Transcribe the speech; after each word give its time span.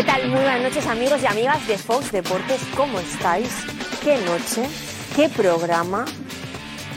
¿Qué 0.00 0.06
tal? 0.06 0.28
Muy 0.28 0.40
buenas 0.40 0.62
noches 0.62 0.86
amigos 0.86 1.20
y 1.22 1.26
amigas 1.26 1.68
de 1.68 1.76
Fox 1.76 2.10
Deportes. 2.10 2.62
¿Cómo 2.74 2.98
estáis? 3.00 3.50
¿Qué 4.02 4.16
noche? 4.16 4.66
¿Qué 5.14 5.28
programa? 5.28 6.06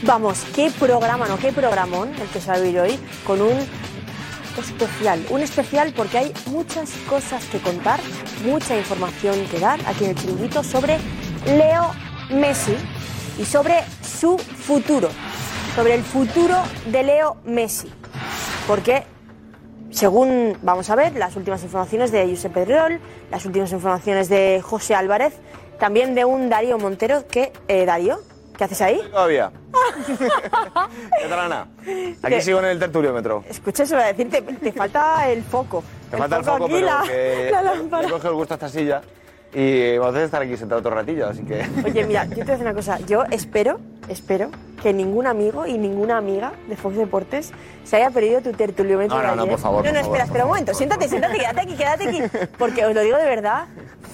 Vamos, 0.04 0.42
qué 0.56 0.70
programa, 0.70 1.28
no, 1.28 1.36
qué 1.36 1.52
programón 1.52 2.14
el 2.14 2.26
que 2.28 2.40
se 2.40 2.46
va 2.46 2.54
a 2.54 2.60
vivir 2.60 2.80
hoy 2.80 2.98
con 3.26 3.42
un 3.42 3.58
especial. 4.58 5.22
Un 5.28 5.42
especial 5.42 5.92
porque 5.94 6.16
hay 6.16 6.32
muchas 6.46 6.92
cosas 7.06 7.44
que 7.44 7.58
contar, 7.58 8.00
mucha 8.42 8.74
información 8.74 9.36
que 9.50 9.60
dar 9.60 9.78
aquí 9.86 10.04
en 10.04 10.10
el 10.12 10.16
chiringuito 10.16 10.64
sobre 10.64 10.96
Leo 11.44 11.90
Messi 12.30 12.74
y 13.38 13.44
sobre 13.44 13.84
su 14.02 14.38
futuro. 14.38 15.10
Sobre 15.76 15.92
el 15.92 16.02
futuro 16.04 16.56
de 16.86 17.02
Leo 17.02 17.36
Messi. 17.44 17.92
Porque 18.66 19.04
según 19.94 20.58
vamos 20.62 20.90
a 20.90 20.96
ver 20.96 21.14
las 21.14 21.36
últimas 21.36 21.62
informaciones 21.62 22.10
de 22.10 22.28
Josep 22.28 22.52
Pedrerol, 22.52 23.00
las 23.30 23.44
últimas 23.46 23.70
informaciones 23.72 24.28
de 24.28 24.60
José 24.62 24.94
Álvarez, 24.94 25.34
también 25.78 26.14
de 26.14 26.24
un 26.24 26.48
Darío 26.50 26.78
Montero 26.78 27.26
que 27.28 27.52
eh, 27.68 27.84
Darío, 27.86 28.18
¿qué 28.58 28.64
haces 28.64 28.80
ahí? 28.80 29.00
Todavía. 29.10 29.52
¿Qué 31.20 31.28
tal, 31.28 31.38
Ana? 31.38 31.68
Aquí 32.22 32.34
¿Qué? 32.34 32.40
sigo 32.40 32.58
en 32.60 32.64
el 32.66 32.78
tertuliómetro. 32.78 33.44
Escucha, 33.48 33.84
eso 33.84 33.94
voy 33.94 34.04
a 34.04 34.08
decirte, 34.08 34.42
te 34.42 34.72
falta 34.72 35.28
el 35.30 35.42
foco. 35.42 35.82
Me 36.12 36.18
falta 36.18 36.36
el 36.38 36.44
foco, 36.44 36.64
aquí, 36.64 36.74
pero 36.74 36.86
la- 36.86 37.02
que 37.06 37.48
la 37.52 37.62
le 37.62 37.68
lámpara. 37.76 38.08
coge 38.08 38.28
el 38.28 38.34
gusto 38.34 38.54
a 38.54 38.56
esta 38.56 38.68
silla 38.68 39.00
y 39.54 39.96
vamos 39.98 40.16
a 40.16 40.24
estar 40.24 40.42
aquí 40.42 40.56
sentado 40.56 40.80
otro 40.80 40.90
ratillo, 40.94 41.28
así 41.28 41.42
que... 41.44 41.64
Oye, 41.84 42.04
mira, 42.04 42.24
yo 42.24 42.36
te 42.36 42.42
voy 42.42 42.50
a 42.50 42.52
decir 42.52 42.66
una 42.66 42.74
cosa. 42.74 42.98
Yo 43.06 43.24
espero, 43.30 43.78
espero 44.08 44.50
que 44.82 44.92
ningún 44.92 45.26
amigo 45.26 45.66
y 45.66 45.78
ninguna 45.78 46.18
amiga 46.18 46.52
de 46.68 46.76
Fox 46.76 46.96
Deportes 46.96 47.52
se 47.84 47.96
haya 47.96 48.10
perdido 48.10 48.40
tu 48.40 48.52
tertuliómetro 48.52 49.16
No, 49.16 49.22
de 49.22 49.28
no, 49.28 49.36
no, 49.36 49.46
por 49.46 49.58
favor, 49.58 49.84
No, 49.84 49.92
no, 49.92 49.94
por 49.94 50.02
favor, 50.02 50.06
espera, 50.16 50.24
espera 50.24 50.44
un 50.44 50.50
momento. 50.50 50.74
Siéntate, 50.74 51.08
siéntate, 51.08 51.38
quédate 51.38 51.60
aquí, 51.60 51.74
quédate 51.76 52.08
aquí. 52.08 52.22
Porque 52.58 52.84
os 52.84 52.94
lo 52.94 53.00
digo 53.02 53.16
de 53.16 53.24
verdad, 53.26 53.66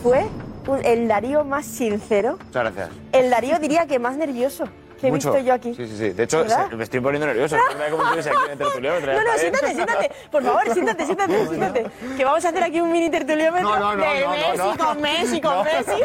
fue 0.03 0.27
un- 0.69 0.85
el 0.85 1.09
Darío 1.09 1.45
más 1.45 1.65
sincero. 1.67 2.39
Muchas 2.47 2.63
gracias. 2.75 2.91
El 3.13 3.31
Darío 3.31 3.59
diría 3.59 3.87
que 3.87 3.99
más 3.99 4.17
nervioso 4.17 4.65
que 5.01 5.09
he 5.09 5.11
Mucho. 5.11 5.33
visto 5.33 5.47
yo 5.47 5.55
aquí. 5.55 5.75
Sí, 5.75 5.87
sí, 5.87 5.97
sí. 5.97 6.11
De 6.11 6.25
hecho, 6.25 6.45
me 6.77 6.85
estoy 6.85 7.01
poniendo 7.01 7.27
nervioso. 7.27 7.57
Es 7.57 7.63
verdad 7.79 7.91
como 7.91 8.03
estuviese 8.05 8.31
aquí 8.31 8.39
en 8.47 8.53
el 8.53 8.59
tertuliómetro. 8.59 9.13
No, 9.13 9.21
no, 9.25 9.39
siéntate, 9.39 9.75
siéntate. 9.75 10.11
Por 10.31 10.43
favor, 10.43 10.63
siéntate, 10.73 11.07
siéntate, 11.07 11.47
siéntate. 11.47 11.87
Que 12.17 12.25
vamos 12.25 12.45
a 12.45 12.49
hacer 12.49 12.63
aquí 12.63 12.81
un 12.81 12.93
mini 12.93 13.11
tertuliómetro 13.11 13.69
No, 13.69 13.79
no, 13.79 13.97
no, 13.97 14.03
de 14.05 14.27
Messi 14.27 14.79
con 14.79 15.01
Messi 15.01 15.41
con 15.41 15.65
Messi. 15.65 16.03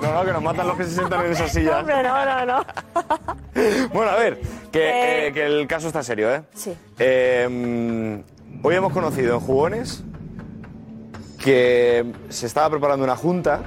No, 0.00 0.12
no, 0.14 0.24
que 0.24 0.32
nos 0.32 0.42
matan 0.42 0.66
los 0.66 0.76
que 0.76 0.84
se 0.84 0.90
sientan 0.90 1.26
en 1.26 1.32
esa 1.32 1.48
silla. 1.48 1.78
hombre, 1.80 2.02
no, 2.02 2.24
no, 2.24 2.46
no. 2.46 2.64
Bueno, 3.92 4.10
a 4.10 4.16
ver, 4.16 4.40
que, 4.72 4.88
Eh, 4.88 5.26
eh, 5.28 5.32
que 5.32 5.46
el 5.46 5.66
caso 5.66 5.86
está 5.86 6.02
serio, 6.02 6.34
¿eh? 6.34 6.42
Sí. 6.54 6.76
Eh, 6.98 7.46
mm, 7.48 8.66
hoy 8.66 8.74
hemos 8.74 8.92
conocido 8.92 9.34
en 9.34 9.40
Jugones 9.40 10.02
que 11.42 12.04
se 12.28 12.46
estaba 12.46 12.68
preparando 12.70 13.04
una 13.04 13.16
junta 13.16 13.60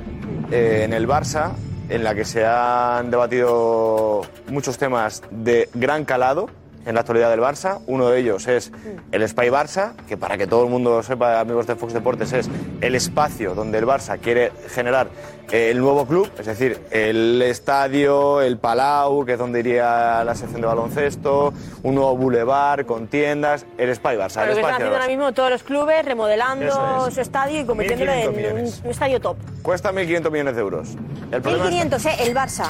eh, 0.52 0.82
en 0.84 0.94
el 0.94 1.08
Barça 1.08 1.52
en 1.90 2.04
la 2.04 2.16
que 2.16 2.26
se 2.26 2.46
han 2.46 3.12
debatido 3.12 4.22
muchos 4.48 4.78
temas 4.78 5.24
de 5.32 5.70
gran 5.74 6.06
calado 6.06 6.50
en 6.86 6.96
la 6.96 7.02
actualidad 7.02 7.30
del 7.30 7.40
Barça. 7.40 7.80
Uno 7.88 8.10
de 8.10 8.20
ellos 8.20 8.48
es 8.48 8.72
el 9.12 9.28
Spy 9.28 9.50
Barça, 9.50 9.96
que 10.08 10.18
para 10.18 10.38
que 10.38 10.48
todo 10.48 10.64
el 10.64 10.70
mundo 10.70 10.98
lo 10.98 11.04
sepa, 11.04 11.40
amigos 11.40 11.68
de 11.68 11.76
Fox 11.76 11.94
Deportes, 11.94 12.34
es 12.34 12.50
el 12.82 12.96
espacio 12.96 13.56
donde 13.56 13.78
el 13.78 13.86
Barça 13.86 14.20
quiere 14.20 14.52
generar 14.70 15.08
el 15.52 15.80
nuevo 15.80 16.06
club, 16.08 16.32
es 16.40 16.46
decir, 16.46 16.80
el 16.90 17.42
estadio, 17.44 18.42
el 18.42 18.58
Palau, 18.58 19.24
que 19.26 19.34
es 19.34 19.38
donde 19.40 19.60
iría 19.60 20.24
la 20.24 20.34
sección 20.36 20.62
de 20.62 20.68
baloncesto, 20.68 21.54
un 21.84 21.96
nuevo 21.96 22.18
bulevar 22.18 22.86
con 22.86 23.08
tiendas, 23.08 23.66
el 23.78 23.94
Spy 23.96 24.16
Barça. 24.16 24.38
Lo 24.38 24.42
el 24.44 24.48
que 24.54 24.60
están 24.62 24.74
haciendo 24.74 24.96
ahora 24.96 25.08
mismo 25.08 25.32
todos 25.34 25.52
los 25.52 25.64
clubes, 25.64 26.04
remodelando 26.06 27.08
es. 27.08 27.14
su 27.14 27.22
estadio 27.22 27.62
y 27.62 27.66
convirtiéndolo 27.66 28.12
1.500 28.12 28.22
en 28.24 28.30
un, 28.30 28.36
millones. 28.36 28.82
un 28.84 28.90
estadio 28.92 29.20
top. 29.22 29.38
Cuesta 29.62 29.92
1.500 29.92 30.32
millones 30.32 30.56
de 30.56 30.62
euros. 30.62 30.90
El 31.32 31.42
problema 31.42 31.66
está- 31.70 31.88
1500, 32.00 32.06
¿eh? 32.06 32.16
El 32.20 32.36
Barça. 32.36 32.68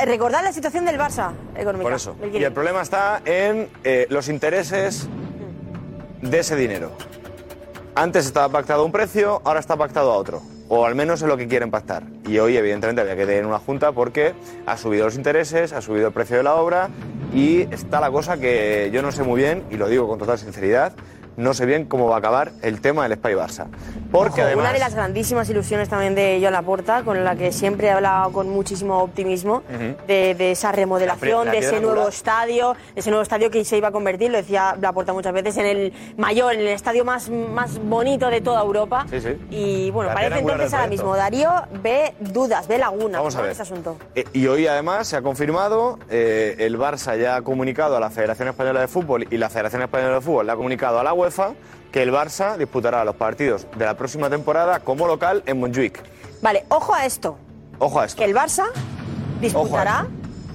Eh, 0.00 0.04
Recordad 0.06 0.44
la 0.44 0.52
situación 0.52 0.84
del 0.84 0.98
Barça 0.98 1.32
económica. 1.56 1.82
Por 1.82 1.92
eso. 1.94 2.10
Y 2.20 2.26
1500. 2.26 2.46
el 2.46 2.52
problema 2.52 2.82
está 2.82 3.22
en 3.24 3.68
eh, 3.82 4.06
los 4.08 4.28
intereses 4.28 5.08
de 6.22 6.38
ese 6.38 6.54
dinero. 6.54 6.92
Antes 7.96 8.26
estaba 8.26 8.48
pactado 8.48 8.84
un 8.84 8.92
precio, 8.92 9.42
ahora 9.44 9.58
está 9.58 9.76
pactado 9.76 10.12
a 10.12 10.16
otro. 10.16 10.42
O 10.72 10.86
al 10.86 10.94
menos 10.94 11.20
es 11.20 11.26
lo 11.26 11.36
que 11.36 11.48
quieren 11.48 11.72
pactar. 11.72 12.04
Y 12.28 12.38
hoy, 12.38 12.56
evidentemente, 12.56 13.02
había 13.02 13.16
que 13.16 13.26
tener 13.26 13.44
una 13.44 13.58
junta 13.58 13.90
porque 13.90 14.34
ha 14.66 14.76
subido 14.76 15.04
los 15.04 15.16
intereses, 15.16 15.72
ha 15.72 15.82
subido 15.82 16.06
el 16.06 16.12
precio 16.12 16.36
de 16.36 16.44
la 16.44 16.54
obra 16.54 16.90
y 17.34 17.62
está 17.74 18.00
la 18.00 18.08
cosa 18.08 18.38
que 18.38 18.88
yo 18.92 19.02
no 19.02 19.10
sé 19.10 19.24
muy 19.24 19.40
bien, 19.40 19.64
y 19.68 19.76
lo 19.76 19.88
digo 19.88 20.06
con 20.06 20.20
total 20.20 20.38
sinceridad, 20.38 20.92
no 21.36 21.54
sé 21.54 21.66
bien 21.66 21.84
cómo 21.86 22.08
va 22.08 22.16
a 22.16 22.18
acabar 22.18 22.52
el 22.62 22.80
tema 22.80 23.08
del 23.08 23.18
Spy 23.18 23.32
Barça. 23.34 23.66
Porque 24.10 24.40
Ojo, 24.40 24.46
además... 24.48 24.64
Una 24.64 24.72
de 24.72 24.78
las 24.80 24.94
grandísimas 24.94 25.48
ilusiones 25.50 25.88
también 25.88 26.14
de 26.14 26.38
Joan 26.40 26.52
Laporta, 26.52 27.02
con 27.02 27.22
la 27.24 27.36
que 27.36 27.52
siempre 27.52 27.86
he 27.88 27.90
hablado 27.90 28.32
con 28.32 28.48
muchísimo 28.50 28.98
optimismo, 29.02 29.62
de, 30.06 30.34
de 30.34 30.50
esa 30.52 30.72
remodelación, 30.72 31.46
La 31.46 31.52
de 31.52 31.58
ese 31.58 31.72
nuevo 31.80 31.90
angular. 31.90 32.08
estadio, 32.08 32.76
de 32.94 33.00
ese 33.00 33.10
nuevo 33.10 33.22
estadio 33.22 33.50
que 33.50 33.64
se 33.64 33.76
iba 33.76 33.88
a 33.88 33.92
convertir, 33.92 34.30
lo 34.30 34.36
decía 34.38 34.76
Laporta 34.80 35.12
muchas 35.12 35.32
veces, 35.32 35.56
en 35.58 35.66
el 35.66 35.92
mayor, 36.16 36.54
en 36.54 36.60
el 36.60 36.68
estadio 36.68 37.04
más, 37.04 37.28
más 37.30 37.78
bonito 37.78 38.28
de 38.28 38.40
toda 38.40 38.60
Europa. 38.62 39.06
Sí, 39.10 39.20
sí. 39.20 39.36
Y 39.50 39.90
bueno, 39.90 40.10
La 40.10 40.14
parece 40.14 40.38
entonces 40.40 40.74
ahora 40.74 40.86
mismo, 40.88 41.16
Darío 41.16 41.50
ve 41.82 42.14
dudas, 42.20 42.66
ve 42.68 42.78
lagunas 42.78 43.18
Vamos 43.20 43.36
a 43.36 43.42
ver. 43.42 43.50
este 43.52 43.62
asunto. 43.62 43.96
Eh, 44.14 44.24
y 44.32 44.46
hoy 44.46 44.66
además 44.66 45.06
se 45.08 45.16
ha 45.16 45.22
confirmado, 45.22 45.98
eh, 46.10 46.56
el 46.58 46.78
Barça 46.78 47.16
ya 47.18 47.36
ha 47.36 47.42
comunicado 47.42 47.96
a 47.96 48.00
la 48.00 48.10
Federación 48.10 48.48
Española 48.48 48.80
de 48.80 48.88
Fútbol 48.88 49.26
y 49.30 49.36
la 49.36 49.48
Federación 49.48 49.82
Española 49.82 50.14
de 50.16 50.20
Fútbol 50.20 50.46
le 50.46 50.52
ha 50.52 50.56
comunicado 50.56 50.98
a 50.98 51.04
la 51.04 51.12
UEFA 51.20 51.52
que 51.92 52.02
el 52.02 52.12
Barça 52.12 52.56
disputará 52.56 53.04
los 53.04 53.16
partidos 53.16 53.66
de 53.76 53.84
la 53.84 53.94
próxima 53.94 54.30
temporada 54.30 54.80
como 54.80 55.06
local 55.06 55.42
en 55.46 55.58
Montjuic. 55.60 56.02
Vale, 56.42 56.64
ojo 56.68 56.94
a 56.94 57.04
esto. 57.04 57.36
Ojo 57.78 58.00
a 58.00 58.04
esto. 58.06 58.18
que 58.18 58.24
el 58.24 58.34
Barça 58.34 58.64
disputará, 59.40 60.06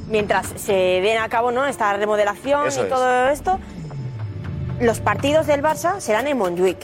mientras 0.07 0.47
se 0.55 0.73
den 0.73 1.17
a 1.17 1.27
cabo 1.29 1.51
¿no? 1.51 1.65
esta 1.65 1.91
remodelación 1.93 2.67
Eso 2.67 2.81
y 2.81 2.83
es. 2.83 2.89
todo 2.89 3.29
esto, 3.29 3.59
los 4.79 4.99
partidos 4.99 5.47
del 5.47 5.61
Barça 5.63 5.99
serán 5.99 6.27
en 6.27 6.37
Montjuic, 6.37 6.77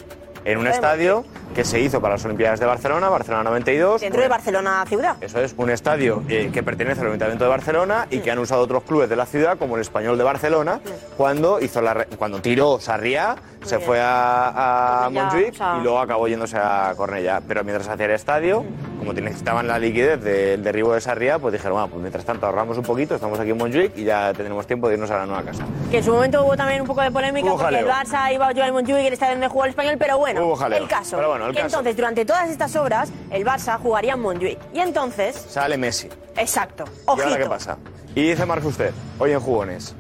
En 0.46 0.58
un 0.58 0.68
estadio 0.68 1.24
que 1.54 1.66
se 1.66 1.80
hizo 1.80 2.00
para 2.02 2.14
las 2.16 2.24
Olimpiadas 2.26 2.60
de 2.60 2.66
Barcelona, 2.66 3.10
Barcelona 3.10 3.44
92. 3.44 4.02
dentro 4.02 4.22
de 4.22 4.28
un- 4.28 4.32
Barcelona 4.32 4.86
ciudad. 4.88 5.16
Eso 5.22 5.40
es, 5.42 5.54
un 5.58 5.70
estadio 5.70 6.24
eh, 6.30 6.50
que 6.54 6.64
pertenece 6.64 7.02
al 7.02 7.08
Ayuntamiento 7.08 7.44
de 7.44 7.50
Barcelona 7.50 8.08
y 8.10 8.20
que 8.20 8.32
han 8.32 8.40
usado 8.40 8.62
otros 8.62 8.84
clubes 8.84 9.10
de 9.10 9.16
la 9.16 9.26
ciudad, 9.26 9.58
como 9.58 9.76
el 9.76 9.82
Español 9.82 10.18
de 10.18 10.24
Barcelona, 10.24 10.80
cuando 11.18 11.60
hizo 11.60 11.82
la 11.82 12.06
cuando 12.18 12.40
tiró 12.42 12.80
Sarriá, 12.80 13.36
se 13.64 13.76
bien. 13.78 13.86
fue 13.88 14.00
a, 14.02 14.48
a 14.48 15.04
Cornellá, 15.04 15.24
Montjuic 15.24 15.54
o 15.54 15.58
sea- 15.58 15.78
y 15.80 15.84
luego 15.84 16.00
acabó 16.00 16.28
yéndose 16.28 16.58
a 16.58 16.94
Cornellá. 16.96 17.42
Pero 17.48 17.64
mientras 17.64 17.88
hacía 17.90 18.06
el 18.06 18.12
estadio, 18.12 18.64
como 19.02 19.14
necesitaban 19.14 19.68
la 19.68 19.80
liquidez 19.80 20.22
del 20.24 20.62
derribo 20.64 20.94
de 20.94 21.02
Sarriá, 21.02 21.40
pues 21.40 21.54
dijeron, 21.54 21.74
bueno, 21.74 21.88
pues 21.88 22.02
mientras 22.02 22.24
tanto 22.24 22.46
ahorramos 22.46 22.78
un 22.78 22.84
poquito, 22.84 23.16
estamos 23.16 23.40
aquí 23.40 23.50
en 23.50 23.58
Montjuic 23.58 23.98
y 23.98 24.04
ya 24.04 24.32
tendremos 24.32 24.68
tiempo 24.68 24.88
de 24.88 24.94
irnos 24.94 25.10
a 25.10 25.18
la 25.18 25.26
nueva 25.26 25.42
casa. 25.42 25.66
Que 25.90 25.98
en 25.98 26.04
su 26.04 26.14
momento 26.14 26.46
hubo 26.46 26.56
también 26.56 26.82
un 26.82 26.88
poco 26.88 27.02
de 27.02 27.10
polémica 27.10 27.48
Hubo 27.48 27.58
porque 27.58 27.80
el. 27.80 27.88
Barça 27.88 28.32
iba 28.32 28.48
a 28.48 28.52
jugar 28.52 28.68
en 28.68 28.74
Montjuic, 28.76 28.98
el 29.08 29.14
estadio 29.14 29.32
donde 29.34 29.48
jugó 29.48 29.64
el 29.64 29.72
español, 29.72 29.96
pero 29.98 30.20
bueno, 30.20 30.46
Hubo 30.46 30.56
jaleo. 30.56 30.78
el 30.84 30.88
caso. 30.88 31.16
Pero 31.18 31.30
bueno, 31.30 31.48
el 31.48 31.52
que 31.56 31.62
caso. 31.64 31.78
entonces, 31.78 31.96
durante 31.98 32.26
todas 32.26 32.48
estas 32.52 32.76
obras, 32.76 33.12
el 33.32 33.44
Barça 33.44 33.80
jugaría 33.80 34.14
en 34.14 34.20
Montjuic. 34.20 34.60
Y 34.72 34.80
entonces, 34.82 35.36
Sale 35.50 35.78
Messi. 35.80 36.08
exacto, 36.38 36.84
¿Y 36.86 37.02
ojito. 37.10 37.28
ahora 37.28 37.38
qué 37.44 37.50
pasa? 37.50 37.78
Y 38.14 38.22
dice 38.30 38.46
Marc 38.46 38.64
usted, 38.64 38.92
hoy 39.18 39.32
en 39.32 39.40
Jugones, 39.40 39.96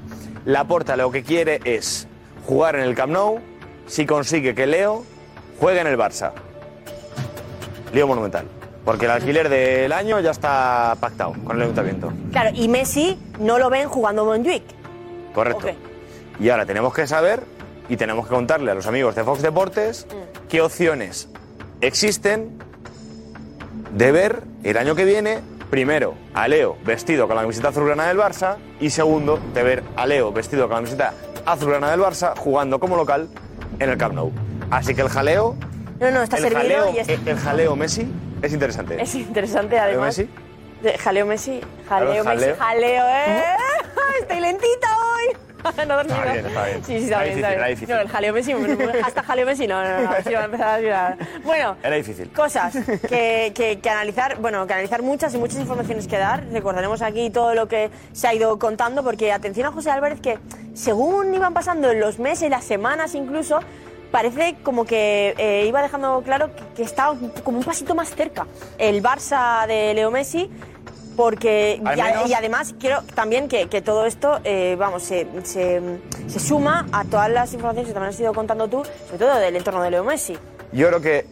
Laporta 0.45 0.95
lo 0.95 1.09
que 1.11 1.23
quiere 1.23 1.59
es 1.63 2.07
jugar 2.45 2.75
en 2.75 2.81
el 2.84 2.94
Camp 2.94 3.13
Nou 3.13 3.40
si 3.88 4.06
consigue 4.06 4.53
que 4.53 4.67
Leo 4.67 5.03
juegue 5.59 5.81
en 5.81 5.88
el 5.88 5.97
Barça. 5.97 6.34
Lío 7.94 8.06
monumental. 8.07 8.45
Porque 8.86 9.06
el 9.06 9.12
alquiler 9.12 9.47
del 9.50 9.92
año 9.92 10.19
ya 10.19 10.31
está 10.31 10.96
pactado 11.00 11.34
con 11.44 11.56
el 11.58 11.64
ayuntamiento. 11.64 12.12
Claro, 12.31 12.50
y 12.53 12.68
Messi 12.68 13.18
no 13.40 13.59
lo 13.59 13.69
ven 13.69 13.88
jugando 13.88 14.25
Montjuic. 14.25 14.64
Correcto. 15.34 15.68
Y 16.40 16.50
ahora 16.50 16.66
tenemos 16.66 16.94
que 16.94 17.06
saber 17.06 17.44
y 17.90 17.97
tenemos 17.97 18.25
que 18.28 18.34
contarle 18.34 18.72
a 18.72 18.74
los 18.75 18.88
amigos 18.88 19.16
de 19.16 19.24
Fox 19.24 19.41
Deportes 19.41 20.08
Mm. 20.09 20.47
qué 20.47 20.61
opciones 20.61 21.29
existen 21.82 22.58
de 23.91 24.11
ver 24.11 24.44
el 24.64 24.78
año 24.78 24.96
que 24.96 25.05
viene, 25.05 25.40
primero, 25.70 26.16
a 26.34 26.47
Leo 26.47 26.78
vestido 26.85 27.28
con 27.28 27.35
la 27.35 27.41
camiseta 27.44 27.70
azulgrana 27.70 28.08
del 28.08 28.17
Barça 28.17 28.55
y 28.79 28.90
segundo, 28.90 29.40
de 29.53 29.64
ver 29.64 29.84
a 29.96 30.05
Leo 30.08 30.32
vestido 30.32 30.64
con 30.64 30.72
la 30.72 30.76
camiseta 30.78 31.14
azulgrana 31.46 31.91
del 31.91 32.00
Barça 32.00 32.35
jugando 32.38 32.79
como 32.79 32.96
local 32.96 33.28
en 33.79 33.90
el 33.90 33.97
Camp 33.97 34.14
Nou. 34.16 34.32
Así 34.70 34.96
que 34.96 35.02
el 35.02 35.09
jaleo, 35.09 35.55
No, 36.00 36.09
no, 36.11 36.23
está 36.23 36.38
el 36.38 36.44
servido 36.44 36.61
jaleo, 36.85 36.94
y 36.96 37.00
es, 37.00 37.09
el 37.09 37.38
jaleo 37.38 37.76
Messi 37.76 38.08
es 38.41 38.53
interesante. 38.53 39.02
es 39.02 39.16
interesante 39.16 39.78
además. 39.79 40.17
Messi? 40.17 40.29
De- 40.82 40.97
Jaleo 40.97 41.26
Messi, 41.28 41.61
jaleo 41.88 42.23
Claro, 42.23 42.40
Messi, 42.40 42.46
jaleo. 42.46 42.55
jaleo, 42.58 43.05
¿eh? 43.08 43.43
Estoy 44.22 44.40
lentita 44.40 44.88
hoy. 44.97 45.38
no 45.88 45.96
dormido. 45.96 46.17
Está 46.17 46.34
bien, 46.34 46.46
está 46.47 46.66
bien. 46.66 46.84
Sí, 46.84 46.97
sí, 46.97 47.03
está 47.03 47.16
Era 47.17 47.23
bien, 47.23 47.35
difícil, 47.35 47.38
está 47.38 47.47
bien. 47.49 47.59
era 47.59 47.67
difícil. 47.67 47.96
No, 47.96 48.02
el 48.02 48.09
jaleo 48.09 48.34
Messi, 48.34 48.53
hasta 49.05 49.22
jaleo 49.23 49.46
Messi, 49.46 49.67
no, 49.67 49.84
no, 49.84 49.97
no, 50.02 50.09
va 50.09 50.16
a 50.41 50.46
empezar 50.46 50.85
a. 50.91 51.17
Bueno, 51.43 51.78
Era 51.84 51.96
difícil. 51.97 52.32
cosas 52.32 52.73
que, 53.08 53.52
que- 53.53 53.79
que 53.79 53.90
analizar, 53.91 54.38
bueno, 54.40 54.66
que 54.66 54.73
analizar 54.73 55.03
muchas 55.03 55.35
y 55.35 55.38
muchas 55.38 55.59
informaciones 55.59 56.08
que 56.08 56.17
dar. 56.17 56.46
Recordaremos 56.52 57.03
aquí 57.03 57.29
todo 57.29 57.53
lo 57.53 57.67
que 57.67 57.91
se 58.11 58.28
ha 58.28 58.34
ido 58.34 58.58
contando, 58.58 59.03
porque 59.03 59.32
atención 59.32 59.67
a 59.67 59.72
José 59.72 59.91
Álvarez, 59.91 60.20
que 60.20 60.40
según 60.73 61.32
iban 61.35 61.53
pasando 61.53 61.93
los 61.93 62.17
meses, 62.17 62.49
las 62.49 62.64
semanas 62.66 63.14
incluso, 63.14 63.59
parece 64.11 64.55
como 64.63 64.85
que 64.85 65.34
eh, 65.37 65.66
iba 65.67 65.81
dejando 65.81 66.22
claro 66.23 66.55
que, 66.55 66.63
que 66.75 66.84
estaba 66.84 67.16
como 67.43 67.58
un 67.59 67.63
pasito 67.63 67.96
más 67.96 68.13
cerca 68.13 68.46
el 68.78 69.02
Barça 69.02 69.66
de 69.67 69.93
Leo 69.93 70.11
Messi. 70.11 70.49
Porque, 71.17 71.79
y, 71.84 71.87
a- 71.99 72.05
menos- 72.05 72.29
y 72.29 72.34
además 72.34 72.73
quiero 72.79 73.02
también 73.16 73.49
que, 73.49 73.67
que 73.67 73.81
todo 73.81 74.05
esto, 74.05 74.40
eh, 74.46 74.78
vamos, 74.79 75.03
se, 75.03 75.28
se- 75.43 75.81
se 76.28 76.40
suma 76.40 76.87
a 76.93 77.03
todas 77.03 77.29
las 77.29 77.53
informaciones 77.53 77.90
que 77.90 77.93
también 77.93 78.11
has 78.13 78.19
ido 78.19 78.34
contando 78.34 78.69
tú, 78.69 78.84
sobre 79.08 79.17
todo 79.19 79.37
del 79.37 79.55
entorno 79.58 79.84
de 79.84 79.91
Leo 79.91 80.05
Messi. 80.05 80.37
Yo 80.72 80.87
creo 80.87 81.02
que 81.02 81.25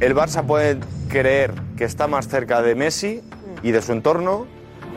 el 0.00 0.14
Barça 0.14 0.44
puede 0.46 0.78
creer 1.08 1.54
que 1.78 1.84
está 1.84 2.06
más 2.06 2.28
cerca 2.28 2.60
de 2.60 2.74
Messi 2.74 3.22
y 3.62 3.70
de 3.70 3.80
su 3.80 3.92
entorno, 3.92 4.46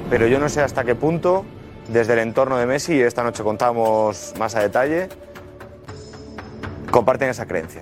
pero 0.09 0.27
yo 0.27 0.39
no 0.39 0.49
sé 0.49 0.61
hasta 0.61 0.83
qué 0.83 0.93
punto, 0.93 1.45
desde 1.87 2.11
el 2.13 2.19
entorno 2.19 2.57
de 2.57 2.65
Messi, 2.65 2.95
y 2.95 3.01
esta 3.01 3.23
noche 3.23 3.43
contamos 3.43 4.33
más 4.37 4.55
a 4.55 4.59
detalle, 4.59 5.07
comparten 6.91 7.29
esa 7.29 7.45
creencia 7.45 7.81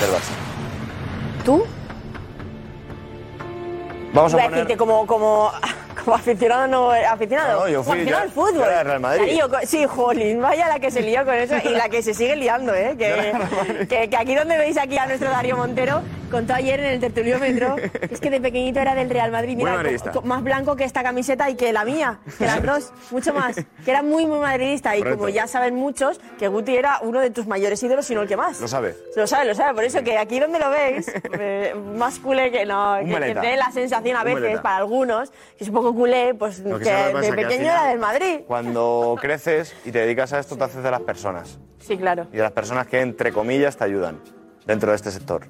del 0.00 0.10
Barça. 0.10 0.32
¿Tú? 1.44 1.64
Vamos 4.12 4.34
a 4.34 4.36
a 4.36 4.40
poner... 4.40 4.50
decirte 4.50 4.76
como, 4.76 5.06
como, 5.06 5.50
como 6.04 6.16
aficionado, 6.16 6.66
no 6.66 6.90
aficionado. 6.90 7.60
No, 7.60 7.68
yo 7.68 7.82
fui- 7.82 7.84
como 7.84 7.92
aficionado 8.00 8.24
yo- 8.24 8.28
al 8.28 8.30
fútbol. 8.30 8.54
yo 8.54 8.64
era 8.64 8.78
de 8.78 8.84
Real 8.84 9.00
Madrid. 9.00 9.36
Yo 9.38 9.48
sí, 9.64 9.84
jolín, 9.86 10.40
vaya 10.40 10.68
la 10.68 10.78
que 10.80 10.90
se 10.90 11.02
lió 11.02 11.24
con 11.24 11.34
eso 11.34 11.54
y 11.64 11.68
la 11.70 11.88
que 11.88 12.02
se 12.02 12.14
sigue 12.14 12.36
liando, 12.36 12.74
¿eh? 12.74 12.96
Que, 12.98 13.32
que, 13.88 14.08
que 14.10 14.16
aquí 14.16 14.34
donde 14.34 14.56
veis 14.58 14.76
aquí 14.78 14.98
a 14.98 15.06
nuestro 15.06 15.30
Darío 15.30 15.56
Montero, 15.56 16.02
contó 16.30 16.54
ayer 16.54 16.80
en 16.80 16.86
el 16.86 17.00
tertuliómetro, 17.00 17.76
es 18.10 18.18
que 18.18 18.30
de 18.30 18.40
pequeñito 18.40 18.80
era 18.80 18.94
del 18.94 19.10
Real 19.10 19.30
Madrid, 19.30 19.54
mira, 19.56 19.74
madridista. 19.74 20.12
co- 20.12 20.22
co- 20.22 20.26
más 20.26 20.42
blanco 20.42 20.76
que 20.76 20.84
esta 20.84 21.02
camiseta 21.02 21.50
y 21.50 21.56
que 21.56 21.74
la 21.74 21.84
mía, 21.84 22.20
que 22.38 22.46
las 22.46 22.62
dos, 22.62 22.90
mucho 23.10 23.34
más, 23.34 23.56
que 23.56 23.90
era 23.90 24.02
muy, 24.02 24.24
muy 24.26 24.38
madridista 24.38 24.96
y 24.96 25.00
Correcto. 25.00 25.18
como 25.18 25.28
ya 25.28 25.46
saben 25.46 25.74
muchos, 25.74 26.18
que 26.38 26.48
Guti 26.48 26.74
era 26.74 27.00
uno 27.02 27.20
de 27.20 27.28
tus 27.30 27.46
mayores 27.46 27.82
ídolos, 27.82 28.06
si 28.06 28.14
no 28.14 28.22
el 28.22 28.28
que 28.28 28.36
más. 28.38 28.60
Lo 28.60 28.68
sabe. 28.68 28.96
Lo 29.14 29.26
sabe, 29.26 29.44
lo 29.44 29.54
sabe, 29.54 29.74
por 29.74 29.84
eso 29.84 30.02
que 30.02 30.16
aquí 30.16 30.40
donde 30.40 30.58
lo 30.58 30.70
veis, 30.70 31.12
eh, 31.38 31.74
más 31.96 32.18
culé 32.18 32.50
que 32.50 32.64
no, 32.64 32.94
Un 33.00 33.10
que, 33.10 33.20
que 33.20 33.34
dé 33.34 33.56
la 33.58 33.70
sensación 33.70 34.16
a 34.16 34.24
veces 34.24 34.58
para 34.60 34.76
algunos, 34.78 35.30
que 35.58 35.64
es 35.64 35.68
un 35.68 35.74
poco 35.74 35.81
culé, 35.90 36.34
pues 36.34 36.60
que, 36.60 36.70
que 36.70 36.78
que 36.78 36.90
de 36.90 37.32
pequeño 37.32 37.58
final, 37.58 37.64
era 37.64 37.86
del 37.88 37.98
Madrid. 37.98 38.40
Cuando 38.46 39.16
creces 39.20 39.74
y 39.84 39.90
te 39.90 40.00
dedicas 40.00 40.32
a 40.32 40.38
esto, 40.38 40.56
te 40.56 40.64
haces 40.64 40.82
de 40.82 40.90
las 40.90 41.00
personas. 41.00 41.58
Sí, 41.78 41.96
claro. 41.96 42.28
y 42.32 42.36
de 42.36 42.42
las 42.42 42.52
personas 42.52 42.86
que, 42.86 43.00
entre 43.00 43.32
comillas, 43.32 43.76
te 43.76 43.84
ayudan 43.84 44.20
dentro 44.66 44.90
de 44.90 44.96
este 44.96 45.10
sector. 45.10 45.48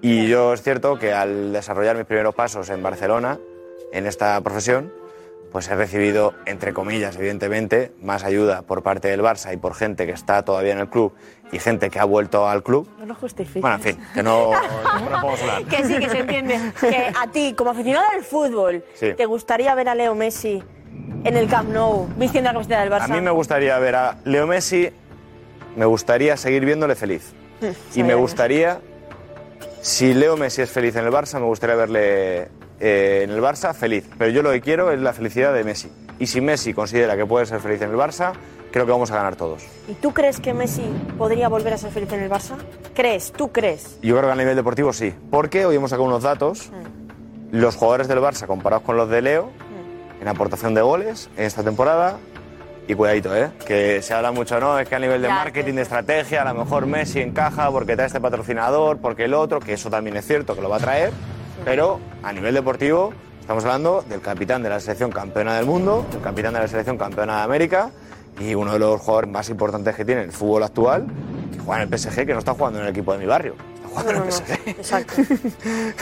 Y 0.00 0.28
yo 0.28 0.52
es 0.54 0.62
cierto 0.62 0.98
que 0.98 1.12
al 1.12 1.52
desarrollar 1.52 1.96
mis 1.96 2.06
primeros 2.06 2.34
pasos 2.34 2.70
en 2.70 2.82
Barcelona, 2.82 3.38
en 3.92 4.06
esta 4.06 4.40
profesión, 4.40 4.92
pues 5.56 5.68
he 5.70 5.74
recibido, 5.74 6.34
entre 6.44 6.74
comillas, 6.74 7.16
evidentemente, 7.16 7.90
más 8.02 8.24
ayuda 8.24 8.60
por 8.60 8.82
parte 8.82 9.08
del 9.08 9.22
Barça 9.22 9.54
y 9.54 9.56
por 9.56 9.74
gente 9.74 10.04
que 10.04 10.12
está 10.12 10.44
todavía 10.44 10.74
en 10.74 10.80
el 10.80 10.90
club 10.90 11.14
y 11.50 11.58
gente 11.58 11.88
que 11.88 11.98
ha 11.98 12.04
vuelto 12.04 12.46
al 12.46 12.62
club. 12.62 12.86
No 12.98 13.06
lo 13.06 13.14
justifiques. 13.14 13.62
Bueno, 13.62 13.76
en 13.76 13.82
fin, 13.82 13.98
que 14.12 14.22
no, 14.22 14.50
no 15.10 15.20
podemos 15.22 15.40
hablar. 15.40 15.64
Que 15.64 15.82
sí, 15.82 15.98
que 15.98 16.10
se 16.10 16.18
entiende. 16.18 16.60
Que 16.78 17.10
a 17.18 17.26
ti, 17.32 17.54
como 17.54 17.70
aficionado 17.70 18.04
al 18.14 18.22
fútbol, 18.22 18.84
Sí. 18.92 19.14
¿te 19.14 19.24
gustaría 19.24 19.74
ver 19.74 19.88
a 19.88 19.94
Leo 19.94 20.14
Messi 20.14 20.62
en 21.24 21.36
el 21.38 21.48
Camp 21.48 21.70
Nou 21.70 22.06
vistiendo 22.18 22.50
la 22.50 22.52
camiseta 22.52 22.80
del 22.82 22.90
Barça? 22.92 23.04
A 23.04 23.08
mí 23.08 23.22
me 23.22 23.30
gustaría 23.30 23.78
ver 23.78 23.94
a 23.94 24.18
Leo 24.26 24.46
Messi, 24.46 24.90
me 25.74 25.86
gustaría 25.86 26.36
seguir 26.36 26.66
viéndole 26.66 26.94
feliz. 26.96 27.32
Y 27.94 28.02
me 28.02 28.14
gustaría, 28.14 28.82
si 29.80 30.12
Leo 30.12 30.36
Messi 30.36 30.60
es 30.60 30.70
feliz 30.70 30.94
en 30.96 31.06
el 31.06 31.10
Barça, 31.10 31.40
me 31.40 31.46
gustaría 31.46 31.76
verle 31.76 32.48
eh, 32.80 33.22
en 33.24 33.30
el 33.30 33.40
Barça 33.40 33.74
feliz. 33.74 34.08
Pero 34.18 34.30
yo 34.30 34.42
lo 34.42 34.50
que 34.52 34.60
quiero 34.60 34.92
es 34.92 35.00
la 35.00 35.12
felicidad 35.12 35.54
de 35.54 35.64
Messi. 35.64 35.90
Y 36.18 36.26
si 36.26 36.40
Messi 36.40 36.72
considera 36.72 37.16
que 37.16 37.26
puede 37.26 37.46
ser 37.46 37.60
feliz 37.60 37.80
en 37.82 37.90
el 37.90 37.96
Barça, 37.96 38.32
creo 38.72 38.86
que 38.86 38.92
vamos 38.92 39.10
a 39.10 39.16
ganar 39.16 39.36
todos. 39.36 39.64
¿Y 39.88 39.94
tú 39.94 40.12
crees 40.12 40.40
que 40.40 40.54
Messi 40.54 40.82
podría 41.18 41.48
volver 41.48 41.74
a 41.74 41.78
ser 41.78 41.90
feliz 41.90 42.12
en 42.12 42.20
el 42.20 42.30
Barça? 42.30 42.56
¿Crees? 42.94 43.32
¿Tú 43.32 43.52
crees? 43.52 43.98
Yo 44.02 44.16
creo 44.16 44.28
que 44.28 44.32
a 44.32 44.36
nivel 44.36 44.56
deportivo 44.56 44.92
sí. 44.92 45.14
Porque 45.30 45.66
hoy 45.66 45.76
hemos 45.76 45.90
sacado 45.90 46.06
unos 46.06 46.22
datos. 46.22 46.70
Los 47.52 47.76
jugadores 47.76 48.08
del 48.08 48.18
Barça 48.18 48.46
comparados 48.46 48.84
con 48.84 48.96
los 48.96 49.08
de 49.08 49.22
Leo, 49.22 49.50
en 50.20 50.28
aportación 50.28 50.74
de 50.74 50.82
goles 50.82 51.30
en 51.36 51.44
esta 51.44 51.62
temporada. 51.62 52.18
Y 52.88 52.94
cuidadito, 52.94 53.34
¿eh? 53.34 53.50
Que 53.66 54.00
se 54.00 54.14
habla 54.14 54.30
mucho, 54.30 54.60
¿no? 54.60 54.78
Es 54.78 54.88
que 54.88 54.94
a 54.94 55.00
nivel 55.00 55.20
de 55.20 55.28
marketing, 55.28 55.74
de 55.74 55.82
estrategia, 55.82 56.42
a 56.42 56.52
lo 56.52 56.64
mejor 56.64 56.86
Messi 56.86 57.20
encaja 57.20 57.68
porque 57.70 57.96
trae 57.96 58.06
este 58.06 58.20
patrocinador, 58.20 58.98
porque 58.98 59.24
el 59.24 59.34
otro, 59.34 59.58
que 59.58 59.72
eso 59.72 59.90
también 59.90 60.16
es 60.16 60.24
cierto, 60.24 60.54
que 60.54 60.62
lo 60.62 60.68
va 60.68 60.76
a 60.76 60.80
traer. 60.80 61.12
Pero 61.64 62.00
a 62.22 62.32
nivel 62.32 62.54
deportivo, 62.54 63.12
estamos 63.40 63.64
hablando 63.64 64.02
del 64.02 64.20
capitán 64.20 64.62
de 64.62 64.68
la 64.68 64.80
selección 64.80 65.10
campeona 65.10 65.56
del 65.56 65.66
mundo, 65.66 66.04
el 66.12 66.20
capitán 66.20 66.54
de 66.54 66.60
la 66.60 66.68
selección 66.68 66.98
campeona 66.98 67.38
de 67.38 67.42
América 67.42 67.90
y 68.38 68.54
uno 68.54 68.72
de 68.72 68.78
los 68.78 69.00
jugadores 69.00 69.30
más 69.30 69.48
importantes 69.48 69.94
que 69.94 70.04
tiene 70.04 70.22
el 70.22 70.32
fútbol 70.32 70.62
actual, 70.62 71.06
que 71.52 71.58
juega 71.58 71.82
en 71.82 71.92
el 71.92 71.98
PSG, 71.98 72.26
que 72.26 72.32
no 72.32 72.38
está 72.38 72.54
jugando 72.54 72.78
en 72.78 72.86
el 72.86 72.90
equipo 72.90 73.12
de 73.12 73.18
mi 73.18 73.26
barrio, 73.26 73.54
No, 74.04 74.12
no, 74.12 74.18
no. 74.24 74.30
PSG. 74.32 74.68
Exacto. 74.68 75.14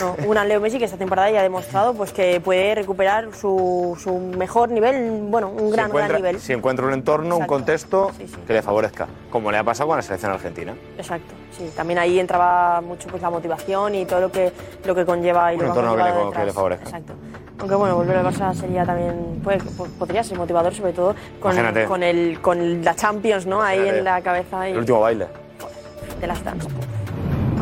No, 0.00 0.16
una 0.26 0.44
Leo 0.44 0.60
Messi 0.60 0.78
que 0.78 0.84
esta 0.84 0.96
temporada 0.96 1.30
ya 1.30 1.40
ha 1.40 1.42
demostrado 1.42 1.94
pues, 1.94 2.12
que 2.12 2.40
puede 2.40 2.74
recuperar 2.74 3.28
su, 3.34 3.96
su 4.02 4.18
mejor 4.18 4.70
nivel, 4.70 5.22
bueno, 5.28 5.48
un 5.48 5.70
gran, 5.70 5.90
gran 5.90 6.12
nivel. 6.12 6.40
si 6.40 6.52
encuentra 6.52 6.86
un 6.86 6.92
entorno, 6.92 7.36
un 7.36 7.46
contexto 7.46 8.10
Sí, 8.18 8.26
sí. 8.28 8.34
que 8.46 8.52
le 8.52 8.62
favorezca, 8.62 9.06
como 9.30 9.50
le 9.50 9.58
ha 9.58 9.64
pasado 9.64 9.88
con 9.88 9.96
la 9.96 10.02
selección 10.02 10.32
argentina. 10.32 10.74
Exacto, 10.96 11.34
sí. 11.56 11.70
También 11.76 11.98
ahí 11.98 12.18
entraba 12.18 12.80
mucho 12.80 13.08
pues, 13.08 13.22
la 13.22 13.30
motivación 13.30 13.94
y 13.94 14.04
todo 14.06 14.20
lo 14.20 14.32
que, 14.32 14.52
lo 14.84 14.94
que 14.94 15.04
conlleva 15.04 15.52
y 15.52 15.56
Un 15.56 15.62
lo 15.62 15.68
entorno 15.68 15.96
que 15.96 16.02
le- 16.02 16.36
que 16.40 16.44
le 16.46 16.52
favorezca. 16.52 16.84
Exacto. 16.86 17.12
Aunque 17.56 17.76
bueno, 17.76 17.94
volver 17.94 18.16
al 18.16 18.26
Barça 18.26 18.52
sería 18.52 18.84
también, 18.84 19.40
po- 19.44 19.86
podría 19.98 20.24
ser 20.24 20.36
motivador, 20.36 20.74
sobre 20.74 20.92
todo 20.92 21.14
con, 21.40 22.02
el, 22.02 22.40
con 22.40 22.82
la 22.84 22.96
Champions, 22.96 23.46
¿no? 23.46 23.62
Ahí 23.62 23.76
Imagínate. 23.76 23.98
en 24.00 24.04
la 24.04 24.20
cabeza 24.22 24.68
y 24.68 24.72
El 24.72 24.78
último 24.78 25.00
baile. 25.00 25.26
de 26.20 26.26
las 26.26 26.42
Dance. 26.42 26.66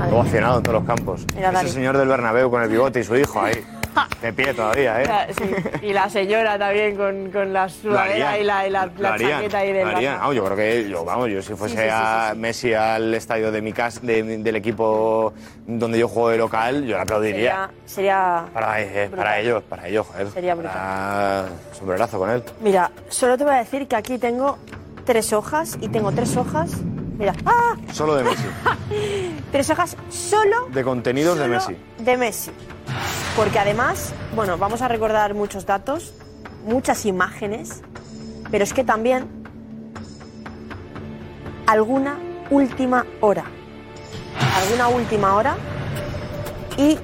Madre 0.02 0.14
Ovacionado 0.16 0.56
en 0.58 0.62
todos 0.62 0.75
los 0.78 0.84
campos. 0.87 1.26
Ese 1.37 1.69
señor 1.69 1.96
del 1.96 2.08
Bernabéu 2.08 2.50
con 2.50 2.62
el 2.62 2.69
bigote 2.69 3.00
y 3.00 3.04
su 3.04 3.16
hijo 3.16 3.40
ahí. 3.43 3.54
De 4.22 4.32
pie 4.32 4.54
todavía, 4.54 5.02
¿eh? 5.02 5.34
Sí, 5.37 5.87
Y 5.87 5.93
la 5.93 6.08
señora 6.08 6.58
también 6.58 6.96
con, 6.96 7.31
con 7.31 7.52
la 7.52 7.69
sudadera 7.69 8.38
y 8.38 8.43
la, 8.44 8.66
y 8.66 8.70
la, 8.70 8.87
la 8.96 9.19
chaqueta 9.19 9.58
ahí. 9.58 9.70
Barça. 9.72 10.19
Vamos, 10.19 10.34
yo 10.34 10.44
creo 10.46 10.56
que, 10.56 10.88
yo, 10.88 11.04
vamos, 11.04 11.28
yo 11.28 11.43
si 11.43 11.52
fuese 11.54 11.76
sí, 11.76 11.82
sí, 11.82 11.88
a. 11.93 12.32
Messi 12.34 12.72
al 12.72 13.12
estadio 13.12 13.52
de 13.52 13.60
mi 13.60 13.75
casa, 13.75 14.00
de- 14.02 14.22
del 14.38 14.56
equipo 14.56 15.34
donde 15.66 15.99
yo 15.99 16.08
juego 16.08 16.31
de 16.31 16.38
local, 16.38 16.84
yo 16.87 16.96
le 16.96 17.02
aplaudiría. 17.02 17.69
Sería, 17.84 18.44
sería 18.44 18.44
Para, 18.55 18.81
eh, 18.81 18.87
para 18.94 19.08
brutal. 19.08 19.40
ellos, 19.40 19.62
para 19.64 19.88
ellos, 19.88 20.06
joder. 20.06 20.31
Sería 20.31 20.55
brutal. 20.55 20.72
Para- 20.72 21.44
Sombrerazo 21.78 22.19
con 22.19 22.31
él. 22.31 22.43
Mira, 22.62 22.90
solo 23.10 23.37
te 23.37 23.44
voy 23.44 23.52
a 23.55 23.58
decir 23.58 23.87
que 23.88 23.96
aquí 23.96 24.16
tengo 24.16 24.56
tres 25.05 25.34
hojas 25.34 25.76
y 25.82 25.88
tengo 25.88 26.12
tres 26.12 26.34
hojas. 26.38 26.70
Mira, 27.18 27.34
¡ah! 27.46 27.76
Solo 27.92 28.14
de 28.16 28.24
Messi. 28.24 28.44
Tres 29.52 29.70
hojas 29.70 29.96
solo 30.08 30.68
De 30.72 30.82
contenidos 30.82 31.38
de 31.38 31.48
Messi. 31.48 31.76
De 31.98 32.16
Messi. 32.16 32.50
Porque 33.36 33.58
además, 33.58 34.12
bueno, 34.34 34.58
vamos 34.58 34.82
a 34.82 34.88
recordar 34.88 35.34
muchos 35.34 35.66
datos, 35.66 36.14
muchas 36.64 37.06
imágenes, 37.06 37.82
pero 38.50 38.64
es 38.64 38.72
que 38.72 38.84
también 38.84 39.26
alguna 41.66 42.19
última 42.50 43.06
hora. 43.20 43.44
Alguna 44.56 44.88
última 44.88 45.34
hora 45.34 45.56
y 46.76 46.98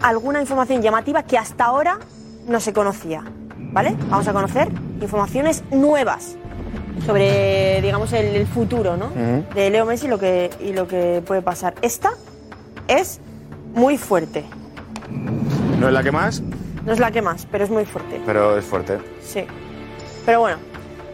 alguna 0.00 0.40
información 0.40 0.82
llamativa 0.82 1.22
que 1.22 1.38
hasta 1.38 1.64
ahora 1.64 1.98
no 2.46 2.60
se 2.60 2.72
conocía. 2.72 3.24
¿Vale? 3.58 3.94
Vamos 4.08 4.26
a 4.28 4.32
conocer 4.32 4.68
informaciones 5.00 5.62
nuevas 5.70 6.36
sobre, 7.04 7.80
digamos, 7.82 8.12
el, 8.12 8.26
el 8.36 8.46
futuro, 8.46 8.96
¿no? 8.96 9.06
Ujú. 9.06 9.44
De 9.54 9.70
Leo 9.70 9.84
Messi 9.86 10.06
y 10.06 10.08
lo 10.08 10.18
que, 10.18 10.50
y 10.60 10.72
lo 10.72 10.86
que 10.88 11.22
puede 11.26 11.42
pasar. 11.42 11.74
Esta 11.82 12.12
es 12.88 13.20
muy 13.74 13.98
fuerte. 13.98 14.44
No 15.78 15.88
es 15.88 15.92
la 15.92 16.02
que 16.02 16.12
más, 16.12 16.40
No 16.84 16.92
es 16.92 16.98
la 16.98 17.10
que 17.10 17.20
más, 17.22 17.46
pero 17.50 17.64
es 17.64 17.70
muy 17.70 17.84
fuerte. 17.84 18.20
pero 18.24 18.56
es 18.56 18.64
fuerte. 18.64 18.98
Sí. 19.22 19.44
Pero 20.24 20.40
bueno, 20.40 20.56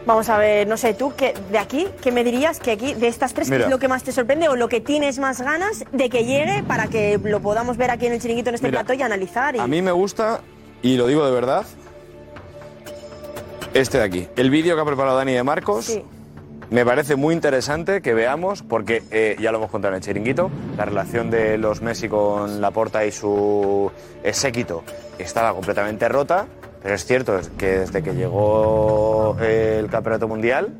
vamos 0.06 0.28
a 0.28 0.38
ver, 0.38 0.66
no 0.68 0.76
sé, 0.76 0.94
tú, 0.94 1.12
que 1.16 1.34
de 1.50 1.58
aquí, 1.58 1.88
¿qué 2.00 2.12
me 2.12 2.24
dirías 2.24 2.60
que 2.60 2.70
aquí, 2.72 2.94
de 2.94 3.08
estas 3.08 3.34
tres, 3.34 3.48
qué 3.48 3.54
Mira. 3.54 3.64
es 3.66 3.70
lo 3.70 3.78
que 3.78 3.88
más 3.88 4.02
te 4.02 4.12
sorprende 4.12 4.48
o 4.48 4.56
lo 4.56 4.68
que 4.68 4.80
tienes 4.80 5.18
más 5.18 5.40
ganas 5.40 5.84
de 5.92 6.08
que 6.08 6.24
llegue 6.24 6.62
para 6.62 6.86
que 6.88 7.18
lo 7.22 7.40
podamos 7.40 7.76
ver 7.76 7.90
aquí 7.90 8.06
en 8.06 8.12
el 8.12 8.20
chiringuito 8.20 8.50
en 8.50 8.54
este 8.54 8.68
Mira, 8.68 8.80
plato 8.80 8.94
y 8.94 9.02
analizar? 9.02 9.56
Y... 9.56 9.58
A 9.58 9.66
mí 9.66 9.82
me 9.82 9.92
gusta, 9.92 10.40
y 10.82 10.96
lo 10.96 11.06
digo 11.06 11.24
de 11.26 11.32
verdad, 11.32 11.64
este 13.74 13.98
de 13.98 14.04
aquí. 14.04 14.28
El 14.36 14.50
vídeo 14.50 14.74
que 14.74 14.82
ha 14.82 14.84
preparado 14.84 15.16
Dani 15.16 15.32
de 15.32 15.42
Marcos. 15.42 15.86
Sí. 15.86 16.02
Me 16.70 16.86
parece 16.86 17.16
muy 17.16 17.34
interesante 17.34 18.00
que 18.00 18.14
veamos, 18.14 18.62
porque 18.62 19.02
eh, 19.10 19.36
ya 19.38 19.52
lo 19.52 19.58
hemos 19.58 19.70
contado 19.70 19.92
en 19.92 19.96
el 19.96 20.02
chiringuito, 20.02 20.50
la 20.78 20.86
relación 20.86 21.30
de 21.30 21.58
los 21.58 21.82
Messi 21.82 22.08
con 22.08 22.62
Laporta 22.62 23.04
y 23.04 23.12
su 23.12 23.90
séquito 24.32 24.82
estaba 25.18 25.52
completamente 25.52 26.08
rota, 26.08 26.46
pero 26.82 26.94
es 26.94 27.04
cierto 27.04 27.38
que 27.58 27.80
desde 27.80 28.02
que 28.02 28.14
llegó 28.14 29.36
el 29.38 29.88
Campeonato 29.90 30.28
Mundial, 30.28 30.72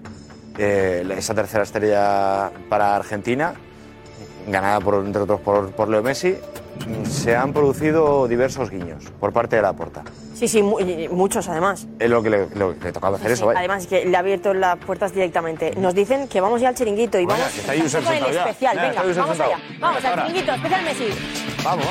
eh, 0.57 1.07
esa 1.15 1.35
tercera 1.35 1.65
estrella 1.65 2.51
para 2.71 2.97
Argentina, 2.97 3.53
ganada 4.49 4.81
por, 4.81 5.05
entre 5.05 5.21
otros 5.21 5.41
por, 5.41 5.73
por 5.73 5.89
Leo 5.89 6.03
Messi, 6.03 6.39
se 7.09 7.37
han 7.37 7.53
producido 7.53 8.27
diversos 8.29 8.71
guiños 8.71 9.05
por 9.21 9.33
parte 9.33 9.57
de 9.57 9.63
la 9.63 9.73
porta. 9.73 10.03
Sí, 10.35 10.49
sí, 10.49 10.63
mu- 10.63 10.79
muchos 11.11 11.49
además. 11.49 11.87
Es 11.99 12.11
lo 12.11 12.23
que 12.23 12.31
le, 12.31 12.47
lo 12.57 12.77
que 12.79 12.87
le 12.87 12.93
tocaba 12.93 13.17
hacer 13.17 13.29
Sí, 13.29 13.35
eso, 13.35 13.47
vaya. 13.47 13.61
Además, 13.61 13.87
que 13.87 14.05
le 14.05 14.17
ha 14.17 14.21
abierto 14.21 14.53
las 14.55 14.77
puertas 14.79 15.13
directamente. 15.15 15.73
Nos 15.77 15.95
dicen 15.95 16.27
que 16.29 16.41
vamos 16.41 16.61
ya 16.61 16.69
al 16.71 16.75
chiringuito 16.75 17.19
y 17.19 17.27
Vaya, 17.27 17.45
vamos 17.67 17.93
con 17.95 18.07
el 18.15 18.25
especial. 18.37 18.77
Ya, 18.77 18.83
Venga, 18.89 19.03
vamos 19.23 19.41
allá. 19.41 19.59
Vamos 19.81 20.03
Venga, 20.03 20.15
al 20.23 20.27
chiringuito, 20.29 20.53
especial 20.55 20.85
Messi. 20.85 21.05
Vamos, 21.63 21.87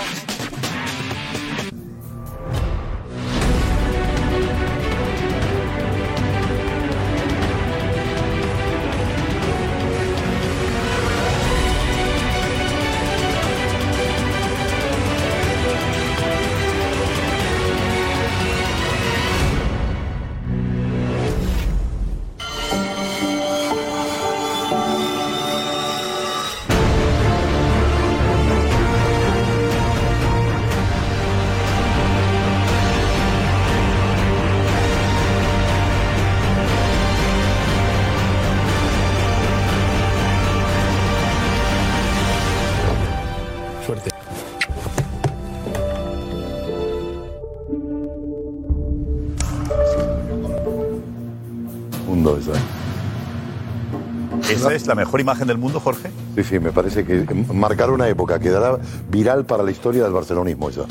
¿Esa 54.71 54.83
es 54.83 54.87
la 54.87 54.95
mejor 54.95 55.19
imagen 55.19 55.47
del 55.47 55.57
mundo, 55.57 55.79
Jorge? 55.79 56.09
Sí, 56.35 56.43
sí, 56.43 56.59
me 56.59 56.71
parece 56.71 57.03
que 57.05 57.25
marcará 57.53 57.91
una 57.91 58.07
época, 58.07 58.39
quedará 58.39 58.77
viral 59.09 59.45
para 59.45 59.63
la 59.63 59.71
historia 59.71 60.03
del 60.03 60.13
barcelonismo 60.13 60.69
esa. 60.69 60.83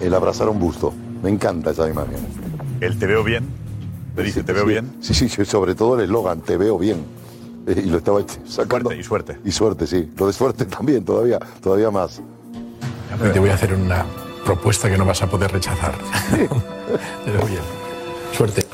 El 0.00 0.14
abrazar 0.14 0.46
a 0.46 0.50
un 0.50 0.58
busto. 0.60 0.92
Me 1.22 1.30
encanta 1.30 1.70
esa 1.70 1.88
imagen. 1.88 2.16
El 2.80 2.98
te 2.98 3.06
veo 3.06 3.24
bien. 3.24 3.46
Le 4.16 4.22
dice, 4.22 4.44
te 4.44 4.52
veo 4.52 4.62
Sí, 4.64 4.68
bien. 4.68 4.92
Sí, 5.00 5.12
sí, 5.14 5.28
sí, 5.28 5.44
sobre 5.44 5.74
todo 5.74 5.96
el 5.96 6.02
eslogan, 6.04 6.40
te 6.40 6.56
veo 6.56 6.78
bien. 6.78 7.04
Eh, 7.66 7.82
Y 7.84 7.88
lo 7.90 7.98
estaba 7.98 8.20
sacando. 8.46 8.90
Suerte 8.90 9.00
y 9.00 9.02
suerte. 9.02 9.38
Y 9.44 9.50
suerte, 9.50 9.86
sí. 9.86 10.12
Lo 10.16 10.26
de 10.28 10.32
suerte 10.32 10.64
también, 10.66 11.04
todavía, 11.04 11.38
todavía 11.62 11.90
más. 11.90 12.20
Y 13.26 13.32
te 13.32 13.40
voy 13.40 13.50
a 13.50 13.54
hacer 13.54 13.74
una 13.74 14.04
propuesta 14.44 14.88
que 14.88 14.96
no 14.98 15.04
vas 15.04 15.20
a 15.22 15.26
poder 15.26 15.50
rechazar. 15.50 15.94
Te 17.24 17.30
veo 17.30 17.46
bien. 17.46 17.60
Suerte. 18.36 18.66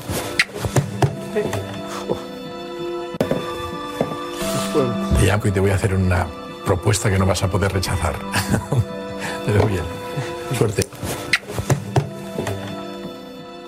Y 5.31 5.51
te 5.51 5.61
voy 5.61 5.71
a 5.71 5.75
hacer 5.75 5.95
una 5.95 6.27
propuesta 6.65 7.09
que 7.09 7.17
no 7.17 7.25
vas 7.25 7.41
a 7.41 7.49
poder 7.49 7.71
rechazar. 7.71 8.13
Te 9.45 9.51
veo 9.53 9.65
bien. 9.65 9.83
Suerte. 10.57 10.85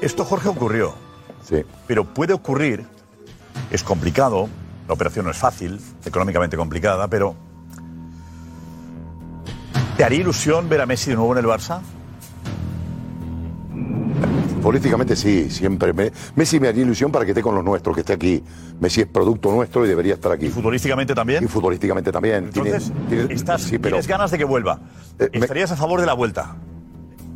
Esto, 0.01 0.25
Jorge, 0.25 0.49
ocurrió. 0.49 0.93
Sí. 1.41 1.63
Pero 1.87 2.03
puede 2.03 2.33
ocurrir, 2.33 2.85
es 3.71 3.81
complicado, 3.81 4.49
la 4.89 4.93
operación 4.93 5.23
no 5.23 5.31
es 5.31 5.37
fácil, 5.37 5.79
económicamente 6.05 6.57
complicada, 6.57 7.07
pero 7.07 7.33
¿te 9.95 10.03
haría 10.03 10.19
ilusión 10.19 10.67
ver 10.67 10.81
a 10.81 10.85
Messi 10.85 11.11
de 11.11 11.15
nuevo 11.15 11.31
en 11.31 11.39
el 11.39 11.45
Barça? 11.45 11.79
Políticamente 14.63 15.15
sí, 15.15 15.49
siempre. 15.49 15.91
Me- 15.93 16.11
Messi 16.35 16.59
me 16.59 16.69
haría 16.69 16.83
ilusión 16.83 17.11
para 17.11 17.25
que 17.25 17.31
esté 17.31 17.41
con 17.41 17.53
los 17.53 17.63
nuestros, 17.63 17.93
que 17.95 17.99
esté 18.01 18.13
aquí. 18.13 18.41
Messi 18.79 19.01
es 19.01 19.07
producto 19.07 19.51
nuestro 19.51 19.85
y 19.85 19.89
debería 19.89 20.13
estar 20.13 20.31
aquí. 20.31 20.47
¿Futbolísticamente 20.47 21.13
también? 21.13 21.43
Y 21.43 21.47
futbolísticamente 21.47 22.11
también. 22.11 22.45
Entonces, 22.45 22.91
tiene- 23.09 23.33
estás, 23.33 23.61
sí, 23.63 23.77
pero 23.77 23.95
tienes 23.97 24.07
ganas 24.07 24.31
de 24.31 24.37
que 24.37 24.45
vuelva. 24.45 24.79
Eh, 25.19 25.29
me- 25.33 25.39
¿Estarías 25.39 25.71
a 25.71 25.75
favor 25.75 25.99
de 25.99 26.05
la 26.05 26.13
vuelta? 26.13 26.55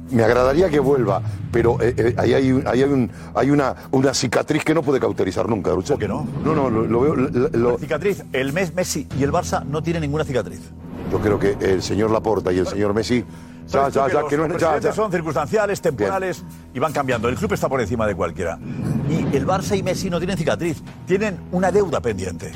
me 0.09 0.23
agradaría 0.23 0.69
que 0.69 0.79
vuelva, 0.79 1.21
pero 1.51 1.81
eh, 1.81 1.93
eh, 1.97 2.15
ahí 2.17 2.33
hay, 2.33 2.49
un- 2.53 2.65
ahí 2.65 2.81
hay, 2.81 2.89
un- 2.89 3.11
hay 3.35 3.51
una, 3.51 3.75
una 3.91 4.13
cicatriz 4.13 4.63
que 4.63 4.73
no 4.73 4.81
puede 4.81 5.01
cauterizar 5.01 5.49
nunca. 5.49 5.71
¿Por 5.75 5.99
qué 5.99 6.07
no? 6.07 6.25
No, 6.45 6.55
no, 6.55 6.69
lo, 6.69 6.85
lo 6.85 7.01
veo. 7.01 7.13
lo- 7.13 7.49
lo- 7.49 7.77
Cicatriz, 7.77 8.23
el 8.31 8.53
Mes- 8.53 8.73
Messi 8.73 9.05
y 9.19 9.23
el 9.23 9.33
Barça 9.33 9.65
no 9.65 9.83
tienen 9.83 10.03
ninguna 10.03 10.23
cicatriz. 10.23 10.61
yo 11.11 11.19
creo 11.19 11.37
que 11.37 11.57
el 11.59 11.81
señor 11.83 12.11
Laporta 12.11 12.53
y 12.53 12.59
el 12.59 12.67
señor 12.67 12.93
Messi. 12.93 13.25
Ya, 13.67 13.89
ya, 13.89 14.05
que 14.07 14.13
ya, 14.13 14.19
los 14.21 14.29
que 14.29 14.37
no 14.37 14.45
es- 14.45 14.49
ya, 14.51 14.57
presidentes 14.57 14.89
ya. 14.89 14.93
son 14.93 15.11
circunstanciales, 15.11 15.81
temporales 15.81 16.43
y 16.73 16.79
van 16.79 16.93
cambiando. 16.93 17.27
El 17.29 17.35
club 17.35 17.53
está 17.53 17.67
por 17.67 17.81
encima 17.81 18.07
de 18.07 18.15
cualquiera. 18.15 18.57
Y 19.09 19.35
el 19.35 19.45
Barça 19.45 19.77
y 19.77 19.83
Messi 19.83 20.09
no 20.09 20.17
tienen 20.19 20.37
cicatriz, 20.37 20.81
tienen 21.05 21.37
una 21.51 21.71
deuda 21.71 21.99
pendiente. 22.01 22.51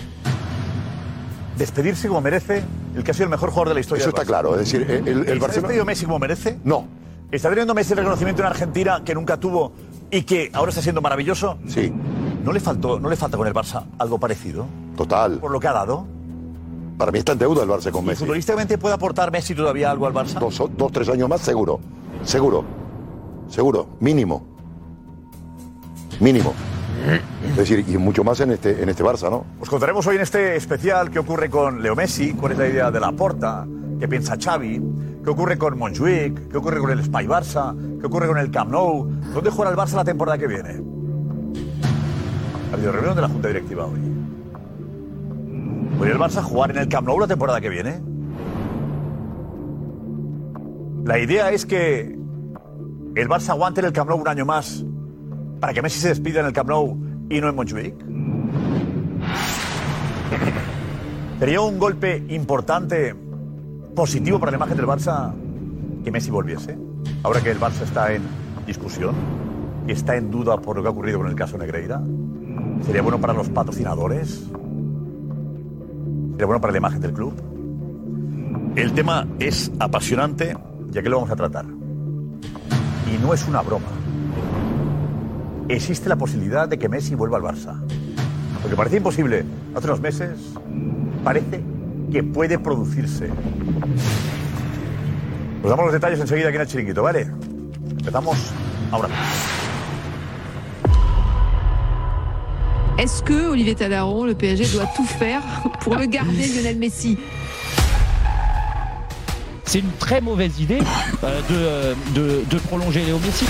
Despedirse 1.57 2.07
como 2.07 2.21
merece 2.21 2.63
el 2.95 3.03
que 3.03 3.11
ha 3.11 3.13
sido 3.13 3.25
el 3.25 3.29
mejor 3.29 3.49
jugador 3.49 3.69
de 3.69 3.73
la 3.75 3.79
historia. 3.81 4.01
Eso 4.01 4.09
está 4.09 4.25
claro. 4.25 4.53
Es 4.53 4.59
decir, 4.71 4.81
el, 4.89 4.89
el, 4.89 5.07
el 5.07 5.09
¿Está 5.19 5.31
Barcelona. 5.33 5.47
despedido 5.53 5.85
Messi 5.85 6.05
como 6.05 6.19
merece? 6.19 6.59
No, 6.63 6.85
¿Está 7.31 7.49
teniendo 7.49 7.73
Messi 7.73 7.93
el 7.93 7.99
reconocimiento 7.99 8.41
en 8.41 8.47
Argentina 8.47 9.03
que 9.05 9.13
nunca 9.13 9.37
tuvo 9.37 9.71
y 10.09 10.23
que 10.23 10.49
ahora 10.53 10.69
está 10.69 10.81
siendo 10.81 11.01
maravilloso? 11.01 11.57
sí, 11.67 11.93
¿No 12.43 12.51
le, 12.51 12.59
faltó, 12.59 12.99
¿No 12.99 13.07
le 13.07 13.15
falta 13.15 13.37
con 13.37 13.47
el 13.47 13.53
Barça 13.53 13.83
algo 13.99 14.17
parecido? 14.19 14.65
total. 14.97 15.37
Por 15.37 15.51
lo 15.51 15.59
que 15.59 15.67
ha 15.67 15.73
dado. 15.73 16.07
Para 16.97 17.11
mí 17.11 17.19
está 17.19 17.31
en 17.31 17.39
deuda 17.39 17.63
el 17.63 17.69
Barça 17.69 17.91
con 17.91 18.03
¿Y 18.03 18.07
Messi. 18.07 18.19
futbolísticamente 18.23 18.77
puede 18.77 18.93
aportar 18.95 19.31
Messi 19.31 19.55
todavía 19.55 19.89
algo 19.89 20.05
al 20.05 20.13
Barça? 20.13 20.39
Dos, 20.39 20.61
dos, 20.77 20.91
tres 20.91 21.09
años 21.09 21.27
más, 21.27 21.41
seguro. 21.41 21.79
Seguro. 22.23 22.63
Seguro. 23.49 23.87
Mínimo. 23.99 24.45
Mínimo. 26.19 26.53
Es 27.49 27.55
decir, 27.57 27.83
y 27.87 27.97
mucho 27.97 28.23
más 28.23 28.39
en 28.41 28.51
este, 28.51 28.83
en 28.83 28.89
este 28.89 29.03
Barça, 29.03 29.29
¿no? 29.31 29.43
Os 29.59 29.67
contaremos 29.69 30.05
hoy 30.05 30.17
en 30.17 30.21
este 30.21 30.55
especial 30.55 31.09
qué 31.09 31.17
ocurre 31.17 31.49
con 31.49 31.81
Leo 31.81 31.95
Messi, 31.95 32.33
cuál 32.33 32.51
es 32.51 32.57
la 32.59 32.67
idea 32.67 32.91
de 32.91 32.99
la 32.99 33.11
porta, 33.11 33.65
qué 33.99 34.07
piensa 34.07 34.37
Xavi, 34.39 34.79
qué 35.23 35.29
ocurre 35.31 35.57
con 35.57 35.79
Montjuic, 35.79 36.49
qué 36.49 36.57
ocurre 36.57 36.79
con 36.79 36.91
el 36.91 37.03
Spy 37.03 37.25
Barça, 37.25 37.75
qué 37.99 38.05
ocurre 38.05 38.27
con 38.27 38.37
el 38.37 38.51
Camp 38.51 38.69
Nou, 38.71 39.09
dónde 39.33 39.49
juega 39.49 39.71
el 39.71 39.77
Barça 39.77 39.95
la 39.95 40.03
temporada 40.03 40.37
que 40.37 40.45
viene. 40.45 40.79
Ha 42.71 42.75
habido 42.75 42.91
reunión 42.91 43.15
de 43.15 43.21
la 43.21 43.27
Junta 43.29 43.47
Directiva 43.47 43.85
hoy. 43.87 43.99
¿Podría 45.97 46.13
el 46.15 46.19
Barça 46.19 46.41
jugar 46.41 46.71
en 46.71 46.77
el 46.77 46.87
Camp 46.87 47.07
Nou 47.07 47.19
la 47.19 47.27
temporada 47.27 47.61
que 47.61 47.69
viene? 47.69 48.01
La 51.05 51.19
idea 51.19 51.51
es 51.51 51.65
que 51.65 52.17
el 53.15 53.27
Barça 53.29 53.49
aguante 53.49 53.81
en 53.81 53.87
el 53.87 53.93
Camp 53.93 54.09
Nou 54.09 54.19
un 54.19 54.27
año 54.27 54.45
más 54.45 54.83
para 55.59 55.73
que 55.73 55.81
Messi 55.81 55.99
se 55.99 56.09
despida 56.09 56.39
en 56.39 56.47
el 56.47 56.53
Camp 56.53 56.69
Nou 56.69 56.97
y 57.29 57.41
no 57.41 57.49
en 57.49 57.55
Montjuic. 57.55 57.95
Sería 61.39 61.61
un 61.61 61.79
golpe 61.79 62.23
importante, 62.29 63.15
positivo 63.95 64.39
para 64.39 64.51
la 64.51 64.57
imagen 64.57 64.77
del 64.77 64.85
Barça, 64.85 65.33
que 66.03 66.11
Messi 66.11 66.31
volviese. 66.31 66.77
Ahora 67.23 67.41
que 67.41 67.51
el 67.51 67.59
Barça 67.59 67.83
está 67.83 68.13
en 68.13 68.21
discusión 68.65 69.15
está 69.87 70.15
en 70.15 70.31
duda 70.31 70.57
por 70.57 70.75
lo 70.75 70.81
que 70.81 70.87
ha 70.87 70.91
ocurrido 70.91 71.19
con 71.19 71.27
el 71.27 71.35
caso 71.35 71.57
Negreira. 71.57 72.01
Sería 72.85 73.01
bueno 73.01 73.19
para 73.19 73.33
los 73.33 73.49
patrocinadores. 73.49 74.49
Sería 76.31 76.45
bueno 76.45 76.61
para 76.61 76.71
la 76.71 76.77
imagen 76.77 77.01
del 77.01 77.13
club. 77.13 77.33
El 78.75 78.93
tema 78.93 79.27
es 79.39 79.71
apasionante, 79.79 80.55
ya 80.89 81.01
que 81.01 81.09
lo 81.09 81.17
vamos 81.17 81.31
a 81.31 81.35
tratar. 81.35 81.65
Y 81.65 83.17
no 83.21 83.33
es 83.33 83.47
una 83.47 83.61
broma. 83.61 83.87
Existe 85.67 86.09
la 86.09 86.15
posibilidad 86.15 86.67
de 86.67 86.79
que 86.79 86.89
Messi 86.89 87.15
vuelva 87.15 87.37
al 87.37 87.43
Barça. 87.43 87.79
Lo 88.63 88.69
que 88.69 88.75
parecía 88.75 88.97
imposible 88.97 89.43
hace 89.75 89.87
unos 89.87 90.01
meses, 90.01 90.53
parece 91.23 91.63
que 92.11 92.23
puede 92.23 92.59
producirse. 92.59 93.29
Nos 95.61 95.69
damos 95.69 95.85
los 95.85 95.93
detalles 95.93 96.19
enseguida 96.19 96.47
aquí 96.47 96.55
en 96.55 96.61
el 96.61 96.67
chiringuito, 96.67 97.03
¿vale? 97.03 97.29
Empezamos 97.99 98.51
ahora. 98.91 99.09
Est-ce 103.01 103.23
que 103.23 103.49
Olivier 103.49 103.73
Talaron, 103.73 104.25
le 104.25 104.35
PSG, 104.35 104.77
doit 104.77 104.87
tout 104.95 105.05
faire 105.05 105.41
pour 105.79 105.95
le 105.95 106.05
garder 106.05 106.45
Lionel 106.45 106.77
Messi? 106.77 107.17
C'est 109.65 109.79
une 109.79 109.91
très 109.97 110.21
mauvaise 110.21 110.59
idée 110.59 110.81
euh, 111.23 111.41
de, 111.41 111.55
euh, 111.55 111.93
de, 112.13 112.43
de 112.47 112.57
prolonger 112.59 113.03
Léo 113.03 113.17
Messi. 113.17 113.45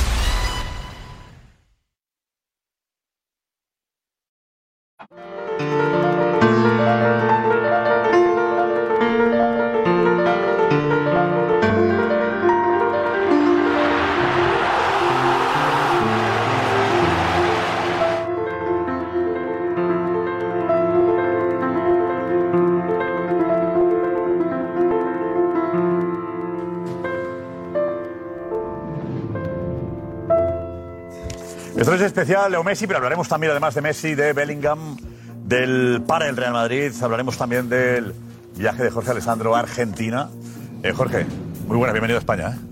Leo 32.31 32.63
Messi, 32.63 32.88
pero 32.88 32.97
hablaremos 32.97 33.27
también, 33.27 33.51
además 33.51 33.75
de 33.75 33.81
Messi, 33.81 34.15
de 34.15 34.31
Bellingham, 34.31 34.95
del 35.43 36.01
para 36.07 36.29
el 36.29 36.38
Real 36.38 36.53
Madrid. 36.53 36.93
Hablaremos 37.01 37.38
también 37.38 37.67
del 37.67 38.13
viaje 38.55 38.83
de 38.83 38.89
Jorge 38.89 39.11
Alessandro 39.11 39.53
a 39.53 39.59
Argentina. 39.59 40.29
Eh, 40.81 40.93
Jorge, 40.93 41.25
muy 41.67 41.75
buena, 41.75 41.91
bienvenido 41.91 42.17
a 42.17 42.19
España. 42.19 42.51
¿eh? 42.51 42.70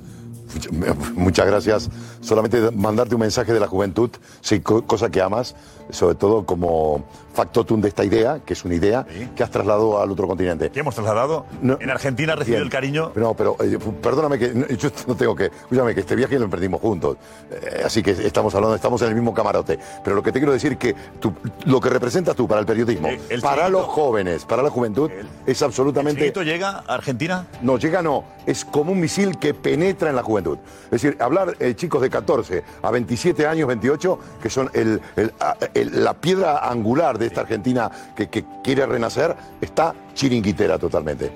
Muchas 1.15 1.45
gracias. 1.47 1.89
Solamente 2.21 2.71
mandarte 2.71 3.15
un 3.15 3.21
mensaje 3.21 3.53
de 3.53 3.59
la 3.59 3.67
juventud, 3.67 4.09
sí, 4.41 4.59
co- 4.59 4.83
cosa 4.85 5.09
que 5.09 5.21
amas, 5.21 5.55
sobre 5.91 6.15
todo 6.15 6.45
como 6.45 7.03
factotum 7.33 7.79
de 7.79 7.87
esta 7.87 8.03
idea, 8.03 8.39
que 8.45 8.53
es 8.53 8.65
una 8.65 8.75
idea 8.75 9.05
que 9.35 9.43
has 9.43 9.49
trasladado 9.49 10.01
al 10.01 10.11
otro 10.11 10.27
continente. 10.27 10.69
¿Qué 10.71 10.81
hemos 10.81 10.93
trasladado? 10.93 11.45
En 11.61 11.89
Argentina 11.89 12.33
ha 12.33 12.35
recibido 12.35 12.61
el 12.63 12.69
cariño. 12.69 13.11
No, 13.15 13.33
pero 13.33 13.55
eh, 13.61 13.77
perdóname 14.01 14.37
que 14.37 14.49
no, 14.53 14.67
yo 14.67 14.89
no 15.07 15.15
tengo 15.15 15.35
que. 15.35 15.45
Escúchame, 15.45 15.93
que 15.95 16.01
este 16.01 16.15
viaje 16.15 16.37
lo 16.37 16.49
perdimos 16.49 16.81
juntos. 16.81 17.17
Eh, 17.51 17.83
así 17.85 18.03
que 18.03 18.11
estamos 18.11 18.53
hablando, 18.55 18.75
estamos 18.75 19.01
en 19.03 19.09
el 19.09 19.15
mismo 19.15 19.33
camarote. 19.33 19.79
Pero 20.03 20.15
lo 20.15 20.23
que 20.23 20.31
te 20.31 20.39
quiero 20.39 20.51
decir 20.51 20.77
que 20.77 20.93
tú- 21.19 21.33
lo 21.65 21.79
que 21.79 21.89
representas 21.89 22.35
tú 22.35 22.47
para 22.47 22.59
el 22.59 22.65
periodismo, 22.65 23.07
el 23.07 23.41
para 23.41 23.63
chiquito- 23.63 23.69
los 23.69 23.85
jóvenes, 23.85 24.45
para 24.45 24.61
la 24.61 24.69
juventud, 24.69 25.09
es 25.45 25.61
absolutamente. 25.61 26.21
¿Chiquito 26.21 26.43
llega 26.43 26.83
a 26.87 26.93
Argentina? 26.95 27.47
No, 27.61 27.77
llega 27.77 28.01
no. 28.01 28.25
Es 28.45 28.65
como 28.65 28.91
un 28.91 28.99
misil 28.99 29.37
que 29.37 29.53
penetra 29.53 30.09
en 30.09 30.15
la 30.15 30.23
juventud. 30.23 30.48
Es 30.85 30.91
decir, 31.01 31.17
hablar 31.19 31.55
eh, 31.59 31.75
chicos 31.75 32.01
de 32.01 32.09
14 32.09 32.63
a 32.81 32.91
27 32.91 33.45
años, 33.47 33.67
28, 33.67 34.19
que 34.41 34.49
son 34.49 34.69
el- 34.73 35.01
el- 35.15 35.33
a- 35.39 35.55
el- 35.73 36.03
la 36.03 36.13
piedra 36.13 36.69
angular 36.69 37.17
de 37.17 37.27
esta 37.27 37.41
Argentina 37.41 37.89
que, 38.15 38.27
que 38.29 38.45
quiere 38.63 38.85
renacer, 38.85 39.35
está 39.61 39.93
chiringuitera 40.13 40.77
totalmente. 40.79 41.31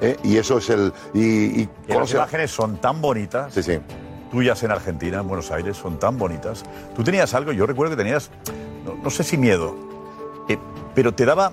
¿Eh? 0.00 0.16
Y 0.22 0.36
eso 0.36 0.58
es 0.58 0.70
el. 0.70 0.92
Y, 1.14 1.62
y 1.62 1.68
las 1.88 2.12
imágenes 2.12 2.50
son 2.52 2.76
tan 2.80 3.00
bonitas. 3.00 3.52
Sí, 3.52 3.62
sí. 3.62 3.78
Tuyas 4.30 4.62
en 4.62 4.70
Argentina, 4.70 5.20
en 5.20 5.26
Buenos 5.26 5.50
Aires, 5.50 5.76
son 5.76 5.98
tan 5.98 6.18
bonitas. 6.18 6.62
Tú 6.94 7.02
tenías 7.02 7.32
algo, 7.34 7.50
yo 7.52 7.66
recuerdo 7.66 7.96
que 7.96 8.02
tenías, 8.02 8.30
no, 8.84 8.94
no 9.02 9.10
sé 9.10 9.24
si 9.24 9.36
miedo, 9.38 9.74
eh, 10.48 10.58
pero 10.94 11.14
te 11.14 11.24
daba. 11.24 11.52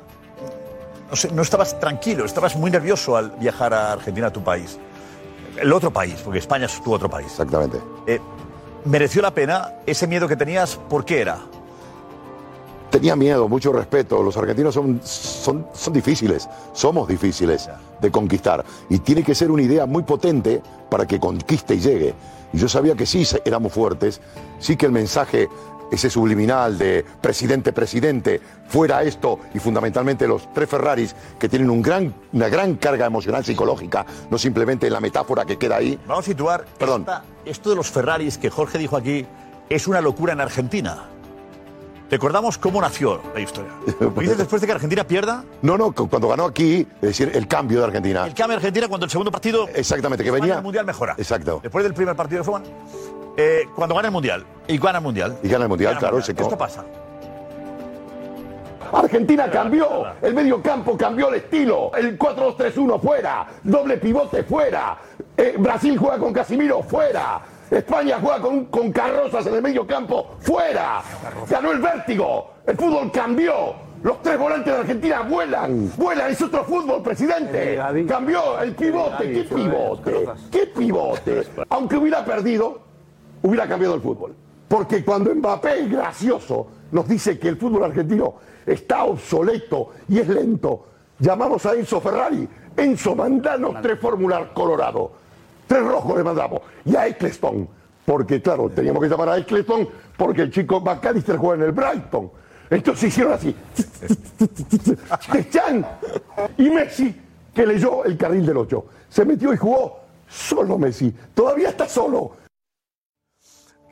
No, 1.09 1.15
sé, 1.15 1.31
no 1.31 1.41
estabas 1.41 1.79
tranquilo, 1.79 2.25
estabas 2.25 2.55
muy 2.55 2.69
nervioso 2.71 3.15
al 3.15 3.31
viajar 3.39 3.74
a 3.74 3.93
Argentina, 3.93 4.27
a 4.27 4.33
tu 4.33 4.43
país. 4.43 4.77
El 5.57 5.71
otro 5.74 5.91
país, 5.91 6.15
porque 6.24 6.39
España 6.39 6.65
es 6.65 6.81
tu 6.81 6.93
otro 6.93 7.09
país. 7.09 7.27
Exactamente. 7.27 7.79
Eh, 8.07 8.19
¿Mereció 8.85 9.21
la 9.21 9.31
pena 9.31 9.74
ese 9.85 10.07
miedo 10.07 10.27
que 10.27 10.35
tenías? 10.35 10.75
¿Por 10.75 11.05
qué 11.05 11.21
era? 11.21 11.39
Tenía 12.91 13.15
miedo, 13.15 13.50
mucho 13.50 13.74
respeto. 13.74 14.21
Los 14.21 14.38
argentinos 14.38 14.74
son, 14.74 15.01
son, 15.03 15.67
son 15.74 15.93
difíciles, 15.93 16.47
somos 16.74 17.07
difíciles 17.07 17.69
de 18.00 18.12
conquistar. 18.12 18.63
Y 18.89 19.00
tiene 19.00 19.24
que 19.24 19.33
ser 19.33 19.51
una 19.51 19.63
idea 19.63 19.85
muy 19.85 20.03
potente 20.03 20.62
para 20.89 21.05
que 21.05 21.19
conquiste 21.19 21.75
y 21.75 21.79
llegue. 21.79 22.13
Y 22.53 22.57
yo 22.57 22.69
sabía 22.69 22.95
que 22.95 23.05
sí 23.05 23.25
éramos 23.43 23.74
fuertes, 23.74 24.21
sí 24.59 24.77
que 24.77 24.85
el 24.85 24.91
mensaje, 24.91 25.50
ese 25.92 26.10
subliminal 26.10 26.77
de 26.77 27.06
presidente, 27.22 27.72
presidente, 27.74 28.42
fuera 28.68 29.04
esto 29.04 29.39
y 29.54 29.60
fundamentalmente 29.60 30.27
los 30.27 30.51
tres 30.54 30.70
Ferraris 30.70 31.15
que 31.39 31.48
tienen 31.50 31.70
un 31.70 31.82
gran, 31.82 32.13
una 32.34 32.50
gran 32.50 32.75
carga 32.75 33.06
emocional 33.06 33.46
psicológica, 33.46 34.06
no 34.30 34.38
simplemente 34.38 34.89
la 34.89 35.00
metáfora 35.00 35.46
que 35.46 35.58
queda 35.58 35.77
ahí. 35.77 36.00
Vamos 36.08 36.25
a 36.25 36.30
situar. 36.30 36.65
esta- 36.80 37.24
esto 37.46 37.70
de 37.70 37.75
los 37.75 37.89
Ferraris 37.89 38.38
que 38.38 38.50
Jorge 38.50 38.77
dijo 38.77 38.98
aquí 38.98 39.25
es 39.70 39.88
una 39.88 40.01
locura 40.01 40.34
en 40.34 40.42
Argentina. 40.42 41.06
Recordamos 42.10 42.60
cómo 42.60 42.80
nació 42.82 43.20
la 43.34 43.39
historia. 43.39 43.72
¿Lo 44.00 44.12
dices 44.12 44.38
después 44.38 44.62
de 44.62 44.68
que 44.68 44.74
Argentina 44.74 45.04
pierda? 45.06 45.44
No, 45.63 45.75
no, 45.75 45.92
cu- 45.92 46.08
cuando 46.08 46.27
ganó 46.27 46.46
aquí, 46.46 46.88
es 46.98 47.01
decir, 47.01 47.32
el 47.34 47.48
cambio 47.48 47.80
de 47.80 47.86
Argentina. 47.86 48.27
El 48.27 48.36
cambio 48.36 48.50
de 48.54 48.58
Argentina 48.58 48.88
cuando 48.88 49.06
el 49.06 49.12
segundo 49.12 49.32
partido. 49.32 49.68
Exactamente, 49.74 50.24
que 50.24 50.30
España 50.30 50.42
venía. 50.44 50.58
el 50.58 50.63
Mundial 50.63 50.86
mejora. 50.86 51.15
Exacto. 51.18 51.60
Después 51.63 51.84
del 51.84 51.96
primer 51.96 52.15
partido 52.15 52.42
de 52.42 52.44
Fuma, 52.46 52.62
eh, 53.38 53.68
cuando 53.75 53.96
gana 53.96 54.08
el 54.08 54.12
Mundial. 54.13 54.46
Y 54.68 54.77
gana 54.77 54.98
el 55.00 55.04
Mundial. 55.04 55.38
Y 55.44 55.48
gana 55.50 55.63
el 55.65 55.70
Mundial, 55.70 55.89
Gana 55.94 56.00
claro. 56.00 56.15
Mundial. 56.18 56.25
se 56.27 56.36
co- 56.36 56.44
Esto 56.44 56.58
pasa. 56.58 56.84
Argentina 58.94 59.50
cambió, 59.50 60.06
el 60.22 60.34
medio 60.34 60.62
campo 60.62 60.96
cambió 60.96 61.30
el 61.30 61.36
estilo, 61.36 61.92
el 61.98 62.18
4-2-3-1 62.18 63.00
fuera, 63.01 63.48
doble 63.63 63.98
pivote 63.98 64.44
fuera, 64.44 64.98
Eh, 65.38 65.56
Brasil 65.58 65.98
juega 65.98 66.18
con 66.18 66.32
Casimiro 66.32 66.82
fuera, 66.82 67.42
España 67.69 68.19
juega 68.21 68.39
con, 68.39 68.65
con 68.65 68.89
Carrozas 68.93 69.45
en 69.48 69.56
el 69.56 69.62
medio 69.62 69.86
campo 69.86 70.36
fuera, 70.39 71.02
ganó 71.50 71.74
el 71.74 71.80
vértigo, 71.80 72.52
el 72.65 72.78
fútbol 72.78 73.12
cambió, 73.12 73.74
los 74.02 74.21
tres 74.21 74.38
volantes 74.39 74.74
de 74.74 74.80
Argentina 74.80 75.21
vuelan, 75.24 75.91
vuelan, 75.98 76.32
es 76.32 76.41
otro 76.41 76.63
fútbol, 76.63 77.02
presidente, 77.04 77.78
cambió 78.08 78.62
el 78.62 78.76
pivote, 78.76 79.30
¿qué 79.34 79.43
pivote? 79.43 80.26
¿Qué 80.52 80.67
pivote? 80.67 81.43
Aunque 81.69 81.98
hubiera 81.98 82.24
perdido, 82.24 82.80
hubiera 83.45 83.67
cambiado 83.67 83.95
el 83.95 84.01
fútbol. 84.01 84.36
Porque 84.67 85.05
cuando 85.05 85.34
Mbappé, 85.34 85.88
gracioso, 85.88 86.67
nos 86.91 87.08
dice 87.08 87.38
que 87.38 87.49
el 87.49 87.58
fútbol 87.58 87.84
argentino 87.84 88.36
está 88.65 89.05
obsoleto 89.05 89.91
y 90.10 90.19
es 90.19 90.27
lento, 90.27 90.86
llamamos 91.19 91.65
a 91.65 91.73
Enzo 91.73 92.01
Ferrari. 92.01 92.47
Enzo, 92.75 93.15
mandanos 93.15 93.75
tres 93.81 93.99
Fórmulas 93.99 94.49
Colorado. 94.53 95.12
Tres 95.67 95.84
rojos 95.84 96.17
le 96.17 96.23
mandamos. 96.23 96.62
Y 96.84 96.95
a 96.95 97.08
Eccleston. 97.08 97.67
Porque, 98.05 98.41
claro, 98.41 98.69
teníamos 98.69 99.01
que 99.01 99.10
llamar 99.10 99.29
a 99.29 99.38
Eccleston 99.38 99.88
porque 100.17 100.43
el 100.43 100.51
chico 100.51 100.79
McAllister 100.81 101.38
juega 101.38 101.63
en 101.63 101.69
el 101.69 101.71
Brighton. 101.71 102.29
Entonces 102.69 103.10
hicieron 103.10 103.34
así. 103.34 103.55
De 105.31 105.49
Chan 105.49 105.86
y 106.58 106.69
Messi, 106.69 107.15
que 107.53 107.65
leyó 107.65 108.03
el 108.03 108.17
carril 108.17 108.45
del 108.45 108.58
8. 108.58 108.86
Se 109.10 109.25
metió 109.25 109.53
y 109.53 109.58
jugó 109.58 109.99
solo 110.27 110.77
Messi. 110.77 111.13
Todavía 111.34 111.69
está 111.69 111.88
solo. 111.88 112.44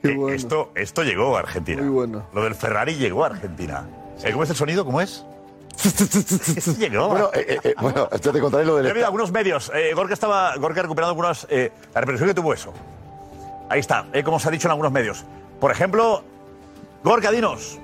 Eh, 0.03 0.17
esto, 0.35 0.71
esto 0.75 1.03
llegó 1.03 1.37
a 1.37 1.39
Argentina. 1.39 1.81
Muy 1.81 1.91
bueno. 1.91 2.27
Lo 2.33 2.43
del 2.43 2.55
Ferrari 2.55 2.95
llegó 2.95 3.23
a 3.23 3.27
Argentina. 3.27 3.87
Eh, 4.23 4.31
¿Cómo 4.31 4.43
es 4.43 4.49
el 4.49 4.55
sonido? 4.55 4.85
¿Cómo 4.85 5.01
es? 5.01 5.25
Llegó. 6.77 7.09
Bueno, 7.09 7.29
eh, 7.33 7.73
bueno, 7.81 8.09
ya 8.11 8.31
te 8.31 8.39
contaré 8.39 8.65
lo 8.65 8.77
del 8.77 8.95
He 8.97 9.03
algunos 9.03 9.31
medios. 9.31 9.71
Eh, 9.73 9.93
Gorka 9.95 10.13
estaba 10.13 10.55
Gorka 10.57 10.81
ha 10.81 10.83
recuperado 10.83 11.11
algunas. 11.11 11.47
eh, 11.49 11.71
la 11.93 12.01
repercusión 12.01 12.29
que 12.29 12.35
tuvo 12.35 12.53
eso. 12.53 12.73
Ahí 13.69 13.79
está, 13.79 14.05
eh, 14.13 14.23
como 14.23 14.39
se 14.39 14.47
ha 14.47 14.51
dicho 14.51 14.67
en 14.67 14.71
algunos 14.71 14.91
medios. 14.91 15.25
Por 15.59 15.71
ejemplo, 15.71 16.23
Gorka, 17.03 17.31
dinos. 17.31 17.79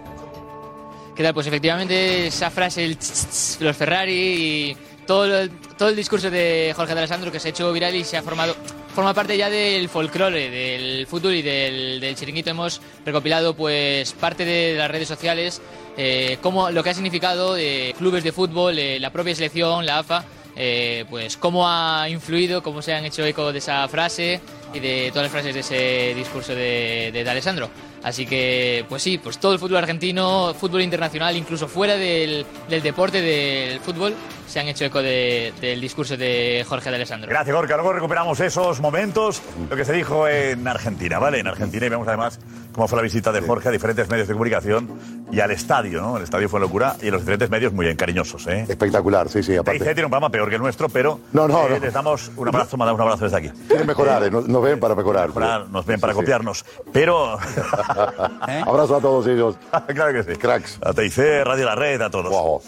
¿Qué 1.16 1.24
tal? 1.24 1.34
Pues 1.34 1.48
efectivamente 1.48 2.28
esa 2.28 2.50
frase, 2.50 2.86
el 2.86 2.98
tss, 2.98 3.28
tss, 3.28 3.60
de 3.60 3.66
los 3.66 3.76
Ferrari 3.76 4.14
y 4.14 4.78
todo 5.06 5.26
el, 5.26 5.50
todo 5.78 5.90
el 5.90 5.96
discurso 5.96 6.30
de 6.30 6.74
Jorge 6.76 6.94
de 6.94 7.00
Alessandro 7.00 7.32
que 7.32 7.40
se 7.40 7.50
ha 7.50 7.52
hecho 7.52 7.74
viral 7.74 7.96
y 7.96 8.04
se 8.04 8.16
ha 8.18 8.22
formado, 8.22 8.56
forma 9.00 9.14
parte 9.14 9.38
ya 9.38 9.50
del 9.50 9.88
folclore, 9.88 10.50
del 10.50 11.08
fútbol 11.08 11.36
y 11.36 11.42
del, 11.42 12.02
del 12.02 12.16
chiringuito. 12.16 12.50
Hemos 12.50 12.82
recopilado 13.06 13.56
pues 13.56 14.12
parte 14.12 14.44
de 14.44 14.76
las 14.78 14.92
redes 14.92 15.08
sociales, 15.08 15.62
eh, 15.96 16.38
lo 16.44 16.84
que 16.84 16.90
ha 16.90 16.94
significado 16.94 17.56
eh, 17.56 17.94
clubes 17.98 18.26
de 18.26 18.34
fútbol, 18.34 18.78
eh, 18.78 19.00
la 19.00 19.10
propia 19.10 19.34
selección, 19.34 19.86
la 19.86 20.00
AFA, 20.00 20.26
eh, 20.58 21.06
pues 21.10 21.38
cómo 21.38 21.66
ha 21.66 22.10
influido, 22.10 22.62
cómo 22.62 22.82
se 22.82 22.94
han 22.94 23.06
hecho 23.06 23.24
eco 23.24 23.54
de 23.54 23.60
esa 23.60 23.88
frase 23.88 24.42
y 24.74 24.80
de 24.80 25.12
todas 25.12 25.24
las 25.24 25.32
frases 25.32 25.54
de 25.54 25.62
ese 25.62 26.14
discurso 26.14 26.54
de, 26.54 27.12
de, 27.14 27.24
de 27.24 27.30
Alessandro. 27.30 27.70
Así 28.04 28.26
que, 28.26 28.84
pues 28.90 29.02
sí, 29.02 29.18
pues 29.18 29.40
todo 29.40 29.54
el 29.54 29.60
fútbol 29.60 29.78
argentino, 29.78 30.54
fútbol 30.60 30.82
internacional, 30.82 31.38
incluso 31.38 31.70
fuera 31.70 31.96
del, 31.96 32.46
del 32.68 32.82
deporte 32.82 33.22
del 33.22 33.80
fútbol, 33.80 34.14
se 34.50 34.60
han 34.60 34.68
hecho 34.68 34.84
eco 34.86 35.02
de- 35.02 35.54
del 35.62 35.80
discurso 35.80 36.18
de 36.18 36.66
Jorge 36.68 36.90
de 36.90 36.96
Alessandro. 36.96 37.30
Gracias, 37.30 37.56
Gorka. 37.56 37.76
Luego 37.76 37.94
recuperamos 37.94 38.40
esos 38.40 38.80
momentos, 38.82 39.42
lo 39.70 39.76
que 39.76 39.86
se 39.86 39.94
dijo 39.94 40.28
en 40.28 40.68
Argentina, 40.68 41.20
¿vale? 41.20 41.40
En 41.40 41.48
Argentina 41.48 41.86
y 41.86 41.90
vemos 41.90 42.08
además 42.08 42.40
cómo 42.74 42.88
fue 42.88 42.98
la 42.98 43.04
visita 43.04 43.32
de 43.32 43.42
Jorge 43.42 43.70
a 43.70 43.72
diferentes 43.72 44.10
medios 44.10 44.28
de 44.28 44.34
comunicación 44.34 44.90
y 45.32 45.40
al 45.40 45.52
estadio, 45.52 46.02
¿no? 46.02 46.18
El 46.18 46.24
estadio 46.24 46.50
fue 46.50 46.60
locura 46.60 46.96
y 47.02 47.10
los 47.12 47.22
diferentes 47.22 47.50
medios 47.50 47.74
muy 47.74 47.86
bien 47.86 47.96
cariñosos, 47.98 48.48
¿eh? 48.48 48.66
Espectacular, 48.68 49.30
sí, 49.30 49.44
sí, 49.44 49.56
aparte. 49.56 49.80
TIC 49.80 49.94
tiene 49.94 50.06
un 50.06 50.10
programa 50.12 50.30
peor 50.32 50.50
que 50.50 50.56
el 50.56 50.62
nuestro, 50.62 50.90
pero 50.90 51.20
No, 51.34 51.48
no, 51.48 51.68
eh, 51.68 51.70
no. 51.72 51.80
les 51.80 51.94
damos 51.94 52.32
un 52.36 52.48
abrazo, 52.48 52.76
mandamos 52.78 53.00
un 53.00 53.08
abrazo 53.08 53.26
desde 53.26 53.38
aquí. 53.38 53.50
Quieren 53.68 53.86
mejorar, 53.86 54.24
eh, 54.24 54.32
nos, 54.32 54.48
nos 54.48 54.64
ven 54.64 54.80
para 54.80 54.96
mejorar. 54.96 55.28
Mejorar, 55.28 55.70
nos 55.70 55.86
ven 55.86 56.00
para 56.00 56.14
Sí, 56.14 56.18
sí. 56.20 56.22
copiarnos. 56.24 56.66
Pero. 56.92 57.34
Abrazo 58.66 58.96
a 58.96 59.02
todos 59.02 59.28
ellos. 59.28 59.56
claro 59.94 60.14
que 60.14 60.24
sí. 60.34 60.40
Cracks. 60.40 60.80
A 60.84 60.94
TIC, 60.94 61.18
Radio 61.44 61.66
La 61.66 61.76
Red, 61.76 62.02
a 62.02 62.10
todos. 62.10 62.64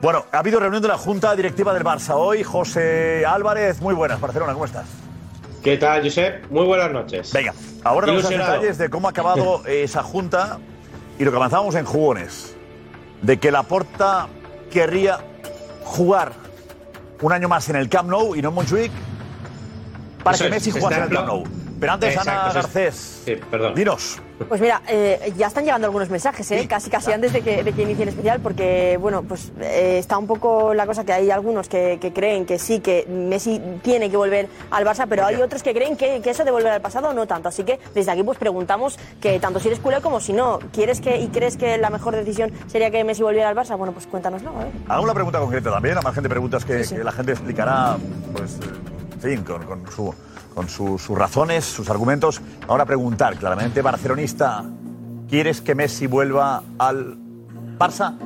Bueno, 0.00 0.26
ha 0.30 0.38
habido 0.38 0.60
reunión 0.60 0.80
de 0.80 0.88
la 0.88 0.96
Junta 0.96 1.34
Directiva 1.34 1.74
del 1.74 1.82
Barça 1.82 2.14
hoy. 2.14 2.44
José 2.44 3.24
Álvarez, 3.26 3.80
muy 3.80 3.94
buenas. 3.94 4.20
Barcelona, 4.20 4.52
¿cómo 4.52 4.64
estás? 4.64 4.86
¿Qué 5.62 5.76
tal, 5.76 6.04
Josep? 6.04 6.48
Muy 6.50 6.66
buenas 6.66 6.92
noches. 6.92 7.32
Venga, 7.32 7.52
ahora 7.82 8.06
damos 8.06 8.22
los 8.22 8.30
detalles 8.30 8.78
de 8.78 8.90
cómo 8.90 9.08
ha 9.08 9.10
acabado 9.10 9.62
esa 9.66 10.04
Junta 10.04 10.58
y 11.18 11.24
lo 11.24 11.32
que 11.32 11.36
avanzábamos 11.36 11.74
en 11.74 11.84
jugones. 11.84 12.54
De 13.22 13.38
que 13.38 13.50
Laporta 13.50 14.28
querría 14.70 15.18
jugar 15.82 16.30
un 17.20 17.32
año 17.32 17.48
más 17.48 17.68
en 17.68 17.74
el 17.74 17.88
Camp 17.88 18.08
Nou 18.08 18.36
y 18.36 18.42
no 18.42 18.50
en 18.50 18.54
Montjuic 18.54 18.92
para 20.22 20.36
Eso 20.36 20.44
que 20.44 20.48
es, 20.48 20.54
Messi 20.54 20.70
se 20.70 20.78
jugase 20.78 20.98
en 20.98 21.02
el 21.08 21.10
Camp 21.10 21.26
Nou. 21.26 21.44
Pero 21.80 21.92
antes, 21.92 22.16
Ana 22.16 22.32
Exacto. 22.48 22.54
Garcés, 22.54 23.22
Sí, 23.24 23.36
perdón. 23.50 23.74
dinos. 23.74 24.20
Pues 24.48 24.60
mira, 24.60 24.82
eh, 24.88 25.32
ya 25.36 25.48
están 25.48 25.64
llegando 25.64 25.86
algunos 25.88 26.08
mensajes, 26.10 26.48
¿eh? 26.52 26.66
casi 26.68 26.90
casi 26.90 27.10
antes 27.12 27.32
de 27.32 27.40
que, 27.42 27.64
de 27.64 27.72
que 27.72 27.82
inicie 27.82 28.04
el 28.04 28.10
especial, 28.10 28.40
porque 28.40 28.96
bueno, 29.00 29.22
pues 29.24 29.50
eh, 29.60 29.96
está 29.98 30.16
un 30.16 30.28
poco 30.28 30.74
la 30.74 30.86
cosa 30.86 31.04
que 31.04 31.12
hay 31.12 31.30
algunos 31.30 31.68
que, 31.68 31.98
que 32.00 32.12
creen 32.12 32.46
que 32.46 32.58
sí, 32.58 32.78
que 32.78 33.04
Messi 33.08 33.60
tiene 33.82 34.08
que 34.10 34.16
volver 34.16 34.48
al 34.70 34.84
Barça, 34.84 35.06
pero 35.08 35.26
hay 35.26 35.36
otros 35.42 35.62
que 35.64 35.74
creen 35.74 35.96
que, 35.96 36.20
que 36.20 36.30
eso 36.30 36.44
de 36.44 36.52
volver 36.52 36.70
al 36.72 36.80
pasado 36.80 37.12
no 37.12 37.26
tanto. 37.26 37.48
Así 37.48 37.64
que 37.64 37.80
desde 37.94 38.12
aquí 38.12 38.22
pues 38.22 38.38
preguntamos 38.38 38.96
que 39.20 39.40
tanto 39.40 39.58
si 39.58 39.66
eres 39.68 39.80
culé 39.80 40.00
como 40.00 40.20
si 40.20 40.32
no, 40.32 40.60
¿quieres 40.72 41.00
que 41.00 41.18
y 41.18 41.28
crees 41.28 41.56
que 41.56 41.76
la 41.78 41.90
mejor 41.90 42.14
decisión 42.14 42.52
sería 42.68 42.90
que 42.92 43.02
Messi 43.02 43.22
volviera 43.24 43.48
al 43.48 43.56
Barça? 43.56 43.76
Bueno, 43.76 43.92
pues 43.92 44.06
cuéntanoslo. 44.06 44.52
Hago 44.88 45.02
una 45.02 45.14
pregunta 45.14 45.40
concreta 45.40 45.70
también, 45.72 45.98
a 45.98 46.00
margen 46.00 46.22
de 46.22 46.28
preguntas 46.28 46.64
que, 46.64 46.82
que 46.82 47.02
la 47.02 47.10
gente 47.12 47.32
explicará, 47.32 47.96
pues, 48.32 48.52
eh, 48.54 49.14
en 49.14 49.20
fin, 49.20 49.44
con, 49.44 49.64
con 49.64 49.90
su- 49.90 50.14
con 50.58 50.68
su- 50.68 50.98
sus 50.98 51.16
razones, 51.16 51.64
sus 51.64 51.88
argumentos. 51.88 52.40
Ahora 52.66 52.84
preguntar, 52.84 53.36
claramente, 53.36 53.80
barcelonista, 53.80 54.64
¿quieres 55.30 55.60
que 55.60 55.76
Messi 55.76 56.08
vuelva 56.08 56.64
al 56.80 57.14
Barça? 57.78 58.16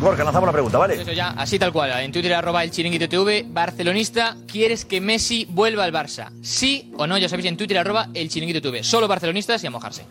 Gorka, 0.00 0.24
lanzamos 0.24 0.48
la 0.48 0.52
pregunta, 0.52 0.78
¿vale? 0.78 1.00
Eso 1.00 1.12
ya, 1.12 1.28
así 1.28 1.60
tal 1.60 1.72
cual. 1.72 1.92
En 2.00 2.10
Twitter, 2.10 2.34
arroba 2.34 2.64
el 2.64 2.72
chiringuito 2.72 3.06
barcelonista, 3.52 4.34
¿quieres 4.48 4.84
que 4.84 5.00
Messi 5.00 5.46
vuelva 5.48 5.84
al 5.84 5.92
Barça? 5.92 6.32
¿Sí 6.42 6.90
o 6.96 7.06
no? 7.06 7.16
Ya 7.18 7.28
sabéis, 7.28 7.46
en 7.46 7.56
Twitter, 7.56 7.78
arroba 7.78 8.08
el 8.14 8.28
chiringuito 8.28 8.60
TV. 8.60 8.82
Solo 8.82 9.06
barcelonistas 9.06 9.62
y 9.62 9.68
a 9.68 9.70
mojarse. 9.70 10.04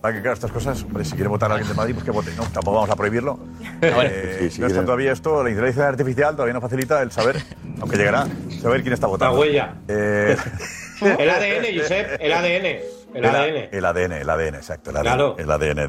Para 0.00 0.14
que 0.14 0.20
claro, 0.22 0.34
estas 0.34 0.50
cosas, 0.50 0.82
hombre, 0.82 1.04
si 1.04 1.12
quiere 1.12 1.28
votar 1.28 1.50
a 1.50 1.54
alguien 1.54 1.68
de 1.68 1.74
Madrid, 1.74 1.92
pues 1.94 2.04
que 2.04 2.10
vote, 2.10 2.30
¿no? 2.36 2.42
Tampoco 2.44 2.76
vamos 2.76 2.90
a 2.90 2.96
prohibirlo. 2.96 3.38
Vale. 3.80 4.10
Eh, 4.12 4.36
Sí, 4.40 4.50
sí, 4.50 4.60
no 4.62 4.66
está 4.68 4.82
todavía 4.84 5.12
esto, 5.12 5.42
la 5.44 5.50
inteligencia 5.50 5.88
artificial 5.88 6.32
todavía 6.34 6.54
no 6.54 6.60
facilita 6.62 7.02
el 7.02 7.12
saber, 7.12 7.36
aunque 7.80 7.96
llegará, 7.98 8.26
saber 8.62 8.80
quién 8.82 8.94
está 8.94 9.06
votando. 9.06 9.34
La 9.34 9.40
huella. 9.40 9.74
Eh, 9.88 10.36
El 11.02 11.30
ADN, 11.30 11.78
Josep, 11.80 12.16
el 12.20 12.32
ADN. 12.32 12.66
El 13.14 13.24
ADN. 13.24 13.68
El 13.72 13.84
ADN, 13.86 14.12
el 14.12 14.28
ADN, 14.30 14.54
exacto. 14.56 14.90
El 14.90 14.96
ADN, 14.98 15.02
Claro. 15.02 15.34
el 15.38 15.50
ADN 15.50 15.86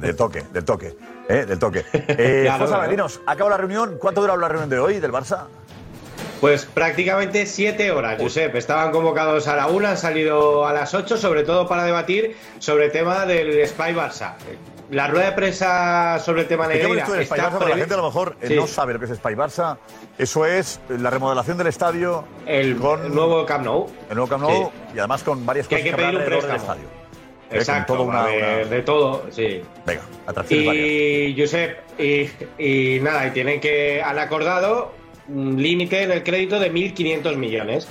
de- 0.00 0.14
toque, 0.14 0.42
del 0.52 0.64
toque. 0.64 0.96
¿eh? 1.28 1.44
Del 1.44 1.58
toque. 1.58 1.84
Eh, 1.92 2.42
Claro, 2.44 2.64
José, 2.64 2.74
claro. 2.76 2.90
dinos, 2.90 3.20
acaba 3.26 3.50
la 3.50 3.56
reunión. 3.56 3.98
¿Cuánto 4.00 4.20
dura 4.20 4.36
la 4.36 4.46
reunión 4.48 4.70
de 4.70 4.78
hoy 4.78 5.00
del 5.00 5.10
Barça? 5.12 5.46
Pues 6.40 6.64
prácticamente 6.66 7.46
siete 7.46 7.90
horas, 7.90 8.20
Josep. 8.20 8.54
Estaban 8.56 8.90
convocados 8.92 9.48
a 9.48 9.56
la 9.56 9.66
una, 9.68 9.90
han 9.90 9.96
salido 9.98 10.66
a 10.66 10.72
las 10.72 10.92
ocho, 10.94 11.16
sobre 11.16 11.42
todo 11.42 11.66
para 11.66 11.84
debatir 11.84 12.36
sobre 12.58 12.86
el 12.86 12.92
tema 12.92 13.24
del 13.26 13.66
Spy 13.66 13.92
Barça. 13.94 14.34
La 14.90 15.06
rueda 15.08 15.26
de 15.26 15.32
prensa 15.32 16.18
sobre 16.18 16.42
el 16.42 16.46
tema 16.46 16.68
¿Qué 16.68 16.74
Negreira 16.74 17.06
Spy 17.06 17.22
está 17.22 17.50
Barça? 17.50 17.68
La 17.68 17.76
gente 17.76 17.94
a 17.94 17.96
lo 17.96 18.04
mejor 18.04 18.36
eh, 18.42 18.48
Sí. 18.48 18.54
no 18.56 18.66
sabe 18.66 18.92
lo 18.92 18.98
que 19.00 19.06
es 19.06 19.12
Spy 19.16 19.34
Barça. 19.34 19.78
Eso 20.18 20.44
es 20.44 20.78
la 20.88 21.08
remodelación 21.10 21.56
del 21.56 21.68
estadio 21.68 22.24
el, 22.46 22.76
con 22.76 23.04
el 23.06 23.14
nuevo 23.14 23.46
Camp 23.46 23.64
Nou. 23.64 23.86
el 24.10 24.14
nuevo 24.16 24.28
Camp 24.28 24.42
Nou 24.42 24.70
y 24.94 24.98
además 24.98 25.22
con 25.22 25.44
varias 25.46 25.66
Que 25.68 25.76
hay 25.76 25.84
que 25.84 25.92
pedir 25.94 26.10
un 26.10 26.16
del 26.16 26.24
préstamo. 26.26 26.54
estadio. 26.56 26.84
Eh, 27.50 27.56
Exacto, 27.58 27.94
toda 27.94 28.04
una- 28.06 28.22
ver, 28.24 28.44
una- 28.62 28.70
de 28.76 28.82
todo, 28.82 29.26
sí. 29.30 29.62
Venga, 29.86 30.02
atracciones 30.26 30.66
varias. 30.66 30.86
Y 30.86 31.36
Josep, 31.38 31.78
y, 31.98 32.30
y 32.96 33.00
nada, 33.00 33.26
y 33.26 33.30
tienen 33.30 33.60
que, 33.60 34.02
han 34.02 34.18
acordado 34.18 34.92
un 35.28 35.60
límite 35.60 36.02
en 36.02 36.10
el 36.10 36.22
crédito 36.22 36.58
de 36.58 36.72
1.500 36.72 37.36
millones. 37.36 37.88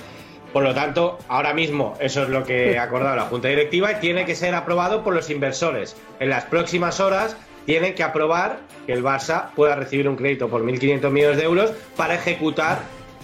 Por 0.51 0.63
lo 0.63 0.73
tanto, 0.75 1.17
ahora 1.27 1.53
mismo 1.53 1.95
eso 1.99 2.23
es 2.23 2.29
lo 2.29 2.43
que 2.43 2.77
ha 2.77 2.83
acordado 2.83 3.15
la 3.15 3.23
Junta 3.23 3.47
Directiva 3.47 3.91
y 3.93 3.95
tiene 3.95 4.25
que 4.25 4.35
ser 4.35 4.53
aprobado 4.53 5.03
por 5.03 5.15
los 5.15 5.29
inversores. 5.29 5.95
En 6.19 6.29
las 6.29 6.45
próximas 6.45 6.99
horas 6.99 7.35
tienen 7.65 7.95
que 7.95 8.03
aprobar 8.03 8.59
que 8.85 8.93
el 8.93 9.03
Barça 9.03 9.49
pueda 9.55 9.75
recibir 9.75 10.07
un 10.07 10.15
crédito 10.15 10.49
por 10.49 10.63
1.500 10.63 11.09
millones 11.09 11.37
de 11.37 11.43
euros 11.43 11.71
para 11.95 12.15
ejecutar 12.15 12.79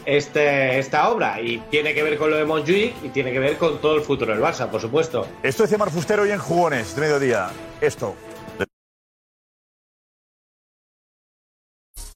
este, 0.06 0.80
esta 0.80 1.10
obra. 1.10 1.40
Y 1.40 1.60
tiene 1.70 1.94
que 1.94 2.02
ver 2.02 2.18
con 2.18 2.32
lo 2.32 2.38
de 2.38 2.46
Montjuic 2.46 2.96
y 3.04 3.10
tiene 3.10 3.32
que 3.32 3.40
ver 3.40 3.58
con 3.58 3.80
todo 3.80 3.96
el 3.96 4.02
futuro 4.02 4.34
del 4.34 4.42
Barça, 4.42 4.68
por 4.68 4.82
supuesto. 4.82 5.28
Esto 5.44 5.64
decía 5.64 5.78
Marfustero 5.78 6.24
hoy 6.24 6.32
en 6.32 6.40
Jugones, 6.40 6.96
de 6.96 7.02
mediodía. 7.02 7.50
Esto. 7.80 8.16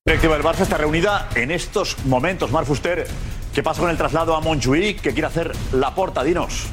Directiva 0.06 0.34
del 0.34 0.44
Barça 0.44 0.64
está 0.64 0.78
reunida 0.78 1.30
en 1.34 1.50
estos 1.50 1.96
momentos. 2.08 2.52
Marc 2.52 2.68
Fuster, 2.68 3.08
¿qué 3.54 3.64
pasa 3.64 3.80
con 3.80 3.90
el 3.90 3.96
traslado 3.96 4.36
a 4.36 4.42
Montjuic? 4.42 5.00
¿Qué 5.00 5.14
quiere 5.14 5.28
hacer 5.28 5.54
Laporta? 5.72 6.26
Dinos. 6.26 6.66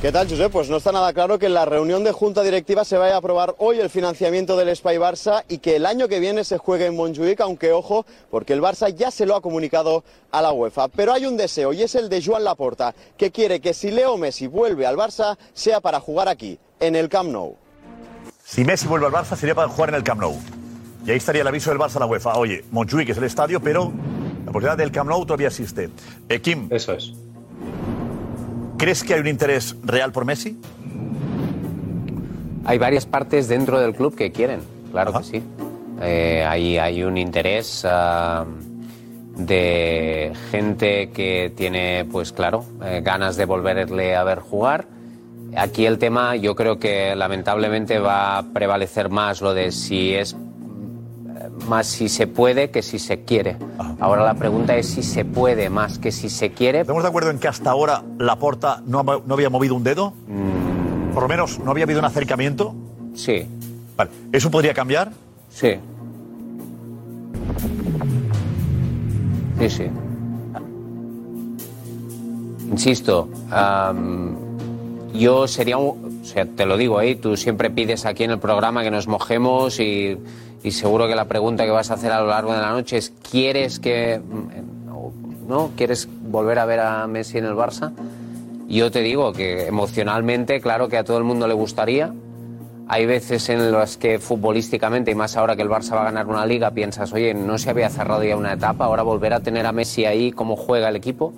¿Qué 0.00 0.10
tal, 0.10 0.26
Josep? 0.26 0.50
Pues 0.50 0.70
no 0.70 0.78
está 0.78 0.90
nada 0.90 1.12
claro 1.12 1.38
que 1.38 1.44
en 1.44 1.52
la 1.52 1.66
reunión 1.66 2.02
de 2.02 2.12
junta 2.12 2.42
directiva 2.42 2.86
se 2.86 2.96
vaya 2.96 3.14
a 3.14 3.18
aprobar 3.18 3.56
hoy 3.58 3.78
el 3.78 3.90
financiamiento 3.90 4.56
del 4.56 4.74
Spy 4.74 4.96
Barça 4.96 5.44
y 5.48 5.58
que 5.58 5.76
el 5.76 5.84
año 5.84 6.08
que 6.08 6.18
viene 6.18 6.44
se 6.44 6.56
juegue 6.56 6.86
en 6.86 6.96
Montjuic, 6.96 7.42
aunque 7.42 7.72
ojo, 7.72 8.06
porque 8.30 8.54
el 8.54 8.62
Barça 8.62 8.88
ya 8.94 9.10
se 9.10 9.26
lo 9.26 9.36
ha 9.36 9.42
comunicado 9.42 10.02
a 10.32 10.40
la 10.40 10.52
UEFA. 10.52 10.88
Pero 10.88 11.12
hay 11.12 11.26
un 11.26 11.36
deseo 11.36 11.74
y 11.74 11.82
es 11.82 11.94
el 11.94 12.08
de 12.08 12.24
Joan 12.24 12.42
Laporta, 12.42 12.94
que 13.18 13.30
quiere 13.30 13.60
que 13.60 13.74
si 13.74 13.90
Leo 13.90 14.16
Messi 14.16 14.46
vuelve 14.46 14.86
al 14.86 14.96
Barça 14.96 15.36
sea 15.52 15.82
para 15.82 16.00
jugar 16.00 16.26
aquí, 16.26 16.58
en 16.80 16.96
el 16.96 17.10
Camp 17.10 17.30
Nou. 17.30 17.54
Si 18.42 18.64
Messi 18.64 18.88
vuelve 18.88 19.04
al 19.04 19.12
Barça, 19.12 19.36
sería 19.36 19.54
para 19.54 19.68
jugar 19.68 19.90
en 19.90 19.96
el 19.96 20.02
Camp 20.02 20.22
Nou. 20.22 20.38
Y 21.06 21.10
ahí 21.10 21.16
estaría 21.16 21.42
el 21.42 21.48
aviso 21.48 21.70
del 21.70 21.78
Barça 21.78 21.96
a 21.96 22.00
la 22.00 22.06
UEFA. 22.06 22.34
Oye, 22.34 22.64
Montjuic 22.70 23.08
es 23.08 23.18
el 23.18 23.24
estadio, 23.24 23.60
pero 23.60 23.92
la 24.44 24.50
oportunidad 24.50 24.76
del 24.76 24.92
Camp 24.92 25.08
Nou 25.08 25.24
todavía 25.24 25.48
existe. 25.48 25.88
Eh, 26.28 26.40
Kim. 26.40 26.68
Eso 26.70 26.92
es. 26.92 27.12
¿Crees 28.76 29.04
que 29.04 29.14
hay 29.14 29.20
un 29.20 29.26
interés 29.26 29.76
real 29.82 30.12
por 30.12 30.24
Messi? 30.24 30.58
Hay 32.64 32.78
varias 32.78 33.06
partes 33.06 33.48
dentro 33.48 33.80
del 33.80 33.94
club 33.94 34.14
que 34.14 34.32
quieren, 34.32 34.60
claro 34.90 35.12
que 35.12 35.24
sí. 35.24 35.42
Eh, 36.02 36.44
hay, 36.46 36.78
hay 36.78 37.02
un 37.02 37.18
interés 37.18 37.84
ah, 37.88 38.44
de 39.36 40.32
gente 40.50 41.10
que 41.10 41.52
tiene, 41.54 42.06
pues 42.10 42.32
claro, 42.32 42.64
eh, 42.82 43.00
ganas 43.02 43.36
de 43.36 43.44
volverle 43.44 44.16
a 44.16 44.24
ver 44.24 44.40
jugar. 44.40 44.86
Aquí 45.56 45.84
el 45.84 45.98
tema, 45.98 46.36
yo 46.36 46.54
creo 46.54 46.78
que 46.78 47.14
lamentablemente 47.16 47.98
va 47.98 48.38
a 48.38 48.52
prevalecer 48.52 49.10
más 49.10 49.40
lo 49.40 49.52
de 49.52 49.72
si 49.72 50.14
es 50.14 50.36
más 51.68 51.86
si 51.86 52.08
se 52.08 52.26
puede 52.26 52.70
que 52.70 52.82
si 52.82 52.98
se 52.98 53.24
quiere. 53.24 53.56
Ahora 53.98 54.24
la 54.24 54.34
pregunta 54.34 54.76
es 54.76 54.88
si 54.88 55.02
se 55.02 55.24
puede 55.24 55.70
más 55.70 55.98
que 55.98 56.12
si 56.12 56.28
se 56.28 56.50
quiere. 56.50 56.80
¿Estamos 56.80 57.02
de 57.02 57.08
acuerdo 57.08 57.30
en 57.30 57.38
que 57.38 57.48
hasta 57.48 57.70
ahora 57.70 58.02
Laporta 58.18 58.82
no, 58.86 59.00
ha 59.00 59.04
no 59.04 59.34
había 59.34 59.50
movido 59.50 59.74
un 59.74 59.84
dedo? 59.84 60.12
Por 61.14 61.22
lo 61.22 61.28
menos 61.28 61.58
no 61.58 61.70
había 61.70 61.84
habido 61.84 62.00
un 62.00 62.06
acercamiento. 62.06 62.74
Sí. 63.14 63.46
Vale. 63.96 64.10
¿Eso 64.32 64.50
podría 64.50 64.74
cambiar? 64.74 65.12
Sí. 65.50 65.76
Sí, 69.58 69.68
sí. 69.68 69.84
Insisto, 72.70 73.28
am, 73.50 74.36
yo 75.12 75.48
sería 75.48 75.76
un, 75.76 76.20
o 76.22 76.24
sea, 76.24 76.46
te 76.46 76.66
lo 76.66 76.76
digo 76.76 76.98
ahí, 76.98 77.16
tú 77.16 77.36
siempre 77.36 77.70
pides 77.70 78.06
aquí 78.06 78.24
en 78.24 78.30
el 78.32 78.38
programa 78.38 78.82
que 78.82 78.90
nos 78.90 79.08
mojemos 79.08 79.80
y, 79.80 80.18
seguro 80.70 81.08
que 81.08 81.16
la 81.16 81.24
pregunta 81.24 81.64
que 81.64 81.70
vas 81.70 81.90
a 81.90 81.94
hacer 81.94 82.12
a 82.12 82.20
lo 82.20 82.28
largo 82.28 82.52
de 82.52 82.60
la 82.60 82.70
noche 82.70 82.98
es 82.98 83.12
¿quieres 83.30 83.80
que 83.80 84.20
no 85.48 85.70
quieres 85.76 86.08
volver 86.22 86.58
a 86.58 86.64
ver 86.64 86.80
a 86.80 87.06
Messi 87.06 87.38
en 87.38 87.46
el 87.46 87.54
Barça? 87.54 87.92
Yo 88.68 88.90
te 88.92 89.00
digo 89.00 89.32
que 89.32 89.66
emocionalmente, 89.66 90.60
claro 90.60 90.88
que 90.88 90.96
a 90.96 91.02
todo 91.02 91.18
el 91.18 91.24
mundo 91.24 91.48
le 91.48 91.54
gustaría. 91.54 92.14
Hay 92.86 93.06
veces 93.06 93.48
en 93.48 93.72
las 93.72 93.96
que 93.96 94.20
futbolísticamente, 94.20 95.10
y 95.10 95.14
más 95.14 95.36
ahora 95.36 95.56
que 95.56 95.62
el 95.62 95.68
Barça 95.68 95.94
va 95.94 96.02
a 96.02 96.04
ganar 96.04 96.26
una 96.28 96.46
liga, 96.46 96.70
piensas, 96.70 97.12
oye, 97.12 97.34
no 97.34 97.58
se 97.58 97.70
había 97.70 97.88
cerrado 97.88 98.22
ya 98.22 98.36
una 98.36 98.52
etapa, 98.52 98.84
ahora 98.84 99.02
volver 99.02 99.32
a 99.32 99.40
tener 99.40 99.66
a 99.66 99.72
Messi 99.72 100.04
ahí, 100.04 100.30
cómo 100.30 100.56
juega 100.56 100.88
el 100.88 100.96
equipo. 100.96 101.32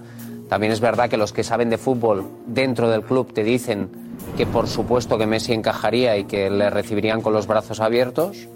También 0.53 0.71
es 0.71 0.81
verdad 0.81 1.09
que 1.09 1.17
los 1.17 1.33
que 1.33 1.45
saben 1.45 1.71
de 1.71 1.79
fútbol 1.79 2.27
dentro 2.47 2.91
del 2.91 3.01
club 3.05 3.33
te 3.33 3.43
dicen 3.43 3.89
que 4.37 4.45
por 4.45 4.69
supuesto 4.69 5.17
que 5.17 5.27
Messi 5.27 5.55
encajaría 5.55 6.19
y 6.19 6.25
que 6.25 6.51
le 6.51 6.69
recibirían 6.69 7.23
con 7.23 7.33
los 7.33 7.47
brazos 7.47 7.81
abiertos. 7.81 8.51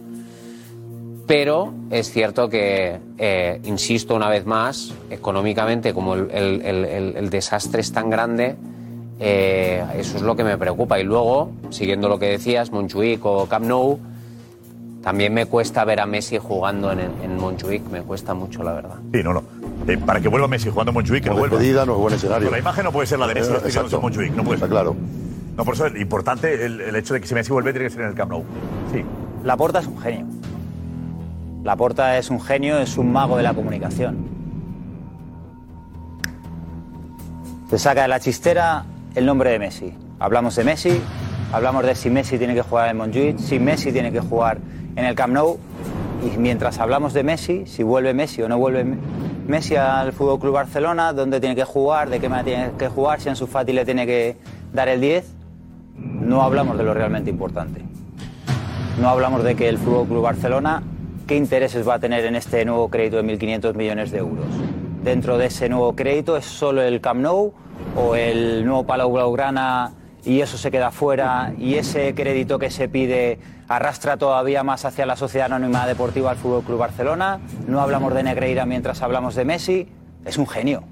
Pero 1.26 1.72
es 1.90 2.10
cierto 2.12 2.50
que, 2.50 2.98
eh, 3.16 3.60
insisto 3.64 4.14
una 4.14 4.28
vez 4.28 4.44
más, 4.44 4.92
económicamente, 5.08 5.94
como 5.94 6.12
el, 6.16 6.30
el- 6.32 6.60
el- 6.60 7.16
el- 7.16 7.30
desastre 7.30 7.80
es 7.80 7.90
tan 7.90 8.10
grande, 8.10 8.56
eh, 9.18 9.82
eso 9.96 10.18
es 10.18 10.22
lo 10.22 10.36
que 10.36 10.44
me 10.44 10.58
preocupa. 10.58 11.00
Y 11.00 11.02
luego, 11.04 11.50
siguiendo 11.70 12.10
lo 12.10 12.18
que 12.18 12.26
decías, 12.26 12.72
Montjuic 12.72 13.24
o 13.24 13.46
Camp 13.46 13.64
Nou, 13.64 13.98
también 15.02 15.32
me 15.32 15.46
cuesta 15.46 15.82
ver 15.86 16.00
a 16.00 16.04
Messi 16.06 16.36
jugando 16.36 16.92
en, 16.92 16.98
en 17.00 17.38
Montjuic, 17.38 17.88
me 17.90 18.02
cuesta 18.02 18.34
mucho, 18.34 18.62
la 18.62 18.74
verdad. 18.74 18.96
Sí, 19.14 19.22
no, 19.22 19.32
no. 19.32 19.42
Eh, 19.88 19.98
para 19.98 20.20
que 20.20 20.28
vuelva 20.28 20.48
Messi 20.48 20.68
jugando 20.70 20.90
en 20.90 20.94
Montjuic, 20.94 21.22
que 21.24 21.30
no 21.30 21.36
vuelva. 21.36 21.56
despedida 21.58 21.86
no 21.86 21.92
es 21.94 21.98
buen 21.98 22.14
escenario. 22.14 22.46
Pero 22.48 22.52
la 22.52 22.58
imagen 22.58 22.84
no 22.84 22.92
puede 22.92 23.06
ser 23.06 23.18
la 23.18 23.26
de 23.28 23.34
Messi 23.34 23.52
Eh, 23.52 23.98
Montjuic, 24.00 24.34
no 24.34 24.42
puede 24.44 24.58
ser. 24.58 24.68
claro. 24.68 24.96
No, 25.56 25.64
por 25.64 25.74
eso 25.74 25.86
es 25.86 26.00
importante 26.00 26.64
el, 26.66 26.80
el 26.80 26.96
hecho 26.96 27.14
de 27.14 27.20
que 27.20 27.26
si 27.26 27.34
Messi 27.34 27.50
vuelve 27.52 27.72
tiene 27.72 27.86
que 27.86 27.90
ser 27.94 28.02
en 28.02 28.08
el 28.08 28.14
Camp 28.14 28.30
Nou. 28.30 28.42
Sí. 28.92 29.02
Laporta 29.44 29.78
es 29.78 29.86
un 29.86 29.98
genio. 29.98 30.26
Laporta 31.64 32.18
es 32.18 32.30
un 32.30 32.40
genio, 32.40 32.78
es 32.78 32.96
un 32.98 33.10
mago 33.12 33.36
de 33.36 33.42
la 33.42 33.54
comunicación. 33.54 34.16
Te 37.70 37.78
saca 37.78 38.02
de 38.02 38.08
la 38.08 38.20
chistera 38.20 38.84
el 39.14 39.26
nombre 39.26 39.50
de 39.50 39.58
Messi. 39.58 39.92
Hablamos 40.18 40.54
de 40.56 40.64
Messi, 40.64 41.00
hablamos 41.52 41.84
de 41.84 41.94
si 41.94 42.10
Messi 42.10 42.38
tiene 42.38 42.54
que 42.54 42.62
jugar 42.62 42.90
en 42.90 42.96
Montjuic, 42.98 43.38
si 43.38 43.58
Messi 43.58 43.92
tiene 43.92 44.12
que 44.12 44.20
jugar 44.20 44.58
en 44.94 45.04
el 45.04 45.14
Camp 45.14 45.32
Nou. 45.34 45.58
Y 46.22 46.36
mientras 46.38 46.78
hablamos 46.78 47.12
de 47.12 47.22
Messi, 47.22 47.66
si 47.66 47.82
vuelve 47.82 48.14
Messi 48.14 48.42
o 48.42 48.48
no 48.48 48.58
vuelve 48.58 48.84
Messi 49.46 49.76
al 49.76 50.12
Fútbol 50.12 50.40
Club 50.40 50.54
Barcelona, 50.54 51.12
dónde 51.12 51.38
tiene 51.38 51.54
que 51.54 51.64
jugar, 51.64 52.10
de 52.10 52.18
qué 52.18 52.28
manera 52.28 52.44
tiene 52.44 52.70
que 52.76 52.88
jugar, 52.88 53.20
si 53.20 53.28
Ansu 53.28 53.46
Fati 53.46 53.72
le 53.72 53.84
tiene 53.84 54.04
que 54.04 54.36
dar 54.72 54.88
el 54.88 55.00
10. 55.00 55.34
No 55.96 56.42
hablamos 56.42 56.76
de 56.76 56.82
lo 56.82 56.92
realmente 56.92 57.30
importante. 57.30 57.82
No 59.00 59.08
hablamos 59.08 59.44
de 59.44 59.54
que 59.54 59.68
el 59.68 59.78
Fútbol 59.78 60.08
Club 60.08 60.22
Barcelona, 60.22 60.82
qué 61.28 61.36
intereses 61.36 61.86
va 61.86 61.94
a 61.94 61.98
tener 62.00 62.24
en 62.24 62.34
este 62.34 62.64
nuevo 62.64 62.88
crédito 62.88 63.18
de 63.18 63.22
1.500 63.22 63.74
millones 63.74 64.10
de 64.10 64.18
euros. 64.18 64.46
Dentro 65.04 65.38
de 65.38 65.46
ese 65.46 65.68
nuevo 65.68 65.94
crédito 65.94 66.36
es 66.36 66.44
solo 66.44 66.82
el 66.82 67.00
Camp 67.00 67.20
Nou 67.20 67.52
o 67.94 68.16
el 68.16 68.64
nuevo 68.64 68.84
Palau 68.84 69.12
Blaugrana 69.12 69.92
y 70.26 70.40
eso 70.40 70.58
se 70.58 70.72
queda 70.72 70.90
fuera 70.90 71.52
y 71.56 71.76
ese 71.76 72.12
crédito 72.14 72.58
que 72.58 72.70
se 72.70 72.88
pide 72.88 73.38
arrastra 73.68 74.16
todavía 74.16 74.64
más 74.64 74.84
hacia 74.84 75.06
la 75.06 75.16
sociedad 75.16 75.46
anónima 75.46 75.86
deportiva 75.86 76.32
al 76.32 76.36
Fútbol 76.36 76.64
Club 76.64 76.78
Barcelona. 76.78 77.38
No 77.68 77.80
hablamos 77.80 78.12
de 78.12 78.24
Negreira 78.24 78.66
mientras 78.66 79.02
hablamos 79.02 79.36
de 79.36 79.44
Messi. 79.44 79.88
Es 80.24 80.36
un 80.36 80.48
genio. 80.48 80.82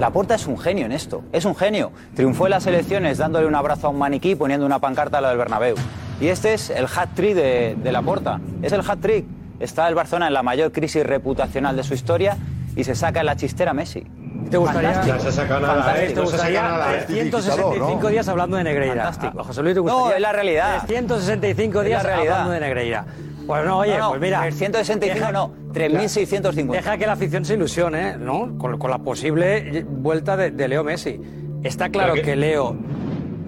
Laporta 0.00 0.34
es 0.34 0.46
un 0.46 0.58
genio 0.58 0.86
en 0.86 0.92
esto, 0.92 1.22
es 1.32 1.44
un 1.44 1.54
genio. 1.54 1.92
Triunfó 2.16 2.46
en 2.46 2.50
las 2.52 2.66
elecciones 2.66 3.18
dándole 3.18 3.46
un 3.46 3.54
abrazo 3.54 3.88
a 3.88 3.90
un 3.90 3.98
maniquí 3.98 4.34
poniendo 4.34 4.64
una 4.64 4.78
pancarta 4.78 5.18
a 5.18 5.20
la 5.20 5.28
del 5.28 5.38
Bernabéu. 5.38 5.76
Y 6.18 6.28
este 6.28 6.54
es 6.54 6.70
el 6.70 6.86
hat-trick 6.86 7.34
de, 7.34 7.76
de 7.76 7.92
Laporta, 7.92 8.40
es 8.62 8.72
el 8.72 8.80
hat-trick. 8.80 9.26
Está 9.60 9.86
el 9.86 9.94
Barcelona 9.94 10.28
en 10.28 10.32
la 10.32 10.42
mayor 10.42 10.72
crisis 10.72 11.04
reputacional 11.04 11.76
de 11.76 11.84
su 11.84 11.94
historia 11.94 12.36
y 12.74 12.84
se 12.84 12.94
saca 12.94 13.20
en 13.20 13.26
la 13.26 13.36
chistera 13.36 13.74
Messi. 13.74 14.04
¿Te 14.50 14.56
gustaría. 14.56 14.92
No 15.14 15.20
se 15.20 15.32
saca 15.32 15.60
nada. 15.60 16.02
¿eh? 16.02 16.08
¿te 16.08 16.14
No 16.14 16.26
se 16.26 16.32
saca 16.36 16.48
gustaría 16.50 16.62
nada, 16.62 16.94
¿eh? 16.94 17.04
365 17.06 18.08
días 18.08 18.28
hablando 18.28 18.56
de 18.56 18.64
Negreira? 18.64 19.04
Fantástico. 19.04 19.40
A 19.40 19.44
José 19.44 19.62
Luis, 19.62 19.74
¿te 19.74 19.80
No, 19.80 19.82
gustaría? 19.94 20.16
es 20.16 20.22
la 20.22 20.32
realidad. 20.32 20.82
365 20.86 21.80
Es 21.80 21.86
días 21.86 22.02
la 22.02 22.08
realidad. 22.10 22.32
hablando 22.34 22.52
de 22.54 22.60
Negreira. 22.60 23.06
Pues 23.46 23.64
no, 23.64 23.78
oye, 23.78 23.92
No, 23.98 24.04
no, 24.04 24.08
pues 24.10 24.20
mira. 24.20 24.40
365 24.42 25.32
no, 25.32 25.50
3.650. 25.72 26.70
Deja 26.70 26.96
que 26.96 27.06
la 27.06 27.12
afición 27.14 27.44
se 27.44 27.54
ilusione, 27.54 28.16
¿no? 28.16 28.56
Con, 28.58 28.78
con 28.78 28.90
la 28.90 28.98
posible 28.98 29.84
vuelta 29.88 30.36
de, 30.36 30.50
de 30.50 30.68
Leo 30.68 30.84
Messi. 30.84 31.20
Está 31.62 31.88
claro 31.88 32.14
que 32.14 32.36
Leo 32.36 32.76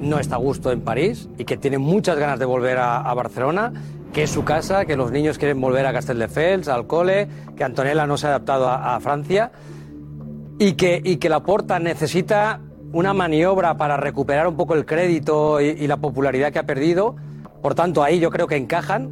no 0.01 0.19
está 0.19 0.35
a 0.37 0.39
gusto 0.39 0.71
en 0.73 0.81
París 0.83 1.29
y 1.39 1.45
que 1.45 1.57
tiene 1.57 1.79
muchas 1.79 2.19
ganas 2.19 2.39
de 2.39 2.45
volver 2.45 2.79
a, 2.79 2.99
a 3.01 3.15
Barcelona, 3.15 3.73
que 4.13 4.25
es 4.25 4.31
su 4.31 4.45
casa, 4.45 4.85
que 4.85 4.97
los 4.97 5.11
niños 5.11 5.39
quieren 5.39 5.61
volver 5.61 5.87
a 5.87 5.93
Castelldefels, 5.93 6.69
al 6.69 6.87
cole, 6.87 7.29
que 7.57 7.65
Antonella 7.65 8.07
no 8.07 8.17
se 8.17 8.27
ha 8.27 8.31
adaptado 8.31 8.69
a, 8.69 8.97
a 8.97 9.01
Francia 9.01 9.51
y 10.59 10.75
que, 10.75 11.01
y 11.05 11.17
que 11.17 11.29
Laporta 11.29 11.79
necesita 11.79 12.61
una 12.93 13.13
maniobra 13.13 13.77
para 13.77 13.97
recuperar 13.97 14.47
un 14.47 14.57
poco 14.57 14.75
el 14.75 14.87
crédito 14.87 15.61
y, 15.61 15.87
la 15.87 15.97
popularidad 15.97 16.53
que 16.53 16.61
ha 16.61 16.67
perdido. 16.67 17.17
Por 17.61 17.75
tanto, 17.75 18.05
ahí 18.05 18.21
yo 18.21 18.31
creo 18.31 18.47
que 18.47 18.57
encajan, 18.57 19.11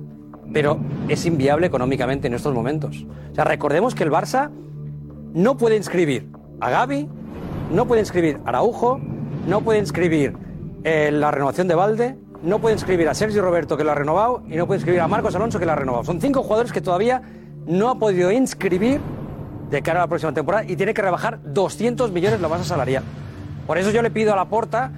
pero 0.52 0.78
es 1.08 1.26
inviable 1.26 1.66
económicamente 1.66 2.28
en 2.28 2.34
estos 2.34 2.54
momentos. 2.54 3.04
Recordemos 3.34 3.94
que 3.94 4.04
el 4.04 4.10
Barça 4.10 4.50
no 5.34 5.56
puede 5.56 5.76
inscribir 5.76 6.28
a 6.60 6.70
Gaby, 6.70 7.08
no 7.72 7.86
puede 7.86 8.02
inscribir 8.02 8.38
a 8.44 8.50
Araujo, 8.50 9.00
no 9.48 9.62
puede 9.62 9.80
inscribir 9.80 10.36
eh, 10.84 11.10
la 11.10 11.32
renovación 11.32 11.66
de 11.66 11.74
Valde, 11.74 12.16
no 12.42 12.60
puede 12.60 12.74
inscribir 12.74 13.08
a 13.08 13.14
Sergio 13.14 13.42
Roberto 13.42 13.76
que 13.76 13.82
lo 13.82 13.90
ha 13.90 13.94
renovado 13.94 14.44
y 14.48 14.56
no 14.56 14.66
puede 14.66 14.78
inscribir 14.78 15.00
a 15.00 15.08
Marcos 15.08 15.34
Alonso 15.34 15.58
que 15.58 15.66
lo 15.66 15.72
ha 15.72 15.76
renovado. 15.76 16.04
Son 16.04 16.20
cinco 16.20 16.42
jugadores 16.42 16.72
que 16.72 16.80
todavía 16.80 17.22
no 17.66 17.88
ha 17.88 17.98
podido 17.98 18.30
inscribir 18.30 19.00
de 19.72 19.82
cara 19.82 20.00
a 20.00 20.02
la 20.04 20.08
próxima 20.08 20.32
temporada 20.32 20.64
y 20.68 20.76
tiene 20.76 20.94
que 20.94 21.02
rebajar 21.02 21.40
200 21.42 22.12
millones 22.12 22.40
la 22.40 22.48
masa 22.48 22.62
salarial. 22.64 23.02
Por 23.66 23.78
eso 23.78 23.90
yo 23.90 24.02
le 24.02 24.10
pido 24.10 24.32
a 24.32 24.36
la 24.36 24.44
Porta 24.44 24.92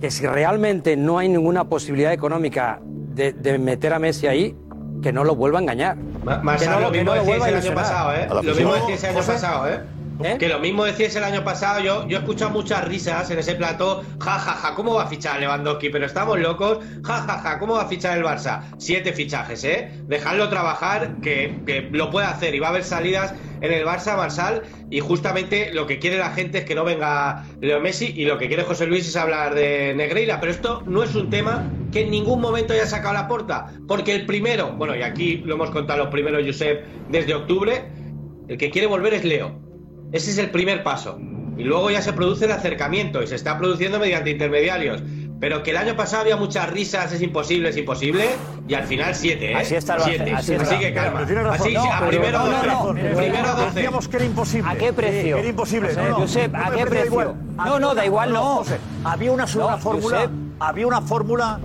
que 0.00 0.10
si 0.10 0.26
realmente 0.26 0.96
no 0.96 1.18
hay 1.18 1.28
ninguna 1.28 1.64
posibilidad 1.64 2.12
económica 2.12 2.80
de, 2.82 3.32
de 3.32 3.58
meter 3.58 3.92
a 3.92 3.98
Messi 3.98 4.26
ahí, 4.26 4.56
que 5.02 5.12
no 5.12 5.24
lo 5.24 5.36
vuelva 5.36 5.58
a 5.58 5.62
engañar. 5.62 5.96
Más 5.96 6.60
Que 6.60 6.68
no 6.68 6.80
lo, 6.80 6.90
que 6.90 6.98
mismo 6.98 7.12
no 7.12 7.16
lo 7.16 7.20
decíais 7.20 7.38
vuelva 7.40 7.46
a 7.46 7.48
el 7.48 7.66
año 7.66 7.74
pasado, 7.74 8.14
¿eh? 8.14 8.28
Lo 8.30 8.42
mismo 8.42 8.74
año 8.74 9.26
pasado, 9.26 9.68
¿eh? 9.68 9.80
¿Eh? 10.22 10.36
Que 10.38 10.48
lo 10.48 10.58
mismo 10.58 10.84
decíais 10.84 11.14
el 11.16 11.24
año 11.24 11.44
pasado. 11.44 11.80
Yo, 11.80 12.06
yo 12.08 12.18
he 12.18 12.20
escuchado 12.20 12.50
muchas 12.50 12.86
risas 12.86 13.30
en 13.30 13.38
ese 13.38 13.54
plató. 13.54 14.02
Ja, 14.20 14.38
ja, 14.38 14.52
ja, 14.52 14.74
¿cómo 14.74 14.94
va 14.94 15.04
a 15.04 15.06
fichar 15.06 15.40
Lewandowski? 15.40 15.88
Pero 15.88 16.06
estamos 16.06 16.38
locos. 16.38 16.78
Ja, 17.04 17.22
ja, 17.22 17.38
ja, 17.38 17.58
¿cómo 17.58 17.74
va 17.74 17.82
a 17.82 17.88
fichar 17.88 18.18
el 18.18 18.24
Barça? 18.24 18.62
Siete 18.78 19.12
fichajes, 19.12 19.64
¿eh? 19.64 19.90
Dejadlo 20.06 20.48
trabajar, 20.48 21.16
que, 21.22 21.60
que 21.66 21.88
lo 21.92 22.10
puede 22.10 22.26
hacer. 22.26 22.54
Y 22.54 22.60
va 22.60 22.68
a 22.68 22.70
haber 22.70 22.84
salidas 22.84 23.34
en 23.60 23.72
el 23.72 23.84
Barça, 23.84 24.16
Marsal. 24.16 24.62
Y 24.90 25.00
justamente 25.00 25.72
lo 25.72 25.86
que 25.86 25.98
quiere 25.98 26.18
la 26.18 26.30
gente 26.30 26.58
es 26.58 26.64
que 26.64 26.74
no 26.74 26.84
venga 26.84 27.44
Leo 27.60 27.80
Messi. 27.80 28.12
Y 28.14 28.24
lo 28.24 28.38
que 28.38 28.48
quiere 28.48 28.64
José 28.64 28.86
Luis 28.86 29.08
es 29.08 29.16
hablar 29.16 29.54
de 29.54 29.94
Negreira. 29.94 30.40
Pero 30.40 30.52
esto 30.52 30.82
no 30.86 31.02
es 31.02 31.14
un 31.14 31.30
tema 31.30 31.64
que 31.92 32.02
en 32.02 32.10
ningún 32.10 32.40
momento 32.40 32.72
haya 32.72 32.86
sacado 32.86 33.14
la 33.14 33.26
puerta. 33.26 33.72
Porque 33.88 34.14
el 34.14 34.26
primero, 34.26 34.72
bueno, 34.72 34.94
y 34.94 35.02
aquí 35.02 35.38
lo 35.38 35.54
hemos 35.54 35.70
contado 35.70 35.98
los 36.00 36.08
primeros, 36.08 36.44
Josep, 36.44 36.84
desde 37.08 37.34
octubre, 37.34 37.90
el 38.48 38.58
que 38.58 38.70
quiere 38.70 38.86
volver 38.86 39.14
es 39.14 39.24
Leo. 39.24 39.69
Ese 40.12 40.30
es 40.30 40.38
el 40.38 40.50
primer 40.50 40.82
paso. 40.82 41.18
Y 41.56 41.64
luego 41.64 41.90
ya 41.90 42.00
se 42.02 42.12
produce 42.12 42.46
el 42.46 42.52
acercamiento 42.52 43.22
y 43.22 43.26
se 43.26 43.34
está 43.34 43.58
produciendo 43.58 43.98
mediante 43.98 44.30
intermediarios. 44.30 45.02
Pero 45.40 45.62
que 45.62 45.70
el 45.70 45.78
año 45.78 45.96
pasado 45.96 46.22
había 46.22 46.36
muchas 46.36 46.68
risas, 46.70 47.12
es 47.12 47.22
imposible, 47.22 47.70
es 47.70 47.76
imposible, 47.78 48.26
y 48.68 48.74
al 48.74 48.84
final 48.84 49.14
siete, 49.14 49.52
¿eh? 49.52 49.56
Así 49.56 49.74
está 49.74 49.94
el 49.96 50.02
siete. 50.02 50.32
así 50.34 50.54
Así, 50.54 50.78
que 50.78 50.92
calma. 50.92 51.20
Razón. 51.20 51.46
Así, 51.48 51.72
No, 51.72 51.92
a 51.92 52.06
primero 52.08 52.38
no, 52.40 52.46
no, 52.46 52.52
12. 52.52 53.02
no, 53.02 53.16
primero 53.16 53.48
12. 53.54 53.64
Decíamos 53.74 54.08
que 54.08 54.16
era 54.16 54.24
imposible. 54.26 54.70
¿A 54.70 54.74
qué 54.76 54.92
precio? 54.92 55.36
Que 55.36 55.40
era 55.40 55.48
imposible. 55.48 55.88
José, 55.88 56.02
no, 56.02 56.08
no. 56.10 56.16
Josep, 56.16 56.52
No 56.52 56.58
¿a 56.64 56.70
qué 56.72 56.86
precio? 56.86 57.36
No, 57.56 57.80
no, 57.80 57.94
da 57.94 58.04
igual, 58.04 58.32
no. 58.34 58.42
José, 58.56 58.78
había 59.04 59.32
una 59.32 59.46
sola 59.46 59.72
No, 59.72 59.78
fórmula. 59.78 60.16
Josep. 60.18 60.30
Había 60.60 60.86
una 60.86 61.00
fórmula. 61.00 61.58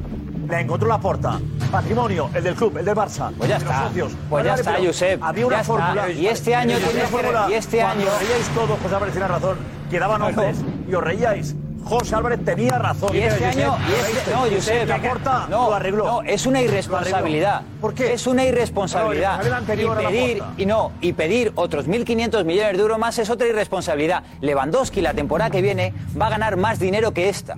La 0.47 0.61
encontró 0.61 0.87
la 0.87 0.97
porta. 0.99 1.39
Patrimonio, 1.71 2.29
el 2.33 2.43
del 2.43 2.55
club, 2.55 2.77
el 2.77 2.85
del 2.85 2.95
Barça. 2.95 3.31
Pues 3.37 3.49
ya 3.49 3.57
está. 3.57 3.87
socios. 3.87 4.13
Pues 4.29 4.45
ya 4.45 4.53
está, 4.55 4.75
Josep. 4.83 5.21
Había 5.23 5.45
una 5.47 5.55
Ya 5.57 5.61
está. 5.61 5.73
fórmula. 5.73 6.09
Y 6.11 6.27
este 6.27 6.55
año 6.55 6.75
Había 6.75 6.87
tiene 6.87 6.93
una 7.01 7.09
que- 7.09 7.15
fórmula. 7.17 7.47
y 7.49 7.53
este 7.53 7.81
año- 7.81 8.05
reíais 8.19 8.47
todos, 8.49 8.79
José 8.81 8.95
Álvarez 8.95 9.13
tiene 9.13 9.27
razón. 9.27 9.57
Que 9.89 9.99
daba 9.99 10.17
nombres 10.17 10.57
y 10.89 10.93
os 10.93 11.03
reíais. 11.03 11.55
José 11.83 12.15
Álvarez 12.15 12.43
tenía 12.43 12.79
razón. 12.79 13.15
Y 13.15 13.19
este 13.19 13.45
año, 13.45 13.75
y 13.87 14.17
este, 14.17 14.31
no, 14.31 14.39
Josep, 14.55 14.87
La 14.89 14.97
porta 15.01 15.45
no, 15.49 15.69
lo 15.69 15.73
arregló. 15.75 16.03
no, 16.05 16.21
es 16.23 16.47
una 16.47 16.59
irresponsabilidad. 16.61 17.61
¿Por 17.79 17.93
qué? 17.93 18.13
Es 18.13 18.25
una 18.25 18.43
irresponsabilidad. 18.43 19.39
Y 19.77 19.85
pedir, 20.05 20.43
y 20.57 20.65
no, 20.65 20.91
y 21.01 21.13
pedir 21.13 21.51
otros 21.55 21.87
1.500 21.87 22.43
millones 22.43 22.73
de 22.77 22.81
euros 22.81 22.97
más 22.97 23.19
es 23.19 23.29
otra 23.29 23.47
irresponsabilidad. 23.47 24.23
Lewandowski 24.41 25.01
la 25.01 25.13
temporada 25.13 25.51
que 25.51 25.61
viene 25.61 25.93
va 26.19 26.25
a 26.27 26.29
ganar 26.31 26.57
más 26.57 26.79
dinero 26.79 27.11
que 27.13 27.29
esta. 27.29 27.55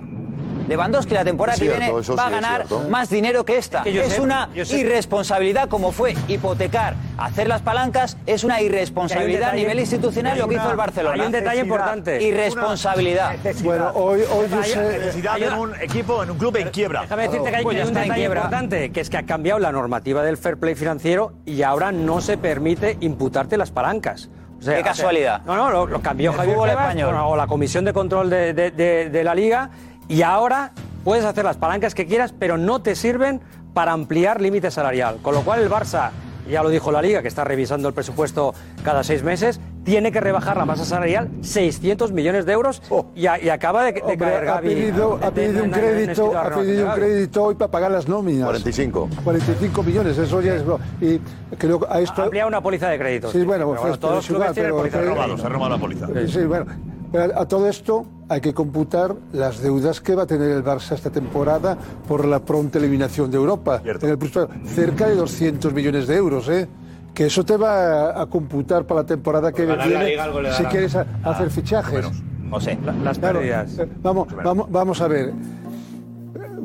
Lewandowski 0.68 1.14
la 1.14 1.24
temporada 1.24 1.54
Es 1.54 1.60
que 1.60 1.66
cierto, 1.66 1.80
viene 1.80 2.14
va 2.16 2.24
a 2.24 2.28
sí 2.28 2.34
ganar 2.34 2.66
más 2.88 3.10
dinero 3.10 3.44
que 3.44 3.56
esta. 3.58 3.78
Es 3.78 3.84
que 3.84 4.00
es 4.00 4.18
Josep- 4.18 4.22
una 4.22 4.48
irresponsabilidad 4.54 5.68
como 5.68 5.92
fue 5.92 6.14
hipotecar, 6.28 6.94
hacer 7.16 7.48
las 7.48 7.62
palancas, 7.62 8.16
es 8.26 8.44
una 8.44 8.60
irresponsabilidad 8.60 9.50
a 9.50 9.54
nivel 9.54 9.78
institucional 9.80 10.38
lo 10.38 10.48
que 10.48 10.54
hizo 10.56 10.70
el 10.70 10.76
Barcelona. 10.76 11.14
hay 11.14 11.26
un 11.26 11.32
detalle 11.32 11.60
importante. 11.60 12.22
Irresponsabilidad. 12.22 13.36
Bueno, 13.62 13.90
hoy, 13.94 14.20
hoy 14.30 14.48
yo 14.50 14.56
Vaya, 14.56 14.74
sé. 14.74 14.98
Necesidad 14.98 15.34
Hay 15.34 15.44
en 15.44 15.52
un 15.54 15.74
equipo, 15.80 16.22
en 16.22 16.30
un 16.30 16.38
club 16.38 16.56
en 16.56 16.68
quiebra. 16.70 17.02
Déjame 17.02 17.22
decirte 17.24 17.50
que 17.50 17.56
hay, 17.56 17.62
Pues 17.64 17.76
hay 17.76 17.82
un 17.88 17.94
detalle 17.94 18.14
quiebra. 18.14 18.40
importante, 18.40 18.90
que 18.92 19.00
es 19.00 19.10
que 19.10 19.16
ha 19.16 19.22
cambiado 19.26 19.58
la 19.60 19.72
normativa 19.72 20.22
del 20.22 20.36
fair 20.36 20.56
play 20.58 20.74
financiero 20.74 21.32
y 21.46 21.62
ahora 21.62 21.92
no 21.92 22.20
se 22.20 22.36
permite 22.38 22.96
imputarte 23.00 23.56
las 23.56 23.70
palancas. 23.70 24.28
O 24.58 24.62
sea, 24.62 24.74
Qué 24.74 24.80
o 24.80 24.82
sea, 24.84 24.92
casualidad. 24.92 25.42
no, 25.46 25.56
no, 25.56 25.70
lo, 25.70 25.86
lo 25.86 26.00
cambió 26.02 26.32
El 26.32 26.36
Javier 26.36 26.56
Tebas, 26.58 26.70
español. 26.80 27.14
o 27.24 27.36
la 27.36 27.46
Comisión 27.46 27.84
de 27.84 27.92
Control 27.92 28.28
de, 28.28 28.52
de- 28.54 28.70
de- 28.72 29.08
de 29.08 29.24
la 29.24 29.32
Liga 29.34 29.70
y 30.08 30.22
ahora 30.22 30.72
puedes 31.04 31.24
hacer 31.24 31.44
las 31.44 31.56
palancas 31.56 31.94
que 31.94 32.06
quieras, 32.06 32.34
pero 32.38 32.56
no 32.58 32.80
te 32.82 32.94
sirven 32.94 33.40
para 33.74 33.92
ampliar 33.92 34.40
límite 34.40 34.70
salarial. 34.70 35.18
Con 35.22 35.34
lo 35.34 35.42
cual 35.42 35.60
el 35.62 35.70
Barça, 35.70 36.10
ya 36.50 36.62
lo 36.62 36.70
dijo 36.70 36.90
la 36.90 37.00
Liga, 37.02 37.22
que 37.22 37.28
está 37.28 37.44
revisando 37.44 37.88
el 37.88 37.94
presupuesto 37.94 38.54
cada 38.82 39.04
seis 39.04 39.22
meses, 39.22 39.60
tiene 39.84 40.10
que 40.12 40.20
rebajar 40.20 40.56
la 40.56 40.64
masa 40.66 40.84
salarial 40.84 41.28
600 41.42 42.12
millones 42.12 42.44
de 42.46 42.52
euros 42.52 42.82
y, 43.14 43.26
a- 43.26 43.40
y 43.42 43.48
acaba 43.48 43.84
de, 43.84 43.92
de 43.92 44.00
Hombre, 44.02 44.16
caer 44.18 44.42
ha 44.48 44.54
Gavi. 44.54 44.68
pedido, 44.68 45.18
ha 45.22 45.30
pedido 45.30 45.64
un 45.64 45.70
crédito, 45.70 46.36
ha 46.38 46.50
pedido 46.50 46.86
un 46.88 46.92
crédito 46.92 47.44
hoy 47.44 47.54
para 47.54 47.70
pagar 47.70 47.90
las 47.92 48.08
nóminas. 48.08 48.44
45. 48.44 49.08
45 49.24 49.82
millones, 49.82 50.18
eso 50.18 50.40
ya 50.42 50.54
es. 50.56 50.62
Y 51.00 51.20
creo 51.56 51.80
que 51.80 51.86
a 51.88 52.00
esto. 52.00 52.20
Ha 52.20 52.24
ampliado 52.24 52.48
una 52.48 52.60
póliza 52.62 52.88
de 52.88 52.98
créditos. 52.98 53.32
Sí, 53.32 53.44
bueno, 53.44 53.68
Pero 53.70 53.82
pues, 53.82 53.98
todos 53.98 54.14
los 54.16 54.26
clubes 54.26 54.52
tienen 54.52 54.72
póliza 54.72 54.98
ha 54.98 55.02
se 55.02 55.46
ha 55.46 55.48
robado 55.48 55.70
la 55.70 55.78
póliza. 55.78 56.06
Sí, 56.26 56.44
bueno. 56.44 56.66
Pero 57.12 57.38
a 57.38 57.46
todo 57.48 57.68
esto 57.68 58.04
hay 58.28 58.40
que 58.40 58.52
computar 58.52 59.14
las 59.32 59.60
deudas 59.62 60.00
que 60.00 60.14
va 60.14 60.24
a 60.24 60.26
tener 60.26 60.50
el 60.50 60.62
Barça 60.62 60.92
esta 60.94 61.10
temporada 61.10 61.76
por 62.06 62.24
la 62.26 62.40
pronta 62.40 62.78
eliminación 62.78 63.30
de 63.30 63.38
Europa. 63.38 63.80
Cierto. 63.82 64.04
En 64.06 64.12
el 64.12 64.18
presupuesto, 64.18 64.54
cerca 64.66 65.06
de 65.08 65.14
200 65.16 65.72
millones 65.72 66.06
de 66.06 66.16
euros, 66.16 66.48
¿eh? 66.48 66.68
Que 67.14 67.26
eso 67.26 67.44
te 67.44 67.56
va 67.56 68.10
a, 68.10 68.22
a 68.22 68.26
computar 68.26 68.84
para 68.84 69.00
la 69.00 69.06
temporada 69.06 69.50
que 69.52 69.64
la 69.66 69.86
viene 69.86 70.16
si 70.56 70.64
quieres 70.64 70.94
a- 70.94 71.06
hacer 71.24 71.50
fichajes. 71.50 72.06
José. 72.50 72.78
Las 73.02 73.18
Claro, 73.18 73.38
pérdidas. 73.40 73.78
eh, 73.78 73.88
vamos, 74.02 74.28
vamos, 74.44 74.70
vamos 74.70 75.00
a 75.00 75.08
ver. 75.08 75.32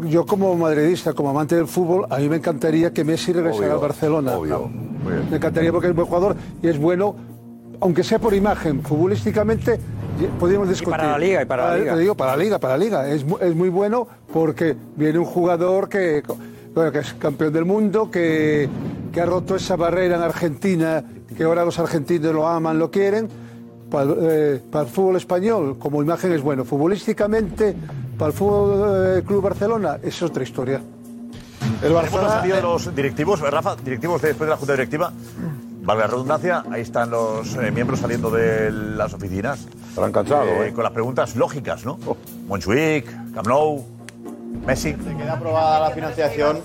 Yo 0.10 0.26
como 0.26 0.54
madridista, 0.56 1.14
como 1.14 1.30
amante 1.30 1.56
del 1.56 1.68
fútbol, 1.68 2.06
a 2.10 2.18
mí 2.18 2.28
me 2.28 2.36
encantaría 2.38 2.92
que 2.92 3.04
Messi 3.06 3.32
regresara 3.32 3.74
al 3.74 3.80
Barcelona. 3.80 4.38
obvio. 4.38 4.70
Me 5.30 5.38
encantaría 5.38 5.72
porque 5.72 5.88
es 5.90 5.96
buen 5.96 6.08
jugador 6.08 6.36
y 6.62 6.68
es 6.68 6.78
bueno, 6.78 7.16
aunque 7.80 8.04
sea 8.04 8.20
por 8.20 8.34
imagen, 8.34 8.82
futbolísticamente 8.82 9.80
podríamos 10.40 10.70
discutir. 10.70 10.92
para 10.98 11.12
la 11.12 11.18
Liga, 11.20 11.42
y 11.42 11.46
para 11.46 11.70
la 11.72 11.78
Liga. 11.78 11.94
te 11.96 12.00
digo, 12.00 12.16
para 12.16 12.32
la 12.38 12.44
Liga, 12.44 12.60
para 12.60 12.78
la 12.78 12.84
Liga. 12.84 13.10
Es, 13.10 13.26
es 13.42 13.56
muy 13.56 13.70
bueno 13.70 14.08
porque 14.32 14.76
viene 14.96 15.20
un 15.20 15.26
jugador 15.26 15.90
que, 15.90 16.24
bueno, 16.74 16.92
que 16.92 17.00
es 17.00 17.14
campeón 17.14 17.54
del 17.54 17.66
mundo, 17.66 18.10
que, 18.12 18.70
que 19.12 19.22
ha 19.22 19.26
roto 19.26 19.56
esa 19.56 19.76
barrera 19.76 20.16
en 20.18 20.22
Argentina, 20.22 21.04
que 21.36 21.44
ahora 21.44 21.66
los 21.66 21.80
argentinos 21.80 22.34
lo 22.34 22.48
aman, 22.48 22.78
lo 22.80 22.90
quieren. 22.92 23.28
para, 23.90 24.04
el- 24.12 24.18
eh, 24.22 24.62
para 24.72 24.86
el 24.86 24.90
fútbol 24.92 25.16
español, 25.18 25.78
como 25.78 26.02
imagen 26.02 26.32
es 26.34 26.42
bueno. 26.42 26.66
Futbolísticamente, 26.66 27.76
para 28.18 28.32
el 28.32 28.38
Fútbol 28.38 29.18
eh, 29.20 29.24
Club 29.26 29.42
Barcelona, 29.44 29.98
es 30.02 30.22
otra 30.22 30.44
historia. 30.44 30.82
El 31.82 31.94
Barcelona 31.94 32.28
ha 32.28 32.40
salido 32.40 32.56
de 32.58 32.62
los 32.62 32.96
directivos, 32.96 33.40
Rafa, 33.40 33.76
directivos 33.76 34.22
de- 34.22 34.30
después 34.30 34.48
de 34.48 34.52
la 34.52 34.58
Junta 34.58 34.74
Directiva. 34.74 35.12
Valga 35.84 36.04
la 36.06 36.08
redundancia, 36.12 36.64
ahí 36.72 36.82
están 36.82 37.10
los 37.10 37.56
eh, 37.56 37.70
miembros 37.72 38.00
saliendo 38.00 38.32
de 38.32 38.72
las 38.72 39.14
oficinas. 39.14 39.68
Estarán 39.94 40.12
cansados, 40.12 40.48
Eh, 40.48 40.68
¿eh? 40.70 40.74
Con 40.74 40.84
las 40.84 40.92
preguntas 40.92 41.36
lógicas, 41.36 41.86
¿no? 41.86 42.00
Montjuic, 42.48 43.06
Camp 43.32 43.46
Nou, 43.46 43.86
Messi. 44.66 44.96
Queda 44.96 45.34
aprobada 45.34 45.80
la 45.82 45.92
financiación. 45.92 46.62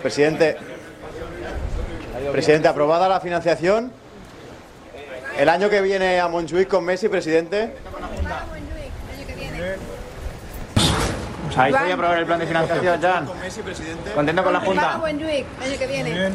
Presidente. 0.00 0.56
Presidente, 2.32 2.66
aprobada 2.66 3.10
la 3.10 3.20
financiación. 3.20 3.92
El 5.36 5.50
año 5.50 5.68
que 5.68 5.82
viene 5.82 6.18
a 6.18 6.28
Montjuic 6.28 6.66
con 6.68 6.82
Messi, 6.82 7.10
presidente. 7.10 7.76
Ahí 11.58 11.72
se 11.72 11.78
a 11.78 11.94
aprobar 11.94 12.18
el 12.18 12.24
plan 12.24 12.38
de 12.38 12.46
financiación, 12.46 13.02
Jan. 13.02 13.28
¿Contento 14.14 14.44
con 14.44 14.52
la 14.54 14.60
Junta? 14.60 14.96
Montjuic, 14.96 15.44
año 15.62 15.78
que 15.78 15.86
viene. 15.86 16.30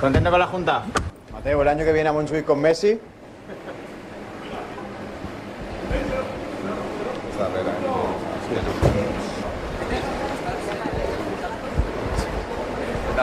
¿Contento 0.00 0.30
con 0.30 0.40
la 0.40 0.46
Junta? 0.46 0.84
Mateo, 1.34 1.60
el 1.60 1.68
año 1.68 1.84
que 1.84 1.92
viene 1.92 2.08
a 2.08 2.12
Montjuic 2.14 2.46
con 2.46 2.62
Messi. 2.62 2.98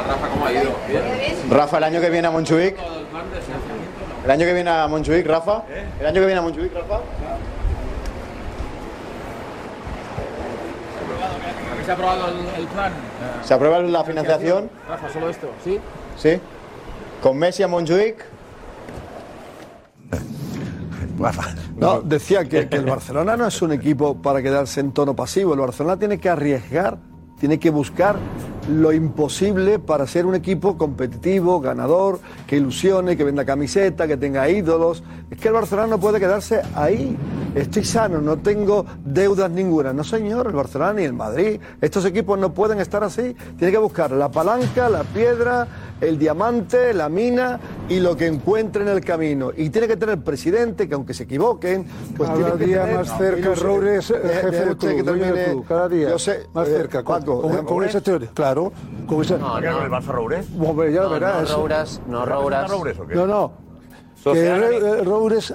Rafa, 0.01 0.27
¿cómo 0.27 0.45
ha 0.45 0.51
ido? 0.51 0.71
Rafa, 1.49 1.77
el 1.77 1.83
año 1.85 2.01
que 2.01 2.09
viene 2.09 2.27
a 2.27 2.31
Montjuic. 2.31 2.75
El 4.23 4.31
año 4.31 4.45
que 4.45 4.53
viene 4.53 4.69
a 4.69 4.87
Montjuic, 4.87 5.25
Rafa. 5.25 5.63
El 5.99 6.05
año 6.05 6.15
que 6.15 6.25
viene 6.25 6.39
a 6.39 6.41
Montjuic, 6.41 6.73
Rafa. 6.73 6.99
¿Se 11.85 11.91
ha 11.91 11.93
aprobado 11.93 12.27
el, 12.29 12.61
el 12.61 12.67
plan? 12.67 12.91
¿Se 13.43 13.53
aprueba 13.53 13.79
la 13.79 14.03
financiación? 14.03 14.69
Rafa, 14.89 15.09
solo 15.09 15.29
esto, 15.29 15.49
¿sí? 15.63 15.79
Sí. 16.17 16.39
Con 17.21 17.37
Messi 17.37 17.63
a 17.63 17.67
Montjuic. 17.67 18.25
No, 21.77 22.01
decía 22.01 22.43
que, 22.43 22.67
que 22.67 22.75
el 22.75 22.85
Barcelona 22.85 23.37
no 23.37 23.47
es 23.47 23.61
un 23.61 23.71
equipo 23.71 24.15
para 24.15 24.41
quedarse 24.41 24.79
en 24.81 24.91
tono 24.91 25.15
pasivo. 25.15 25.53
El 25.53 25.59
Barcelona 25.59 25.97
tiene 25.97 26.19
que 26.19 26.29
arriesgar, 26.29 26.97
tiene 27.39 27.59
que 27.59 27.69
buscar 27.69 28.17
lo 28.69 28.91
imposible 28.91 29.79
para 29.79 30.07
ser 30.07 30.25
un 30.25 30.35
equipo 30.35 30.77
competitivo, 30.77 31.59
ganador, 31.59 32.19
que 32.47 32.57
ilusione, 32.57 33.15
que 33.15 33.23
venda 33.23 33.45
camiseta, 33.45 34.07
que 34.07 34.17
tenga 34.17 34.49
ídolos. 34.49 35.03
Es 35.29 35.39
que 35.39 35.49
el 35.49 35.53
Barcelona 35.53 35.87
no 35.87 35.99
puede 35.99 36.19
quedarse 36.19 36.61
ahí. 36.75 37.15
Estoy 37.53 37.85
sano, 37.85 38.19
no 38.19 38.37
tengo 38.37 38.85
deudas 39.03 39.49
ninguna. 39.51 39.93
No, 39.93 40.03
señor, 40.03 40.47
el 40.47 40.53
Barcelona 40.53 40.93
ni 40.93 41.03
el 41.03 41.13
Madrid. 41.13 41.59
Estos 41.79 42.05
equipos 42.05 42.37
no 42.39 42.53
pueden 42.53 42.79
estar 42.79 43.03
así. 43.03 43.35
Tiene 43.57 43.71
que 43.71 43.77
buscar 43.77 44.11
la 44.11 44.29
palanca, 44.29 44.89
la 44.89 45.03
piedra, 45.03 45.67
el 46.01 46.19
diamante, 46.19 46.93
la 46.93 47.09
mina 47.09 47.59
y 47.89 47.99
lo 47.99 48.15
que 48.17 48.27
encuentre 48.27 48.83
en 48.83 48.89
el 48.89 49.01
camino. 49.01 49.51
Y 49.55 49.69
tiene 49.69 49.87
que 49.87 49.97
tener 49.97 50.19
presidente 50.19 50.87
que 50.87 50.95
aunque 50.95 51.13
se 51.13 51.23
equivoquen, 51.23 51.85
pues 52.17 52.29
Cada 52.29 52.41
tiene 52.43 52.57
que 52.59 52.65
día 52.65 52.81
tener- 52.83 52.95
más 52.97 53.17
cerca, 53.17 53.39
ilusión. 53.39 53.67
Roures, 53.67 54.07
jefe 54.07 54.51
del 54.51 54.69
usted 54.71 54.77
club, 54.77 54.95
que 54.97 55.03
termine. 55.03 55.43
club, 55.45 55.65
cada 55.67 55.89
día 55.89 56.09
Yo 56.09 56.19
sé, 56.19 56.47
más 56.53 56.67
eh, 56.67 56.71
cerca, 56.77 57.03
con, 57.03 57.19
Paco, 57.19 57.41
con- 57.41 57.51
eh, 57.53 57.57
con 57.57 57.67
Roures. 57.67 57.89
esa 57.91 58.01
teoría, 58.01 58.29
claro, 58.33 58.71
con 59.07 59.21
esa... 59.21 59.37
¿Por 59.37 59.61
qué 59.61 59.69
con 59.69 59.83
el 59.83 59.89
Barça 59.91 60.07
Roures? 60.11 60.47
Hombre, 60.59 60.91
ya 60.93 61.01
lo 61.01 61.07
No, 61.07 61.13
verás. 61.13 61.35
no 61.37 61.43
eso. 61.43 61.55
Rouras, 61.57 62.01
no. 62.07 62.25
Roures? 62.25 62.97
No, 63.15 63.25
no. 63.27 63.64
Que 64.33 64.45
eh, 64.47 65.03
Roures 65.03 65.53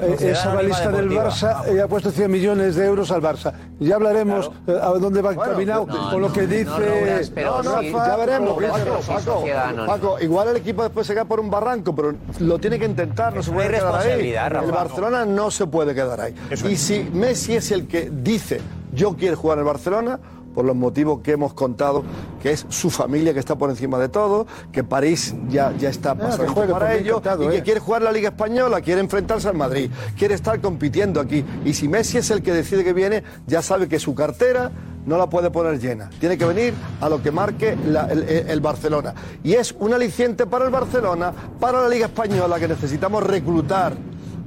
eh, 0.00 0.10
Sociedad 0.10 0.32
es 0.32 0.40
Anónima 0.40 0.52
avalista 0.52 0.90
del. 0.90 1.10
Barça 1.10 1.74
y 1.74 1.78
ha 1.78 1.88
puesto 1.88 2.10
100 2.10 2.30
millones 2.30 2.74
de 2.76 2.86
euros 2.86 3.10
al 3.10 3.22
Barça. 3.22 3.52
Ya 3.78 3.96
hablaremos 3.96 4.50
eh, 4.66 4.78
a 4.80 4.88
dónde 4.90 5.22
va 5.22 5.32
encaminado 5.32 5.86
no, 5.86 6.10
con 6.10 6.22
lo 6.22 6.32
que 6.32 6.46
dice... 6.46 6.64
no, 6.64 6.76
Rouras, 6.76 7.30
pero 7.30 7.62
sí, 7.80 7.92
ya 7.92 8.16
veremos, 8.16 8.62
Paco, 8.62 9.00
Paco, 9.06 9.44
Paco, 9.86 10.16
igual 10.20 10.48
el 10.48 10.56
equipo 10.56 10.82
después 10.82 11.06
se 11.06 11.14
cae 11.14 11.24
por 11.24 11.40
un 11.40 11.50
barranco, 11.50 11.94
pero 11.94 12.14
lo 12.40 12.58
tiene 12.58 12.78
que 12.78 12.86
intentar, 12.86 13.34
no 13.34 13.42
se 13.42 13.52
puede 13.52 13.70
quedar 13.70 13.94
ahí. 13.96 14.34
Rafa. 14.34 14.64
El 14.64 14.72
Barcelona 14.72 15.24
no 15.24 15.50
se 15.50 15.66
puede 15.66 15.94
quedar 15.94 16.20
ahí. 16.20 16.34
y 16.68 16.76
si 16.76 17.08
Messi 17.12 17.56
es 17.56 17.70
el 17.70 17.86
que 17.86 18.10
dice, 18.10 18.60
yo 18.92 19.16
quiero 19.16 19.36
jugar 19.36 19.58
en 19.58 19.60
el 19.60 19.66
Barcelona, 19.66 20.20
por 20.54 20.64
los 20.64 20.76
motivos 20.76 21.20
que 21.20 21.32
hemos 21.32 21.52
contado, 21.54 22.04
que 22.42 22.52
es 22.52 22.64
su 22.68 22.88
familia 22.90 23.34
que 23.34 23.40
está 23.40 23.56
por 23.56 23.70
encima 23.70 23.98
de 23.98 24.08
todo, 24.08 24.46
que 24.72 24.84
París 24.84 25.34
ya, 25.48 25.72
ya 25.76 25.88
está 25.90 26.14
pasando 26.14 26.52
juegue 26.52 26.72
para 26.72 26.86
por 26.86 26.94
mí, 26.94 27.00
ello, 27.02 27.18
encantado, 27.18 27.44
y 27.44 27.48
que 27.48 27.56
eh. 27.58 27.62
quiere 27.62 27.80
jugar 27.80 28.02
la 28.02 28.12
Liga 28.12 28.28
Española, 28.30 28.80
quiere 28.80 29.00
enfrentarse 29.00 29.48
al 29.48 29.56
Madrid, 29.56 29.90
quiere 30.16 30.34
estar 30.34 30.60
compitiendo 30.60 31.20
aquí. 31.20 31.44
Y 31.64 31.74
si 31.74 31.88
Messi 31.88 32.18
es 32.18 32.30
el 32.30 32.42
que 32.42 32.52
decide 32.52 32.84
que 32.84 32.92
viene, 32.92 33.22
ya 33.46 33.60
sabe 33.62 33.88
que 33.88 33.98
su 33.98 34.14
cartera 34.14 34.70
no 35.06 35.18
la 35.18 35.28
puede 35.28 35.50
poner 35.50 35.78
llena. 35.78 36.08
Tiene 36.18 36.38
que 36.38 36.46
venir 36.46 36.72
a 37.00 37.08
lo 37.10 37.20
que 37.22 37.30
marque 37.30 37.76
la- 37.86 38.06
el- 38.06 38.22
el 38.22 38.60
Barcelona. 38.60 39.12
Y 39.42 39.52
es 39.54 39.74
un 39.78 39.92
aliciente 39.92 40.46
para 40.46 40.64
el 40.64 40.70
Barcelona, 40.70 41.32
para 41.60 41.82
la 41.82 41.88
Liga 41.88 42.06
Española, 42.06 42.58
que 42.58 42.68
necesitamos 42.68 43.22
reclutar 43.22 43.94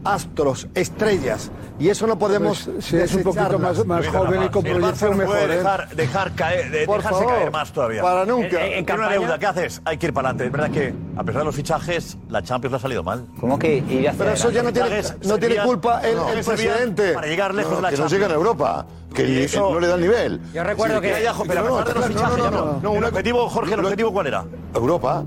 astros, 0.03 0.67
estrellas. 0.73 1.51
Y 1.79 1.89
eso 1.89 2.07
no 2.07 2.17
podemos. 2.17 2.63
Pues, 2.63 2.85
si 2.85 2.97
es 2.97 3.13
un 3.13 3.23
poquito 3.23 3.59
más- 3.59 3.85
más 3.85 4.07
joven 4.07 4.43
y 4.43 4.49
con 4.49 4.63
proyección 4.63 5.11
no 5.17 5.25
puede 5.25 5.47
mejor, 5.47 5.51
¿eh? 5.51 5.57
dejar, 5.57 5.89
dejar 5.95 6.31
caer, 6.33 6.71
de- 6.71 6.85
Por 6.85 6.97
dejarse 6.97 7.19
favor, 7.19 7.33
caer 7.35 7.51
más 7.51 7.71
todavía. 7.71 8.01
para 8.01 8.25
nunca. 8.25 8.47
En, 8.65 8.71
en- 8.71 8.73
En 8.79 8.85
tiene 8.85 8.99
una 9.01 9.09
deuda, 9.09 9.37
¿qué 9.37 9.45
haces? 9.45 9.81
Hay 9.85 9.97
que 9.97 10.07
ir 10.07 10.13
para 10.13 10.29
adelante. 10.29 10.45
Es 10.45 10.51
verdad 10.51 10.71
que, 10.71 10.93
a 11.17 11.23
pesar 11.23 11.41
de 11.41 11.45
los 11.45 11.55
fichajes, 11.55 12.17
la 12.29 12.41
Champions 12.41 12.71
le 12.71 12.77
ha 12.77 12.79
salido 12.81 13.03
mal. 13.03 13.25
¿Cómo 13.39 13.59
que 13.59 13.77
ir 13.77 14.09
hacia 14.09 14.17
Pero 14.17 14.31
eso 14.31 14.49
ya 14.49 14.63
no 14.63 14.73
tiene, 14.73 15.01
no 15.23 15.63
culpa 15.65 16.01
el, 16.01 16.15
no, 16.15 16.29
el 16.29 16.43
presidente. 16.43 17.13
Para 17.13 17.27
llegar 17.27 17.53
lejos 17.53 17.71
No, 17.71 17.75
de 17.77 17.81
la 17.83 17.89
que 17.89 17.95
no 17.97 18.03
Champions. 18.03 18.11
llega 18.13 18.25
en 18.25 18.31
Europa, 18.39 18.85
que 19.13 19.43
eso- 19.43 19.71
no 19.71 19.79
le 19.79 19.87
da 19.87 19.95
el 19.95 20.01
nivel. 20.01 20.41
Yo 20.53 20.63
recuerdo 20.63 20.99
que... 21.01 21.09
Ya, 21.09 21.19
ya, 21.21 21.33
pero 21.47 21.59
a 21.59 21.63
No, 21.63 21.69
no, 21.69 21.77
pesar 21.85 21.93
de 21.93 21.93
los 21.93 22.09
no, 22.09 22.15
no, 22.15 22.19
fichajes, 22.27 22.37
no, 22.37 22.51
no, 22.51 22.65
no. 22.73 22.79
no, 22.81 22.91
una- 22.91 23.07
objetivo, 23.09 23.49
Jorge, 23.49 23.73
¿el 23.75 23.79
objetivo 23.81 24.11
cuál 24.13 24.27
era? 24.27 24.45
Europa. 24.73 25.23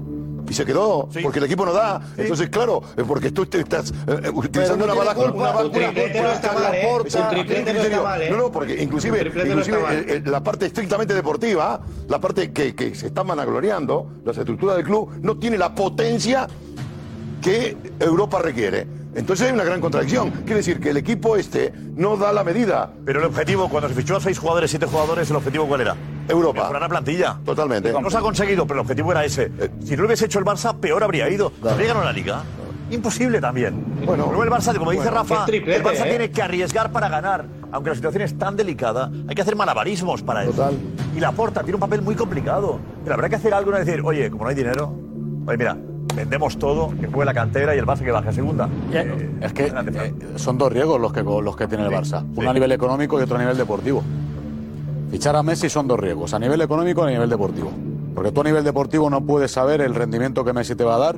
Y 0.51 0.53
se 0.53 0.65
quedó, 0.65 1.09
porque 1.23 1.39
el 1.39 1.45
equipo 1.45 1.65
no 1.65 1.73
da. 1.73 2.01
Entonces, 2.17 2.51
claro, 2.51 2.83
es 2.97 3.05
porque 3.05 3.31
tú 3.31 3.47
te 3.47 3.61
estás 3.61 3.93
eh, 4.07 4.31
utilizando 4.35 4.85
una 4.85 4.95
bala 4.95 5.15
culpa, 5.15 5.33
una 5.33 5.53
no 8.31 8.37
no 8.37 8.51
porque 8.51 8.83
inclusive, 8.83 9.25
no 9.25 9.61
eh, 9.61 10.05
eh, 10.09 10.23
la 10.25 10.43
parte 10.43 10.67
estrictamente 10.67 11.15
deportiva, 11.15 11.81
la 12.09 12.21
parte 12.21 12.53
que, 12.53 12.75
que 12.75 12.95
se 12.97 13.07
está 13.07 13.23
vanagloriando, 13.23 14.09
las 14.25 14.37
estructuras 14.39 14.77
del 14.77 14.85
club, 14.85 15.11
no 15.23 15.39
tiene 15.39 15.57
la 15.57 15.73
potencia 15.73 16.49
que 17.41 17.77
Europa 18.01 18.43
requiere. 18.43 19.00
Entonces 19.15 19.49
hay 19.49 19.53
una 19.53 19.65
gran 19.65 19.81
contradicción. 19.81 20.31
Quiere 20.31 20.57
decir 20.57 20.81
que 20.81 20.91
el 20.91 20.97
equipo 20.97 21.37
este 21.37 21.73
no 21.97 22.17
da 22.17 22.33
la 22.33 22.45
medida. 22.45 22.91
Pero 23.05 23.21
el 23.21 23.27
objetivo, 23.27 23.69
cuando 23.69 23.89
se 23.89 23.95
fichó 23.95 24.17
a 24.17 24.21
seis 24.21 24.39
jugadores, 24.39 24.71
siete 24.71 24.87
jugadores, 24.87 25.29
¿el 25.31 25.37
objetivo 25.37 25.67
cuál 25.67 25.81
era? 25.81 25.97
Europa. 26.29 26.61
Mejorar 26.61 26.83
la 26.83 26.89
plantilla. 26.89 27.39
Totalmente. 27.45 27.93
No 27.93 28.11
se 28.11 28.19
ha 28.19 28.21
conseguido, 28.21 28.67
pero 28.67 28.81
el 28.81 28.85
objetivo 28.85 29.11
era 29.11 29.25
ese. 29.25 29.51
Si 29.85 29.97
no 29.97 30.03
lo 30.03 30.07
hubiese 30.07 30.27
hecho 30.27 30.39
el 30.39 30.45
Barça, 30.45 30.79
peor 30.79 31.03
habría 31.03 31.29
ido. 31.29 31.53
Habría 31.63 31.89
ganado 31.89 32.05
la 32.05 32.13
Liga. 32.13 32.43
Imposible 32.91 33.41
también. 33.41 33.85
Bueno, 34.05 34.27
Luego 34.27 34.45
el 34.45 34.51
Barça, 34.51 34.77
como 34.77 34.91
dice 34.91 35.05
bueno, 35.05 35.19
Rafa, 35.19 35.45
triplete, 35.47 35.79
el 35.79 35.85
Barça 35.85 36.07
¿eh? 36.07 36.11
tiene 36.11 36.31
que 36.31 36.43
arriesgar 36.43 36.91
para 36.91 37.09
ganar. 37.09 37.47
Aunque 37.73 37.91
la 37.91 37.97
situación 37.97 38.23
es 38.23 38.37
tan 38.37 38.57
delicada, 38.57 39.11
hay 39.29 39.35
que 39.35 39.43
hacer 39.43 39.55
malabarismos 39.55 40.23
para 40.23 40.43
eso. 40.43 40.73
Y 41.15 41.21
la 41.21 41.31
Porta 41.31 41.61
tiene 41.63 41.77
un 41.77 41.81
papel 41.81 42.03
muy 42.03 42.17
complicado. 42.17 42.81
Pero 43.05 43.15
habrá 43.15 43.29
que 43.29 43.37
hacer 43.37 43.55
algo, 43.55 43.71
no 43.71 43.79
decir, 43.79 44.01
oye, 44.05 44.29
como 44.29 44.45
no 44.45 44.51
hay 44.51 44.57
dinero, 44.57 44.93
oye, 45.47 45.57
mira, 45.57 45.77
vendemos 46.15 46.59
todo, 46.59 46.91
que 47.01 47.07
juegue 47.07 47.25
la 47.25 47.35
cantera 47.35 47.75
y 47.75 47.79
el 47.79 47.87
Barça 47.87 48.05
que 48.05 48.11
baje 48.11 48.29
a 48.29 48.33
segunda. 48.33 48.69
Eh, 48.93 49.31
Es 49.41 49.53
que 49.53 49.67
eh, 49.67 50.15
son 50.37 50.59
dos 50.59 50.73
riesgos 50.73 51.01
los 51.01 51.13
que, 51.13 51.23
los 51.23 51.57
que 51.57 51.67
tiene 51.67 51.85
el 51.85 51.91
Barça. 51.91 52.25
Uno 52.37 52.51
a 52.51 52.55
nivel 52.55 52.73
económico 52.73 53.19
y 53.19 53.23
otro 53.23 53.37
a 53.37 53.41
nivel 53.41 53.57
deportivo. 53.57 54.03
Fichar 55.11 55.35
a 55.37 55.43
Messi 55.43 55.69
son 55.69 55.89
dos 55.89 55.99
riesgos, 55.99 56.35
a 56.35 56.39
nivel 56.39 56.61
económico 56.61 57.05
y 57.05 57.09
a 57.09 57.11
nivel 57.11 57.29
deportivo. 57.29 57.73
Porque 58.15 58.33
tú 58.33 58.41
a 58.41 58.45
nivel 58.45 58.65
deportivo 58.65 59.11
no 59.11 59.21
puedes 59.21 59.51
saber 59.51 59.81
el 59.81 59.95
rendimiento 59.95 60.45
que 60.45 60.53
Messi 60.53 60.75
te 60.75 60.85
va 60.85 60.97
a 60.97 60.99
dar. 60.99 61.17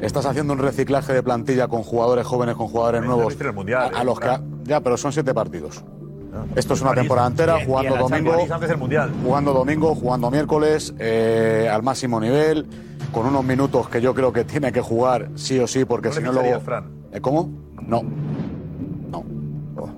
Estás 0.00 0.26
haciendo 0.26 0.52
un 0.52 0.58
reciclaje 0.58 1.14
de 1.14 1.22
plantilla 1.22 1.68
con 1.68 1.82
jugadores 1.82 2.26
jóvenes, 2.26 2.56
con 2.56 2.68
jugadores 2.68 3.02
nuevos. 3.02 3.34
Mundial, 3.54 3.90
a, 3.94 3.98
a 3.98 4.02
eh, 4.02 4.04
los 4.04 4.20
que, 4.20 4.28
ya, 4.64 4.80
pero 4.80 4.96
son 4.96 5.12
siete 5.12 5.32
partidos. 5.32 5.82
Esto 6.56 6.74
es 6.74 6.80
una 6.80 6.90
París. 6.90 7.02
temporada 7.02 7.28
entera, 7.28 7.64
jugando 7.64 7.96
domingo, 7.96 8.30
Champions 8.30 8.50
antes 8.52 8.68
del 8.68 8.78
Mundial. 8.78 9.10
jugando 9.22 9.52
domingo, 9.52 9.94
jugando 9.94 10.30
miércoles, 10.30 10.94
eh, 10.98 11.68
al 11.72 11.82
máximo 11.82 12.20
nivel, 12.20 12.66
con 13.12 13.26
unos 13.26 13.44
minutos 13.44 13.88
que 13.88 14.00
yo 14.00 14.14
creo 14.14 14.32
que 14.32 14.44
tiene 14.44 14.72
que 14.72 14.80
jugar 14.80 15.30
sí 15.34 15.58
o 15.58 15.66
sí, 15.66 15.84
porque 15.84 16.08
¿No 16.08 16.14
si 16.14 16.22
no 16.22 16.32
luego. 16.32 16.60
¿Eh, 17.12 17.20
¿Cómo? 17.20 17.50
No. 17.86 18.02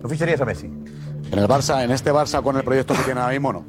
¿No 0.03 0.09
ficharías 0.09 0.41
a 0.41 0.45
Messi? 0.45 0.67
En 0.67 1.39
el 1.39 1.49
Barça, 1.49 1.83
en 1.83 1.91
este 1.91 2.13
Barça 2.13 2.43
con 2.43 2.57
el 2.57 2.63
proyecto 2.63 2.95
que 2.95 3.03
tiene 3.03 3.21
ahora 3.21 3.33
mismo, 3.33 3.53
no. 3.53 3.65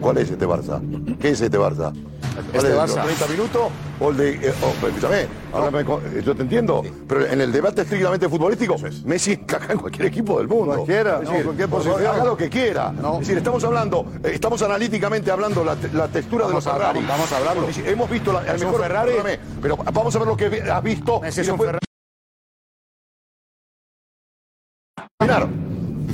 ¿Cuál 0.00 0.18
es 0.18 0.30
este 0.30 0.46
Barça? 0.46 0.80
¿Qué 1.18 1.30
es 1.30 1.40
este 1.40 1.58
Barça? 1.58 1.92
Este 2.38 2.52
¿Cuál 2.52 2.66
es, 2.66 2.72
Barça. 2.78 2.96
¿Los 2.96 3.04
30 3.18 3.26
minutos 3.28 3.62
o 4.00 4.10
el 4.10 4.16
de.? 4.16 4.30
eh, 4.48 4.54
oh, 4.62 4.86
escúchame, 4.86 5.26
ahora 5.52 5.70
me 5.70 5.84
yo 6.22 6.34
te 6.36 6.42
entiendo, 6.42 6.82
pero 7.08 7.26
en 7.26 7.40
el 7.40 7.50
debate 7.52 7.82
estrictamente 7.82 8.28
futbolístico, 8.28 8.76
Messi 9.04 9.32
encaja 9.32 9.72
en 9.72 9.78
cualquier 9.78 10.06
equipo 10.06 10.38
del 10.38 10.48
mundo. 10.48 10.66
Cualquiera, 10.74 11.16
Es 11.18 11.24
no, 11.24 11.30
decir, 11.30 11.44
cualquier 11.44 11.68
por 11.68 11.82
favor, 11.82 11.92
posición. 11.98 12.14
Haga 12.14 12.24
lo 12.24 12.36
que 12.36 12.48
quiera. 12.48 12.92
Es 13.14 13.18
decir, 13.20 13.38
estamos 13.38 13.64
hablando, 13.64 14.06
eh, 14.22 14.30
estamos 14.34 14.62
analíticamente 14.62 15.30
hablando 15.30 15.64
la, 15.64 15.76
te- 15.76 15.92
la 15.92 16.08
textura 16.08 16.44
Vamos 16.46 16.64
de 16.64 16.70
los 16.70 16.78
Ferrari. 16.78 17.04
vamos 17.06 17.32
a 17.32 17.36
hablarlo. 17.38 17.62
Porque 17.62 17.74
si 17.82 17.88
hemos 17.88 18.08
visto 18.10 18.32
la, 18.32 18.40
el 18.40 18.46
Es 18.56 18.62
un 18.62 18.66
mejor 18.68 18.82
Ferrari. 18.82 19.10
perdóname, 19.12 19.38
pero 19.60 19.76
vamos 19.76 20.14
a 20.14 20.18
ver 20.18 20.28
lo 20.28 20.36
que 20.36 20.46
has 20.70 20.82
visto. 20.82 21.20
Messi 21.20 21.40
y 21.40 21.42
es 21.42 21.48
un 21.48 21.58
después- 21.58 21.66
Ferrari. 21.66 21.78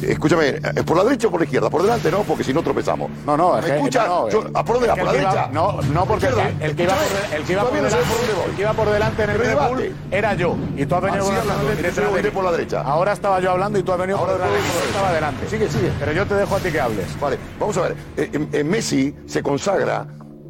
Escúchame, 0.02 0.48
eh, 0.48 0.60
¿por 0.84 0.96
la 0.96 1.04
derecha 1.04 1.28
o 1.28 1.30
por 1.30 1.40
la 1.40 1.44
izquierda? 1.44 1.70
Por 1.70 1.82
delante 1.82 2.10
no, 2.10 2.22
porque 2.22 2.44
si 2.44 2.52
no 2.52 2.62
tropezamos. 2.62 3.10
No, 3.26 3.36
no, 3.36 3.56
es 3.58 3.62
¿Me 3.64 3.70
que- 3.70 3.76
escuchas? 3.76 4.06
no, 4.06 4.28
Yo- 4.28 4.42
eh, 4.42 4.50
¿A 4.54 4.64
por 4.64 4.74
dónde 4.76 4.88
va? 4.88 4.94
es 4.94 4.98
¿Por 5.00 5.06
la 5.06 5.12
derecha? 5.12 5.48
no, 5.52 5.80
no, 5.82 6.04
porque 6.06 6.26
el 6.26 6.34
que, 6.34 6.64
el 6.66 6.76
que 6.76 6.82
iba 6.82 6.94
por, 6.94 7.36
el 7.36 7.44
que 7.44 7.52
iba 7.52 7.62
por 7.64 7.72
delante, 7.74 7.96
por 7.96 8.48
el 8.50 8.54
que 8.56 8.62
iba 8.62 8.72
por 8.72 8.90
delante 8.90 9.22
en 9.24 9.30
el 9.30 9.38
Liverpool 9.40 9.78
debate. 9.78 9.94
era 10.10 10.34
yo. 10.34 10.56
Y 10.76 10.86
tú 10.86 10.94
has 10.94 11.02
venido 11.02 11.30
y 11.32 11.34
detrás 11.82 11.96
yo 11.96 12.14
de 12.16 12.30
por 12.32 12.44
la 12.44 12.52
derecha. 12.52 12.82
Ahora 12.82 13.12
estaba 13.12 13.40
yo 13.40 13.50
hablando 13.52 13.78
y 13.78 13.82
tú 13.82 13.92
has 13.92 13.98
venido 13.98 14.18
por 14.18 14.28
Ahora 14.30 14.44
detrás 14.46 14.52
de 14.62 14.68
mí. 14.68 14.72
tú- 14.74 14.80
Yo 14.84 14.86
estaba 14.90 15.12
delante. 15.12 15.48
Sigue, 15.48 15.68
sigue. 15.68 15.92
Pero 15.98 16.12
yo 16.12 16.26
te 16.26 16.34
dejo 16.34 16.56
a 16.56 16.58
ti 16.60 16.70
que 16.70 16.80
hables. 16.80 17.20
Vale, 17.20 17.38
vamos 17.58 17.76
a 17.78 17.82
ver. 17.82 17.96
Eh, 18.16 18.30
eh, 18.52 18.64
Messi 18.64 19.14
se 19.26 19.42
consagra, 19.42 20.06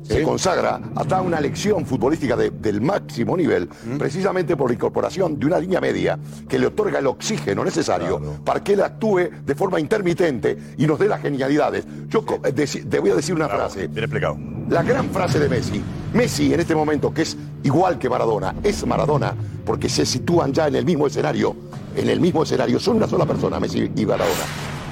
se 0.07 0.23
consagra 0.23 0.81
hasta 0.95 1.21
una 1.23 1.41
lección 1.41 1.85
futbolística 1.87 2.37
de- 2.37 2.51
del 2.51 2.81
máximo 2.81 3.37
nivel, 3.37 3.69
precisamente 3.99 4.57
por 4.57 4.69
la 4.71 4.75
incorporación 4.75 5.39
de 5.39 5.47
una 5.47 5.59
línea 5.59 5.81
media 5.81 6.19
que 6.49 6.59
le 6.59 6.67
otorga 6.67 6.99
el 6.99 7.07
oxígeno 7.07 7.65
necesario 7.65 8.21
para 8.45 8.63
que 8.63 8.75
él 8.75 8.83
actúe 8.83 9.31
de 9.45 9.55
forma 9.55 9.81
intermitente 9.81 10.57
y 10.77 10.87
nos 10.87 10.99
dé 10.99 11.09
las 11.09 11.23
genialidades. 11.23 11.85
Yo 12.09 12.25
co- 12.25 12.41
eh, 12.45 12.55
deci- 12.55 12.89
te 12.89 12.99
voy 13.01 13.11
a 13.11 13.15
decir 13.17 13.35
una 13.35 13.49
frase. 13.49 13.87
Bien 13.89 14.05
explicado. 14.05 14.37
La 14.69 14.83
gran 14.83 15.09
frase 15.11 15.39
de 15.39 15.49
Messi. 15.49 15.83
Messi 16.13 16.55
en 16.55 16.61
este 16.61 16.75
momento, 16.75 17.13
que 17.13 17.23
es 17.23 17.37
igual 17.65 17.99
que 17.99 18.09
Maradona, 18.09 18.55
es 18.63 18.87
Maradona, 18.87 19.35
porque 19.65 19.89
se 19.89 20.07
sitúan 20.07 20.53
ya 20.53 20.69
en 20.69 20.77
el 20.77 20.85
mismo 20.85 21.07
escenario, 21.07 21.57
en 21.97 22.09
el 22.09 22.21
mismo 22.21 22.43
escenario, 22.43 22.79
son 22.79 22.97
una 22.99 23.09
sola 23.09 23.27
persona, 23.27 23.59
Messi 23.59 23.91
y 23.97 24.07
Maradona. 24.07 24.45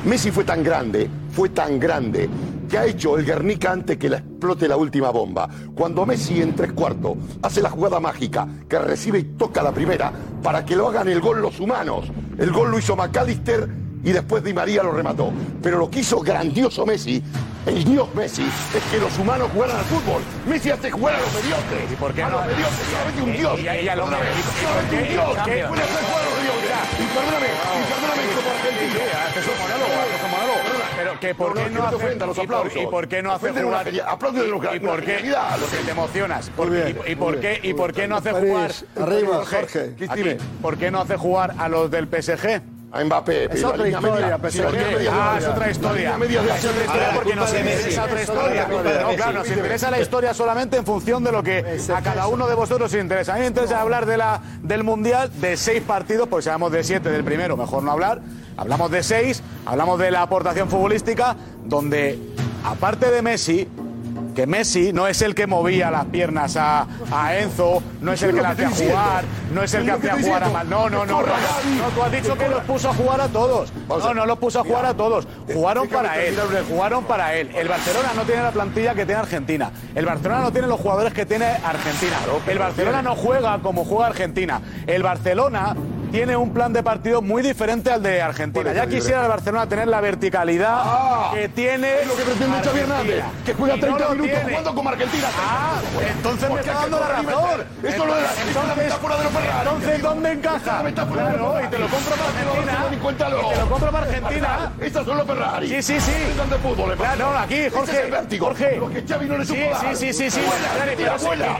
Messi 0.04 0.30
fue 0.32 0.44
tan 0.44 0.62
grande, 0.64 1.08
fue 1.32 1.48
tan 1.50 1.78
grande, 1.78 2.28
que 2.68 2.76
ha 2.78 2.86
hecho 2.86 3.16
el 3.18 3.24
Guernica 3.24 3.70
antes 3.70 3.96
que 3.98 4.08
la 4.08 4.18
explote 4.18 4.66
la 4.66 4.76
última 4.76 5.10
bomba. 5.10 5.48
Cuando 5.74 6.04
Messi 6.04 6.42
en 6.42 6.54
tres 6.56 6.72
cuartos 6.72 7.16
hace 7.42 7.62
la 7.62 7.70
jugada 7.70 8.00
mágica, 8.00 8.48
que 8.68 8.78
recibe 8.80 9.20
y 9.20 9.24
toca 9.24 9.62
la 9.62 9.70
primera, 9.72 10.12
para 10.42 10.64
que 10.64 10.74
lo 10.74 10.88
hagan 10.88 11.08
el 11.08 11.20
gol 11.20 11.40
los 11.40 11.60
humanos. 11.60 12.06
El 12.38 12.50
gol 12.50 12.70
lo 12.72 12.78
hizo 12.78 12.96
McAllister 12.96 13.68
y 14.02 14.10
después 14.10 14.42
Di 14.42 14.52
María 14.52 14.82
lo 14.82 14.90
remató. 14.90 15.30
Pero 15.62 15.78
lo 15.78 15.88
que 15.88 16.00
hizo 16.00 16.18
grandioso 16.20 16.84
Messi, 16.84 17.22
el 17.66 17.84
dios 17.84 18.08
Messi, 18.16 18.42
es 18.42 18.82
que 18.90 18.98
los 18.98 19.16
humanos 19.20 19.50
jugaran 19.54 19.76
al 19.76 19.84
fútbol. 19.84 20.20
Messi 20.48 20.70
hace 20.70 20.90
jugar 20.90 21.14
a 21.14 21.20
los 21.20 21.32
mediocres. 21.34 21.92
¿Y 21.92 21.94
por 21.94 22.12
qué 22.12 22.22
a 22.24 22.28
no? 22.28 22.38
los 22.38 22.46
mediocres, 22.46 22.86
solamente 22.90 23.22
un 23.22 23.32
dios. 23.36 23.60
y- 23.60 23.62
y 23.62 23.68
¿y- 23.68 23.82
y 23.84 23.86
solamente 23.86 24.96
un 24.96 25.08
dios. 25.08 25.30
Y 26.98 27.06
perdóname, 27.14 27.46
y 27.46 27.84
perdóname 27.86 28.51
Pero 30.96 31.20
que 31.20 31.34
por 31.34 31.54
qué 31.54 31.70
no 31.70 31.86
hace 31.86 32.14
los 32.16 32.38
aplausos. 32.38 32.82
y 32.82 32.86
por 32.86 33.08
qué 33.08 33.22
no 33.22 33.32
hace 33.32 33.46
jugar 33.62 33.84
genia- 33.86 34.04
aplauden 34.08 34.52
una- 34.54 34.74
y 34.74 34.80
por 34.80 35.02
qué 35.04 35.18
te 35.84 35.90
emocionas 35.90 36.50
y, 37.06 37.14
por 37.16 37.40
qué 37.40 37.60
y 37.62 37.74
por 37.74 37.92
qué 37.92 38.06
no 38.08 38.16
hace 38.16 38.32
jugar 38.32 38.70
arriba, 39.00 39.44
Jorge, 39.44 39.94
¿por 40.60 40.76
qué 40.78 40.90
no 40.90 41.00
hace 41.00 41.16
jugar 41.16 41.54
a 41.58 41.68
los 41.68 41.90
del 41.90 42.06
PSG? 42.08 42.62
A 42.94 43.02
Mbappé, 43.04 43.44
Es 43.54 43.64
otra 43.64 43.88
historia, 43.88 44.38
Ah, 45.10 45.36
es 45.38 45.46
otra 45.46 45.70
historia. 45.70 46.16
es 46.18 46.64
otra 46.64 46.84
historia 46.84 47.10
porque 47.14 47.34
nos 47.34 47.54
interesa 47.54 48.04
otra 48.04 48.22
historia. 48.22 48.68
No, 48.68 49.16
claro, 49.16 49.32
nos 49.32 49.48
interesa 49.48 49.90
la 49.90 50.00
historia 50.00 50.34
solamente 50.34 50.76
en 50.76 50.84
función 50.84 51.24
de 51.24 51.32
lo 51.32 51.42
que 51.42 51.78
a 51.94 52.02
cada 52.02 52.26
uno 52.26 52.46
de 52.46 52.54
vosotros 52.54 52.92
os 52.92 53.00
interesa. 53.00 53.32
A 53.32 53.36
mí 53.36 53.40
me 53.42 53.46
interesa 53.46 53.80
hablar 53.80 54.04
de 54.04 54.18
la, 54.18 54.42
del 54.62 54.84
Mundial 54.84 55.30
de 55.40 55.56
seis 55.56 55.82
partidos, 55.82 56.28
pues 56.28 56.44
sabemos 56.44 56.70
de 56.70 56.84
siete 56.84 57.10
del 57.10 57.24
primero, 57.24 57.56
mejor 57.56 57.82
no 57.82 57.92
hablar. 57.92 58.20
Hablamos 58.58 58.90
de 58.90 59.02
seis, 59.02 59.42
hablamos 59.64 59.98
de 59.98 60.10
la 60.10 60.20
aportación 60.20 60.68
futbolística, 60.68 61.34
donde 61.64 62.18
aparte 62.62 63.10
de 63.10 63.22
Messi, 63.22 63.66
que 64.34 64.46
Messi 64.46 64.92
no 64.92 65.06
es 65.06 65.22
el 65.22 65.34
que 65.34 65.46
movía 65.46 65.90
las 65.90 66.06
piernas 66.06 66.56
a, 66.56 66.86
a 67.10 67.36
Enzo, 67.36 67.82
no 68.00 68.12
es 68.12 68.22
el 68.22 68.34
que 68.34 68.40
le 68.40 68.48
hacía 68.48 68.70
jugar, 68.70 69.24
no 69.52 69.62
es 69.62 69.74
el 69.74 69.84
que 69.84 69.90
hacía 69.92 70.16
jugar 70.20 70.44
a 70.44 70.48
Mal. 70.50 70.68
No, 70.68 70.88
no, 70.88 71.04
no, 71.06 71.22
no, 71.22 71.26
no, 71.26 71.88
tú 71.94 72.02
has 72.02 72.12
dicho 72.12 72.36
que 72.36 72.48
los 72.48 72.62
puso 72.62 72.90
a 72.90 72.94
jugar 72.94 73.20
a 73.20 73.28
todos. 73.28 73.72
No, 73.88 74.14
no 74.14 74.26
los 74.26 74.38
puso 74.38 74.60
a 74.60 74.64
jugar 74.64 74.86
a 74.86 74.94
todos. 74.94 75.26
Jugaron 75.52 75.88
para 75.88 76.20
él, 76.22 76.36
jugaron 76.68 77.04
para 77.04 77.34
él. 77.34 77.50
El 77.54 77.68
Barcelona 77.68 78.12
no 78.16 78.22
tiene 78.22 78.42
la 78.42 78.50
plantilla 78.52 78.94
que 78.94 79.06
tiene 79.06 79.20
Argentina. 79.20 79.70
El 79.94 80.06
Barcelona 80.06 80.42
no 80.42 80.52
tiene 80.52 80.68
los 80.68 80.80
jugadores 80.80 81.12
que 81.12 81.26
tiene 81.26 81.46
Argentina. 81.46 82.16
El 82.46 82.58
Barcelona 82.58 83.02
no 83.02 83.14
juega 83.14 83.58
como 83.60 83.84
juega 83.84 84.06
Argentina. 84.06 84.60
El 84.86 85.02
Barcelona 85.02 85.76
tiene 86.12 86.36
un 86.36 86.52
plan 86.52 86.72
de 86.72 86.82
partido 86.82 87.22
muy 87.22 87.42
diferente 87.42 87.90
al 87.90 88.02
de 88.02 88.20
Argentina. 88.22 88.72
Ya 88.72 88.86
quisiera 88.86 89.22
el 89.22 89.28
Barcelona 89.28 89.66
tener 89.66 89.88
la 89.88 90.00
verticalidad 90.00 90.74
Ah, 90.84 91.30
que 91.34 91.48
tiene 91.48 92.00
es 92.02 92.06
lo 92.06 92.14
que 92.14 92.22
pretende 92.22 92.58
Xavi. 92.62 92.80
Hernández, 92.80 93.24
que 93.46 93.54
juega 93.54 93.74
Y 93.76 93.80
no 93.80 93.86
30 93.86 94.04
lo 94.04 94.10
minutos 94.10 94.32
tiene. 94.32 94.50
jugando 94.50 94.74
como 94.74 94.88
Argentina. 94.90 95.28
Ah, 95.38 95.80
entonces 96.16 96.50
me 96.50 96.60
está 96.60 96.72
dando 96.74 97.00
la 97.00 97.08
razón. 97.08 97.24
meter. 97.26 97.66
Esto 97.90 98.06
no 98.06 98.16
es 98.16 98.22
la- 98.22 98.30
esto 98.30 98.60
es 98.62 98.68
la 98.68 98.74
metáfora 98.74 99.16
de 99.16 99.24
los 99.24 99.32
Ferrari. 99.32 99.58
Entonces, 99.62 100.02
¿dónde 100.02 100.32
encaja? 100.32 100.82
la 100.82 100.92
Claro, 100.92 101.60
y 101.64 101.68
te 101.68 101.78
lo 101.78 101.88
compro 101.88 102.14
para 102.14 102.28
Argentina. 102.28 102.72
Y 103.42 103.52
te 103.54 103.56
lo 103.60 103.68
compro 103.68 103.90
para 103.90 104.06
Argentina. 104.06 104.72
Estos 104.80 105.06
son 105.06 105.16
los 105.18 105.26
Ferrari. 105.26 105.68
Sí, 105.68 105.82
sí, 105.82 106.00
sí. 106.00 106.12
De 106.12 106.58
fútbol, 106.58 106.96
Claro, 106.96 107.32
no, 107.32 107.38
aquí, 107.38 107.54
Este 107.54 107.70
Jorge. 107.70 108.38
Jorge. 108.38 108.76
Lo 108.76 108.90
que 108.90 109.02
Xavi 109.06 109.26
no 109.26 109.38
le 109.38 109.44
supo 109.46 109.60
sí, 109.80 109.96
sí, 109.96 110.12
sí, 110.12 110.30
sí. 110.30 110.40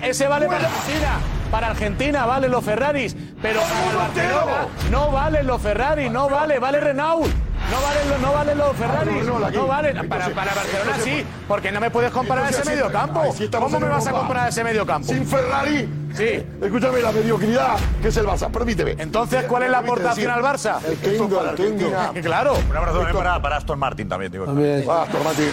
Ese 0.02 0.26
vale 0.28 0.46
para. 0.46 0.58
Argentina. 0.58 1.41
Para 1.52 1.68
Argentina 1.68 2.24
valen 2.24 2.50
los 2.50 2.64
Ferraris, 2.64 3.14
pero 3.42 3.60
para 3.60 3.90
el 3.90 3.96
Barcelona 3.96 4.66
no 4.90 5.12
valen 5.12 5.46
los 5.46 5.60
Ferraris, 5.60 6.10
no 6.10 6.30
vale, 6.30 6.58
vale 6.58 6.80
Renault. 6.80 7.26
No 7.70 7.80
valen 7.82 8.08
los, 8.10 8.20
no 8.20 8.32
valen 8.32 8.58
los 8.58 8.76
Ferraris, 8.76 9.14
Ah, 9.20 9.24
no, 9.26 9.50
no, 9.50 9.66
valen. 9.66 10.08
Para, 10.08 10.28
para 10.30 10.54
Barcelona 10.54 10.96
sí, 11.04 11.22
porque 11.46 11.70
no 11.70 11.78
me 11.78 11.90
puedes 11.90 12.10
comparar 12.10 12.50
ese 12.50 12.64
medio 12.64 12.90
campo. 12.90 13.22
¿Cómo 13.58 13.80
me 13.80 13.86
vas 13.86 14.06
a 14.06 14.12
comparar 14.12 14.48
ese 14.48 14.64
medio 14.64 14.86
campo? 14.86 15.08
Sin 15.08 15.26
Ferrari. 15.26 15.86
Sí. 16.14 16.42
Escúchame, 16.62 17.02
la 17.02 17.12
mediocridad 17.12 17.76
que 18.00 18.08
es 18.08 18.16
el 18.16 18.26
Barça. 18.26 18.50
Permíteme. 18.50 18.96
Entonces, 18.98 19.44
¿cuál 19.44 19.64
es 19.64 19.70
la 19.70 19.78
aportación 19.78 20.30
al 20.30 20.42
Barça? 20.42 20.82
El 20.84 20.96
Twingo. 20.96 21.42
Claro. 22.22 22.54
Un 22.70 22.76
abrazo 22.76 22.96
también 22.98 23.16
para, 23.16 23.42
para 23.42 23.56
Aston 23.58 23.78
Martin 23.78 24.08
también, 24.08 24.32
digo. 24.32 24.46
También. 24.46 24.84
Ah, 24.88 25.02
Aston 25.02 25.22
Martin, 25.22 25.50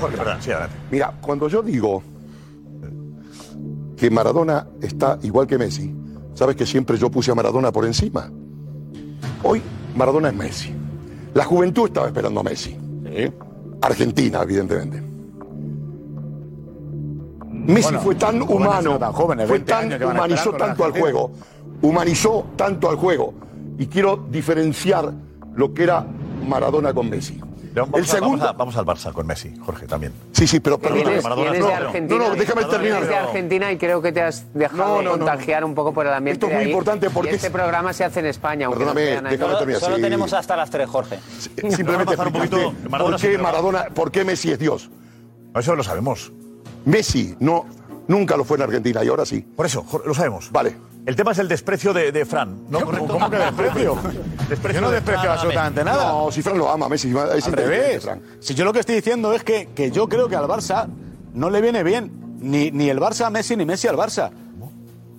Jorge, 0.00 0.16
perdón, 0.16 0.38
sí, 0.40 0.50
adelante. 0.50 0.76
Mira, 0.90 1.12
cuando 1.20 1.46
yo 1.48 1.62
digo 1.62 2.02
que 3.96 4.10
Maradona 4.10 4.66
está 4.80 5.18
igual 5.22 5.46
que 5.46 5.58
Messi, 5.58 5.94
sabes 6.34 6.56
que 6.56 6.66
siempre 6.66 6.98
yo 6.98 7.10
puse 7.10 7.30
a 7.30 7.34
Maradona 7.34 7.72
por 7.72 7.84
encima. 7.84 8.30
Hoy 9.42 9.62
Maradona 9.94 10.28
es 10.28 10.34
Messi. 10.34 10.74
La 11.34 11.44
juventud 11.44 11.86
estaba 11.86 12.06
esperando 12.06 12.40
a 12.40 12.42
Messi. 12.42 12.76
Argentina, 13.80 14.42
evidentemente. 14.42 15.02
Messi 17.50 17.82
Bueno, 17.82 18.00
fue 18.00 18.14
tan 18.14 18.42
humano, 18.42 18.92
no 18.92 18.98
tan 18.98 19.12
jóvenes, 19.12 19.48
fue 19.48 19.58
20 19.58 19.98
tan 19.98 20.10
humanizó 20.10 20.52
tanto 20.52 20.84
al 20.84 20.92
juego, 20.92 21.32
humanizó 21.82 22.46
tanto 22.56 22.88
al 22.88 22.96
juego. 22.96 23.34
Y 23.78 23.86
quiero 23.86 24.24
diferenciar 24.30 25.12
lo 25.54 25.74
que 25.74 25.82
era 25.82 26.06
Maradona 26.46 26.94
con 26.94 27.10
Messi. 27.10 27.40
Vamos, 27.82 27.98
El 27.98 28.04
a- 28.04 28.06
segundo, 28.06 28.44
vamos, 28.44 28.48
a- 28.48 28.52
vamos 28.52 28.76
al 28.76 28.84
Barça 28.86 29.12
con 29.12 29.26
Messi, 29.26 29.54
Jorge, 29.64 29.86
también. 29.86 30.12
Sí, 30.32 30.46
sí, 30.46 30.60
pero 30.60 30.78
perdóname. 30.78 31.04
Vienes- 31.10 31.22
Maradona, 31.24 31.50
vienes 31.50 31.60
no, 31.68 31.74
de 31.74 31.80
no, 31.80 31.86
Argentina. 31.88 32.18
no, 32.24 32.28
no, 32.30 32.34
déjame 32.36 32.64
terminar. 32.64 32.80
Vienes 33.00 33.08
de 33.08 33.16
Argentina 33.16 33.72
y 33.72 33.76
creo 33.78 34.02
que 34.02 34.12
te 34.12 34.22
has 34.22 34.46
dejado 34.54 34.78
No, 34.78 34.96
no, 34.96 35.02
no, 35.02 35.10
contagiar 35.18 35.64
un 35.64 35.74
poco 35.74 35.92
por 35.92 36.06
el 36.06 36.12
ambiente 36.12 36.36
Esto 36.38 36.46
es 36.46 36.50
de 36.50 36.56
muy 36.56 36.64
ahí. 36.64 36.70
importante 36.70 37.10
porque 37.10 37.30
Y 37.30 37.34
este 37.34 37.46
es- 37.48 37.52
programa 37.52 37.92
se 37.92 38.04
hace 38.04 38.20
en 38.20 38.26
España. 38.26 38.66
aunque 38.66 38.78
Perdóname, 38.78 39.04
no 39.04 39.10
sean 39.12 39.26
ahí. 39.26 39.32
déjame 39.32 39.46
Solo, 39.48 39.58
terminar. 39.58 39.80
solo 39.82 39.96
sí. 39.96 40.02
tenemos 40.02 40.32
hasta 40.32 40.56
las 40.56 40.70
3, 40.70 40.88
Jorge. 40.88 41.18
Simplemente 41.70 42.14
a 42.14 42.16
bajar 42.16 42.26
un 42.28 42.32
poquito. 42.32 42.74
Maradona 42.88 43.16
por 43.16 43.20
sí, 43.20 43.28
qué 43.28 43.38
Maradona, 43.38 43.84
por 43.94 44.10
qué 44.10 44.24
Messi 44.24 44.52
es 44.52 44.58
Dios. 44.58 44.90
Eso 45.54 45.74
lo 45.76 45.82
sabemos. 45.82 46.32
Messi 46.84 47.36
no, 47.40 47.66
nunca 48.08 48.36
lo 48.36 48.44
fue 48.44 48.56
en 48.56 48.62
Argentina 48.62 49.02
y 49.04 49.08
ahora 49.08 49.26
sí. 49.26 49.40
Por 49.40 49.66
eso, 49.66 49.84
lo 50.04 50.14
sabemos. 50.14 50.50
Vale. 50.50 50.76
El 51.06 51.14
tema 51.14 51.30
es 51.30 51.38
el 51.38 51.46
desprecio 51.46 51.92
de, 51.94 52.10
de 52.10 52.24
Fran. 52.26 52.66
¿no? 52.68 52.80
¿Correcto? 52.80 53.12
¿Cómo 53.12 53.30
que 53.30 53.36
desprecio? 53.36 53.96
Desprecio 54.48 54.80
Yo 54.80 54.80
no 54.80 54.90
de 54.90 54.96
desprecio 54.96 55.32
absolutamente 55.32 55.82
nada. 55.82 56.08
No, 56.12 56.30
si 56.30 56.42
Fran 56.42 56.58
lo 56.58 56.68
ama, 56.68 56.88
Messi 56.88 57.12
es 57.34 57.46
Al 57.46 57.52
revés. 57.52 58.02
Fran. 58.02 58.20
Si 58.40 58.54
yo 58.54 58.64
lo 58.64 58.72
que 58.72 58.80
estoy 58.80 58.96
diciendo 58.96 59.32
es 59.32 59.42
que, 59.42 59.68
que 59.74 59.90
yo 59.90 60.08
creo 60.08 60.28
que 60.28 60.36
al 60.36 60.46
Barça 60.46 60.88
no 61.32 61.48
le 61.50 61.60
viene 61.60 61.82
bien. 61.82 62.38
Ni, 62.40 62.70
ni 62.70 62.90
el 62.90 63.00
Barça 63.00 63.26
a 63.26 63.30
Messi, 63.30 63.56
ni 63.56 63.64
Messi 63.64 63.88
al 63.88 63.96
Barça. 63.96 64.30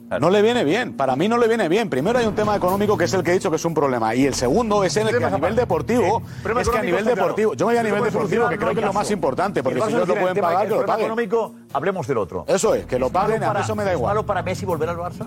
No 0.09 0.29
le 0.29 0.41
viene 0.41 0.63
bien. 0.63 0.95
Para 0.95 1.15
mí 1.17 1.27
no 1.27 1.37
le 1.37 1.47
viene 1.47 1.67
bien. 1.67 1.89
Primero 1.89 2.17
hay 2.17 2.25
un 2.25 2.33
tema 2.35 2.55
económico 2.55 2.97
que 2.97 3.05
es 3.05 3.13
el 3.13 3.23
que 3.23 3.31
he 3.31 3.33
dicho 3.33 3.49
que 3.49 3.57
es 3.57 3.65
un 3.65 3.73
problema. 3.73 4.15
Y 4.15 4.25
el 4.25 4.33
segundo 4.33 4.83
es 4.83 4.95
el 4.95 5.09
que 5.09 5.23
a 5.23 5.29
nivel 5.29 5.55
deportivo. 5.55 6.21
Problema 6.41 6.61
Es 6.61 6.69
que 6.69 6.77
a 6.77 6.81
nivel 6.81 7.03
deportivo. 7.05 7.53
Yo 7.55 7.67
me 7.67 7.73
voy 7.73 7.79
a 7.79 7.83
nivel 7.83 8.03
deportivo, 8.03 8.47
que 8.47 8.57
creo 8.57 8.73
que 8.73 8.79
es 8.79 8.85
lo 8.85 8.93
más 8.93 9.11
importante. 9.11 9.61
Porque 9.61 9.81
si 9.81 9.87
el 9.87 9.93
no 9.93 10.03
Barça 10.03 10.07
lo 10.07 10.15
pueden 10.15 10.37
pagar, 10.37 10.67
que 10.67 10.75
lo 10.75 10.85
paguen. 10.85 11.05
económico, 11.07 11.55
hablemos 11.73 12.07
del 12.07 12.17
otro. 12.19 12.45
Eso 12.47 12.73
es, 12.73 12.85
que 12.85 12.97
lo 12.97 13.07
¿Es 13.07 13.11
paguen, 13.11 13.43
a 13.43 13.53
mí 13.53 13.59
eso 13.61 13.75
me 13.75 13.83
da 13.83 13.91
¿Es 13.91 13.97
igual. 13.97 14.11
malo 14.11 14.25
para 14.25 14.41
Messi 14.43 14.65
volver 14.65 14.89
al 14.89 14.97
Barça? 14.97 15.25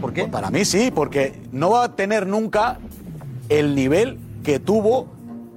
¿Por 0.00 0.12
qué? 0.12 0.22
Pues 0.22 0.32
para 0.32 0.50
mí 0.50 0.64
sí, 0.64 0.90
porque 0.94 1.40
no 1.52 1.70
va 1.70 1.84
a 1.84 1.96
tener 1.96 2.26
nunca 2.26 2.78
el 3.48 3.74
nivel 3.74 4.18
que 4.44 4.60
tuvo 4.60 5.08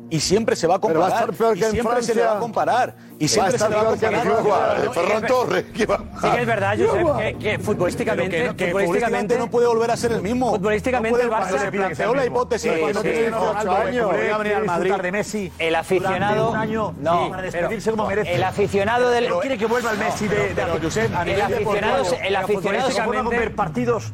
y 0.09 0.19
siempre 0.21 0.55
se 0.55 0.67
va 0.67 0.75
a 0.75 0.81
Pero 0.81 0.99
va 0.99 1.07
a 1.07 1.09
comparar. 1.09 1.29
estar 1.31 1.37
peor 1.37 1.57
y 1.57 1.59
que 1.59 1.65
en 1.65 1.71
siempre 1.73 2.03
se 2.03 2.15
le 2.15 2.23
va 2.23 2.37
a 2.37 2.39
comparar. 2.39 2.95
Y 3.21 3.25
a 3.25 3.27
siempre 3.27 3.59
se 3.59 3.69
le 3.69 3.75
va 3.75 3.81
a 3.81 3.85
comparar. 3.85 4.27
Eh, 4.27 4.89
Ferran 4.93 5.25
Torres. 5.27 5.65
Sí 5.75 5.85
que 5.85 6.41
es 6.41 6.47
verdad, 6.47 6.75
Josep, 6.77 7.17
que, 7.17 7.37
que 7.37 7.59
futbolísticamente, 7.59 8.37
que, 8.37 8.47
no- 8.47 8.71
futbolísticamente, 8.79 9.37
no 9.37 9.47
puede 9.47 9.67
volver 9.67 9.91
a 9.91 9.97
ser 9.97 10.11
el 10.13 10.21
mismo. 10.23 10.51
futbolísticamente 10.51 11.17
no 11.19 11.23
el 11.25 11.29
Barça- 11.29 11.37
cuando 11.49 11.57
se 11.59 11.71
planteó 11.71 12.15
la 12.15 12.25
hipótesis 12.25 12.71
no 12.81 12.87
sí. 12.87 13.09
tiene 13.09 13.29
Ronaldo, 13.29 13.71
Ocho 13.71 13.81
que 13.83 13.87
años. 13.89 14.05
podría 14.09 14.37
venir 14.37 14.55
al 14.55 14.65
Madrid. 14.65 14.93
de 14.95 15.11
Messi. 15.11 15.51
El 15.59 15.75
aficionado. 15.75 16.53
no, 16.99 17.29
para 17.29 17.41
despedirse 17.43 17.91
como 17.91 18.07
merece. 18.07 18.33
El 18.33 18.43
aficionado 18.43 19.09
del. 19.09 19.25
Pero 19.25 19.39
quiere 19.41 19.57
que 19.59 19.65
vuelva 19.67 19.91
el 19.91 19.97
Messi 19.99 20.27
de, 20.27 20.55
Josep, 20.81 21.15
a 21.15 21.21
El 21.23 21.41
aficionado, 21.41 22.03
el 22.23 22.35
aficionado 22.35 22.91
se 22.91 23.03
pueden 23.03 23.29
ver 23.29 23.55
partidos 23.55 24.13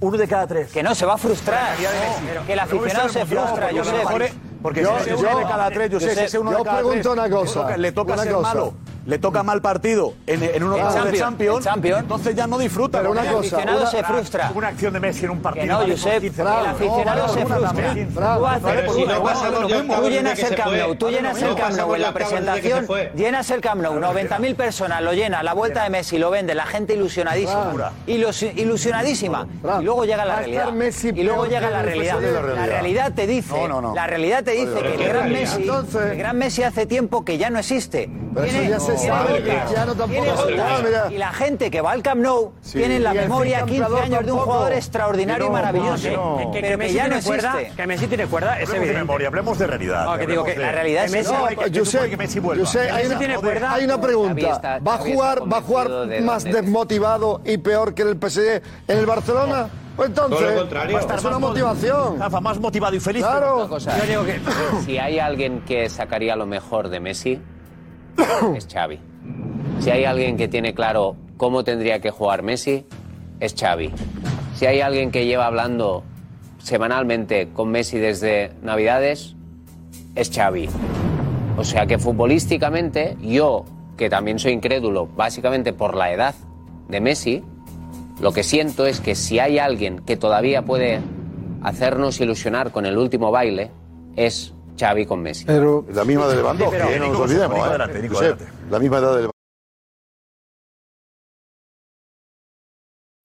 uno 0.00 0.16
de 0.16 0.28
cada 0.28 0.46
tres. 0.46 0.70
Que 0.70 0.82
no, 0.84 0.94
se 0.94 1.04
va 1.04 1.14
a 1.14 1.18
frustrar. 1.18 1.74
Que 2.46 2.52
el 2.52 2.58
No 2.58 2.62
aficionado 2.62 3.08
se 3.08 3.26
frustra, 3.26 3.72
yo 3.72 3.82
porque 4.64 4.82
sé. 4.82 4.96
es- 4.96 4.98
Yo- 4.98 5.04
si 5.04 5.10
ese 5.10 5.22
yo- 5.22 5.28
uno 5.28 5.38
de 5.40 5.44
cada 5.44 5.70
tres, 5.70 5.90
yo 5.90 6.00
sé, 6.00 6.06
yo 6.06 6.14
si 6.14 6.20
ese 6.20 6.38
uno 6.38 6.50
de 6.50 6.56
yo 6.56 6.64
cada 6.64 6.76
pregunto 6.78 7.00
tres, 7.12 7.12
una 7.12 7.28
cosa, 7.30 7.58
le 7.60 7.64
toca- 7.64 7.76
Le 7.76 7.92
toca 7.92 8.12
una 8.14 8.22
ser 8.22 8.32
cosa. 8.32 8.48
malo, 8.48 8.74
le 9.06 9.18
toca 9.18 9.42
mal 9.42 9.60
partido 9.60 10.14
en, 10.26 10.42
en 10.42 10.62
uno 10.62 10.76
En 10.76 10.84
de 10.86 10.92
Champions, 10.94 11.18
Champions, 11.18 11.58
en 11.58 11.64
Champions. 11.64 12.00
entonces 12.00 12.34
ya 12.34 12.46
no 12.46 12.58
disfruta. 12.58 12.98
Pero 12.98 13.10
una 13.12 13.22
el 13.22 13.26
cosa, 13.28 13.38
aficionado 13.40 13.80
una- 13.82 13.90
se 13.90 14.02
frustra. 14.04 14.52
Una 14.54 14.68
acción 14.68 14.92
de 14.94 15.00
Messi 15.00 15.24
en 15.24 15.30
un 15.32 15.40
partido. 15.42 15.64
Que 15.66 15.86
no, 15.86 15.92
Josep, 15.96 16.20
15 16.22 16.40
el 16.42 16.48
aficionado 16.48 17.26
No, 17.26 17.32
se 17.32 17.46
frustra. 17.46 17.94
Tú 17.94 18.46
haces- 18.46 18.82
por 18.84 18.96
tú- 18.96 19.02
una, 19.02 19.14
tú-. 19.16 20.02
Tú 20.02 20.08
llenas 20.08 20.38
el 20.38 20.54
Camp. 20.56 20.72
Nou, 20.74 20.94
tú 20.96 21.10
llenas 21.10 21.40
no 21.40 21.48
el 21.48 21.54
Camp 21.54 21.68
pasa 21.70 21.82
Nou 21.82 21.94
en 21.94 22.02
la 22.02 22.12
presentación, 22.12 22.86
llenas 23.14 23.50
el 23.50 23.60
Camp 23.60 23.82
Nou, 23.82 23.94
90.000 24.00 24.54
personas, 24.54 25.02
lo 25.02 25.12
llena, 25.12 25.42
la 25.42 25.52
vuelta 25.54 25.84
de 25.84 25.90
Messi 25.90 26.18
lo 26.18 26.30
vende, 26.30 26.54
la 26.54 26.66
gente 26.66 26.94
ilusionadísima, 26.94 27.92
ilusionadísima. 28.56 29.46
Y 29.80 29.84
luego 29.84 30.04
llega 30.04 30.24
la 30.24 30.36
realidad. 30.36 30.68
Y 31.14 31.22
luego 31.22 31.46
llega 31.46 31.70
la 31.70 31.82
realidad. 31.82 32.20
La 32.20 32.66
realidad 32.66 33.12
te 33.14 33.26
dice, 33.26 33.52
No, 33.54 33.68
no, 33.68 33.80
no. 33.80 33.94
la 33.94 34.06
realidad 34.06 34.44
te 34.44 34.52
dice 34.52 34.74
que 34.74 34.94
¿qué 34.96 35.04
el 35.04 35.08
gran? 35.12 35.32
Messi, 35.32 35.66
el 36.10 36.16
gran 36.18 36.38
Messi 36.38 36.62
hace 36.62 36.86
tiempo 36.86 37.24
que 37.24 37.38
ya 37.38 37.50
no 37.50 37.58
existe. 37.58 38.08
Pero 38.34 38.46
eso 38.46 38.62
ya 38.62 38.80
se 38.80 38.93
ya 39.02 39.84
no 39.86 39.94
tampoco. 39.94 40.24
Y 41.10 41.18
la 41.18 41.32
gente 41.32 41.70
que 41.70 41.80
va 41.80 41.92
al 41.92 42.02
Camp 42.02 42.20
Nou 42.22 42.52
Sí. 42.60 42.78
tiene 42.78 42.96
en 42.96 43.04
la 43.04 43.14
memoria 43.14 43.58
15 43.64 43.80
campeador 43.80 44.02
años 44.02 44.10
de 44.26 44.32
un 44.32 44.38
tampoco. 44.38 44.52
jugador 44.52 44.72
extraordinario 44.72 45.44
Que 45.44 45.44
y 45.44 45.48
no, 45.48 45.52
maravilloso. 45.52 46.10
no. 46.10 46.36
Que, 46.38 46.44
que 46.44 46.60
Pero 46.60 46.68
que 46.68 46.76
Messi 46.76 46.94
ya 46.94 47.02
no 47.04 47.08
tiene 47.10 47.24
cuerda, 47.26 47.52
existe. 47.60 47.76
que 47.82 47.86
Messi 47.86 48.06
tiene 48.06 48.26
cuerda, 48.26 48.48
es 48.48 48.52
Hablemos 48.54 48.70
de 48.70 48.76
evidente. 48.76 48.98
memoria, 49.00 49.28
hablemos 49.28 49.58
de 49.58 49.66
realidad. 49.66 50.04
No, 50.04 50.18
que 50.18 50.26
digo 50.26 50.44
que 50.44 50.56
la 50.56 50.72
realidad 50.72 51.04
es 51.04 51.12
de 51.12 51.18
que 51.18 51.22
Messi, 51.24 51.34
no, 51.34 51.46
hay 51.46 51.56
que- 51.56 51.70
yo 51.70 51.84
sé, 51.84 52.10
que 52.10 52.16
Messi 52.16 52.40
yo 52.40 52.66
sé, 52.66 52.90
hay 52.90 53.06
una, 53.06 54.00
pregunta. 54.00 54.80
¿Va 54.86 54.94
a 54.94 54.98
jugar, 54.98 55.52
va 55.52 55.58
a 55.58 55.62
jugar 55.62 55.90
más 56.22 56.44
desmotivado 56.44 57.40
y 57.44 57.58
peor 57.58 57.94
que 57.94 58.02
el 58.02 58.16
PSG 58.16 58.62
en 58.88 58.98
el 58.98 59.06
Barcelona? 59.06 59.68
Pues 59.96 60.08
entonces, 60.08 60.38
Todo 60.40 60.50
lo 60.50 60.58
contrario. 60.62 60.92
va 60.94 60.98
a 60.98 61.02
estar 61.02 61.16
Más 61.16 61.24
una 61.24 61.38
mo- 61.38 61.48
motivación. 61.50 62.18
Rafa, 62.18 62.40
más 62.40 62.58
motivado 62.58 62.96
y 62.96 63.00
feliz. 63.00 63.22
Claro. 63.24 63.68
Cosa, 63.68 63.96
Yo 63.98 64.04
digo 64.06 64.24
que 64.24 64.40
si 64.84 64.98
hay 64.98 65.20
alguien 65.20 65.60
que 65.60 65.88
sacaría 65.88 66.34
lo 66.34 66.46
mejor 66.46 66.88
de 66.88 66.98
Messi, 66.98 67.40
es 68.56 68.66
Xavi. 68.72 68.98
Si 69.80 69.90
hay 69.90 70.04
alguien 70.04 70.36
que 70.36 70.48
tiene 70.48 70.74
claro 70.74 71.16
cómo 71.36 71.64
tendría 71.64 72.00
que 72.00 72.10
jugar 72.10 72.42
Messi, 72.42 72.86
es 73.40 73.54
Xavi. 73.58 73.92
Si 74.54 74.66
hay 74.66 74.80
alguien 74.80 75.10
que 75.10 75.26
lleva 75.26 75.46
hablando 75.46 76.04
semanalmente 76.58 77.48
con 77.52 77.70
Messi 77.70 77.98
desde 77.98 78.52
Navidades, 78.62 79.34
es 80.14 80.30
Xavi. 80.30 80.68
O 81.56 81.64
sea 81.64 81.86
que 81.86 81.98
futbolísticamente, 81.98 83.16
yo, 83.20 83.64
que 83.96 84.08
también 84.08 84.38
soy 84.38 84.52
incrédulo, 84.52 85.06
básicamente 85.06 85.72
por 85.72 85.94
la 85.94 86.12
edad 86.12 86.34
de 86.88 87.00
Messi, 87.00 87.42
lo 88.20 88.32
que 88.32 88.42
siento 88.42 88.86
es 88.86 89.00
que 89.00 89.14
si 89.14 89.38
hay 89.38 89.58
alguien 89.58 89.98
que 90.00 90.16
todavía 90.16 90.62
puede 90.62 91.00
hacernos 91.62 92.20
ilusionar 92.20 92.70
con 92.70 92.86
el 92.86 92.96
último 92.96 93.30
baile, 93.30 93.70
es 94.16 94.53
Xavi 94.78 95.04
con 95.06 95.20
Messi. 95.22 95.44
Pero 95.44 95.84
La 95.92 96.04
misma 96.04 96.26
de 96.28 96.36
Lewandowski, 96.36 96.76
pero- 96.78 96.90
eh, 96.90 96.98
no 96.98 97.08
nos 97.08 97.20
olvidemos. 97.20 97.58
Eh. 97.58 97.62
adelante, 97.62 98.00
Nico, 98.02 98.14
Josep, 98.14 98.32
adelante. 98.40 98.70
La 98.70 98.78
misma 98.78 98.98
edad 98.98 99.08
de 99.08 99.14
Lewandowski. 99.22 99.34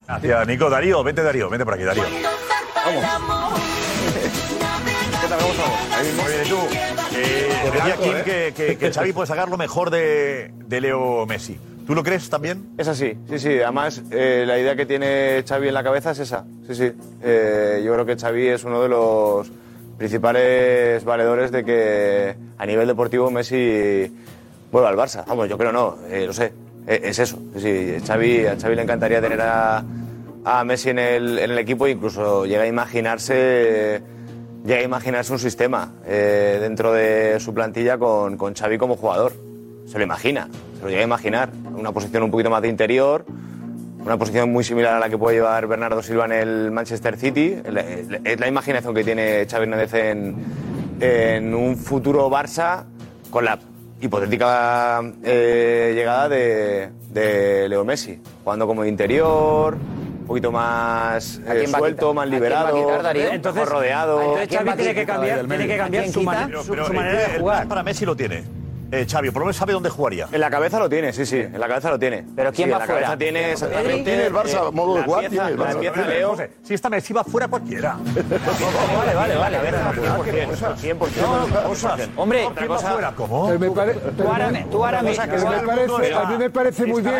Gracias, 0.07 0.47
Nico. 0.47 0.69
Darío, 0.69 1.03
vente, 1.03 1.21
Darío, 1.23 1.49
vente 1.49 1.65
por 1.65 1.73
aquí, 1.75 1.83
Darío. 1.83 2.03
¿Qué 2.03 2.09
tal? 5.27 5.39
¿Cómo 5.39 5.51
estamos? 5.51 5.79
Muy 6.15 6.31
bien, 6.33 6.45
¿y 6.45 6.49
tú? 6.49 6.57
Eh, 7.15 7.71
decía 7.73 7.97
Kim 7.97 8.13
que, 8.23 8.53
que, 8.55 8.77
que 8.77 8.91
Xavi 8.91 9.11
puede 9.13 9.27
sacar 9.27 9.49
lo 9.49 9.57
mejor 9.57 9.89
de, 9.89 10.51
de 10.67 10.81
Leo 10.81 11.25
Messi. 11.25 11.59
¿Tú 11.85 11.95
lo 11.95 12.03
crees 12.03 12.29
también? 12.29 12.69
Es 12.77 12.87
así, 12.87 13.17
sí, 13.27 13.39
sí. 13.39 13.59
Además, 13.61 14.01
eh, 14.11 14.43
la 14.47 14.59
idea 14.59 14.75
que 14.75 14.85
tiene 14.85 15.43
Xavi 15.47 15.69
en 15.69 15.73
la 15.73 15.83
cabeza 15.83 16.11
es 16.11 16.19
esa. 16.19 16.45
Sí, 16.67 16.75
sí. 16.75 16.91
Eh, 17.21 17.81
yo 17.83 17.93
creo 17.93 18.05
que 18.05 18.15
Xavi 18.15 18.47
es 18.47 18.63
uno 18.63 18.81
de 18.81 18.89
los 18.89 19.51
principales 19.99 21.03
valedores 21.03 21.51
de 21.51 21.65
que 21.65 22.35
a 22.57 22.65
nivel 22.65 22.87
deportivo 22.87 23.29
Messi 23.29 24.09
vuelva 24.71 24.89
al 24.89 24.95
Barça. 24.95 25.25
Vamos, 25.27 25.49
yo 25.49 25.57
creo 25.57 25.73
no, 25.73 25.97
eh, 26.09 26.25
lo 26.25 26.33
sé. 26.33 26.53
Eh, 26.87 27.01
es 27.03 27.19
eso. 27.19 27.37
Sí. 27.57 27.97
Xavi, 28.07 28.45
a 28.47 28.55
Xavi 28.55 28.75
le 28.75 28.81
encantaría 28.81 29.21
tener 29.21 29.41
a, 29.41 29.83
a 30.45 30.63
Messi 30.63 30.91
en 30.91 30.99
el, 30.99 31.37
en 31.37 31.51
el 31.51 31.57
equipo 31.59 31.85
e 31.85 31.91
incluso 31.91 32.45
llega 32.45 32.63
a 32.63 32.67
imaginarse 32.67 34.01
llega 34.65 34.79
a 34.79 34.83
imaginarse 34.83 35.33
un 35.33 35.39
sistema 35.39 35.93
eh, 36.05 36.59
dentro 36.61 36.93
de 36.93 37.39
su 37.39 37.53
plantilla 37.53 37.97
con, 37.97 38.37
con 38.37 38.55
Xavi 38.55 38.77
como 38.77 38.95
jugador. 38.95 39.33
Se 39.85 39.97
lo 39.97 40.03
imagina, 40.05 40.47
se 40.77 40.83
lo 40.83 40.89
llega 40.89 41.01
a 41.01 41.05
imaginar. 41.05 41.49
Una 41.75 41.91
posición 41.91 42.23
un 42.23 42.31
poquito 42.31 42.49
más 42.49 42.61
de 42.61 42.69
interior, 42.69 43.25
una 44.09 44.17
posición 44.17 44.51
muy 44.51 44.63
similar 44.63 44.95
a 44.95 44.99
la 44.99 45.07
que 45.07 45.19
puede 45.19 45.35
llevar 45.37 45.67
Bernardo 45.67 46.01
Silva 46.01 46.25
en 46.25 46.31
el 46.31 46.71
Manchester 46.71 47.15
City. 47.15 47.57
Es 48.23 48.39
la, 48.39 48.47
imaginación 48.47 48.95
que 48.95 49.03
tiene 49.03 49.45
Xavi 49.47 49.63
Hernández 49.65 49.93
en, 49.93 50.35
en 50.99 51.53
un 51.53 51.77
futuro 51.77 52.27
Barça 52.27 52.85
con 53.29 53.45
la 53.45 53.59
hipotética 54.01 55.01
eh, 55.23 55.91
llegada 55.93 56.27
de, 56.27 56.89
de 57.11 57.69
Leo 57.69 57.85
Messi, 57.85 58.19
jugando 58.43 58.65
como 58.65 58.83
interior, 58.83 59.75
un 59.75 60.25
poquito 60.25 60.51
más 60.51 61.39
¿A 61.47 61.55
eh, 61.55 61.67
suelto, 61.67 62.11
más 62.11 62.25
¿A 62.25 62.29
quién 62.29 62.41
va 62.41 62.47
a 62.47 62.71
liberado, 62.71 63.01
quitar, 63.03 63.17
entonces, 63.35 63.69
rodeado. 63.69 64.21
Entonces 64.21 64.57
Xavi 64.57 64.71
tiene 64.75 64.95
que 64.95 65.05
cambiar, 65.05 65.45
tiene 65.45 65.67
que 65.67 65.77
cambiar 65.77 66.07
su, 66.07 66.13
su- 66.13 66.25
pero 66.71 66.85
su 66.85 66.91
el- 66.93 66.97
manera 66.97 67.25
el 67.25 67.33
de 67.33 67.39
jugar. 67.39 67.67
para 67.67 67.83
Messi 67.83 68.05
lo 68.07 68.15
tiene. 68.15 68.58
Eh, 68.91 69.05
Xavi, 69.07 69.29
por 69.29 69.41
lo 69.41 69.45
menos 69.45 69.55
sabe 69.57 69.73
dónde 69.73 69.89
jugaría. 69.89 70.27
En 70.31 70.41
la 70.41 70.49
cabeza 70.49 70.79
lo 70.79 70.89
tiene, 70.89 71.13
sí, 71.13 71.25
sí, 71.25 71.37
en 71.37 71.59
la 71.59 71.67
cabeza 71.67 71.91
lo 71.91 71.99
tiene. 71.99 72.25
Pero 72.35 72.51
¿quién 72.51 72.67
Sí, 72.67 72.71
va 72.71 72.77
en 72.77 72.79
la 72.79 72.85
fuera? 72.87 73.01
cabeza 73.01 73.17
tiene 73.19 73.51
exactamente. 73.51 74.03
Tiene 74.03 74.25
el 74.25 74.33
Barça 74.33 74.67
eh, 74.67 74.71
modo 74.71 74.95
de 74.95 75.03
jugar, 75.03 75.19
pieza- 75.21 75.29
tiene 75.29 75.47
el 75.51 75.59
La 75.59 75.65
Barça. 75.71 75.79
pieza 75.79 76.07
Leo. 76.07 76.29
José, 76.29 76.49
si 76.63 76.73
esta 76.73 76.89
Messi 76.89 77.13
va 77.13 77.23
fuera 77.23 77.47
cualquiera. 77.47 77.97
Vale, 78.99 79.13
vale, 79.15 79.35
vale. 79.35 79.57
a 79.57 79.61
ver, 79.61 79.75
100%. 79.75 81.63
Cosas. 81.67 82.09
Hombre, 82.15 82.45
Otra 82.45 82.67
cosa 82.67 82.91
fuera, 82.91 83.11
¿cómo? 83.15 83.51
Eh, 83.51 83.57
tú 83.59 84.83
ahora, 84.83 85.01
me- 85.01 85.13
parece, 85.65 86.13
a 86.13 86.25
mí 86.29 86.37
me 86.37 86.49
parece 86.49 86.85
muy 86.85 87.01
bien. 87.01 87.15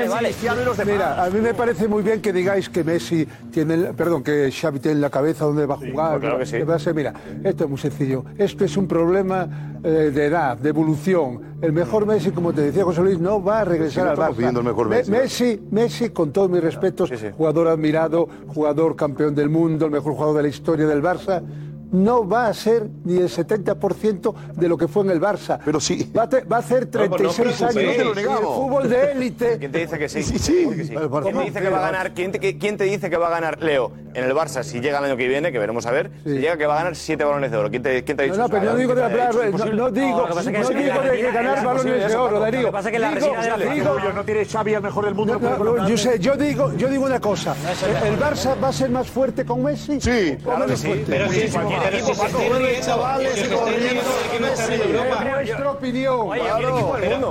Mira, 0.86 1.24
a 1.24 1.30
mí 1.30 1.40
me 1.40 1.54
parece 1.54 1.88
muy 1.88 2.04
bien 2.04 2.22
que 2.22 2.34
digáis 2.34 2.70
que 2.70 2.84
Messi 2.84 3.28
tiene, 3.52 3.94
perdón, 3.94 4.24
que 4.24 4.52
Xavi 4.52 4.80
tiene 4.80 4.96
en 4.96 5.02
la 5.02 5.10
cabeza 5.10 5.46
dónde 5.46 5.66
va 5.66 5.76
a 5.76 5.78
jugar. 5.78 6.20
claro 6.20 6.40
que 6.40 6.46
sí. 6.46 6.58
Mira, 6.94 7.14
esto 7.44 7.64
es 7.66 7.70
muy 7.70 7.80
sencillo. 7.80 8.26
Esto 8.38 8.66
es 8.66 8.76
un 8.78 8.88
problema 8.88 9.48
eh, 9.84 9.88
de 10.14 10.26
edad, 10.26 10.58
de 10.58 10.70
evolución. 10.70 11.59
El 11.62 11.74
mejor 11.74 12.06
Messi, 12.06 12.32
como 12.32 12.54
te 12.54 12.62
decía 12.62 12.86
José 12.86 13.02
Luis, 13.02 13.20
no 13.20 13.44
va 13.44 13.60
a 13.62 13.66
regresar 13.66 14.06
no 14.06 14.12
al 14.12 14.18
Barça. 14.18 14.36
pidiendo 14.38 14.62
el 14.62 14.66
mejor 14.68 14.88
Me- 14.88 14.98
Messi. 14.98 15.12
Messi, 15.12 15.62
Messi, 15.72 16.10
con 16.10 16.32
todos 16.32 16.50
mis 16.50 16.62
respetos, 16.64 17.12
jugador 17.38 17.68
admirado, 17.68 18.30
jugador 18.48 18.96
campeón 18.96 19.36
del 19.36 19.50
mundo, 19.50 19.86
el 19.86 19.92
mejor 19.92 20.14
jugador 20.14 20.38
de 20.38 20.44
la 20.44 20.48
historia 20.48 20.88
del 20.88 21.02
Barça. 21.04 21.42
No 21.92 22.28
va 22.28 22.48
a 22.48 22.54
ser 22.54 22.88
ni 23.04 23.18
el 23.18 23.30
70% 23.30 24.34
de 24.56 24.68
lo 24.70 24.78
que 24.78 24.88
fue 24.88 25.04
en 25.04 25.12
el 25.12 25.20
Barça. 25.22 25.60
Pero 25.64 25.80
sí. 25.80 26.12
Va 26.18 26.24
a, 26.24 26.30
te- 26.30 26.44
va 26.44 26.58
a 26.58 26.60
hacer 26.60 26.88
No, 26.94 27.10
pues 27.10 27.22
no 27.22 27.30
os 27.30 27.36
36 27.36 27.62
años. 27.78 27.98
No 28.06 28.14
te 28.14 28.24
lo 28.24 28.32
el 28.32 28.46
fútbol 28.46 28.90
de 28.90 29.12
élite. 29.12 29.58
¿Quién 29.60 29.72
te 29.72 29.80
dice 29.80 29.98
que 29.98 30.10
sí? 30.10 30.24
Sí, 30.24 30.38
sí. 30.40 30.66
¿Quién 30.68 31.38
te 31.38 31.44
dice 31.46 31.62
que 31.62 31.70
va 31.70 31.78
a 31.80 31.92
ganar? 31.92 32.14
¿Quién 32.14 32.32
te, 32.32 32.58
quién 32.58 32.78
te 32.78 32.84
dice 32.86 33.10
que 33.10 33.18
va 33.18 33.28
a 33.28 33.32
ganar 33.32 33.62
Leo 33.62 33.92
en 34.14 34.24
el 34.24 34.34
Barça 34.34 34.64
si 34.64 34.80
llega 34.82 35.00
el 35.00 35.06
año 35.06 35.18
que 35.18 35.28
viene, 35.28 35.52
que 35.52 35.60
veremos 35.60 35.86
a 35.86 35.92
ver? 35.92 36.12
Si 36.24 36.30
llega 36.38 36.58
que 36.58 36.66
va 36.66 36.76
a 36.76 36.78
ganar 36.78 36.96
siete 36.96 37.24
balones 37.24 37.52
de 37.52 37.58
oro. 37.58 37.70
¿Quién 37.70 37.84
te, 37.84 38.04
quién 38.04 38.18
te 38.18 38.24
ha 38.24 38.28
No, 38.28 38.34
dicho 38.34 38.40
no, 38.40 38.46
eso? 38.46 38.60
pero 38.60 38.72
no 38.72 38.78
digo 38.78 38.96
de 38.96 39.02
¿Quién 39.02 39.14
te 39.16 39.22
ha 39.22 39.28
hablar, 39.28 39.52
dicho? 39.52 39.66
no, 39.68 39.76
no 39.76 39.92
digo, 39.92 40.28
no 40.28 40.70
digo 40.70 41.04
la 41.04 41.12
de 41.12 41.32
ganar 41.32 41.58
es 41.58 41.64
balones 41.64 42.08
de 42.10 42.16
oro, 42.16 42.32
lo 42.40 42.46
que 42.46 42.52
Darío. 42.52 42.72
pasa 42.72 42.90
es 42.90 42.94
que 42.94 43.00
la 43.00 43.10
de 43.12 43.20
la 43.22 43.74
digo- 43.74 44.00
no 44.14 44.24
tiene 44.24 44.46
Xavi 44.46 44.74
el 44.74 44.82
mejor 44.82 45.06
del 45.06 45.16
mundo. 45.16 45.40
No, 45.40 45.58
no 45.58 45.64
no, 45.76 45.90
yo 45.90 45.98
sé, 45.98 46.20
yo 46.20 46.36
digo, 46.36 46.74
yo 46.76 46.88
digo 46.88 47.06
una 47.06 47.20
cosa. 47.20 47.56
¿El 48.06 48.20
Barça 48.20 48.56
va 48.62 48.68
a 48.70 48.74
ser 48.74 48.90
más 48.90 49.08
fuerte 49.10 49.46
con 49.46 49.64
Messi? 49.64 50.00
Sí, 50.02 50.36
¿O 50.40 50.44
claro 50.44 50.60
que 50.62 50.66
menos 50.68 50.80
sí. 50.80 51.04
Pero 51.08 51.26
chavales, 52.82 53.34
que 54.32 54.40
no 54.40 54.48
está 54.48 54.74
en 54.76 54.82
Europa. 54.82 55.26
Es 55.42 55.48
vuestra 55.48 55.72
opinión. 55.72 56.28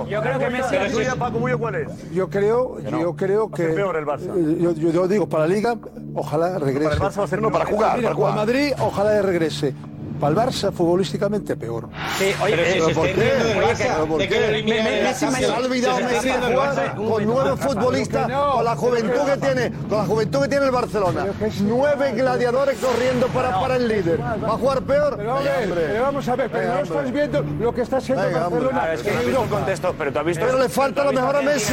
Yo 0.09 0.21
creo 0.23 0.39
que 0.39 0.51
Messi 0.51 0.75
¿La 0.77 0.91
tuya, 0.91 1.17
Paco 1.17 1.39
Muyo, 1.39 1.59
cuál 1.59 1.75
es? 1.77 2.11
Yo 2.13 2.29
creo, 2.29 2.79
yo 2.81 3.15
creo 3.17 3.51
que. 3.51 3.65
peor 3.69 3.97
el 3.97 4.07
Barça. 4.07 4.31
eh, 4.37 4.75
Yo, 4.93 5.09
digo, 5.09 5.29
para 5.29 5.47
la 5.47 5.55
Liga, 5.55 5.77
ojalá 6.15 6.59
regrese. 6.59 6.85
Para 6.85 6.95
el 6.95 7.01
Barça 7.13 7.19
va 7.19 7.25
a 7.25 7.29
ser 7.29 7.43
No, 7.43 7.51
para 7.51 7.67
jugar, 7.67 7.97
Mira, 7.97 8.09
para 8.09 8.15
jugar. 8.17 8.35
para 8.35 8.47
Madrid, 8.47 8.73
ojalá 8.81 9.23
regrese. 9.23 9.75
Para 10.19 10.31
el 10.31 10.37
Barça, 10.37 10.73
futbolísticamente, 10.73 11.57
peor. 11.57 11.89
Sí, 12.19 12.33
oye, 12.43 12.57
Pero 12.57 12.65
si 12.73 12.79
eh, 12.79 12.83
se 12.87 12.95
¿por 12.95 13.07
esté 13.09 13.21
qué? 13.21 14.63
Messi 15.03 15.27
me- 15.27 15.33
Se 15.39 15.47
ha 15.47 15.57
olvidado 15.57 15.97
Se 15.99 16.05
Messi 16.05 16.29
jugar 16.31 16.53
Barça. 16.75 16.95
con 17.09 17.27
nueve 17.27 17.57
futbolistas, 17.57 18.31
con 18.53 18.65
la 18.65 18.77
juventud 18.77 19.21
que 19.27 19.37
tiene, 19.37 19.73
con 19.89 19.99
la 19.99 20.05
juventud 20.07 20.43
que 20.43 20.49
tiene 20.49 20.65
el 20.67 20.71
Barcelona. 20.73 21.27
Nueve 21.61 22.13
gladiadores 22.13 22.79
corriendo 22.79 23.27
para, 23.29 23.61
para 23.61 23.77
el 23.77 23.87
líder. 23.89 24.21
¿Va 24.21 24.33
a 24.49 24.59
jugar 24.59 24.83
peor? 24.83 25.17
Pero, 25.17 25.37
hombre, 25.37 25.53
pero 25.89 26.03
vamos 26.03 26.29
a 26.29 26.37
ver, 26.37 26.51
pero 26.51 26.75
no 26.75 26.81
estás 26.81 27.13
viendo 27.13 27.45
lo 27.61 27.75
que 27.75 27.83
está 27.83 27.97
haciendo. 27.99 28.25
Barcelona. 28.31 28.93
Es 28.95 29.03
que 29.03 29.11
no 29.13 29.21
visto 29.21 29.43
el 29.45 29.49
contexto, 29.49 29.95
pero 29.97 30.13
tú 30.13 30.19
has 30.19 30.25
visto. 30.25 30.45
Pero 30.47 30.59
le 30.59 30.69
falta 30.69 31.05
lo 31.05 31.13
mejor 31.13 31.37
a 31.37 31.43
Messi. 31.43 31.73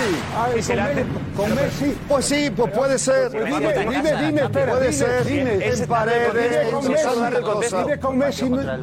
Con, 0.68 0.76
Me- 0.76 1.06
con 1.36 1.56
Messi. 1.56 1.98
Pues 2.08 2.26
sí, 2.26 2.52
pues 2.56 2.72
puede 2.74 3.00
ser. 3.00 3.32
Dime, 3.32 3.74
dime, 3.90 4.16
dime, 4.22 4.42
espera, 4.44 4.72
Puede 4.74 4.90
dime, 4.90 4.94
ser 4.94 5.26
dime, 5.26 5.66
en 5.66 5.88
paredes, 5.88 6.68
Dime 7.72 8.00
con 8.00 8.18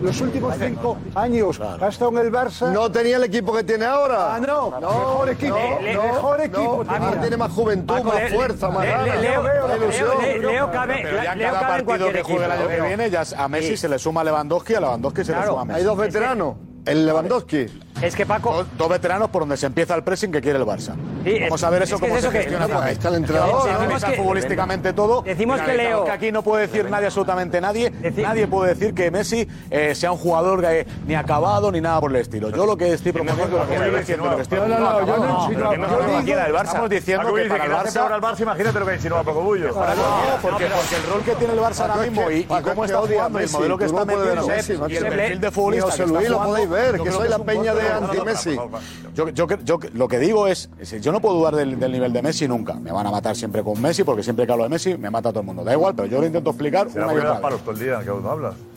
los 0.01 0.21
últimos 0.21 0.55
cinco 0.59 0.97
años 1.15 1.61
ha 1.61 1.89
estado 1.89 2.11
en 2.13 2.27
el 2.27 2.33
Barça. 2.33 2.73
No 2.73 2.91
tenía 2.91 3.17
el 3.17 3.25
equipo 3.25 3.53
que 3.53 3.65
tiene 3.65 3.85
ahora. 3.85 4.37
Ah, 4.37 4.41
no. 4.41 4.81
no 4.81 4.89
mejor 4.89 5.29
equipo. 5.31 5.59
Le, 5.83 5.97
mejor 5.97 6.41
equipo. 6.41 6.85
No, 6.85 7.21
tiene 7.21 7.37
más 7.37 7.53
juventud, 7.53 8.03
más 8.03 8.33
fuerza, 8.33 8.71
más 8.71 8.87
ganas. 8.87 9.21
Leo, 9.21 9.43
Leo, 9.43 10.41
Leo, 10.41 10.71
cabe. 10.71 11.01
Pero 11.03 11.23
ya 11.23 11.35
Leo 11.35 11.53
cada 11.53 11.69
partido 11.69 12.13
que 12.13 12.23
juegue 12.23 12.45
el 12.45 12.51
año 12.51 12.69
que 12.69 12.81
viene, 12.81 13.11
ya 13.11 13.25
a 13.37 13.49
Messi 13.49 13.77
se 13.77 13.89
le 13.89 13.99
suma 13.99 14.25
Lewandowski, 14.25 14.75
a 14.75 14.81
Lewandowski 14.81 15.25
se 15.25 15.35
le 15.35 15.47
suma 15.47 15.65
Messi. 15.65 15.81
Hay 15.81 15.85
dos 15.85 15.97
veteranos. 15.97 16.55
El 16.85 17.07
Lewandowski 17.07 17.67
es 18.01 18.17
que 18.17 18.27
Paco. 18.27 18.53
Dos, 18.53 18.67
dos, 18.77 18.89
veteranos 18.89 19.31
por 19.31 19.43
donde 19.43 19.57
se 19.57 19.67
empieza 19.67 19.95
el 19.95 20.03
pressing 20.03 20.33
que 20.33 20.41
quiere 20.41 20.59
el 20.59 20.65
Barça. 20.65 20.95
Sí, 21.25 21.39
Vamos 21.43 21.63
a 21.63 21.71
ver 21.71 21.83
eso 21.83 21.95
es 21.97 22.01
cómo 22.01 22.17
es 22.17 22.25
eso 22.25 22.33
se 22.33 22.39
gestiona. 22.39 22.67
Que, 22.67 22.73
ahí 22.73 22.93
está 22.93 23.09
el 23.09 23.15
entrenador, 23.17 23.79
decimos 23.79 24.05
que, 24.05 24.13
futbolísticamente 24.17 24.93
todo. 24.93 25.23
Decimos 25.23 25.61
que 25.61 25.75
Leo. 25.75 26.05
Que 26.05 26.11
aquí 26.11 26.33
no 26.33 26.43
puede 26.43 26.67
decir 26.67 26.91
nadie, 26.91 27.07
absolutamente 27.07 27.61
nadie. 27.61 27.91
Decimos. 27.91 28.29
nadie 28.29 28.47
puede 28.47 28.75
decir 28.75 28.95
que 28.95 29.11
Messi 29.11 29.47
eh, 29.71 29.95
sea 29.95 30.13
un 30.13 30.19
jugador 30.19 30.65
eh, 30.65 30.87
ni 31.07 31.15
acabado 31.15 31.71
ni 31.71 31.81
nada 31.81 32.01
por 32.01 32.11
el 32.11 32.17
estilo. 32.17 32.51
Yo 32.51 32.67
lo 32.67 32.77
que 32.77 32.93
estoy 32.93 33.13
proponiendo 33.13 33.59
lo 33.59 33.67
que 33.67 33.75
estoy. 33.75 34.17
Lo 34.17 34.37
que 34.37 34.43
estoy 34.43 34.59
diciendo 34.59 34.79
no, 34.79 35.01
no, 35.01 35.07
yo 35.07 35.17
no, 35.17 35.27
no, 35.27 35.77
no, 35.77 35.77
no, 35.77 36.53
no, 36.53 36.63
Estamos 36.63 36.91
diciendo 36.91 37.35
que 37.35 37.45
para 37.45 37.65
el 37.65 37.73
Barça. 37.73 37.97
Ahora 38.01 38.17
el 38.17 38.23
Barça, 38.23 38.41
imagínate 38.41 38.81
lo 38.81 38.87
que 38.87 38.95
insinúa 38.95 39.23
Paco 39.23 39.43
Bullo. 39.43 39.69
No, 39.69 40.43
porque 40.43 40.65
el 40.65 40.73
rol 41.11 41.23
que 41.25 41.35
tiene 41.37 41.53
el 41.55 41.61
Barça 41.61 41.81
ahora 41.81 42.03
mismo 42.03 42.31
y 42.31 42.45
cómo 42.45 42.85
está 42.85 42.99
jugando 42.99 43.39
el 43.39 43.51
modelo 43.51 43.79
que 43.79 43.85
está 43.85 44.05
metiendo 44.05 44.89
y 44.89 44.97
el 44.97 45.07
perfil 45.07 45.41
de 45.41 45.51
futbolista. 45.51 46.07
Lo 46.07 46.43
podéis 46.43 46.71
ver, 46.71 47.01
que 47.01 47.13
soy 47.13 47.29
la 47.29 47.39
peña 47.39 47.75
de 47.75 47.82
yo, 49.15 49.27
lo 49.95 50.09
que 50.09 50.19
digo 50.19 50.47
es, 50.47 50.71
yo 51.01 51.13
no 51.13 51.21
puedo 51.21 51.37
dudar 51.37 51.57
del, 51.57 51.79
nivel 51.79 52.13
de 52.13 52.23
Messi 52.23 52.49
nunca. 52.49 52.75
Me 52.75 52.93
van 52.93 53.07
a 53.07 53.11
matar 53.11 53.37
siempre 53.37 53.63
con 53.63 53.81
Messi, 53.81 54.05
porque 54.05 54.23
siempre 54.23 54.47
que 54.47 54.53
hablo 54.53 54.65
de 54.65 54.71
Messi 54.71 54.97
me 54.97 55.11
mata 55.11 55.29
a 55.29 55.33
todo 55.33 55.41
el 55.41 55.47
mundo. 55.47 55.65
Da 55.65 55.73
igual, 55.73 55.95
pero 55.95 56.09
yo 56.09 56.21
lo 56.21 56.27
intento 56.27 56.51
explicar 56.51 56.89
una 56.89 57.13
y 57.15 57.41
palos. 57.41 57.61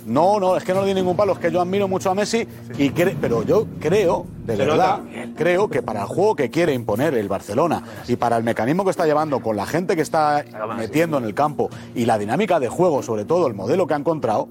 No, 0.06 0.40
no, 0.40 0.56
es 0.56 0.64
que 0.64 0.74
no 0.74 0.82
le 0.82 0.88
di 0.88 0.94
ningún 0.94 1.16
palo, 1.16 1.34
es 1.34 1.40
que 1.40 1.52
yo 1.52 1.62
admiro 1.62 1.88
mucho 1.88 2.12
a 2.12 2.16
Messi, 2.16 2.48
y 2.78 2.90
pero 2.90 3.44
yo 3.44 3.66
creo, 3.80 4.26
de 4.46 4.56
verdad, 4.56 5.00
creo 5.36 5.70
que 5.70 5.82
para 5.82 6.02
el 6.02 6.08
juego 6.08 6.36
que 6.36 6.50
quiere 6.50 6.74
imponer 6.74 7.16
el 7.16 7.28
Barcelona 7.28 7.84
y 8.08 8.16
para 8.16 8.38
el 8.38 8.44
mecanismo 8.44 8.84
que 8.84 8.92
está 8.92 9.06
llevando 9.06 9.40
con 9.40 9.56
la 9.56 9.66
gente 9.66 9.96
que 9.96 10.02
está 10.02 10.44
metiendo 10.78 11.18
en 11.18 11.24
el 11.24 11.34
campo 11.34 11.70
y 11.96 12.06
la 12.06 12.18
dinámica 12.18 12.60
de 12.60 12.70
juego, 12.70 13.02
sobre 13.02 13.26
todo 13.26 13.48
el 13.48 13.54
modelo 13.54 13.88
que 13.88 13.96
ha 13.96 13.98
encontrado, 13.98 14.48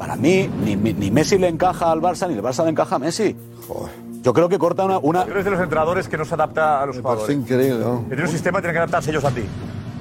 para 0.00 0.16
mí, 0.16 0.48
ni, 0.64 0.76
ni 0.76 1.10
Messi 1.10 1.36
le 1.36 1.46
encaja 1.46 1.92
al 1.92 2.00
Barça, 2.00 2.26
ni 2.26 2.32
el 2.32 2.42
Barça 2.42 2.64
le 2.64 2.70
encaja 2.70 2.96
a 2.96 2.98
Messi. 2.98 3.36
Joder. 3.68 3.90
Yo 4.22 4.32
creo 4.32 4.48
que 4.48 4.58
corta 4.58 4.86
una. 4.86 4.96
una... 4.96 5.26
Yo 5.26 5.34
de 5.34 5.50
los 5.50 5.60
entrenadores 5.60 6.08
que 6.08 6.16
no 6.16 6.24
se 6.24 6.32
adapta 6.32 6.82
a 6.82 6.86
los 6.86 6.96
jugadores. 6.96 7.28
Es 7.28 7.36
increíble, 7.36 7.84
¿no? 7.84 8.06
Tiene 8.08 8.22
un 8.22 8.28
sistema 8.30 8.60
que 8.60 8.62
tiene 8.62 8.72
que 8.72 8.78
adaptarse 8.78 9.10
ellos 9.10 9.24
a 9.26 9.30
ti. 9.30 9.42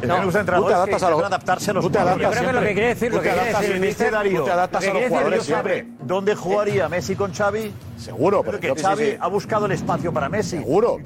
No, 0.07 0.15
que 0.15 0.25
gusta 0.25 0.39
entrenadores 0.39 0.69
te 0.69 0.75
adaptas 0.75 0.99
que 0.99 1.05
a 1.05 1.09
los... 1.09 1.23
adaptarse 1.23 1.71
a 1.71 1.73
los 1.73 1.85
jugadores. 1.85 2.21
Yo 2.21 2.31
creo 2.31 2.47
que 2.47 2.53
lo 2.53 2.61
que 2.61 2.73
quiere 2.73 2.87
decir, 2.87 3.13
lo 3.13 3.21
que 3.21 3.29
quiere 3.29 3.45
decir 3.45 3.71
el 3.71 3.95
te 3.95 4.87
a 4.87 4.93
los 4.93 5.07
jugadores 5.07 5.43
siempre. 5.43 5.87
¿Dónde 6.01 6.35
jugaría 6.35 6.85
eh, 6.85 6.89
Messi 6.89 7.15
con 7.15 7.33
Xavi? 7.33 7.73
Seguro, 7.97 8.43
pero 8.43 8.59
que 8.59 8.73
Xavi 8.73 9.17
ha 9.19 9.27
buscado 9.27 9.65
el 9.65 9.73
espacio 9.73 10.13
para 10.13 10.29
Messi. 10.29 10.57
Seguro, 10.57 10.97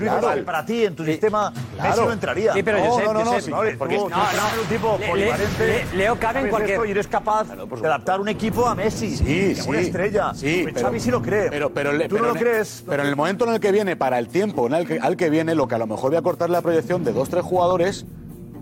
Para 0.45 0.65
ti, 0.65 0.85
en 0.85 0.95
tu 0.95 1.03
sistema, 1.03 1.51
Messi 1.81 2.01
no 2.01 2.11
entraría. 2.11 2.53
Sí, 2.53 2.63
pero 2.63 2.77
no, 2.77 3.13
no, 3.13 3.23
no, 3.23 3.77
porque 3.77 3.97
no, 3.97 4.05
un 4.05 4.67
tipo 4.69 4.97
polivalente. 4.97 5.85
Leo 5.95 6.19
cabe 6.19 6.41
en 6.41 6.49
cualquier... 6.49 6.81
Y 6.85 6.91
eres 6.91 7.07
capaz 7.07 7.47
de 7.47 7.87
adaptar 7.87 8.21
un 8.21 8.29
equipo 8.29 8.67
a 8.67 8.75
Messi. 8.75 9.17
Sí, 9.17 9.55
sí. 9.55 9.69
Una 9.69 9.79
estrella. 9.79 10.33
Sí, 10.35 10.67
pues 10.69 10.83
Xavi 10.83 10.99
sí 10.99 11.09
lo 11.09 11.21
cree. 11.21 11.49
Pero, 11.49 11.71
pero, 11.71 11.91
Tú 12.07 12.17
no 12.17 12.27
lo 12.27 12.35
crees. 12.35 12.83
Pero 12.87 13.03
en 13.03 13.09
el 13.09 13.15
momento 13.15 13.45
en 13.45 13.53
el 13.53 13.59
que 13.59 13.71
viene, 13.71 13.95
para 13.95 14.19
el 14.19 14.27
tiempo 14.27 14.69
al 14.69 15.17
que 15.17 15.29
viene, 15.29 15.55
lo 15.55 15.67
que 15.67 15.75
a 15.75 15.77
lo 15.79 15.87
mejor 15.87 16.11
voy 16.11 16.17
a 16.17 16.21
cortar 16.21 16.49
la 16.49 16.61
proyección 16.61 17.03
de 17.03 17.13
dos, 17.13 17.29
tres 17.29 17.43
jugadores 17.43 18.05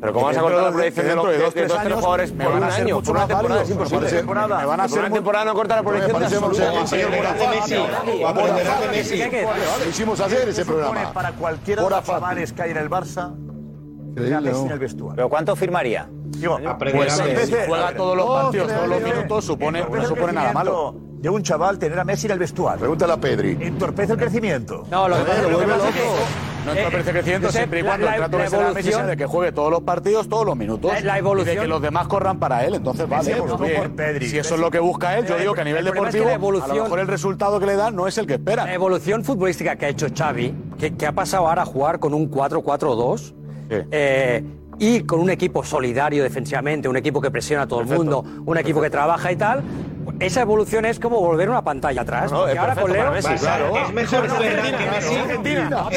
pero 0.01 0.13
¿cómo 0.13 0.25
vas 0.25 0.37
a 0.37 0.41
cortar 0.41 0.63
la 0.63 0.71
proyección 0.71 1.07
de, 1.07 1.15
los, 1.15 1.27
de, 1.27 1.37
dos, 1.37 1.53
tres 1.53 1.71
jugadores 1.71 2.31
por 2.31 2.51
un 2.51 2.63
año? 2.63 3.01
Por 3.01 3.15
una 3.15 3.27
temporada, 3.27 3.61
es 3.61 3.69
imposible. 3.69 4.09
temporada. 4.09 4.59
Me 4.59 4.65
van 4.65 4.79
a 4.79 4.83
hacer 4.85 4.99
una 4.99 5.11
temporada 5.11 5.45
no 5.45 5.53
cortar 5.53 5.77
la 5.77 5.83
proyección 5.83 6.19
de 6.19 6.25
absoluto. 6.25 6.63
Hicimos 9.87 10.19
hacer 10.19 10.49
ese 10.49 10.65
programa. 10.65 11.13
Para 11.13 11.33
cualquiera 11.33 11.83
de 11.83 11.89
los 11.89 12.03
chavales 12.03 12.51
que 12.51 12.61
hay 12.63 12.71
en 12.71 12.77
el 12.77 12.89
Barça, 12.89 13.35
en 14.15 14.71
el 14.71 14.79
vestuario. 14.79 15.15
¿Pero 15.15 15.29
cuánto 15.29 15.55
firmaría? 15.55 16.09
Digo, 16.37 16.57
pues 16.79 17.13
si 17.13 17.55
juega 17.67 17.95
todos 17.95 18.17
los 18.17 18.25
partidos, 18.25 18.67
todos 18.73 18.87
los 18.87 19.01
minutos, 19.01 19.45
supone, 19.45 19.85
no 19.89 20.05
supone 20.05 20.33
nada 20.33 20.53
malo. 20.53 20.95
De 21.21 21.29
un 21.29 21.43
chaval 21.43 21.77
tener 21.77 21.99
a 21.99 22.03
Messi 22.03 22.25
en 22.25 22.33
el 22.33 22.39
vestuario. 22.39 22.79
Pregúntale 22.79 23.13
a 23.13 23.17
Pedri. 23.17 23.55
¿Entorpece 23.59 24.13
el 24.13 24.17
crecimiento? 24.17 24.87
No, 24.89 25.07
lo 25.07 25.17
que 25.17 25.23
pasa 25.23 25.91
no 26.65 26.73
entorpece 26.73 27.09
el 27.09 27.15
eh, 27.15 27.19
crecimiento 27.19 27.47
eh, 27.47 27.51
siempre 27.51 27.79
y 27.79 27.83
cuando 27.83 28.05
la, 28.05 28.13
el 28.13 28.19
trato 28.19 28.37
la 28.37 28.45
evolución, 28.45 29.07
de 29.07 29.17
que 29.17 29.25
juegue 29.25 29.51
todos 29.51 29.71
los 29.71 29.81
partidos, 29.81 30.29
todos 30.29 30.45
los 30.45 30.55
minutos. 30.55 30.91
La, 30.93 31.01
la 31.01 31.17
evolución. 31.17 31.53
Y 31.53 31.57
de 31.57 31.61
que 31.63 31.67
los 31.67 31.81
demás 31.81 32.07
corran 32.07 32.39
para 32.39 32.65
él. 32.65 32.75
Entonces, 32.75 33.07
vale. 33.07 33.35
Pues, 33.35 33.59
bien, 33.59 33.81
por 33.81 33.95
Pedri, 33.95 34.29
si 34.29 34.37
eso 34.37 34.55
es 34.55 34.61
lo 34.61 34.69
que 34.69 34.79
busca 34.79 35.17
él, 35.17 35.25
yo 35.25 35.37
digo 35.37 35.53
que 35.53 35.61
a 35.61 35.63
nivel 35.63 35.85
deportivo, 35.85 36.29
es 36.29 36.37
que 36.63 36.71
a 36.71 36.75
lo 36.75 36.83
mejor 36.83 36.99
el 36.99 37.07
resultado 37.07 37.59
que 37.59 37.65
le 37.65 37.75
dan 37.75 37.95
no 37.95 38.07
es 38.07 38.17
el 38.17 38.27
que 38.27 38.33
espera. 38.33 38.65
La 38.65 38.73
evolución 38.73 39.23
futbolística 39.23 39.75
que 39.75 39.87
ha 39.87 39.89
hecho 39.89 40.07
Xavi, 40.15 40.53
que, 40.77 41.05
ha 41.05 41.11
pasado 41.13 41.47
ahora 41.47 41.63
a 41.63 41.65
jugar 41.65 41.99
con 41.99 42.13
un 42.13 42.29
4-4-2, 42.29 43.17
sí. 43.19 43.33
eh, 43.91 44.43
y 44.81 45.01
con 45.01 45.19
un 45.19 45.29
equipo 45.29 45.63
solidario 45.63 46.23
defensivamente, 46.23 46.89
un 46.89 46.97
equipo 46.97 47.21
que 47.21 47.29
presiona 47.29 47.63
a 47.63 47.67
todo 47.67 47.81
el 47.81 47.85
mundo, 47.85 48.25
un 48.43 48.57
equipo 48.57 48.81
que 48.81 48.89
trabaja 48.89 49.31
y 49.31 49.35
tal, 49.35 49.61
esa 50.19 50.41
evolución 50.41 50.85
es 50.85 50.99
como 50.99 51.19
volver 51.19 51.49
una 51.49 51.63
pantalla 51.63 52.01
atrás. 52.01 52.31
No, 52.31 52.47
no, 52.47 52.61
ahora 52.61 52.75
con 52.75 52.91
Leo 52.91 53.11
Messi, 53.11 53.33
claro. 53.35 53.77
Es 53.77 53.93
mejor 53.93 54.27
que 54.27 54.49
Messi. 54.91 55.15
Argentina. 55.15 55.87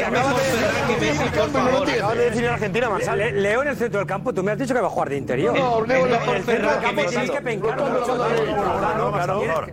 Acabas 1.94 2.16
de 2.16 2.24
decir 2.30 2.46
Argentina, 2.46 2.88
Leo 3.32 3.62
en 3.62 3.68
el 3.68 3.76
centro 3.76 3.98
del 3.98 4.06
campo, 4.06 4.32
tú 4.32 4.42
me 4.42 4.52
has 4.52 4.58
dicho 4.58 4.74
que 4.74 4.80
va 4.80 4.86
a 4.86 4.90
jugar 4.90 5.08
de 5.08 5.16
interior. 5.16 5.58
No, 5.58 5.84
Leo 5.84 6.06
en 6.06 6.12
el 6.12 6.42
centro 6.44 6.70
del 6.70 6.80
campo 6.80 7.02
tienes 7.04 7.30
que 7.30 7.40
pencar. 7.40 7.76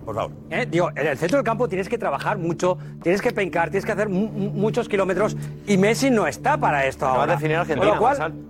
Por 0.05 0.15
favor. 0.15 0.31
Eh, 0.49 0.67
digo, 0.69 0.89
en 0.95 1.07
el 1.07 1.17
centro 1.17 1.37
del 1.37 1.45
campo 1.45 1.67
tienes 1.67 1.89
que 1.89 1.97
trabajar 1.97 2.37
mucho, 2.37 2.77
tienes 3.01 3.21
que 3.21 3.31
pencar, 3.31 3.69
tienes 3.69 3.85
que 3.85 3.91
hacer 3.91 4.09
muchos 4.09 4.87
kilómetros 4.89 5.35
y 5.67 5.77
Messi 5.77 6.09
no 6.09 6.27
está 6.27 6.57
para 6.57 6.85
esto 6.85 7.05
ahora. 7.05 7.23
Acabas 7.23 7.41
de 7.41 7.47
definir 7.47 7.57
a 7.57 7.61
Argentina, 7.61 7.93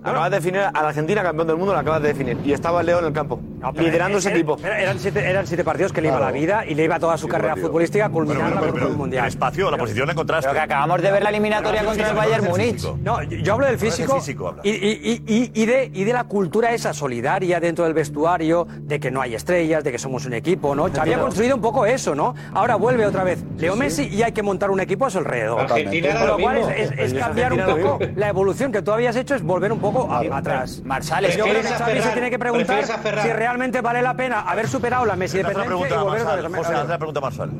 Acabas 0.02 0.30
de 0.30 0.36
definir 0.36 0.60
a 0.60 0.72
la 0.72 0.88
Argentina 0.88 1.22
campeón 1.22 1.46
del 1.48 1.56
mundo, 1.56 1.72
la 1.72 1.80
acabas 1.80 2.02
de 2.02 2.08
definir. 2.08 2.38
Y 2.44 2.52
estaba 2.52 2.82
Leo 2.82 2.98
en 3.00 3.06
el 3.06 3.12
campo, 3.12 3.40
liderando 3.76 4.18
ese 4.18 4.30
equipo. 4.30 4.56
Eran 4.62 4.98
siete 5.46 5.64
partidos 5.64 5.81
que 5.90 6.02
le 6.02 6.08
iba 6.08 6.20
la 6.20 6.30
vida 6.30 6.64
y 6.66 6.74
le 6.74 6.84
iba 6.84 7.00
toda 7.00 7.16
su 7.16 7.26
carrera 7.26 7.56
futbolística 7.56 8.08
culminando 8.10 8.58
bueno, 8.58 8.72
con 8.72 8.82
un 8.84 8.96
mundial. 8.96 9.26
Espacio, 9.26 9.70
la 9.70 9.78
posición 9.78 10.06
la 10.06 10.12
encontraste. 10.12 10.48
Pero 10.48 10.60
que 10.60 10.64
acabamos 10.64 11.02
de 11.02 11.10
ver 11.10 11.22
la 11.22 11.30
eliminatoria 11.30 11.84
contra 11.84 12.10
el 12.10 12.16
Bayern 12.16 12.44
Múnich. 12.44 12.84
No, 13.02 13.22
yo 13.22 13.54
hablo 13.54 13.66
del 13.66 13.78
físico, 13.78 14.18
y, 14.62 14.70
y, 14.70 15.22
y, 15.54 15.66
de, 15.66 15.90
y, 15.92 16.04
de, 16.04 16.12
la 16.12 16.24
cultura 16.24 16.72
esa 16.72 16.92
solidaria 16.92 17.58
dentro 17.58 17.84
del 17.84 17.94
vestuario, 17.94 18.66
de 18.82 19.00
que 19.00 19.10
no 19.10 19.20
hay 19.20 19.34
estrellas, 19.34 19.82
de 19.82 19.90
que 19.90 19.98
somos 19.98 20.26
un 20.26 20.34
equipo, 20.34 20.74
¿no? 20.74 20.86
Había 20.98 21.18
construido 21.18 21.56
un 21.56 21.62
poco 21.62 21.86
eso, 21.86 22.14
¿no? 22.14 22.34
Ahora 22.52 22.76
vuelve 22.76 23.06
otra 23.06 23.24
vez 23.24 23.42
Leo 23.56 23.76
Messi 23.76 24.08
y 24.08 24.22
hay 24.22 24.32
que 24.32 24.42
montar 24.42 24.70
un 24.70 24.80
equipo 24.80 25.06
a 25.06 25.10
su 25.10 25.18
alrededor. 25.18 25.60
Argentina 25.60 26.18
Con 26.18 26.26
lo, 26.28 26.38
cual 26.38 26.58
es, 26.58 27.14
cambiar 27.14 27.52
un 27.52 27.60
poco. 27.64 27.98
La 28.16 28.28
evolución 28.28 28.72
que 28.72 28.82
tú 28.82 28.92
habías 28.92 29.16
hecho 29.16 29.34
es 29.34 29.42
volver 29.42 29.72
un 29.72 29.80
poco 29.80 30.12
atrás. 30.12 30.82
Marsales, 30.84 31.36
yo 31.36 31.44
creo 31.44 31.62
que 31.62 31.68
Xavi 31.68 32.00
se 32.00 32.10
tiene 32.10 32.30
que 32.30 32.38
preguntar 32.38 32.84
si 33.22 33.32
realmente 33.32 33.80
vale 33.80 34.02
la 34.02 34.14
pena 34.14 34.40
haber 34.40 34.68
superado 34.68 35.06
la 35.06 35.16
Messi 35.16 35.38
dependencia 35.38 35.71
pregunta 35.78 36.00
a 36.00 36.04
Marsal. 36.04 36.54
José, 36.54 36.74
haz 36.74 36.88
la 36.88 36.98
pregunta 36.98 37.20
a 37.20 37.22
Marsal. 37.22 37.50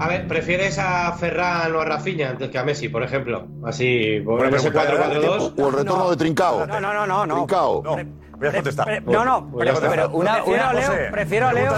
A 0.00 0.08
ver, 0.08 0.26
¿prefieres 0.26 0.78
a 0.78 1.12
Ferran 1.12 1.74
o 1.74 1.80
a 1.80 1.84
Rafinha 1.84 2.30
antes 2.30 2.50
que 2.50 2.58
a 2.58 2.64
Messi, 2.64 2.88
por 2.88 3.02
ejemplo? 3.02 3.46
Así, 3.64 4.20
por 4.24 4.44
ese 4.52 4.72
4-4-2. 4.72 5.54
O 5.56 5.68
el 5.68 5.72
retorno 5.72 6.04
no, 6.04 6.10
de 6.10 6.16
Trincao. 6.16 6.66
No, 6.66 6.80
no, 6.80 7.06
no, 7.06 7.26
no. 7.26 7.34
Trincao. 7.34 7.82
No. 7.82 7.96
Voy 8.38 8.48
a 8.48 8.52
contestar. 8.52 9.02
No, 9.04 9.24
no, 9.24 9.50
pero, 9.56 9.74
pero 9.80 10.10
una, 10.10 10.42
prefiero, 10.42 10.70
una, 10.70 10.72
Leo, 10.72 11.10
prefiero 11.12 11.46
a 11.46 11.52
Leo. 11.52 11.72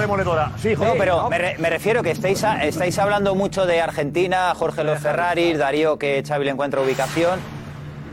Sí, 0.57 0.75
no, 0.79 0.95
pero. 0.97 1.29
Me, 1.29 1.39
re, 1.39 1.57
me, 1.59 1.69
refiero 1.69 2.03
que 2.03 2.11
estáis, 2.11 2.43
a, 2.45 2.65
estáis 2.65 2.99
hablando 2.99 3.35
mucho 3.35 3.67
de 3.67 3.83
Argentina, 3.83 4.55
Jorge 4.55 4.83
Los 4.83 5.01
Ferraris, 5.01 5.59
Darío 5.59 5.99
que 5.99 6.25
Xavi 6.27 6.47
le 6.47 6.53
encuentra 6.53 6.81
ubicación. 6.81 7.39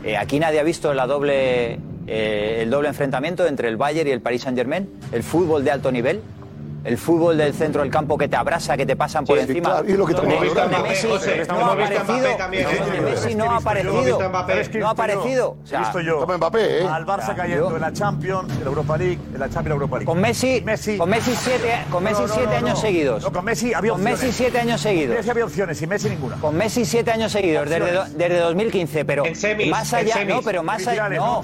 Eh, 0.04 0.18
aquí 0.18 0.38
nadie 0.38 0.60
ha 0.60 0.62
visto 0.62 0.92
la 0.92 1.06
doble, 1.06 1.78
eh, 2.06 2.58
el 2.60 2.70
doble 2.70 2.88
enfrentamiento 2.88 3.46
entre 3.46 3.68
el 3.68 3.78
Bayern 3.78 4.08
y 4.08 4.12
el 4.12 4.20
Paris 4.20 4.42
Saint 4.42 4.58
Germain, 4.58 4.90
el 5.12 5.22
fútbol 5.22 5.64
de 5.64 5.70
alto 5.70 5.90
nivel 5.90 6.20
el 6.84 6.98
fútbol 6.98 7.38
del 7.38 7.54
centro 7.54 7.82
del 7.82 7.90
campo 7.90 8.18
que 8.18 8.28
te 8.28 8.36
abrasa, 8.36 8.76
que 8.76 8.86
te 8.86 8.94
pasan 8.94 9.24
por 9.24 9.38
sí, 9.38 9.44
encima. 9.44 9.70
Claro, 9.70 9.88
y 9.88 9.92
lo 9.94 10.06
que 10.06 10.14
también 10.14 10.40
de 10.42 10.82
Messi 10.82 11.06
no 11.06 11.64
ha 11.64 11.72
aparecido. 11.72 12.28
Messi 13.02 13.34
no 13.34 13.50
ha 13.50 13.56
aparecido. 13.56 14.18
No 14.78 14.86
ha 14.86 14.90
aparecido. 14.90 15.56
Visto 15.62 16.00
yo. 16.00 16.22
Al 16.22 17.06
Barça 17.06 17.34
cayendo 17.34 17.74
en 17.74 17.80
la 17.80 17.92
Champions, 17.92 18.52
en 18.52 18.60
la 18.60 18.66
Europa 18.66 18.98
League, 18.98 19.18
en 19.32 19.40
la 19.40 19.48
Champions 19.48 19.74
Europa 19.74 19.96
League. 19.96 20.06
Con 20.06 20.20
Messi, 20.20 20.60
con 20.98 21.10
Messi 21.10 21.34
siete, 21.34 21.84
con 21.90 22.04
Messi 22.04 22.22
siete 22.28 22.56
años 22.56 22.80
seguidos. 22.80 23.24
con 23.30 23.44
Messi 23.44 23.72
había 23.72 23.92
opciones. 23.92 24.20
Con 24.20 24.22
Messi 24.22 24.36
siete 24.36 24.58
años 24.58 24.80
seguidos. 24.80 25.16
Messi 25.16 25.30
había 25.30 25.44
opciones 25.44 25.82
y 25.82 25.86
Messi 25.86 26.10
ninguna. 26.10 26.36
Con 26.36 26.56
Messi 26.56 26.84
siete 26.84 27.10
años 27.10 27.32
seguidos 27.32 27.68
desde 27.68 28.38
2015, 28.40 29.04
pero 29.04 29.24
más 29.70 29.92
allá 29.94 30.24
no, 30.24 30.42
pero 30.42 30.62
más 30.62 30.86
allá 30.86 31.08
no. 31.08 31.42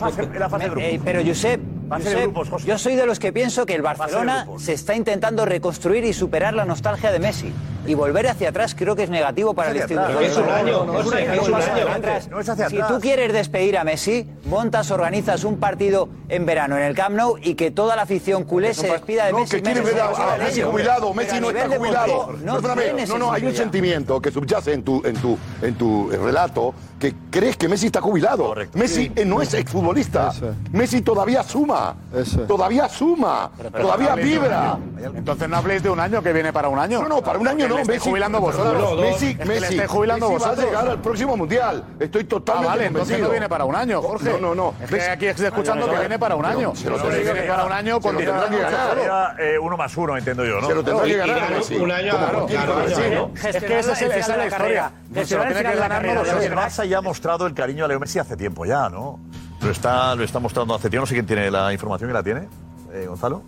Eh, 0.77 1.01
pero 1.03 1.23
Josep 1.25 1.80
grupos, 1.99 2.65
yo 2.65 2.79
soy 2.79 2.95
de 2.95 3.07
los 3.07 3.19
que 3.19 3.33
pienso 3.33 3.67
que 3.67 3.75
el 3.75 3.83
Barcelona 3.83 4.47
se 4.59 4.73
está 4.73 4.95
intentando 4.95 5.45
reconstruir 5.45 6.05
y 6.05 6.13
superar 6.13 6.55
la 6.55 6.65
nostalgia 6.65 7.11
de 7.13 7.19
Messi. 7.19 7.53
Y 7.91 7.95
volver 7.95 8.29
hacia 8.29 8.51
atrás 8.51 8.77
creo 8.79 8.95
que 8.95 9.03
es 9.03 9.11
negativo 9.11 9.53
para 9.53 9.73
el 9.73 9.79
instituto. 9.79 10.21
Es 10.21 10.37
un 10.37 10.49
año, 10.49 10.85
No, 10.85 10.93
no, 10.93 11.01
es 11.01 11.07
no, 11.07 11.43
no, 11.43 11.49
no, 11.49 11.57
hacia 11.57 11.93
atrás. 11.93 12.29
No 12.29 12.69
Si 12.69 12.77
tú 12.77 13.01
quieres 13.01 13.33
despedir 13.33 13.77
a 13.77 13.83
Messi, 13.83 14.29
montas, 14.45 14.93
organizas 14.93 15.43
un 15.43 15.59
partido 15.59 16.09
en 16.29 16.47
verano 16.47 16.77
en 16.77 16.85
el 16.85 16.95
Camp 16.95 17.17
Nou 17.17 17.37
y 17.43 17.57
que 17.57 17.73
toda 17.73 17.97
la 17.97 18.03
afición 18.03 18.45
culé 18.45 18.75
se 18.75 18.87
despida 18.87 19.27
de 19.27 19.33
No, 19.33 19.41
Messi. 19.41 19.57
que 19.57 19.63
quieren 19.63 19.83
meses 19.83 19.97
ver 19.97 20.05
a, 20.05 20.37
Messi 20.39 20.63
jubilado. 20.63 21.13
Messi 21.15 21.41
no 21.41 21.51
está 21.51 21.69
jubilado. 21.69 22.33
No, 22.45 22.61
no, 22.61 23.19
no, 23.19 23.33
hay 23.33 23.45
un 23.45 23.57
sentimiento 23.57 24.23
que 24.23 24.31
subyace 24.31 24.73
en 24.73 24.85
tu, 24.85 25.03
en 25.05 25.17
tu, 25.17 25.37
en 25.61 25.75
tu 25.75 26.11
relato 26.11 26.73
que 27.01 27.15
crees 27.31 27.57
que 27.57 27.67
Messi 27.67 27.87
está 27.87 28.01
jubilado. 28.01 28.55
Messi 28.75 29.11
no 29.27 29.43
es 29.43 29.53
exfutbolista. 29.55 30.33
Messi 30.71 31.01
todavía 31.01 31.43
suma. 31.43 31.97
Todavía 32.47 32.89
suma. 32.89 33.51
todavía 33.73 34.15
vibra. 34.15 34.79
Entonces 35.17 35.49
no 35.49 35.57
habléis 35.57 35.83
de 35.83 35.91
un 35.91 35.99
año 35.99 36.23
que 36.23 36.33
viene 36.33 36.53
para 36.53 36.69
un 36.69 36.79
año. 36.79 37.03
No, 37.03 37.09
no, 37.09 37.23
para 37.23 37.39
un 37.39 37.49
año 37.49 37.67
Que 37.67 37.75
no. 37.75 37.80
Le 37.81 37.83
estáis 37.83 37.99
Messi, 37.99 38.11
jubilando 38.11 38.41
vosotros. 38.41 39.01
Messi, 39.01 39.27
Es 39.31 39.39
que 39.39 39.45
le 39.45 39.61
Messi, 39.61 39.75
estáis 39.75 39.91
jubilando 39.91 40.29
Messi 40.31 40.41
va 40.43 40.47
a 40.47 40.51
vosotros. 40.51 40.71
llegar 40.71 40.89
al 40.89 41.01
próximo 41.01 41.37
mundial. 41.37 41.85
Estoy 41.99 42.23
Ah, 42.23 42.27
totalmente 42.29 42.69
vale, 42.69 42.87
entonces 42.87 43.19
no 43.21 43.31
viene 43.31 43.49
para 43.49 43.65
un 43.65 43.75
año, 43.75 44.03
Jorge. 44.03 44.31
No, 44.33 44.39
no, 44.39 44.55
no. 44.55 44.75
Es 44.83 44.91
que 44.91 45.01
aquí 45.11 45.27
estoy 45.27 45.47
escuchando 45.47 45.91
que 45.91 45.99
viene 45.99 46.19
para 46.19 46.35
un 46.37 46.45
año. 46.45 46.75
Se 46.75 46.89
lo 46.91 46.97
Si 46.97 47.03
tendrá 47.03 47.23
viene 47.23 47.41
que 47.43 47.49
para 47.49 47.65
un 47.65 47.73
año, 47.73 48.01
eh, 49.39 49.59
uno 49.59 49.77
más 49.77 49.97
uno, 49.97 50.17
entiendo 50.17 50.45
yo, 50.45 50.61
¿no? 50.61 50.67
Se 50.67 50.75
lo 50.75 50.85
tendrá 50.85 51.05
que 51.05 51.17
ganar 51.17 51.51
Messi. 51.51 51.77
Un 51.77 51.91
año 51.93 52.13
claro. 52.17 52.47
Es 53.35 53.57
que 53.65 53.79
esa 53.79 53.93
es, 53.93 54.01
la 54.09 54.19
historia. 54.19 54.49
carrera. 54.49 54.93
Se 55.25 55.37
lo 55.37 55.45
tiene 55.45 55.63
que 55.63 55.77
ganar. 55.77 56.05
El 56.07 56.55
Barça 56.55 56.85
ya 56.87 56.99
ha 56.99 57.03
mostrado 57.03 57.47
el 57.47 57.55
cariño 57.55 57.85
a 57.85 57.89
Leo 57.89 58.01
Messi 58.01 58.19
hace 58.19 58.37
tiempo 58.37 58.65
ya, 58.65 58.89
¿no? 58.89 59.19
Lo 59.63 59.71
está, 59.71 60.15
lo 60.15 60.25
está 60.25 60.39
mostrando 60.39 60.75
hace 60.75 60.89
tiempo. 60.89 61.03
No 61.03 61.07
sé 61.07 61.15
quién 61.15 61.27
tiene 61.27 61.51
la 61.51 61.73
información 61.73 62.09
que 62.09 62.15
la 62.15 62.23
tiene. 62.23 62.49
Eh, 62.93 63.05
Gonzalo. 63.07 63.43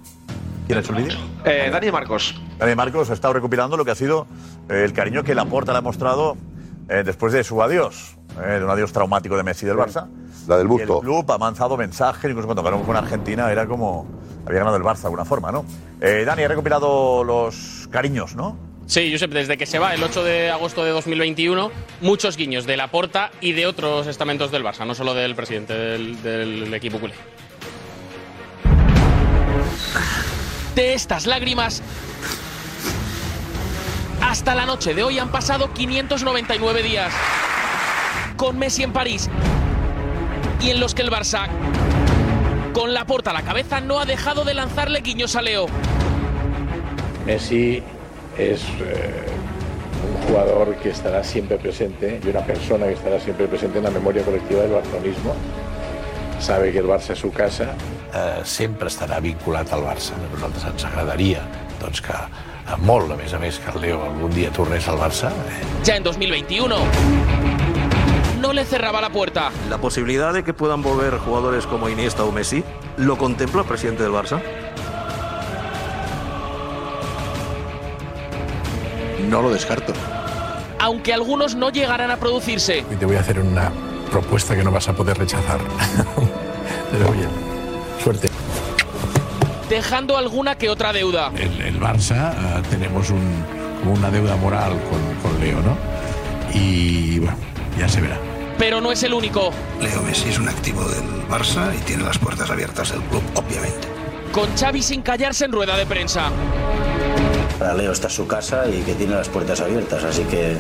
¿Quién 0.67 0.79
ha 0.79 0.81
hecho 0.81 0.95
el 0.95 1.05
vídeo? 1.05 1.19
Eh, 1.45 1.69
Dani 1.71 1.91
Marcos. 1.91 2.35
Dani 2.59 2.75
Marcos 2.75 3.11
ha 3.11 3.15
estado 3.15 3.35
recopilando 3.35 3.77
lo 3.77 3.85
que 3.85 3.91
ha 3.91 3.95
sido 3.95 4.27
eh, 4.69 4.83
el 4.85 4.93
cariño 4.93 5.25
que 5.25 5.35
Laporta 5.35 5.73
le 5.73 5.79
ha 5.79 5.83
mostrado 5.83 6.37
eh, 6.89 7.03
después 7.05 7.33
de 7.33 7.45
su 7.45 7.63
adiós, 7.63 8.17
eh, 8.43 8.59
de 8.59 8.65
un 8.65 8.71
adiós 8.71 8.93
traumático 8.93 9.37
de 9.37 9.43
Messi 9.43 9.67
del 9.67 9.77
Barça. 9.77 10.09
La 10.49 10.59
del 10.59 10.69
Y 10.71 10.81
el 10.81 10.89
club 10.89 11.31
ha 11.31 11.39
lanzado 11.39 11.77
mensajes, 11.77 12.29
incluso 12.29 12.47
cuando 12.47 12.63
ganó 12.63 12.83
con 12.83 12.97
Argentina 12.97 13.51
era 13.51 13.67
como 13.67 14.07
había 14.47 14.59
ganado 14.61 14.77
el 14.77 14.83
Barça 14.83 15.03
de 15.03 15.07
alguna 15.07 15.25
forma, 15.25 15.53
¿no? 15.53 15.65
Eh, 16.01 16.25
Dani 16.27 16.43
ha 16.43 16.49
recopilado 16.49 17.23
los 17.23 17.89
cariños, 17.91 18.35
¿no? 18.35 18.57
Sí, 18.87 19.11
Josep, 19.13 19.31
desde 19.31 19.57
que 19.57 19.65
se 19.65 19.79
va 19.79 19.95
el 19.95 20.03
8 20.03 20.25
de 20.25 20.51
agosto 20.51 20.85
de 20.85 20.91
2021, 20.91 21.71
muchos 22.01 22.37
guiños 22.37 22.67
de 22.67 22.77
Laporta 22.77 23.31
y 23.41 23.53
de 23.53 23.67
otros 23.67 24.09
estamentos 24.09 24.51
del 24.51 24.65
Barça, 24.65 24.85
no 24.85 24.95
solo 24.95 25.15
del 25.15 25.37
presidente 25.37 25.73
del, 25.73 26.21
del 26.21 26.75
equipo 26.75 26.99
culé. 26.99 27.15
De 30.75 30.95
estas 30.95 31.27
lágrimas, 31.27 31.83
hasta 34.23 34.55
la 34.55 34.65
noche 34.65 34.95
de 34.95 35.03
hoy 35.03 35.19
han 35.19 35.31
pasado 35.31 35.71
599 35.75 36.83
días. 36.83 37.13
Con 38.37 38.59
Messi 38.59 38.83
en 38.83 38.93
París 38.93 39.29
y 40.63 40.71
en 40.71 40.81
los 40.81 40.95
que 40.95 41.03
el 41.03 41.11
Barça, 41.11 41.49
con 42.73 42.95
Laporta 42.95 43.31
a 43.31 43.35
la 43.35 43.43
cabeza, 43.43 43.83
no 43.83 44.01
ha 44.01 44.07
dejado 44.07 44.45
de 44.45 44.55
lanzarle 44.55 45.01
guiños 45.01 45.37
a 45.37 45.43
Leo. 45.43 45.67
Messi 47.27 47.83
es 48.39 48.63
eh, 48.81 49.27
un 50.09 50.27
jugador 50.27 50.75
que 50.77 50.89
estará 50.89 51.23
siempre 51.23 51.59
presente 51.59 52.19
y 52.25 52.29
una 52.29 52.41
persona 52.41 52.87
que 52.87 52.95
estará 52.95 53.21
siempre 53.21 53.47
presente 53.47 53.77
en 53.77 53.85
la 53.85 53.91
memoria 53.91 54.25
colectiva 54.25 54.63
del 54.63 54.73
barcelonismo. 54.73 55.35
Sabe 56.41 56.73
que 56.73 56.79
el 56.79 56.87
Barça 56.87 57.13
és 57.13 57.19
su 57.19 57.31
casa. 57.31 57.75
Eh, 58.15 58.41
sempre 58.45 58.89
estarà 58.89 59.21
vinculat 59.21 59.73
al 59.73 59.83
Barça. 59.85 60.15
A 60.17 60.33
nosaltres 60.35 60.65
ens 60.71 60.85
agradaria 60.85 61.43
doncs, 61.81 62.01
que 62.01 62.13
eh, 62.15 62.77
molt, 62.87 63.11
a 63.13 63.17
més 63.17 63.33
a 63.35 63.39
més, 63.39 63.59
que 63.59 63.71
el 63.75 63.81
Leo 63.83 64.03
algun 64.05 64.31
dia 64.35 64.51
tornés 64.53 64.87
al 64.89 64.99
Barça. 64.99 65.31
Eh, 65.31 65.63
Ya 65.85 65.97
en 65.97 66.03
2021, 66.05 66.77
no 68.41 68.53
le 68.53 68.65
cerraba 68.65 69.01
la 69.01 69.11
puerta. 69.11 69.51
La 69.71 69.79
posibilidad 69.79 70.33
de 70.33 70.43
que 70.45 70.53
puedan 70.53 70.83
volver 70.83 71.19
jugadores 71.19 71.67
como 71.67 71.89
Iniesta 71.89 72.25
o 72.25 72.33
Messi, 72.33 72.63
¿lo 72.97 73.17
contempla 73.17 73.63
el 73.63 73.67
presidente 73.69 74.03
del 74.03 74.13
Barça? 74.13 74.41
No 79.29 79.41
lo 79.43 79.51
descarto. 79.51 79.93
aunque 80.79 81.15
algunos 81.15 81.55
no 81.55 81.71
llegarán 81.71 82.11
a 82.11 82.17
producirse. 82.17 82.85
Y 82.91 82.97
te 82.97 83.07
voy 83.07 83.15
a 83.15 83.21
hacer 83.21 83.39
una 83.39 83.71
propuesta 84.11 84.57
que 84.57 84.65
no 84.65 84.73
vas 84.73 84.89
a 84.89 84.93
poder 84.95 85.17
rechazar. 85.17 85.61
Pero 86.91 87.13
bien. 87.13 87.29
Dejando 89.73 90.19
alguna 90.19 90.59
que 90.59 90.69
otra 90.69 90.93
deuda. 90.93 91.33
El, 91.35 91.59
el 91.63 91.81
Barça 91.81 92.35
eh, 92.35 92.63
tenemos 92.69 93.09
un, 93.09 93.43
una 93.91 94.11
deuda 94.11 94.37
moral 94.37 94.73
con, 94.91 95.01
con 95.23 95.41
Leo, 95.41 95.63
¿no? 95.63 95.79
Y 96.53 97.21
bueno, 97.21 97.39
ya 97.79 97.89
se 97.89 98.03
verá. 98.03 98.19
Pero 98.59 98.83
no 98.83 98.93
es 98.93 99.03
el 99.03 99.15
único. 99.15 99.51
Leo 99.81 100.03
Messi 100.03 100.29
es 100.29 100.39
un 100.39 100.51
activo 100.51 100.87
del 100.91 101.27
Barça 101.27 101.75
y 101.75 101.79
tiene 101.85 102.03
las 102.03 102.19
puertas 102.19 102.51
abiertas 102.51 102.93
del 102.93 103.01
club, 103.05 103.23
obviamente. 103.35 103.89
Con 104.31 104.55
Xavi 104.55 104.83
sin 104.83 105.01
callarse 105.01 105.47
en 105.47 105.53
rueda 105.53 105.75
de 105.75 105.87
prensa. 105.87 106.25
Para 107.59 107.73
Leo 107.73 107.93
está 107.93 108.09
es 108.09 108.13
su 108.13 108.27
casa 108.27 108.69
y 108.69 108.83
que 108.83 108.93
tiene 108.93 109.15
las 109.15 109.31
puertas 109.31 109.63
abiertas, 109.63 110.05
así 110.05 110.25
que 110.25 110.59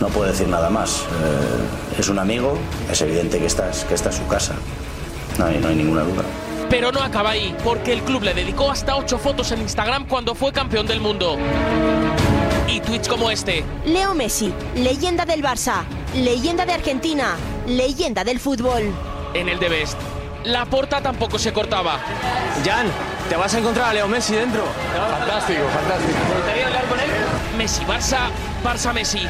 no 0.00 0.08
puedo 0.08 0.30
decir 0.32 0.48
nada 0.48 0.70
más. 0.70 1.00
Eh, 1.00 2.00
es 2.00 2.08
un 2.08 2.18
amigo, 2.18 2.56
es 2.90 3.02
evidente 3.02 3.38
que 3.38 3.44
esta 3.44 3.68
es, 3.68 3.84
que 3.84 3.92
esta 3.92 4.08
es 4.08 4.14
su 4.16 4.26
casa. 4.28 4.54
No 5.38 5.44
hay, 5.44 5.58
no 5.58 5.68
hay 5.68 5.76
ninguna 5.76 6.04
duda. 6.04 6.22
Pero 6.70 6.92
no 6.92 7.02
acaba 7.02 7.30
ahí, 7.30 7.54
porque 7.64 7.92
el 7.92 8.02
club 8.02 8.22
le 8.22 8.32
dedicó 8.32 8.70
hasta 8.70 8.94
ocho 8.94 9.18
fotos 9.18 9.50
en 9.50 9.60
Instagram 9.60 10.06
cuando 10.06 10.36
fue 10.36 10.52
campeón 10.52 10.86
del 10.86 11.00
mundo. 11.00 11.36
Y 12.68 12.78
tweets 12.80 13.08
como 13.08 13.28
este. 13.28 13.64
Leo 13.84 14.14
Messi, 14.14 14.54
leyenda 14.76 15.24
del 15.24 15.42
Barça, 15.42 15.82
leyenda 16.14 16.64
de 16.64 16.72
Argentina, 16.72 17.34
leyenda 17.66 18.22
del 18.22 18.38
fútbol. 18.38 18.94
En 19.34 19.48
el 19.48 19.58
de 19.58 19.68
Best. 19.68 19.98
La 20.44 20.64
porta 20.64 21.02
tampoco 21.02 21.40
se 21.40 21.52
cortaba. 21.52 21.98
Jan, 22.64 22.86
te 23.28 23.36
vas 23.36 23.52
a 23.52 23.58
encontrar 23.58 23.90
a 23.90 23.94
Leo 23.94 24.06
Messi 24.06 24.34
dentro. 24.36 24.62
Fantástico, 25.18 25.64
fantástico. 25.74 26.18
¿Te 26.54 26.64
hablar 26.64 26.84
con 26.84 27.00
él? 27.00 27.10
Messi 27.58 27.84
Barça, 27.84 28.30
Barça 28.64 28.92
Messi. 28.94 29.26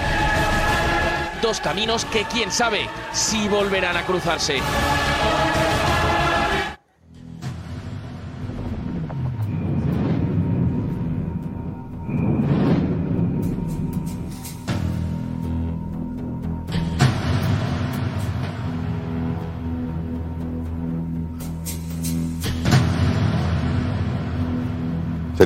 Dos 1.41 1.59
caminos 1.59 2.05
que 2.05 2.25
quién 2.25 2.53
sabe 2.53 2.87
si 3.13 3.49
volverán 3.49 3.97
a 3.97 4.03
cruzarse. 4.05 4.61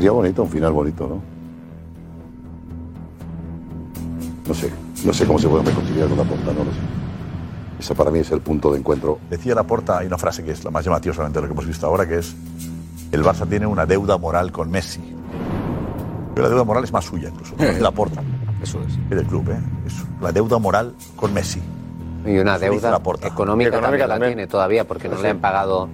Sería 0.04 0.12
bonito, 0.12 0.42
un 0.42 0.50
final 0.50 0.70
bonito, 0.70 1.06
¿no? 1.08 1.22
No 4.46 4.52
sé, 4.52 4.70
no 5.02 5.14
sé 5.14 5.24
cómo 5.26 5.38
se 5.38 5.48
puede 5.48 5.64
reconciliar 5.64 6.08
con 6.10 6.18
la 6.18 6.24
porta, 6.24 6.52
no 6.52 6.58
lo 6.64 6.70
sé. 6.72 6.78
Ese 7.78 7.94
para 7.94 8.10
mí 8.10 8.18
es 8.18 8.30
el 8.30 8.42
punto 8.42 8.70
de 8.70 8.80
encuentro. 8.80 9.18
Decía 9.30 9.54
Laporta, 9.54 9.96
hay 9.96 10.06
una 10.06 10.18
frase 10.18 10.44
que 10.44 10.50
es 10.50 10.62
la 10.62 10.70
más 10.70 10.84
llamativa 10.84 11.14
solamente 11.14 11.38
de 11.38 11.42
lo 11.44 11.48
que 11.48 11.52
hemos 11.54 11.66
visto 11.66 11.86
ahora, 11.86 12.06
que 12.06 12.18
es 12.18 12.36
el 13.12 13.24
Barça 13.24 13.48
tiene 13.48 13.66
una 13.66 13.86
deuda 13.86 14.18
moral 14.18 14.52
con 14.52 14.70
Messi. 14.70 15.00
Pero 16.34 16.42
la 16.42 16.50
deuda 16.50 16.64
moral 16.64 16.84
es 16.84 16.92
más 16.92 17.06
suya 17.06 17.30
incluso, 17.30 17.56
de 17.56 17.80
Laporta. 17.80 18.22
Eso 18.62 18.80
es. 18.86 18.98
Que 19.08 19.14
del 19.14 19.24
club, 19.26 19.48
¿eh? 19.52 19.58
Es 19.86 19.94
la 20.20 20.32
deuda 20.32 20.58
moral 20.58 20.94
con 21.16 21.32
Messi. 21.32 21.62
Y 22.26 22.36
una 22.36 22.56
Eso 22.56 22.66
deuda 22.66 22.94
económica, 22.98 23.28
Económica 23.28 23.70
también, 23.80 24.00
la 24.00 24.06
también. 24.16 24.32
tiene 24.34 24.46
todavía 24.48 24.86
porque 24.86 25.08
no 25.08 25.16
Sí. 25.16 25.22
le 25.22 25.30
han 25.30 25.38
pagado 25.38 25.88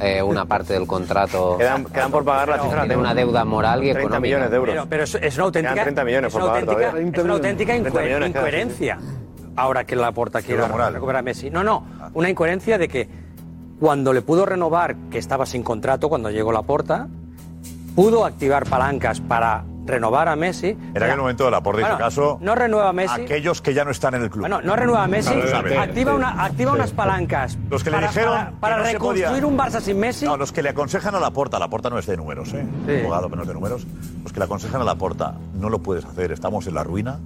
eh, 0.00 0.22
una 0.22 0.44
parte 0.46 0.72
del 0.74 0.86
contrato. 0.86 1.56
Quedan- 1.58 1.84
quedan 1.86 2.10
por 2.10 2.24
pagar 2.24 2.48
la 2.48 2.58
cifra, 2.62 2.80
Tiene 2.82 2.96
una 2.96 3.14
deuda 3.14 3.44
moral 3.44 3.80
y 3.82 3.86
30 3.92 4.00
económica. 4.00 4.20
millones 4.20 4.50
de 4.50 4.56
euros. 4.56 4.74
Pero, 4.74 4.86
pero 4.88 5.04
es, 5.04 5.14
es 5.14 5.34
una 5.36 5.44
auténtica, 5.46 5.74
Quedan 5.74 5.84
30 5.84 6.04
millones 6.04 6.28
es 6.28 6.32
por 6.32 6.40
pagar 6.42 6.54
auténtica, 6.56 6.90
todavía. 6.90 7.10
es 7.14 7.24
una 7.24 7.32
auténtica 7.34 7.72
30 7.72 7.90
incue- 7.90 8.02
millones 8.04 8.16
quedan, 8.30 8.30
incoherencia. 8.30 8.98
Ahora 9.56 9.84
que 9.84 9.94
la 9.96 10.10
porta 10.12 10.42
quiere 10.42 10.62
recuperar 10.66 11.16
a 11.16 11.22
Messi. 11.22 11.50
No, 11.50 11.62
no, 11.62 11.84
una 12.14 12.28
incoherencia 12.28 12.76
de 12.78 12.88
que 12.88 13.08
cuando 13.80 14.12
le 14.12 14.22
pudo 14.22 14.46
renovar, 14.46 14.96
que 15.10 15.18
estaba 15.18 15.46
sin 15.46 15.62
contrato 15.62 16.08
cuando 16.08 16.30
llegó 16.30 16.52
la 16.52 16.62
porta, 16.62 17.08
pudo 17.94 18.24
activar 18.24 18.66
palancas 18.66 19.20
para 19.20 19.64
renovar 19.86 20.28
a 20.28 20.36
Messi. 20.36 20.68
En 20.94 21.02
aquel 21.02 21.18
momento 21.18 21.50
Laporta 21.50 21.80
hizo 21.80 21.88
Bueno, 21.90 22.04
caso 22.04 22.38
no 22.40 22.54
renueva 22.54 22.88
a 22.88 22.92
Messi. 22.92 23.20
aquellos 23.22 23.60
que 23.60 23.74
ya 23.74 23.84
no 23.84 23.90
están 23.90 24.14
en 24.14 24.22
el 24.22 24.30
club. 24.30 24.40
Bueno, 24.40 24.60
no 24.62 24.76
renueva 24.76 25.04
a 25.04 25.08
Messi, 25.08 25.30
activa, 25.32 26.12
Sí. 26.12 26.16
una, 26.16 26.44
activa 26.44 26.72
Sí. 26.72 26.76
unas 26.76 26.90
palancas 26.92 27.58
Los 27.70 27.84
que 27.84 27.90
le 27.90 27.96
para, 27.96 28.08
dijeron 28.08 28.32
para, 28.34 28.50
que 28.50 28.56
para 28.60 28.76
no 28.78 28.84
se 28.84 28.92
reconstruir 28.92 29.44
un 29.44 29.58
Barça 29.58 29.80
sin 29.80 29.98
Messi. 29.98 30.24
No, 30.24 30.36
los 30.36 30.52
que 30.52 30.62
le 30.62 30.70
aconsejan 30.70 31.14
a 31.14 31.20
Laporta, 31.20 31.58
Laporta 31.58 31.90
no 31.90 31.98
es 31.98 32.06
de 32.06 32.16
números, 32.16 32.52
¿eh? 32.54 32.66
Sí. 32.86 33.00
Abogado, 33.00 33.24
pero 33.28 33.36
no 33.36 33.42
es 33.42 33.48
de 33.48 33.54
números. 33.54 33.86
Los 34.22 34.32
que 34.32 34.38
le 34.40 34.44
aconsejan 34.44 34.80
a 34.80 34.84
Laporta, 34.84 35.34
no 35.54 35.68
lo 35.68 35.78
puedes 35.80 36.04
hacer, 36.04 36.32
estamos 36.32 36.66
en 36.66 36.74
la 36.74 36.82
ruina. 36.84 37.18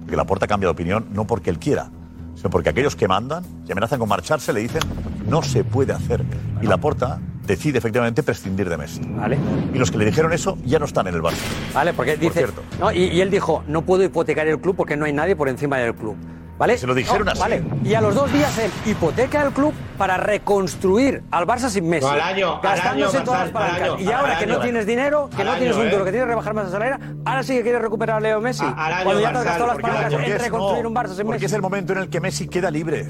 Porque 0.00 0.16
Laporta 0.16 0.46
cambia 0.46 0.68
de 0.68 0.72
opinión, 0.72 1.06
no 1.12 1.26
porque 1.26 1.50
él 1.50 1.58
quiera, 1.58 1.88
sino 2.34 2.50
porque 2.50 2.70
aquellos 2.70 2.96
que 2.96 3.08
mandan 3.08 3.44
y 3.66 3.72
amenazan 3.72 3.98
con 3.98 4.08
marcharse 4.08 4.52
le 4.52 4.60
dicen, 4.60 4.80
no 5.26 5.42
se 5.42 5.64
puede 5.64 5.92
hacer. 5.92 6.24
Y 6.62 6.66
Laporta 6.66 7.18
decide 7.48 7.78
efectivamente 7.78 8.22
prescindir 8.22 8.68
de 8.68 8.76
Messi. 8.76 9.00
Vale. 9.04 9.36
Y 9.74 9.78
los 9.78 9.90
que 9.90 9.98
le 9.98 10.04
dijeron 10.04 10.32
eso 10.32 10.56
ya 10.64 10.78
no 10.78 10.84
están 10.84 11.08
en 11.08 11.14
el 11.16 11.22
Barça. 11.22 11.42
Vale, 11.74 11.92
porque 11.94 12.12
Por 12.12 12.20
dice. 12.20 12.34
cierto. 12.38 12.62
No, 12.78 12.92
y, 12.92 13.04
y 13.06 13.20
él 13.20 13.30
dijo: 13.30 13.64
No 13.66 13.82
puedo 13.82 14.04
hipotecar 14.04 14.46
el 14.46 14.60
club 14.60 14.76
porque 14.76 14.96
no 14.96 15.04
hay 15.06 15.12
nadie 15.12 15.34
por 15.34 15.48
encima 15.48 15.78
del 15.78 15.94
club. 15.96 16.16
¿Vale? 16.58 16.76
Se 16.76 16.88
lo 16.88 16.94
dijeron 16.94 17.24
No, 17.24 17.30
así. 17.30 17.40
Vale. 17.40 17.62
Y 17.84 17.94
a 17.94 18.00
los 18.00 18.16
dos 18.16 18.32
días 18.32 18.58
él 18.58 18.68
hipoteca 18.84 19.42
el 19.44 19.52
club 19.52 19.72
para 19.96 20.16
reconstruir 20.16 21.22
al 21.30 21.46
Barça 21.46 21.68
sin 21.68 21.88
Messi. 21.88 22.04
No, 22.04 22.10
al 22.12 22.20
año, 22.20 22.54
al 22.56 22.60
gastándose 22.62 23.16
año, 23.18 23.24
todas 23.24 23.40
las 23.40 23.46
al 23.48 23.52
palancas. 23.52 23.82
año, 23.90 24.00
y 24.00 24.10
ahora 24.12 24.32
al 24.32 24.38
que 24.40 24.46
no 24.48 24.58
tienes 24.60 24.84
dinero, 24.84 25.30
que 25.34 25.42
Al 25.42 25.46
no 25.48 25.54
tienes 25.56 25.76
año, 25.76 25.84
un 25.84 25.90
duro, 25.92 26.02
¿eh? 26.02 26.04
que 26.06 26.10
tienes 26.10 26.24
que 26.26 26.30
rebajar 26.30 26.54
masa 26.54 26.70
salarial, 26.70 27.16
ahora 27.24 27.42
sí 27.44 27.54
que 27.54 27.62
quieres 27.62 27.80
recuperar 27.80 28.16
a 28.16 28.20
Leo 28.20 28.40
Messi. 28.40 28.64
al 28.64 28.92
año, 28.92 29.04
cuando 29.04 29.22
ya 29.22 29.32
te 29.32 29.38
has 29.38 29.44
gastado 29.44 29.66
las 29.68 29.78
palancas 29.78 30.12
en 30.14 30.20
es- 30.24 30.42
reconstruir 30.42 30.82
no, 30.82 30.88
un 30.88 30.94
Barça 30.96 31.08
sin 31.14 31.16
porque 31.26 31.30
Messi. 31.32 31.44
es 31.46 31.52
el 31.52 31.62
momento 31.62 31.92
en 31.92 31.98
el 32.00 32.08
que 32.08 32.20
Messi 32.20 32.48
queda 32.48 32.70
libre. 32.72 33.06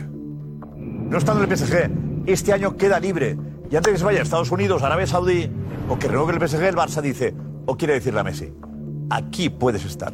No 0.77 1.17
estando 1.17 1.43
en 1.43 1.51
el 1.51 1.57
PSG, 1.57 1.91
este 2.27 2.53
año 2.53 2.77
queda 2.77 3.01
libre. 3.01 3.39
Y 3.71 3.77
antes 3.77 3.85
de 3.85 3.93
que 3.93 3.99
se 3.99 4.05
vaya 4.05 4.21
a 4.21 4.23
Estados 4.23 4.51
Unidos, 4.51 4.83
Arabia 4.83 5.07
Saudí, 5.07 5.51
o 5.89 5.99
que 5.99 6.09
renueve 6.09 6.33
el 6.35 6.49
PSG, 6.49 6.63
el 6.65 6.77
Barça 6.77 7.01
dice, 7.03 7.35
o 7.67 7.77
quiere 7.77 7.95
decirle 7.95 8.21
a 8.21 8.25
Messi, 8.25 8.53
aquí 9.11 9.51
puedes 9.51 9.85
estar. 9.85 10.13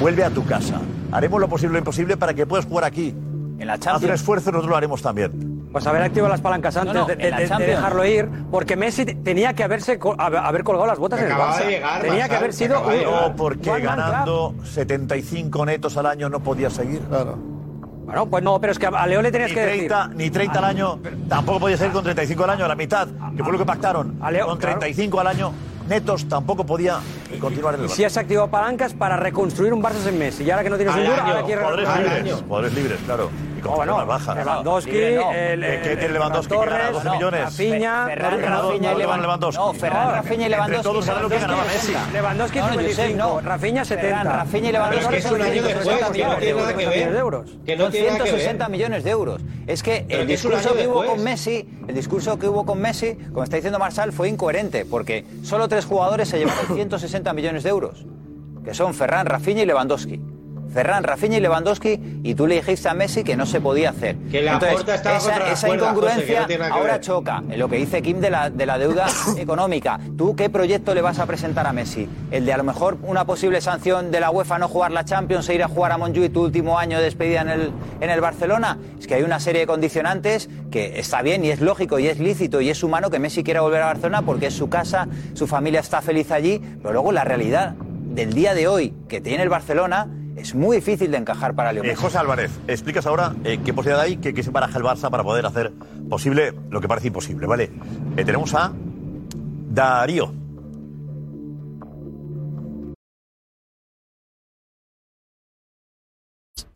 Vuelve 0.00 0.24
a 0.24 0.30
tu 0.30 0.44
casa. 0.44 0.80
Haremos 1.10 1.40
lo 1.40 1.48
posible 1.48 1.76
e 1.76 1.80
imposible 1.80 2.16
para 2.16 2.34
que 2.34 2.46
puedas 2.46 2.66
jugar 2.66 2.84
aquí. 2.84 3.14
En 3.58 3.66
la 3.66 3.74
Haz 3.74 3.78
un 3.78 3.84
Champions. 3.84 4.14
esfuerzo, 4.20 4.50
nosotros 4.52 4.70
lo 4.70 4.76
haremos 4.76 5.00
también. 5.02 5.68
Pues 5.72 5.86
haber 5.86 6.02
activado 6.02 6.30
las 6.30 6.40
palancas 6.40 6.76
antes 6.76 6.94
No, 6.94 7.00
no, 7.00 7.06
de, 7.06 7.16
de- 7.16 7.30
la 7.30 7.36
de- 7.38 7.42
de 7.42 7.48
Champions. 7.48 7.74
dejarlo 7.76 8.04
ir, 8.06 8.28
porque 8.50 8.76
Messi 8.76 9.04
te- 9.04 9.14
tenía 9.14 9.52
que 9.54 9.64
haberse 9.64 9.98
co- 9.98 10.14
haber 10.18 10.62
colgado 10.64 10.86
las 10.86 10.98
botas 10.98 11.20
en 11.20 11.26
el 11.26 11.32
Barça. 11.32 11.64
de 11.64 11.70
llegar, 11.70 12.02
tenía 12.02 12.28
que 12.28 12.36
haber 12.36 12.52
sido. 12.52 12.80
No, 12.80 13.34
porque 13.36 13.80
ganando 13.80 14.54
75 14.64 15.66
netos 15.66 15.96
al 15.96 16.06
año 16.06 16.28
no 16.28 16.40
podía 16.40 16.70
seguir. 16.70 17.00
Claro. 17.00 17.38
Bueno, 18.06 18.26
pues 18.26 18.42
no, 18.44 18.60
pero 18.60 18.72
es 18.72 18.78
que 18.78 18.86
a 18.86 19.06
Leo 19.08 19.20
le 19.20 19.32
tenías 19.32 19.50
que 19.50 19.60
30, 19.62 20.02
decir. 20.04 20.16
ni 20.16 20.30
30 20.30 20.58
al 20.58 20.64
año, 20.64 21.00
tampoco 21.28 21.58
podía 21.60 21.76
seguir 21.76 21.92
con 21.92 22.04
35 22.04 22.44
al 22.44 22.50
año, 22.50 22.64
a 22.64 22.68
la 22.68 22.76
mitad, 22.76 23.08
que 23.36 23.42
fue 23.42 23.52
lo 23.52 23.58
que 23.58 23.66
pactaron. 23.66 24.16
A 24.22 24.30
Leo, 24.30 24.46
con 24.46 24.58
claro. 24.58 24.78
35 24.78 25.20
al 25.20 25.26
año, 25.26 25.52
netos 25.88 26.28
tampoco 26.28 26.64
podía 26.64 27.00
continuar 27.40 27.74
en 27.74 27.80
el 27.80 27.86
Barça. 27.88 27.94
si 27.94 28.04
has 28.04 28.16
activado 28.16 28.48
palancas 28.48 28.94
para 28.94 29.16
reconstruir 29.16 29.72
un 29.72 29.82
Barça 29.82 30.04
sin 30.04 30.18
Messi. 30.18 30.44
Y 30.44 30.50
ahora 30.52 30.62
que 30.62 30.70
no 30.70 30.76
tienes 30.76 30.94
un 30.94 31.04
duro, 31.04 31.20
ahora 31.20 31.42
quieres 31.42 31.66
recuperar. 31.66 31.98
libres, 32.22 32.42
jugadores 32.46 32.74
libres, 32.74 32.98
claro. 33.04 33.30
No, 33.70 33.76
bueno, 33.76 33.96
más 33.96 34.06
bajas. 34.06 34.36
Lewandowski, 34.36 34.90
no. 35.14 35.32
el, 35.32 35.60
¿Qué- 35.60 35.80
qué 35.82 35.96
tiene 35.96 36.12
Lewandowski 36.14 36.54
que 36.58 36.66
gana? 36.66 36.90
12 36.90 37.10
millones? 37.10 37.40
Rafinha, 37.42 38.04
Ferran, 38.06 38.40
no, 38.40 38.48
no, 38.48 38.70
Rafinha 38.70 38.90
no, 38.90 38.96
y 38.96 39.00
Lewandowski. 39.00 39.22
Lewandowski. 39.22 39.58
No, 39.62 39.72
Ferran, 39.74 40.06
No, 40.06 40.12
Rafinha 40.12 40.46
y 40.46 40.50
Lewandowski. 40.50 40.82
todos 40.84 41.04
saben 41.04 41.22
lo 41.22 41.28
que 41.28 41.38
ganaba 41.38 41.62
Lewandowski 41.64 41.76
Messi. 41.88 41.92
60. 41.92 42.12
Lewandowski 42.12 42.58
No, 42.58 42.64
no, 42.64 42.70
55, 42.72 43.02
Josep, 43.02 43.16
no. 43.16 43.40
Rafinha 43.48 43.84
70. 43.84 44.08
Ferran, 44.18 44.26
Rafinha 44.38 44.68
y 44.68 44.72
Lewandowski 44.72 45.14
es 45.16 45.24
un 45.24 45.30
son 45.30 45.42
año 45.42 45.52
160 45.52 45.66
después, 45.78 45.96
que 45.96 46.02
no 46.02 46.10
millones 46.10 46.38
tiene 46.40 46.60
nada 46.60 46.74
que 46.76 46.86
ver. 46.86 47.12
de 47.12 47.18
euros. 47.18 47.50
Que 47.66 47.76
no 47.76 47.82
Son 47.84 47.92
tiene 47.92 48.06
nada 48.08 48.18
que 48.18 48.22
ver. 48.24 48.30
160 48.40 48.68
millones 48.68 49.04
de 49.04 49.10
euros. 49.10 49.42
Es 49.66 49.82
que 49.82 50.06
el 50.08 50.26
discurso 50.26 50.74
que 50.74 50.86
hubo 50.88 51.04
con 51.06 51.22
Messi, 51.24 51.68
el 51.88 51.94
discurso 51.94 52.38
que 52.38 52.48
hubo 52.48 52.64
con 52.64 52.80
Messi, 52.80 53.14
como 53.32 53.42
está 53.44 53.56
diciendo 53.56 53.78
Marsal, 53.78 54.12
fue 54.12 54.28
incoherente, 54.28 54.84
porque 54.84 55.24
solo 55.42 55.68
tres 55.68 55.84
jugadores 55.86 56.28
se 56.28 56.38
llevaron 56.38 56.66
160 56.74 57.32
millones 57.32 57.62
de 57.64 57.70
euros, 57.70 58.06
que 58.64 58.74
son 58.74 58.94
Ferran, 58.94 59.26
Rafinha 59.26 59.62
y 59.62 59.66
Lewandowski. 59.66 60.20
Ferran, 60.72 61.04
Rafinha 61.04 61.38
y 61.38 61.40
Lewandowski, 61.40 62.20
y 62.22 62.34
tú 62.34 62.46
le 62.46 62.56
dijiste 62.56 62.88
a 62.88 62.94
Messi 62.94 63.24
que 63.24 63.36
no 63.36 63.46
se 63.46 63.60
podía 63.60 63.90
hacer. 63.90 64.16
Que 64.30 64.42
la 64.42 64.58
Porta 64.58 64.94
estaba 64.94 65.16
esa, 65.16 65.30
contra 65.30 65.46
la 65.46 65.52
esa 65.52 65.66
cuerda, 65.68 65.84
incongruencia 65.84 66.42
José, 66.42 66.58
no 66.58 66.64
ahora 66.64 66.92
ver. 66.92 67.00
choca 67.00 67.42
en 67.48 67.58
lo 67.58 67.68
que 67.68 67.76
dice 67.76 68.02
Kim 68.02 68.20
de 68.20 68.30
la, 68.30 68.50
de 68.50 68.66
la 68.66 68.78
deuda 68.78 69.06
económica. 69.38 69.98
¿Tú 70.16 70.36
qué 70.36 70.50
proyecto 70.50 70.94
le 70.94 71.00
vas 71.00 71.18
a 71.18 71.26
presentar 71.26 71.66
a 71.66 71.72
Messi? 71.72 72.08
¿El 72.30 72.44
de 72.44 72.52
a 72.52 72.56
lo 72.56 72.64
mejor 72.64 72.98
una 73.02 73.24
posible 73.24 73.60
sanción 73.60 74.10
de 74.10 74.20
la 74.20 74.30
UEFA 74.30 74.58
no 74.58 74.68
jugar 74.68 74.92
la 74.92 75.04
Champions 75.04 75.48
e 75.48 75.54
ir 75.54 75.62
a 75.62 75.68
jugar 75.68 75.92
a 75.92 75.98
Montjuic 75.98 76.32
tu 76.32 76.42
último 76.42 76.78
año 76.78 76.98
de 76.98 77.04
despedida 77.04 77.42
en 77.42 77.48
el, 77.48 77.70
en 78.00 78.10
el 78.10 78.20
Barcelona? 78.20 78.78
Es 78.98 79.06
que 79.06 79.14
hay 79.14 79.22
una 79.22 79.40
serie 79.40 79.62
de 79.62 79.66
condicionantes 79.66 80.48
que 80.70 80.98
está 80.98 81.22
bien 81.22 81.44
y 81.44 81.50
es 81.50 81.60
lógico 81.60 81.98
y 81.98 82.08
es 82.08 82.18
lícito 82.18 82.60
y 82.60 82.70
es 82.70 82.82
humano 82.82 83.10
que 83.10 83.18
Messi 83.18 83.42
quiera 83.42 83.60
volver 83.60 83.82
a 83.82 83.86
Barcelona 83.86 84.22
porque 84.22 84.46
es 84.46 84.54
su 84.54 84.68
casa, 84.68 85.08
su 85.34 85.46
familia 85.46 85.80
está 85.80 86.02
feliz 86.02 86.30
allí, 86.30 86.60
pero 86.82 86.92
luego 86.92 87.12
la 87.12 87.24
realidad 87.24 87.74
del 88.16 88.32
día 88.32 88.54
de 88.54 88.68
hoy 88.68 88.94
que 89.08 89.20
tiene 89.20 89.42
el 89.42 89.48
Barcelona 89.48 90.08
es 90.36 90.54
muy 90.54 90.76
difícil 90.76 91.10
de 91.10 91.16
encajar 91.16 91.54
para 91.54 91.72
Leo 91.72 91.82
Eh. 91.84 91.96
José 91.96 92.18
Álvarez, 92.18 92.50
explicas 92.68 93.06
ahora 93.06 93.34
eh, 93.44 93.58
qué 93.64 93.72
posibilidad 93.72 94.02
hay 94.02 94.18
que, 94.18 94.34
que 94.34 94.42
se 94.42 94.50
baraja 94.50 94.78
el 94.78 94.84
Barça 94.84 95.10
para 95.10 95.24
poder 95.24 95.46
hacer 95.46 95.72
posible 96.08 96.52
lo 96.70 96.80
que 96.80 96.88
parece 96.88 97.08
imposible, 97.08 97.46
¿vale? 97.46 97.70
Eh, 98.16 98.24
tenemos 98.24 98.54
a 98.54 98.72
Darío. 99.70 100.32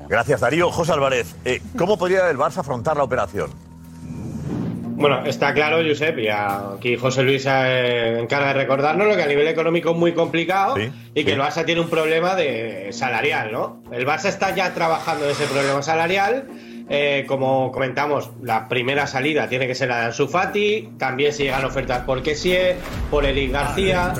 Gracias, 0.09 0.41
Darío. 0.41 0.73
José 0.73 0.93
Álvarez, 0.93 1.37
¿cómo 1.79 1.97
podría 1.97 2.29
el 2.31 2.37
Barça 2.37 2.59
afrontar 2.59 2.97
la 2.97 3.05
operación? 3.05 3.70
Bueno, 5.01 5.25
está 5.25 5.55
claro, 5.55 5.79
Josep, 5.87 6.19
y 6.19 6.29
aquí 6.29 6.97
José 6.97 7.23
Luis 7.23 7.45
se 7.45 8.19
encarga 8.19 8.49
de 8.49 8.55
recordárnoslo, 8.55 9.17
que 9.17 9.23
a 9.23 9.27
nivel 9.27 9.49
económico 9.49 9.93
es 9.93 9.97
muy 9.97 10.13
complicado 10.13 10.77
Sí, 10.77 10.91
y 11.15 11.25
que 11.25 11.31
sí. 11.31 11.37
el 11.37 11.41
Barça 11.41 11.65
tiene 11.65 11.81
un 11.81 11.89
problema 11.89 12.35
de 12.37 12.89
salarial, 12.93 13.51
¿no? 13.51 13.83
El 13.93 14.07
Barça 14.07 14.27
está 14.27 14.55
ya 14.55 14.75
trabajando 14.75 15.25
en 15.25 15.31
ese 15.31 15.47
problema 15.47 15.83
salarial. 15.83 16.45
eh, 16.93 17.25
como 17.29 17.71
comentamos, 17.71 18.31
la 18.43 18.69
primera 18.69 19.07
salida 19.07 19.49
tiene 19.49 19.69
que 19.69 19.77
ser 19.77 19.89
la 19.89 20.01
de 20.01 20.05
Ansu 20.07 20.27
Fati. 20.27 20.91
También 20.99 21.33
se 21.33 21.45
llegan 21.45 21.65
ofertas 21.65 22.01
por 22.01 22.21
Kessie, 22.23 22.75
por 23.13 23.25
Eric 23.25 23.53
García, 23.53 24.13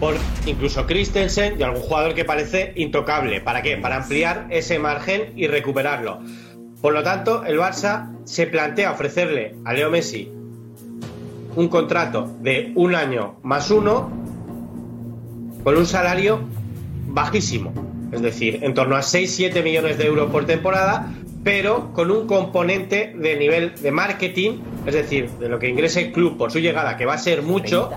por 0.00 0.16
incluso 0.44 0.84
Christensen 0.84 1.60
y 1.60 1.62
algún 1.62 1.80
jugador 1.80 2.14
que 2.14 2.24
parece 2.24 2.72
intocable. 2.74 3.40
¿Para 3.40 3.62
qué? 3.62 3.76
Para 3.76 3.96
ampliar 3.98 4.46
ese 4.50 4.80
margen 4.80 5.32
y 5.36 5.46
recuperarlo. 5.46 6.18
Por 6.80 6.92
lo 6.92 7.02
tanto, 7.02 7.44
el 7.44 7.58
Barça 7.58 8.10
se 8.24 8.46
plantea 8.46 8.92
ofrecerle 8.92 9.56
a 9.64 9.72
Leo 9.72 9.90
Messi 9.90 10.30
un 11.56 11.68
contrato 11.68 12.36
de 12.40 12.72
un 12.76 12.94
año 12.94 13.36
más 13.42 13.70
uno 13.70 14.10
con 15.64 15.76
un 15.76 15.86
salario 15.86 16.40
bajísimo. 17.08 17.72
Es 18.12 18.22
decir, 18.22 18.60
en 18.62 18.74
torno 18.74 18.96
a 18.96 19.00
6-7 19.00 19.62
millones 19.62 19.98
de 19.98 20.06
euros 20.06 20.30
por 20.30 20.46
temporada, 20.46 21.12
pero 21.42 21.92
con 21.92 22.10
un 22.10 22.26
componente 22.26 23.12
de 23.16 23.36
nivel 23.36 23.74
de 23.74 23.90
marketing, 23.90 24.58
es 24.86 24.94
decir, 24.94 25.30
de 25.30 25.48
lo 25.48 25.58
que 25.58 25.68
ingrese 25.68 26.06
el 26.06 26.12
club 26.12 26.38
por 26.38 26.52
su 26.52 26.60
llegada, 26.60 26.96
que 26.96 27.06
va 27.06 27.14
a 27.14 27.18
ser 27.18 27.42
mucho, 27.42 27.90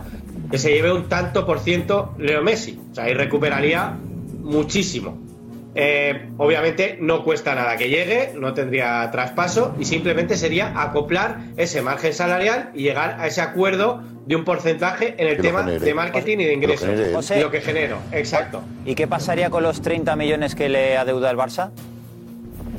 que 0.49 0.57
se 0.57 0.71
lleve 0.71 0.91
un 0.91 1.07
tanto 1.07 1.45
por 1.45 1.59
ciento 1.59 2.15
Leo 2.17 2.41
Messi. 2.41 2.79
O 2.91 2.95
sea, 2.95 3.05
ahí 3.05 3.13
recuperaría 3.13 3.95
muchísimo. 4.41 5.30
Eh, 5.73 6.29
obviamente 6.37 6.97
no 6.99 7.23
cuesta 7.23 7.55
nada 7.55 7.77
que 7.77 7.87
llegue, 7.87 8.33
no 8.35 8.53
tendría 8.53 9.09
traspaso 9.11 9.73
y 9.79 9.85
simplemente 9.85 10.35
sería 10.35 10.73
acoplar 10.81 11.37
ese 11.55 11.81
margen 11.81 12.13
salarial 12.13 12.71
y 12.73 12.83
llegar 12.83 13.15
a 13.19 13.27
ese 13.27 13.39
acuerdo 13.41 14.03
de 14.25 14.35
un 14.35 14.43
porcentaje 14.43 15.15
en 15.17 15.27
el 15.29 15.37
Que 15.37 15.43
tema 15.43 15.63
genere. 15.63 15.79
de 15.85 15.93
marketing 15.93 16.37
y 16.39 16.43
de 16.43 16.49
lo 16.49 16.53
ingresos. 16.55 17.31
lo 17.39 17.51
que 17.51 17.61
genero, 17.61 17.97
exacto. 18.11 18.61
¿Y 18.85 18.95
qué 18.95 19.07
pasaría 19.07 19.49
con 19.49 19.63
los 19.63 19.81
30 19.81 20.15
millones 20.17 20.55
que 20.55 20.67
le 20.69 20.97
adeuda 20.97 21.31
el 21.31 21.37
Barça? 21.37 21.71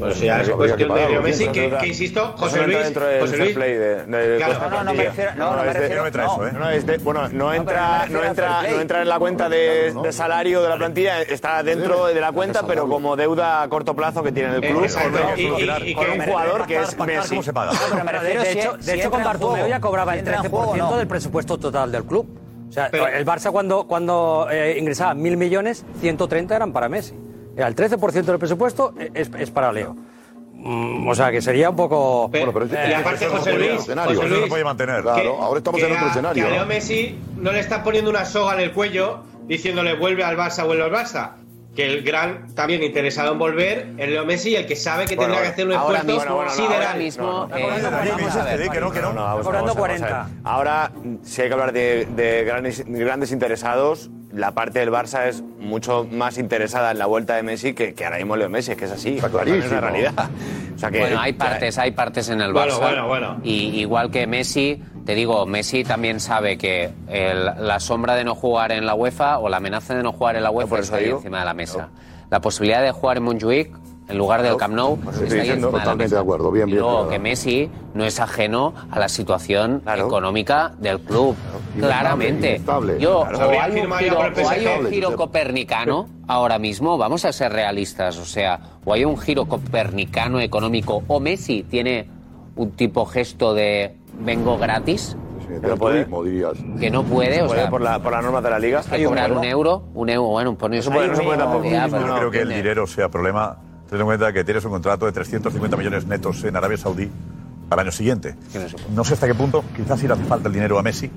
Pues 0.03 0.20
ya 0.20 0.40
es 0.40 0.48
cuestión 0.50 0.94
de 0.94 1.09
Leo 1.09 1.22
Messi, 1.22 1.48
que, 1.48 1.70
que 1.80 1.86
insisto, 1.86 2.34
José 2.36 2.46
Eso 2.46 2.57
no 2.57 2.62
entra 2.62 2.66
Luis, 2.66 2.84
dentro 2.84 3.07
del 3.07 3.20
José 3.20 3.36
Luis, 3.36 3.55
no, 4.40 4.70
no, 4.70 4.84
no 4.84 4.94
me 4.94 5.05
¿eh? 6.46 6.98
Bueno, 7.03 7.28
no 7.28 7.53
entra, 7.55 8.07
no 8.09 8.24
entra, 8.24 8.62
no 8.62 8.80
entra 8.80 9.03
en 9.03 9.09
la 9.09 9.18
cuenta 9.18 9.48
de, 9.48 9.92
de 9.92 10.12
salario 10.12 10.62
de 10.62 10.68
la 10.68 10.76
plantilla, 10.76 11.22
está 11.22 11.62
dentro 11.62 12.07
de 12.07 12.20
la 12.20 12.32
cuenta, 12.32 12.66
pero 12.66 12.88
como 12.88 13.16
deuda 13.16 13.62
a 13.62 13.68
corto 13.68 13.94
plazo 13.94 14.22
que 14.22 14.32
tiene 14.32 14.57
el 14.57 14.61
club 14.61 14.84
y- 15.36 15.42
y 15.42 15.94
un 15.94 16.18
que- 16.18 16.24
jugador 16.26 16.66
que 16.66 16.76
es 16.80 16.94
Messi. 16.94 17.34
De, 18.84 18.94
hecho, 18.94 19.11
con 19.11 19.22
Bartomeu 19.24 19.66
ya 19.68 19.80
cobraba 19.80 20.12
el 20.14 20.20
entra 20.20 20.36
en 20.36 20.42
13% 20.42 20.50
juego, 20.50 20.76
no. 20.76 20.96
del 20.96 21.07
presupuesto 21.07 21.59
total 21.59 21.92
del 21.92 22.05
club. 22.05 22.26
O 22.68 22.72
sea, 22.72 22.88
Pero- 22.90 23.07
el 23.09 23.26
Barça 23.26 23.50
cuando, 23.53 23.86
cuando 23.86 24.46
eh, 24.50 24.76
ingresaba 24.78 25.14
mil 25.14 25.36
millones, 25.36 25.84
130 26.00 26.57
eran 26.57 26.72
para 26.72 26.88
Messi. 26.88 27.14
Era 27.57 27.68
el 27.68 27.76
13% 27.76 28.22
del 28.24 28.38
presupuesto 28.38 28.94
eh, 28.98 29.11
es, 29.14 29.30
es 29.38 29.50
para 29.50 29.72
Leo. 29.72 29.94
Mm, 30.55 31.09
o 31.09 31.14
sea, 31.14 31.30
que 31.32 31.42
sería 31.42 31.70
un 31.70 31.76
poco... 31.76 32.28
Pero- 32.30 32.53
Bueno, 32.53 32.68
y 32.72 32.92
aparte, 32.92 33.26
José 33.26 33.53
Luis, 33.59 33.70
José 33.72 33.92
Eso 33.92 34.05
no 34.22 34.28
Luis, 34.28 34.42
se 34.42 34.46
puede 34.48 34.64
mantener. 34.64 35.03
que- 35.03 35.09
ahora 35.09 35.59
estamos 35.59 35.80
en 35.80 35.92
otro 35.92 36.07
a- 36.07 36.09
escenario, 36.11 36.42
Que 36.44 36.46
a 36.46 36.50
¿no? 36.50 36.57
Leo 36.57 36.66
Messi 36.66 37.18
no 37.36 37.50
le 37.53 37.59
está 37.61 37.82
poniendo 37.82 38.11
una 38.11 38.24
soga 38.24 38.55
en 38.55 38.61
el 38.61 38.72
cuello 38.72 39.24
diciéndole 39.46 39.94
vuelve 39.94 40.22
al 40.22 40.36
Barça, 40.36 40.64
vuelve 40.64 40.84
al 40.84 40.92
Barça. 40.92 41.32
Que 41.74 41.86
el 41.86 42.03
gran 42.03 42.55
también 42.55 42.82
interesado 42.82 43.32
en 43.32 43.38
volver 43.38 43.88
es 43.96 44.09
Leo 44.11 44.26
Messi 44.26 44.50
y 44.50 44.57
el 44.57 44.66
que 44.66 44.76
sabe 44.76 45.07
que 45.07 45.16
Bueno, 45.16 45.32
tendrá 45.32 45.42
que 45.48 45.53
hacer 45.55 45.66
un 45.66 45.72
esfuerzo 45.72 46.05
mismo, 46.05 46.34
bueno, 46.34 46.44
no, 46.44 46.50
sideral. 46.55 46.82
ahora 46.82 46.94
mismo, 46.98 47.24
No, 47.26 47.46
no, 47.48 47.57
eh, 47.57 47.61
no, 47.62 47.66
no. 47.68 47.72
No, 47.72 47.90
no, 47.90 47.92
Cobrando 47.92 49.20
vamos, 49.24 49.44
vamos 49.46 49.70
a 49.70 49.74
ver. 49.74 49.76
40. 49.76 50.28
Ahora, 50.44 50.92
si 51.22 51.40
hay 51.42 51.48
que 51.48 51.53
hablar 51.55 51.72
de, 51.72 52.07
de 52.14 52.44
grandes, 52.44 52.84
grandes 52.86 53.32
interesados, 53.32 54.11
la 54.32 54.52
parte 54.52 54.78
del 54.80 54.90
Barça 54.90 55.26
es 55.26 55.42
mucho 55.60 56.06
más 56.10 56.38
interesada 56.38 56.90
en 56.90 56.98
la 56.98 57.06
vuelta 57.06 57.36
de 57.36 57.42
Messi 57.42 57.74
que, 57.74 57.94
que 57.94 58.04
ahora 58.04 58.16
mismo 58.18 58.36
Leo 58.36 58.48
Messi, 58.48 58.72
es 58.72 58.76
que 58.78 58.84
es 58.86 58.90
así. 58.90 59.16
Está 59.18 59.26
Es 59.44 59.70
la 59.70 59.80
realidad. 59.80 60.12
O 60.74 60.78
sea 60.78 60.90
que, 60.90 61.00
Bueno, 61.00 61.20
hay 61.20 61.34
partes, 61.34 61.78
hay 61.78 61.90
partes 61.92 62.28
en 62.30 62.40
el 62.40 62.52
Bueno, 62.52 62.74
Barça. 62.74 62.80
bueno, 62.80 63.06
bueno. 63.08 63.40
Y 63.44 63.80
igual 63.80 64.10
que 64.10 64.26
Messi, 64.26 64.82
te 65.04 65.14
digo, 65.14 65.44
Messi 65.46 65.84
también 65.84 66.18
sabe 66.20 66.56
que 66.58 66.90
el- 67.08 67.44
la 67.44 67.78
sombra 67.78 68.14
de 68.14 68.24
no 68.24 68.34
jugar 68.34 68.72
en 68.72 68.86
la 68.86 68.94
UEFA 68.94 69.38
o 69.38 69.48
la 69.48 69.58
amenaza 69.58 69.94
de 69.94 70.02
no 70.02 70.12
jugar 70.12 70.36
en 70.36 70.42
la 70.44 70.50
UEFA 70.50 70.68
por 70.70 70.78
eso 70.80 70.86
está 70.86 70.96
ahí 70.96 71.04
digo. 71.04 71.18
encima 71.18 71.40
de 71.40 71.44
la 71.44 71.54
mesa. 71.54 71.88
La 72.30 72.40
posibilidad 72.40 72.80
de 72.82 72.90
jugar 72.92 73.18
en 73.18 73.24
Montjuic 73.24 73.70
en 74.12 74.18
lugar 74.18 74.42
del 74.42 74.56
Camp 74.56 74.74
Nou. 74.74 74.98
estoy 75.10 75.40
diciendo, 75.40 75.66
de 75.68 75.72
la 75.72 75.78
totalmente 75.80 76.14
de 76.14 76.20
acuerdo, 76.20 76.50
bien, 76.50 76.68
Y 76.68 76.72
bien, 76.72 76.82
luego 76.84 76.98
bien. 77.00 77.10
que 77.10 77.18
Messi 77.18 77.70
no 77.94 78.04
es 78.04 78.20
ajeno 78.20 78.72
a 78.90 78.98
la 78.98 79.08
situación 79.08 79.82
económica 79.96 80.72
del 80.78 81.00
club. 81.00 81.34
Claramente. 81.78 82.50
inestable. 82.56 82.98
Yo, 83.00 83.24
Claro. 83.28 83.48
o 83.48 83.60
hay 83.60 83.80
un 83.80 83.92
giro, 83.94 84.18
o 84.18 84.48
hay 84.48 85.04
un 85.06 85.14
copernicano 85.16 86.08
ahora 86.28 86.58
mismo, 86.58 86.98
vamos 86.98 87.24
a 87.24 87.32
ser 87.32 87.52
realistas, 87.52 88.18
o 88.18 88.24
sea, 88.24 88.60
o 88.84 88.92
hay 88.92 89.04
un 89.04 89.16
giro 89.18 89.46
copernicano 89.46 90.38
económico, 90.40 91.02
o 91.08 91.18
Messi 91.20 91.62
tiene 91.62 92.08
un 92.56 92.72
tipo 92.72 93.06
gesto 93.06 93.54
de 93.54 93.96
vengo 94.20 94.58
gratis, 94.58 95.16
Del 95.48 95.78
turismo, 95.78 96.22
dirías. 96.24 96.52
que 96.80 96.90
no 96.90 97.02
puede, 97.04 97.42
o 97.42 97.46
puede 97.46 97.60
sea, 97.62 97.70
por, 97.70 97.80
la, 97.80 97.98
por 98.02 98.12
las 98.12 98.22
normas 98.22 98.42
de 98.42 98.50
la 98.50 98.58
liga. 98.58 98.82
hay 98.90 99.00
que 99.00 99.06
cobrar 99.06 99.32
un 99.32 99.44
euro, 99.44 99.82
un 99.94 100.08
euro, 100.10 100.28
bueno, 100.28 100.52
No 100.52 100.82
se 100.82 100.90
puede- 100.90 101.08
no 101.08 101.16
se 101.16 101.22
puede 101.22 101.38
tampoco. 101.38 101.64
No 101.98 102.16
creo 102.16 102.30
que 102.30 102.40
el 102.40 102.48
dinero 102.50 102.86
sea 102.86 103.08
problema. 103.08 103.58
Ten 103.93 104.01
en 104.01 104.07
cuenta 104.07 104.32
que 104.32 104.43
tienes 104.43 104.64
un 104.64 104.70
contrato 104.70 105.05
de 105.05 105.12
350 105.12 105.76
millones 105.76 106.07
netos 106.07 106.43
en 106.45 106.57
Arabia 106.57 106.78
Saudí 106.78 107.11
al 107.68 107.78
año 107.78 107.93
siguiente. 107.93 108.34
No 108.95 109.05
sé 109.05 109.12
hasta 109.12 109.26
qué 109.26 109.34
punto, 109.34 109.62
quizás 109.76 110.01
si 110.01 110.07
le 110.07 110.14
hace 110.14 110.24
falta 110.24 110.49
el 110.49 110.55
dinero 110.55 110.78
a 110.78 110.82
Messi. 110.82 111.11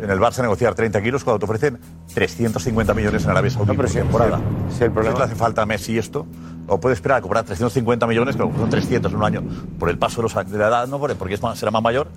En 0.00 0.10
el 0.10 0.18
Barça 0.18 0.40
negociar 0.40 0.74
30 0.74 1.02
kilos 1.02 1.24
cuando 1.24 1.40
te 1.40 1.44
ofrecen 1.44 1.78
350 2.14 2.94
millones 2.94 3.22
en 3.24 3.30
Arabia 3.30 3.50
Saudí 3.50 3.76
por 3.76 3.86
temporada. 3.90 4.40
Si 4.70 4.82
el 4.84 4.92
problema 4.92 5.18
le 5.18 5.24
hace 5.26 5.34
falta 5.34 5.60
a 5.60 5.66
Messi 5.66 5.98
esto, 5.98 6.24
o 6.66 6.80
puede 6.80 6.94
esperar 6.94 7.18
a 7.18 7.20
cobrar 7.20 7.44
350 7.44 8.06
millones, 8.06 8.34
pero 8.34 8.50
son 8.56 8.70
300 8.70 9.12
en 9.12 9.18
un 9.18 9.24
año, 9.24 9.42
por 9.78 9.90
el 9.90 9.98
paso 9.98 10.16
de, 10.16 10.22
los, 10.22 10.50
de 10.50 10.56
la 10.58 10.68
edad, 10.68 10.88
no 10.88 10.98
porque 10.98 11.34
es 11.34 11.42
más- 11.42 11.58
será 11.58 11.70
más 11.70 11.82
mayor. 11.82 12.08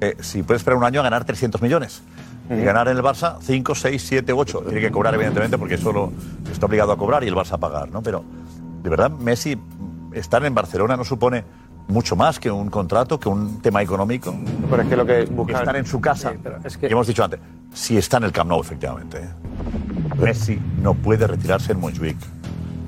eh, 0.00 0.16
si 0.20 0.42
puede 0.44 0.58
esperar 0.58 0.78
un 0.78 0.84
año 0.84 1.00
a 1.00 1.02
ganar 1.02 1.24
300 1.24 1.60
millones. 1.60 2.02
Y 2.48 2.62
ganar 2.62 2.88
en 2.88 2.96
el 2.96 3.02
Barça 3.02 3.36
5, 3.42 3.74
6, 3.74 4.02
7, 4.02 4.32
8. 4.32 4.60
Tiene 4.66 4.80
que 4.80 4.90
cobrar, 4.90 5.14
evidentemente, 5.14 5.58
porque 5.58 5.76
solo 5.76 6.12
está 6.50 6.66
obligado 6.66 6.90
a 6.92 6.96
cobrar 6.96 7.22
y 7.22 7.28
el 7.28 7.34
Barça 7.34 7.52
a 7.52 7.58
pagar, 7.58 7.90
¿no? 7.90 8.02
Pero, 8.02 8.24
de 8.82 8.90
verdad, 8.90 9.10
Messi, 9.10 9.58
estar 10.12 10.44
en 10.44 10.54
Barcelona 10.54 10.96
no 10.96 11.04
supone 11.04 11.44
mucho 11.88 12.14
más 12.16 12.38
que 12.38 12.50
un 12.50 12.70
contrato, 12.70 13.18
que 13.18 13.28
un 13.28 13.60
tema 13.60 13.82
económico. 13.82 14.34
Pero 14.70 14.82
es 14.82 14.88
que 14.88 14.96
lo 14.96 15.04
que 15.06 15.22
Estar 15.22 15.76
en 15.76 15.86
su 15.86 16.00
casa. 16.00 16.32
Y 16.82 16.86
hemos 16.86 17.06
dicho 17.06 17.24
antes, 17.24 17.40
si 17.72 17.96
está 17.98 18.18
en 18.18 18.24
el 18.24 18.32
Camp 18.32 18.48
Nou, 18.50 18.60
efectivamente. 18.60 19.18
¿eh? 19.18 19.28
Messi 20.20 20.60
no 20.82 20.94
puede 20.94 21.26
retirarse 21.26 21.72
en 21.72 21.80
Montjuic. 21.80 22.16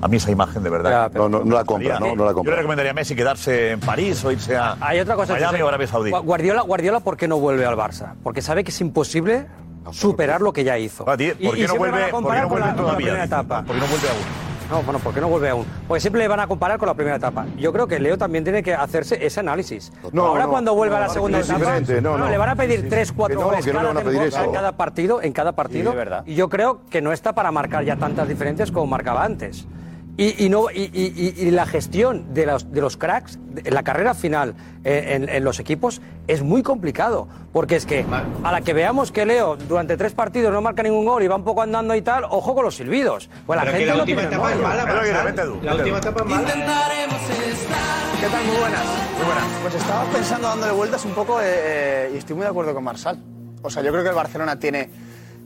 A 0.01 0.07
mí 0.09 0.17
esa 0.17 0.31
imagen 0.31 0.63
de 0.63 0.69
verdad. 0.69 1.11
No, 1.13 1.29
no, 1.29 1.43
no 1.45 1.55
la 1.55 1.63
compra, 1.63 1.97
no, 1.99 2.13
no 2.15 2.25
la 2.25 2.31
Yo 2.31 2.35
compra. 2.35 2.51
le 2.51 2.57
recomendaría 2.57 2.91
a 2.91 2.93
Messi 2.93 3.15
quedarse 3.15 3.71
en 3.71 3.79
París 3.79 4.23
o 4.25 4.31
irse 4.31 4.57
a 4.57 4.75
Hay 4.81 4.99
otra 4.99 5.15
cosa. 5.15 5.33
Miami 5.33 5.61
o 5.61 5.67
Arabia 5.67 5.87
Saudí. 5.87 6.11
Gua- 6.11 6.21
Guardiola, 6.23 6.61
Guardiola, 6.61 6.99
¿por 6.99 7.15
qué 7.15 7.27
no 7.29 7.39
vuelve 7.39 7.65
al 7.65 7.75
Barça? 7.77 8.13
Porque 8.21 8.41
sabe 8.41 8.63
que 8.65 8.71
es 8.71 8.81
imposible 8.81 9.47
superar 9.91 10.41
lo 10.41 10.51
que 10.51 10.63
ya 10.65 10.77
hizo. 10.77 11.05
¿Por 11.05 11.17
qué 11.17 11.35
no 11.67 11.75
vuelve, 11.77 12.07
por 12.11 12.33
qué 12.33 12.41
no 12.41 12.49
vuelve 12.49 12.73
todavía? 12.73 13.27
¿Por 13.27 13.75
qué 13.75 13.79
no 13.79 13.87
vuelve 13.87 14.09
aún? 14.09 14.52
No, 14.73 14.81
bueno, 14.81 14.97
¿por 14.97 15.13
qué 15.13 15.21
no 15.21 15.27
vuelve 15.27 15.49
aún? 15.49 15.67
Porque 15.87 16.01
siempre 16.01 16.19
le 16.19 16.27
van 16.27 16.39
a 16.39 16.47
comparar 16.47 16.79
con 16.79 16.87
la 16.87 16.95
primera 16.95 17.17
etapa. 17.17 17.45
Yo 17.59 17.71
creo 17.71 17.85
que 17.85 17.99
Leo 17.99 18.17
también 18.17 18.43
tiene 18.43 18.63
que 18.63 18.73
hacerse 18.73 19.23
ese 19.23 19.39
análisis. 19.39 19.93
No, 20.11 20.25
Ahora 20.25 20.45
no, 20.45 20.49
cuando 20.49 20.73
vuelva 20.73 20.97
a 20.97 21.01
la 21.01 21.09
segunda 21.09 21.41
es 21.41 21.47
etapa, 21.47 21.79
le 21.79 22.37
van 22.39 22.49
a 22.49 22.55
pedir 22.55 22.79
Sí, 22.79 22.83
sí. 22.85 22.89
tres, 22.89 23.11
cuatro 23.11 23.37
Que 23.37 23.71
no, 23.71 23.83
goles 23.83 24.33
cada, 24.33 24.51
cada 24.51 24.71
partido, 24.71 25.21
en 25.21 25.31
cada 25.31 25.51
partido. 25.51 25.91
Sí, 25.91 25.95
de 25.95 26.03
verdad. 26.03 26.23
Y 26.25 26.33
yo 26.33 26.49
creo 26.49 26.81
que 26.89 27.03
no 27.03 27.11
está 27.11 27.33
para 27.33 27.51
marcar 27.51 27.85
ya 27.85 27.97
tantas 27.97 28.27
diferencias 28.27 28.71
como 28.71 28.87
marcaba 28.87 29.23
antes. 29.23 29.67
Y, 30.15 30.45
y 30.45 30.49
no, 30.49 30.69
y, 30.69 30.91
y- 30.93 31.13
y- 31.15 31.47
y 31.47 31.51
la 31.51 31.65
gestión 31.65 32.35
de 32.35 32.45
los, 32.45 32.71
de 32.71 32.81
los 32.81 32.97
cracks, 32.97 33.39
de- 33.49 33.71
la 33.71 33.81
carrera 33.81 34.13
final 34.13 34.53
eh, 34.83 35.13
en, 35.15 35.27
en 35.27 35.43
los 35.43 35.59
equipos, 35.59 36.01
es 36.27 36.43
muy 36.43 36.61
complicado. 36.61 37.27
Porque 37.51 37.75
es 37.75 37.85
que 37.87 38.05
a 38.43 38.51
la 38.51 38.61
que 38.61 38.73
veamos 38.73 39.11
que 39.11 39.25
Leo 39.25 39.55
durante 39.57 39.97
tres 39.97 40.13
partidos 40.13 40.53
no 40.53 40.61
marca 40.61 40.83
ningún 40.83 41.05
gol 41.05 41.23
y 41.23 41.27
va 41.27 41.35
un 41.35 41.43
poco 41.43 41.61
andando 41.63 41.95
y 41.95 42.01
tal, 42.03 42.25
ojo 42.25 42.53
con 42.53 42.63
los 42.65 42.75
silbidos. 42.75 43.27
Pues 43.47 43.57
la 43.57 43.63
Pero 43.63 43.73
que 43.73 43.77
gente 43.79 43.85
la 43.91 43.95
no 43.97 44.03
última 44.03 44.21
tiene 44.21 44.35
etapa 44.35 44.51
es 44.53 44.59
mala, 44.59 44.85
Marcel. 44.85 45.53
La 45.63 45.75
última 45.75 45.97
etapa 45.97 46.19
es 46.21 46.25
mala. 46.27 46.47
¿Qué 46.47 48.27
tal? 48.29 48.45
Muy 48.45 48.55
buenas. 48.57 48.85
Muy 49.17 49.25
buenas. 49.25 49.45
Pues 49.61 49.75
estaba 49.75 50.03
pensando 50.05 50.47
dándole 50.47 50.73
vueltas 50.73 51.05
un 51.05 51.11
poco 51.13 51.41
eh, 51.41 51.45
eh, 51.45 52.11
y 52.13 52.17
estoy 52.17 52.35
muy 52.35 52.43
de 52.43 52.49
acuerdo 52.49 52.73
con 52.73 52.83
Marsal. 52.83 53.17
O 53.61 53.69
sea, 53.69 53.81
yo 53.83 53.91
creo 53.91 54.03
que 54.03 54.09
el 54.09 54.15
Barcelona 54.15 54.57
tiene 54.59 54.89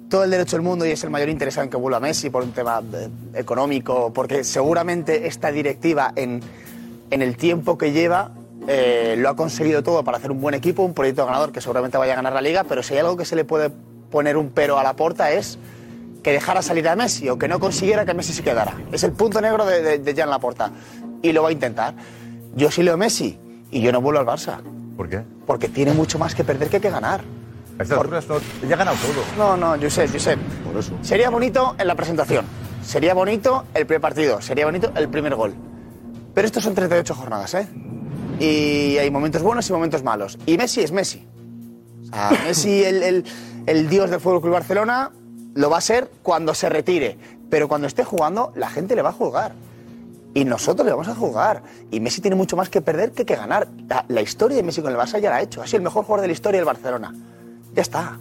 todo 0.10 0.24
el 0.24 0.30
derecho 0.30 0.56
del 0.56 0.64
mundo 0.64 0.86
y 0.86 0.92
es 0.92 1.04
el 1.04 1.10
mayor 1.10 1.30
interesado 1.30 1.66
en 1.66 1.70
que 1.70 1.78
vuelva 1.78 2.00
Messi 2.00 2.30
por 2.30 2.44
un 2.44 2.52
tema 2.52 2.82
eh, 2.94 3.10
económico, 3.34 4.12
porque 4.14 4.44
seguramente 4.44 5.28
esta 5.28 5.52
directiva 5.52 6.14
en, 6.16 6.42
en 7.10 7.22
el 7.22 7.36
tiempo 7.38 7.78
que 7.78 7.92
lleva 7.92 8.32
eh, 8.68 9.16
lo 9.18 9.30
ha 9.30 9.36
conseguido 9.36 9.84
todo 9.84 10.04
para 10.04 10.18
hacer 10.18 10.32
un 10.32 10.42
buen 10.42 10.56
equipo, 10.56 10.84
un 10.84 10.94
proyecto 10.94 11.26
ganador 11.26 11.52
que 11.52 11.62
seguramente 11.62 11.98
vaya 11.98 12.14
a 12.14 12.16
ganar 12.18 12.34
la 12.34 12.42
liga, 12.42 12.64
pero 12.64 12.84
si 12.84 12.94
hay 12.94 13.00
algo 13.00 13.18
que 13.18 13.26
se 13.26 13.36
le 13.36 13.46
puede 13.46 13.70
poner 14.12 14.38
un 14.38 14.50
pero 14.50 14.78
a 14.80 14.84
la 14.84 14.96
puerta 14.96 15.32
es 15.32 15.58
que 16.24 16.32
dejara 16.32 16.62
salir 16.62 16.88
a 16.88 16.96
Messi 16.96 17.30
o 17.30 17.38
que 17.38 17.48
no 17.48 17.60
consiguiera 17.60 18.06
que 18.06 18.14
Messi 18.14 18.34
se 18.34 18.44
quedara. 18.44 18.76
Es 18.92 19.04
el 19.04 19.12
punto 19.12 19.40
negro 19.40 19.66
de, 19.66 19.82
de, 19.82 20.00
de 20.00 20.16
Jan 20.16 20.30
Laporta. 20.30 20.72
Y 21.22 21.32
lo 21.32 21.44
va 21.44 21.50
a 21.50 21.52
intentar. 21.52 21.94
Yo 22.56 22.70
sí 22.70 22.84
leo 22.84 22.98
Messi 22.98 23.40
y 23.72 23.82
yo 23.82 23.92
no 23.92 24.02
vuelvo 24.02 24.20
al 24.20 24.26
Barça. 24.26 24.60
¿Por 24.98 25.10
qué? 25.10 25.22
Porque 25.46 25.70
tiene 25.70 25.94
mucho 25.94 26.20
más 26.20 26.36
que 26.36 26.44
perder 26.44 26.70
que 26.70 26.82
que 26.82 26.90
ganar. 26.90 27.22
A 27.80 27.84
estas 27.84 28.00
alturas 28.00 28.28
no- 28.28 28.40
ya 28.68 28.76
ha 28.76 28.78
ganado 28.78 28.98
todo. 28.98 29.24
No, 29.38 29.58
no, 29.58 29.82
Josep, 29.82 30.12
Josep. 30.12 30.40
Sería 31.02 31.30
bonito 31.30 31.76
en 31.78 31.88
la 31.88 31.96
presentación. 31.96 32.46
Sería 32.84 33.14
bonito 33.14 33.66
el 33.74 33.86
primer 33.86 34.02
partido. 34.02 34.42
Sería 34.42 34.66
bonito 34.66 34.92
el 34.96 35.10
primer 35.10 35.36
gol. 35.36 35.54
Pero 36.34 36.46
estos 36.46 36.64
son 36.64 36.74
38 36.76 37.14
jornadas, 37.16 37.54
¿eh? 37.56 37.68
Y 38.40 38.98
hay 38.98 39.10
momentos 39.12 39.42
buenos 39.42 39.70
y 39.70 39.74
momentos 39.74 40.04
malos. 40.04 40.38
Y 40.46 40.58
Messi 40.58 40.82
es 40.82 40.92
Messi. 40.92 41.26
O 42.04 42.06
sea, 42.08 42.32
Messi, 42.46 42.84
el, 42.84 43.04
el- 43.04 43.26
el 43.66 43.90
dios 43.90 44.10
del 44.10 44.20
Fútbol 44.22 44.42
Club 44.42 44.54
Barcelona, 44.54 45.12
lo 45.56 45.70
va 45.70 45.78
a 45.80 45.82
ser 45.82 46.10
cuando 46.24 46.54
se 46.54 46.70
retire. 46.70 47.18
Pero 47.50 47.68
cuando 47.68 47.88
esté 47.88 48.04
jugando, 48.04 48.52
la 48.56 48.70
gente 48.70 48.96
le 48.96 49.02
va 49.02 49.10
a 49.10 49.14
juzgar. 49.14 49.54
Y 50.34 50.46
nosotros 50.46 50.86
le 50.86 50.92
vamos 50.92 51.08
a 51.08 51.16
jugar. 51.16 51.64
Y 51.92 52.00
Messi 52.00 52.22
tiene 52.22 52.36
mucho 52.36 52.56
más 52.56 52.70
que 52.70 52.82
perder 52.82 53.12
que 53.12 53.26
que 53.26 53.36
ganar. 53.36 53.68
La, 53.90 54.06
la 54.08 54.22
historia 54.22 54.58
de 54.58 54.64
Messi 54.64 54.82
con 54.82 54.92
el 54.92 54.98
Barça 54.98 55.20
ya 55.20 55.30
la 55.32 55.38
ha 55.38 55.42
hecho. 55.42 55.62
Ha 55.62 55.66
sido 55.68 55.78
el 55.78 55.84
mejor 55.84 56.06
jugador 56.06 56.22
de 56.22 56.28
la 56.28 56.34
historia 56.34 56.60
del 56.60 56.66
Barcelona. 56.66 57.14
Ya 57.78 57.82
está. 57.84 58.18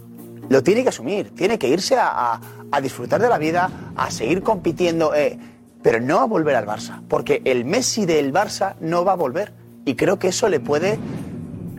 Lo 0.48 0.62
tiene 0.62 0.84
que 0.84 0.90
asumir. 0.90 1.34
Tiene 1.34 1.58
que 1.58 1.66
irse 1.66 1.96
a, 1.96 2.06
a- 2.34 2.40
a 2.70 2.80
disfrutar 2.80 3.20
de 3.20 3.28
la 3.28 3.38
vida, 3.38 3.68
a 3.96 4.10
seguir 4.12 4.42
compitiendo. 4.44 5.12
eh, 5.14 5.36
pero 5.82 6.00
no 6.00 6.18
a 6.20 6.24
volver 6.26 6.56
al 6.56 6.66
Barça. 6.66 7.00
Porque 7.08 7.42
el 7.44 7.64
Messi 7.64 8.06
del 8.06 8.32
Barça 8.32 8.74
no 8.80 9.04
va 9.04 9.12
a 9.12 9.16
volver. 9.16 9.52
Y 9.84 9.94
creo 9.94 10.18
que 10.18 10.28
eso 10.28 10.48
le 10.48 10.58
puede 10.60 10.98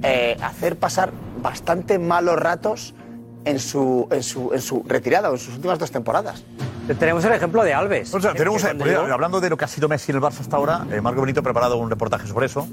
eh, 0.01 0.37
hacer 0.41 0.77
pasar 0.77 1.11
bastante 1.41 1.99
malos 1.99 2.37
ratos 2.39 2.93
en 3.43 3.59
su, 3.59 4.07
en, 4.11 4.23
su, 4.23 4.53
en 4.53 4.61
su 4.61 4.83
retirada 4.87 5.29
o 5.29 5.33
en 5.33 5.39
sus 5.39 5.55
últimas 5.55 5.77
dos 5.77 5.91
temporadas. 5.91 6.43
Tenemos 6.99 7.23
el 7.25 7.33
ejemplo 7.33 7.63
de 7.65 7.73
Alves. 7.73 8.13
O 8.13 8.21
sea, 8.21 8.33
tenemos, 8.33 8.63
eh, 8.63 8.95
hablando 9.11 9.41
de 9.41 9.49
lo 9.49 9.57
que 9.57 9.65
ha 9.65 9.67
sido 9.67 9.89
Messi 9.89 10.11
en 10.11 10.17
el 10.17 10.23
Barça 10.23 10.39
hasta 10.39 10.55
ahora, 10.55 10.85
eh, 10.91 11.01
Marco 11.01 11.19
Benito 11.19 11.41
ha 11.41 11.43
preparado 11.43 11.75
un 11.77 11.89
reportaje 11.89 12.27
sobre 12.27 12.45
eso 12.45 12.65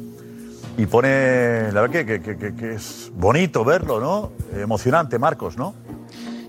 y 0.77 0.87
pone, 0.87 1.71
la 1.73 1.81
verdad 1.83 2.05
que, 2.05 2.21
que- 2.21 2.75
es 2.75 3.11
bonito 3.15 3.65
verlo, 3.65 4.01
¿no? 4.01 4.33
Emocionante, 4.61 5.19
Marcos, 5.19 5.57
¿no? 5.57 5.75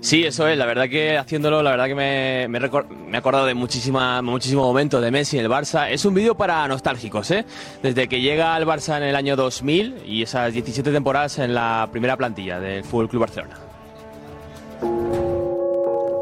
Sí, 0.00 0.24
eso 0.24 0.46
es. 0.46 0.56
La 0.56 0.66
verdad 0.66 0.88
que 0.88 1.18
haciéndolo, 1.18 1.62
la 1.62 1.70
verdad 1.72 1.86
que 1.86 1.94
me, 1.96 2.46
me 2.48 2.58
he 2.58 3.16
acordado 3.16 3.46
de 3.46 3.54
muchísima, 3.54 4.22
muchísimos 4.22 4.64
momentos 4.64 5.02
de 5.02 5.10
Messi 5.10 5.38
en 5.38 5.44
el 5.44 5.50
Barça. 5.50 5.90
Es 5.90 6.04
un 6.04 6.14
vídeo 6.14 6.36
para 6.36 6.66
nostálgicos, 6.68 7.28
¿eh? 7.32 7.44
Desde 7.82 8.06
que 8.08 8.20
llega 8.20 8.54
al 8.54 8.66
Barça 8.66 8.96
en 8.98 9.02
el 9.04 9.16
año 9.16 9.34
2000 9.34 10.02
y 10.06 10.22
esas 10.22 10.52
17 10.52 10.92
temporadas 10.92 11.38
en 11.40 11.54
la 11.54 11.88
primera 11.90 12.16
plantilla 12.16 12.60
del 12.60 12.84
Fútbol 12.84 13.08
Club 13.08 13.22
Barcelona. 13.22 13.56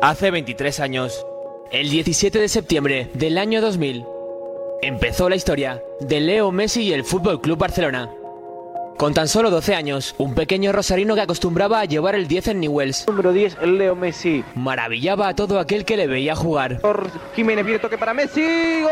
Hace 0.03 0.31
23 0.31 0.81
años, 0.81 1.27
el 1.71 1.91
17 1.91 2.39
de 2.39 2.49
septiembre 2.49 3.11
del 3.15 3.37
año 3.39 3.61
2000, 3.61 4.05
empezó 4.87 5.29
la 5.29 5.37
historia 5.37 5.83
de 6.01 6.21
Leo 6.21 6.53
Messi 6.53 6.83
y 6.83 6.93
el 6.93 7.05
Fútbol 7.05 7.41
Club 7.41 7.59
Barcelona. 7.59 8.11
Con 8.99 9.13
tan 9.13 9.27
solo 9.27 9.51
12 9.51 9.75
años, 9.75 10.15
un 10.19 10.35
pequeño 10.35 10.71
rosarino 10.71 11.15
que 11.15 11.23
acostumbraba 11.23 11.81
a 11.81 11.85
llevar 11.85 12.15
el 12.15 12.29
10 12.29 12.49
en 12.49 12.61
Newells. 12.61 13.07
Número 13.09 13.33
10, 13.33 13.57
el 13.63 13.79
Leo 13.79 13.97
Messi. 13.97 14.45
Maravillaba 14.55 15.29
a 15.29 15.35
todo 15.35 15.59
aquel 15.59 15.85
que 15.85 15.97
le 15.97 16.07
veía 16.07 16.37
jugar. 16.37 16.81
Jiménez 17.35 17.65
viene 17.65 17.81
toque 17.81 17.99
para 17.99 18.15
Messi. 18.15 18.83
¡Gol! 18.83 18.91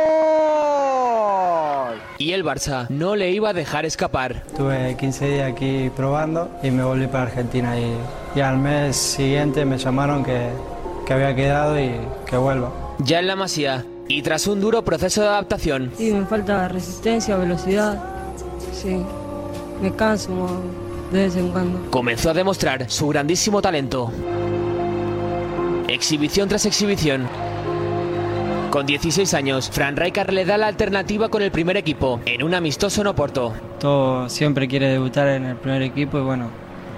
Y 2.18 2.32
el 2.32 2.44
Barça 2.44 2.88
no 2.88 3.14
le 3.14 3.30
iba 3.30 3.50
a 3.50 3.52
dejar 3.52 3.84
escapar. 3.86 4.42
Estuve 4.46 4.96
15 4.96 5.28
días 5.28 5.52
aquí 5.52 5.90
probando 5.94 6.50
y 6.62 6.70
me 6.70 6.82
volví 6.82 7.06
para 7.06 7.24
Argentina 7.24 7.78
y, 7.78 7.94
y 8.34 8.40
al 8.40 8.58
mes 8.58 8.96
siguiente 8.96 9.64
me 9.64 9.78
llamaron 9.78 10.24
que, 10.24 10.48
que 11.06 11.12
había 11.12 11.34
quedado 11.36 11.78
y 11.78 11.92
que 12.26 12.36
vuelva. 12.36 12.72
Ya 12.98 13.20
en 13.20 13.26
la 13.28 13.36
Masía, 13.36 13.84
y 14.16 14.22
tras 14.22 14.46
un 14.46 14.60
duro 14.60 14.82
proceso 14.82 15.22
de 15.22 15.28
adaptación, 15.28 15.90
Sí, 15.96 16.12
me 16.12 16.24
falta 16.26 16.68
resistencia, 16.68 17.36
velocidad. 17.36 18.02
Sí, 18.72 18.96
me 19.80 19.92
canso 19.94 20.30
de 21.12 21.24
vez 21.24 21.36
en 21.36 21.48
cuando. 21.50 21.90
comenzó 21.90 22.30
a 22.30 22.34
demostrar 22.34 22.90
su 22.90 23.08
grandísimo 23.08 23.60
talento. 23.62 24.10
Exhibición 25.88 26.48
tras 26.48 26.64
exhibición. 26.66 27.28
Con 28.70 28.86
16 28.86 29.34
años, 29.34 29.68
Fran 29.70 29.96
Rijkaard 29.96 30.30
le 30.32 30.46
da 30.46 30.56
la 30.56 30.66
alternativa 30.68 31.28
con 31.28 31.42
el 31.42 31.50
primer 31.50 31.76
equipo, 31.76 32.20
en 32.24 32.42
un 32.42 32.54
amistoso 32.54 33.02
en 33.02 33.08
Oporto. 33.08 33.52
Todo 33.78 34.28
siempre 34.30 34.66
quiere 34.66 34.88
debutar 34.88 35.28
en 35.28 35.44
el 35.44 35.56
primer 35.56 35.82
equipo 35.82 36.18
y 36.18 36.22
bueno, 36.22 36.46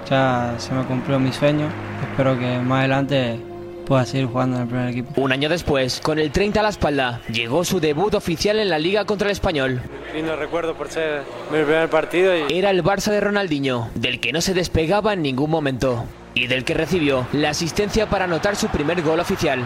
ya 0.08 0.54
se 0.58 0.72
me 0.72 0.84
cumplió 0.84 1.18
mi 1.18 1.32
sueño. 1.32 1.66
Espero 2.08 2.38
que 2.38 2.58
más 2.60 2.80
adelante 2.80 3.40
pueda 3.84 4.04
seguir 4.04 4.26
jugando 4.26 4.56
en 4.56 4.62
el 4.62 4.68
primer 4.68 4.88
equipo. 4.88 5.20
Un 5.20 5.32
año 5.32 5.48
después, 5.48 6.00
con 6.00 6.18
el 6.18 6.30
30 6.30 6.60
a 6.60 6.62
la 6.62 6.68
espalda, 6.70 7.20
llegó 7.30 7.64
su 7.64 7.80
debut 7.80 8.14
oficial 8.14 8.58
en 8.58 8.68
la 8.68 8.78
liga 8.78 9.04
contra 9.04 9.28
el 9.28 9.32
español. 9.32 9.80
Lindo 10.14 10.36
recuerdo 10.36 10.74
por 10.74 10.88
ser 10.88 11.22
mi 11.52 11.62
primer 11.62 11.88
partido 11.88 12.32
y 12.36 12.56
Era 12.56 12.70
el 12.70 12.82
Barça 12.82 13.10
de 13.10 13.20
Ronaldinho, 13.20 13.88
del 13.94 14.20
que 14.20 14.32
no 14.32 14.40
se 14.40 14.54
despegaba 14.54 15.12
en 15.12 15.22
ningún 15.22 15.50
momento, 15.50 16.04
y 16.34 16.46
del 16.46 16.64
que 16.64 16.74
recibió 16.74 17.26
la 17.32 17.50
asistencia 17.50 18.08
para 18.08 18.24
anotar 18.24 18.56
su 18.56 18.68
primer 18.68 19.02
gol 19.02 19.20
oficial. 19.20 19.62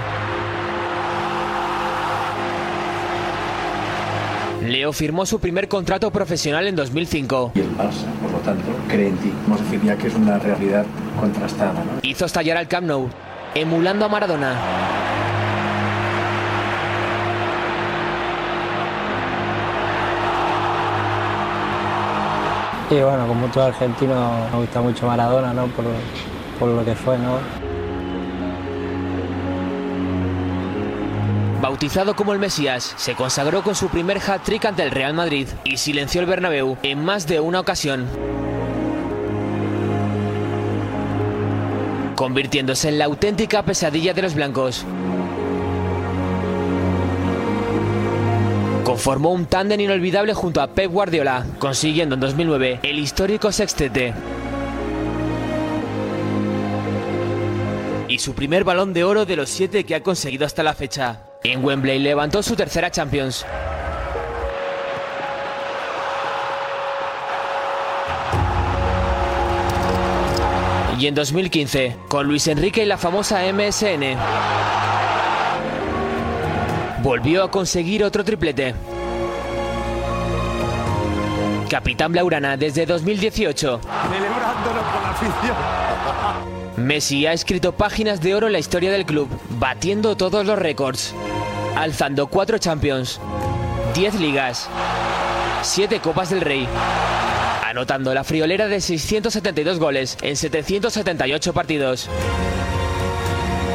Leo 4.62 4.93
firmó 4.93 5.25
su 5.25 5.41
primer 5.41 5.69
contrato 5.69 6.11
profesional 6.11 6.66
en 6.66 6.77
2005. 6.77 7.53
Y 7.55 7.61
el 7.61 7.71
Barça, 7.77 8.05
por 8.21 8.33
lo 8.33 8.39
tanto, 8.39 8.64
cree 8.89 9.09
en 9.09 9.16
ti. 9.16 9.33
Hemos 9.47 9.61
decir 9.62 9.81
ya 9.83 9.97
que 9.97 10.09
es 10.09 10.14
una 10.14 10.39
realidad 10.39 10.85
contrastada. 11.19 11.73
¿no? 11.73 12.01
Hizo 12.03 12.27
estallar 12.27 12.57
al 12.57 12.69
Camp 12.69 12.87
Nou, 12.87 13.09
emulando 13.61 14.04
a 14.04 14.09
Maradona. 14.09 14.54
Y 22.90 22.94
bueno, 22.94 23.26
como 23.26 23.46
todo 23.48 23.64
argentino, 23.64 24.48
me 24.50 24.59
gusta 24.61 24.80
mucho 24.80 25.06
Maradona, 25.06 25.52
¿no? 25.52 25.66
Por, 25.68 25.84
por 26.59 26.68
lo 26.70 26.84
que 26.84 26.94
fue, 26.94 27.18
¿no? 27.18 27.38
Bautizado 31.61 32.16
como 32.16 32.32
el 32.32 32.38
Mesías, 32.38 32.94
se 32.96 33.14
consagró 33.14 33.62
con 33.62 33.74
su 33.74 33.88
primer 33.88 34.18
hat-trick 34.18 34.64
ante 34.64 34.84
el 34.84 34.90
Real 34.90 35.12
Madrid 35.12 35.48
y 35.64 35.76
silenció 35.76 36.20
el 36.20 36.26
Bernabéu 36.26 36.78
en 36.82 37.04
más 37.04 37.26
de 37.26 37.40
una 37.40 37.61
ocasión. 37.61 38.06
Convirtiéndose 42.19 42.89
en 42.89 42.99
la 42.99 43.05
auténtica 43.05 43.62
pesadilla 43.62 44.12
de 44.12 44.23
los 44.23 44.35
blancos. 44.35 44.85
Conformó 48.83 49.31
un 49.31 49.47
tándem 49.47 49.79
inolvidable 49.79 50.35
junto 50.35 50.61
a 50.61 50.66
Pep 50.66 50.91
Guardiola, 50.91 51.47
consiguiendo 51.61 52.16
en 52.16 52.21
2009 52.21 52.81
el 52.83 52.99
histórico 52.99 53.53
sextete. 53.53 54.14
Y 58.09 58.19
su 58.19 58.35
primer 58.35 58.64
balón 58.64 58.93
de 58.93 59.05
oro 59.05 59.25
de 59.25 59.37
los 59.37 59.49
siete 59.49 59.85
que 59.85 59.95
ha 59.95 60.03
conseguido 60.03 60.45
hasta 60.45 60.64
la 60.64 60.75
fecha. 60.75 61.21
En 61.45 61.64
Wembley 61.64 62.01
levantó 62.01 62.43
su 62.43 62.57
tercera 62.57 62.91
Champions. 62.91 63.47
Y 70.99 71.07
en 71.07 71.14
2015, 71.14 71.96
con 72.09 72.26
Luis 72.26 72.49
Enrique 72.49 72.82
y 72.82 72.86
la 72.86 72.99
famosa 72.99 73.40
MSN, 73.53 74.16
volvió 77.05 77.44
a 77.44 77.51
conseguir 77.53 78.03
otro 78.03 78.24
triplete. 78.24 78.74
Capitán 81.70 82.11
Blaurana 82.11 82.57
desde 82.57 82.84
2018. 82.84 83.80
Celebrándolo 83.80 84.80
con 84.92 85.03
la 85.03 85.11
afición. 85.11 85.57
Messi 86.76 87.26
ha 87.26 87.32
escrito 87.32 87.72
páginas 87.72 88.20
de 88.20 88.34
oro 88.34 88.49
en 88.49 88.55
la 88.55 88.59
historia 88.59 88.90
del 88.90 89.07
club, 89.07 89.28
batiendo 89.51 90.16
todos 90.16 90.44
los 90.44 90.59
récords, 90.59 91.14
alzando 91.76 92.26
cuatro 92.26 92.59
Champions, 92.59 93.20
10 93.94 94.20
ligas, 94.20 94.68
7 95.62 96.01
Copas 96.01 96.30
del 96.30 96.40
Rey, 96.40 96.66
anotando 97.69 98.14
la 98.14 98.25
friolera 98.25 98.66
de 98.66 98.81
672 98.81 99.79
goles 99.79 100.16
en 100.23 100.37
778 100.37 101.53
partidos, 101.53 102.09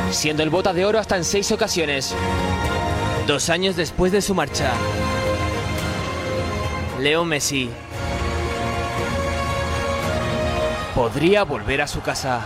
siendo 0.10 0.42
el 0.42 0.50
bota 0.50 0.74
de 0.74 0.84
oro 0.84 0.98
hasta 0.98 1.16
en 1.16 1.24
6 1.24 1.52
ocasiones. 1.52 2.16
Dos 3.28 3.50
años 3.50 3.76
después 3.76 4.12
de 4.12 4.22
su 4.22 4.34
marcha, 4.34 4.72
Leo 7.00 7.24
Messi 7.24 7.70
podría 10.96 11.44
volver 11.44 11.82
a 11.84 11.88
su 11.88 12.02
casa. 12.02 12.42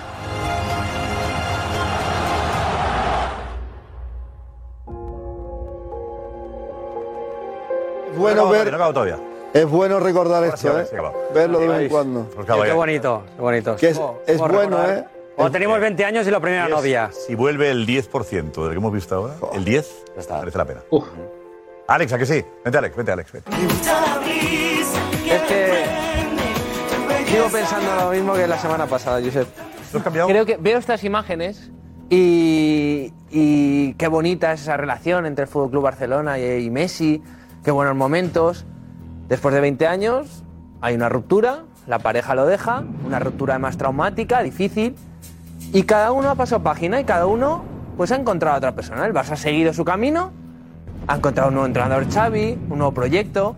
Bueno 8.18 8.45
No, 8.45 8.50
ver. 8.50 8.70
no 8.70 8.76
acabo 8.76 8.93
todavía. 8.93 9.36
Es 9.54 9.66
bueno 9.66 10.00
recordar 10.00 10.43
esto, 10.43 10.80
¿eh? 10.80 10.88
Verlo 11.34 11.60
de 11.60 11.68
vez 11.68 11.82
en 11.84 11.89
cuando. 11.89 12.30
Pues 12.36 12.45
Qué 12.45 12.74
bonito, 12.74 13.24
qué 13.36 13.41
bonito. 13.41 13.76
Que 13.76 13.89
es, 13.89 13.98
¿Cómo- 13.98 14.20
es 14.28 14.38
cómo 14.38 14.54
bueno, 14.54 14.78
recordar? 14.78 14.98
¿eh? 15.00 15.06
Cuando 15.36 15.52
teníamos 15.52 15.80
20 15.80 16.06
años 16.06 16.28
y 16.28 16.32
la 16.32 16.39
primera 16.39 16.68
novia. 16.68 17.10
Si 17.12 17.36
vuelve 17.36 17.70
el 17.70 17.86
10% 17.86 18.64
del 18.64 18.72
que 18.72 18.78
hemos 18.78 18.91
visto 18.91 19.16
ahora, 19.16 19.36
el 19.54 19.64
10, 19.64 20.04
merece 20.39 20.58
la 20.58 20.66
pena. 20.66 20.82
Alex, 21.88 22.14
¿a 22.14 22.18
que 22.18 22.26
sí? 22.26 22.43
Vente, 22.64 22.78
Alex, 22.78 22.95
vente, 22.95 23.12
Alex. 23.12 23.32
vente. 23.32 23.50
Es 25.30 25.41
que 25.43 25.84
sigo 27.32 27.48
pensando 27.52 27.95
lo 27.95 28.12
mismo 28.12 28.34
que 28.34 28.48
la 28.48 28.58
semana 28.58 28.86
pasada, 28.88 29.22
Josep. 29.24 29.48
Creo 30.28 30.45
que 30.45 30.58
veo 30.58 30.78
estas 30.80 31.04
imágenes 31.04 31.72
y, 32.10 33.14
y 33.30 33.93
qué 33.93 34.08
bonita 34.08 34.52
es 34.54 34.62
esa 34.62 34.76
relación 34.76 35.26
entre 35.26 35.43
el 35.43 35.48
Fútbol 35.50 35.70
Club 35.72 35.84
Barcelona 35.84 36.38
y, 36.39 36.66
y 36.66 36.70
Messi, 36.70 37.22
qué 37.64 37.72
buenos 37.72 37.95
momentos. 37.95 38.66
Después 39.28 39.53
de 39.53 39.61
20 39.61 39.88
años 39.88 40.43
hay 40.82 40.95
una 40.95 41.09
ruptura, 41.09 41.63
la 41.86 41.99
pareja 41.99 42.36
lo 42.36 42.45
deja, 42.45 42.84
una 43.05 43.19
ruptura 43.19 43.55
además 43.55 43.78
traumática, 43.78 44.41
difícil, 44.41 44.95
y 45.73 45.84
cada 45.84 46.11
uno 46.11 46.30
ha 46.30 46.36
pasado 46.36 46.63
página 46.63 46.99
y 46.99 47.03
cada 47.03 47.25
uno 47.25 47.63
pues 47.97 48.11
ha 48.11 48.15
encontrado 48.15 48.55
a 48.55 48.57
otra 48.59 48.75
persona. 48.75 49.05
El 49.05 49.13
Barça 49.13 49.32
ha 49.32 49.38
seguido 49.38 49.73
su 49.73 49.84
camino, 49.84 50.32
ha 51.07 51.15
encontrado 51.15 51.49
un 51.49 51.55
nuevo 51.55 51.67
entrenador 51.67 52.07
Xavi, 52.09 52.57
un 52.69 52.78
nuevo 52.78 52.93
proyecto 52.93 53.55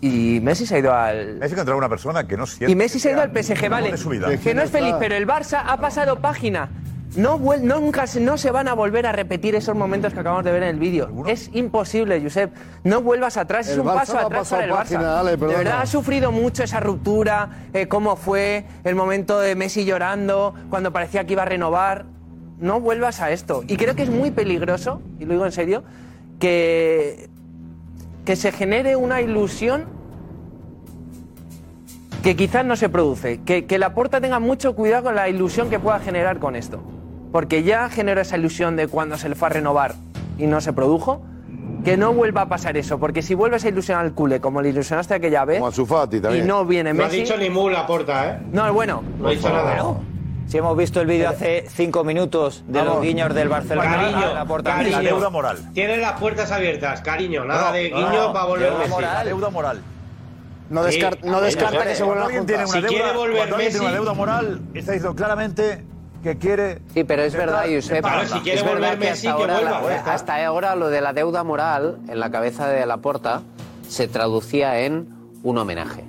y 0.00 0.40
Messi 0.42 0.66
se 0.66 0.76
ha 0.76 0.78
ido 0.78 0.94
al 0.94 1.36
Messi 1.36 1.54
encontrado 1.54 1.78
una 1.78 1.88
persona 1.88 2.26
que 2.26 2.36
no 2.36 2.46
siente. 2.46 2.72
y 2.72 2.74
Messi 2.76 2.98
se 2.98 3.10
ha 3.10 3.12
ido 3.12 3.22
al 3.22 3.30
PSG, 3.30 3.68
vale. 3.68 3.94
Que 4.42 4.54
no 4.54 4.62
es 4.62 4.70
feliz, 4.70 4.94
pero 4.98 5.14
el 5.14 5.26
Barça 5.26 5.62
ha 5.66 5.76
pasado 5.78 6.16
página. 6.20 6.68
No, 7.16 7.38
nunca 7.38 8.06
se, 8.06 8.20
no 8.20 8.36
se 8.36 8.50
van 8.50 8.66
a 8.66 8.74
volver 8.74 9.06
a 9.06 9.12
repetir 9.12 9.54
esos 9.54 9.76
momentos 9.76 10.12
que 10.12 10.20
acabamos 10.20 10.44
de 10.44 10.52
ver 10.52 10.64
en 10.64 10.70
el 10.70 10.78
vídeo. 10.78 11.08
Es 11.26 11.50
imposible, 11.52 12.20
Josep. 12.20 12.52
No 12.82 13.02
vuelvas 13.02 13.36
atrás, 13.36 13.68
es 13.68 13.78
un 13.78 13.86
Barça 13.86 13.94
paso 13.94 14.18
atrás 14.18 14.48
para 14.50 14.64
el 14.64 14.70
Barça. 14.70 14.76
página, 14.76 15.20
Ale, 15.20 15.36
de 15.36 15.46
verdad 15.46 15.80
ha 15.82 15.86
sufrido 15.86 16.32
mucho 16.32 16.64
esa 16.64 16.80
ruptura, 16.80 17.68
eh, 17.72 17.86
cómo 17.86 18.16
fue 18.16 18.64
el 18.82 18.94
momento 18.94 19.38
de 19.38 19.54
Messi 19.54 19.84
llorando 19.84 20.54
cuando 20.70 20.92
parecía 20.92 21.24
que 21.24 21.34
iba 21.34 21.42
a 21.42 21.46
renovar. 21.46 22.06
No 22.58 22.80
vuelvas 22.80 23.20
a 23.20 23.30
esto. 23.30 23.62
Y 23.66 23.76
creo 23.76 23.94
que 23.94 24.02
es 24.02 24.10
muy 24.10 24.30
peligroso, 24.30 25.02
y 25.18 25.24
lo 25.24 25.32
digo 25.32 25.46
en 25.46 25.52
serio, 25.52 25.84
que, 26.38 27.28
que 28.24 28.36
se 28.36 28.52
genere 28.52 28.96
una 28.96 29.20
ilusión 29.20 29.86
que 32.22 32.36
quizás 32.36 32.64
no 32.64 32.74
se 32.74 32.88
produce. 32.88 33.42
Que, 33.42 33.66
que 33.66 33.78
la 33.78 33.92
Porta 33.94 34.20
tenga 34.20 34.38
mucho 34.38 34.74
cuidado 34.74 35.04
con 35.04 35.14
la 35.14 35.28
ilusión 35.28 35.68
que 35.68 35.78
pueda 35.78 35.98
generar 36.00 36.38
con 36.38 36.56
esto. 36.56 36.82
Porque 37.34 37.64
ya 37.64 37.88
generó 37.90 38.20
esa 38.20 38.36
ilusión 38.36 38.76
de 38.76 38.86
cuando 38.86 39.18
se 39.18 39.28
le 39.28 39.34
fue 39.34 39.48
a 39.48 39.50
renovar 39.50 39.96
y 40.38 40.46
no 40.46 40.60
se 40.60 40.72
produjo. 40.72 41.20
Que 41.84 41.96
no 41.96 42.12
vuelva 42.12 42.42
a 42.42 42.48
pasar 42.48 42.76
eso, 42.76 43.00
porque 43.00 43.22
si 43.22 43.34
vuelves 43.34 43.64
a 43.64 43.68
ilusionar 43.70 44.04
al 44.04 44.12
culé 44.12 44.40
como 44.40 44.62
le 44.62 44.68
ilusionaste 44.68 45.14
aquella 45.14 45.44
vez 45.44 45.58
Como 45.58 45.66
a 45.68 45.72
Sufati 45.72 46.18
y 46.18 46.20
también. 46.20 46.46
no 46.46 46.64
viene 46.64 46.94
No 46.94 47.02
ha 47.02 47.06
Messi. 47.08 47.22
dicho 47.22 47.36
ni 47.36 47.50
mu 47.50 47.68
la 47.70 47.88
porta, 47.88 48.28
¿eh? 48.28 48.38
No, 48.52 48.72
bueno. 48.72 49.02
No 49.18 49.26
ha 49.26 49.30
dicho 49.32 49.48
nada. 49.48 49.72
Pero- 49.72 50.00
Si 50.46 50.58
hemos 50.58 50.76
visto 50.76 51.00
el 51.00 51.08
vídeo 51.08 51.28
hace 51.28 51.64
cinco 51.68 52.04
minutos 52.04 52.62
de 52.68 52.84
los 52.84 53.02
guiños 53.02 53.34
del 53.34 53.48
Barcelona. 53.48 53.96
Cariño, 53.96 54.26
a 54.30 54.34
la 54.34 54.44
puerta 54.44 54.76
cariño. 54.76 54.98
Messi. 54.98 55.64
Tienen 55.74 56.00
las 56.02 56.12
puertas 56.20 56.52
abiertas, 56.52 57.00
cariño. 57.00 57.44
Nada 57.44 57.70
No, 57.70 57.72
de 57.72 57.90
no, 57.90 57.96
guiño 57.96 58.22
no. 58.28 58.32
para 58.32 58.44
volver 58.44 58.66
Deuda 58.68 58.78
Messi. 58.78 58.90
moral. 58.92 59.26
Deuda 59.26 59.50
moral. 59.50 59.82
No, 60.70 60.84
Sí, 60.84 61.00
descar- 61.00 61.18
no 61.24 61.40
descarta 61.40 61.84
que 61.84 61.96
se 61.96 62.04
vuelvan 62.04 62.26
a 62.26 62.26
juntar. 62.28 62.46
tiene 62.46 62.62
una 62.64 62.72
Si 62.72 62.80
deuda, 62.80 62.88
quiere 62.88 63.12
volver 63.18 63.42
alguien 63.42 63.58
tiene 63.70 63.80
una 63.80 63.88
Messi- 63.90 63.94
deuda 63.94 64.14
moral, 64.14 64.60
está 64.74 64.92
diciendo 64.92 65.16
claramente 65.16 65.84
que 66.24 66.36
quiere. 66.38 66.80
Sí, 66.92 67.04
pero 67.04 67.22
es 67.22 67.34
verdad, 67.34 67.66
Josep. 67.72 68.00
Claro, 68.00 68.26
si 68.28 68.40
quiere 68.40 68.58
es 68.58 68.64
verdad 68.64 68.80
volver 68.80 68.98
que 68.98 69.04
Messi, 69.10 69.26
hasta 69.28 69.36
que 69.36 69.42
ahora, 69.52 69.60
vuelva, 69.80 69.90
la- 70.04 70.12
hasta 70.14 70.46
ahora 70.46 70.74
lo 70.74 70.88
de 70.88 71.00
la 71.00 71.12
deuda 71.12 71.44
moral 71.44 71.98
en 72.08 72.18
la 72.18 72.30
cabeza 72.32 72.66
de 72.68 72.84
Laporta 72.86 73.42
se 73.88 74.08
traducía 74.08 74.80
en 74.80 75.06
un 75.44 75.58
homenaje. 75.58 76.04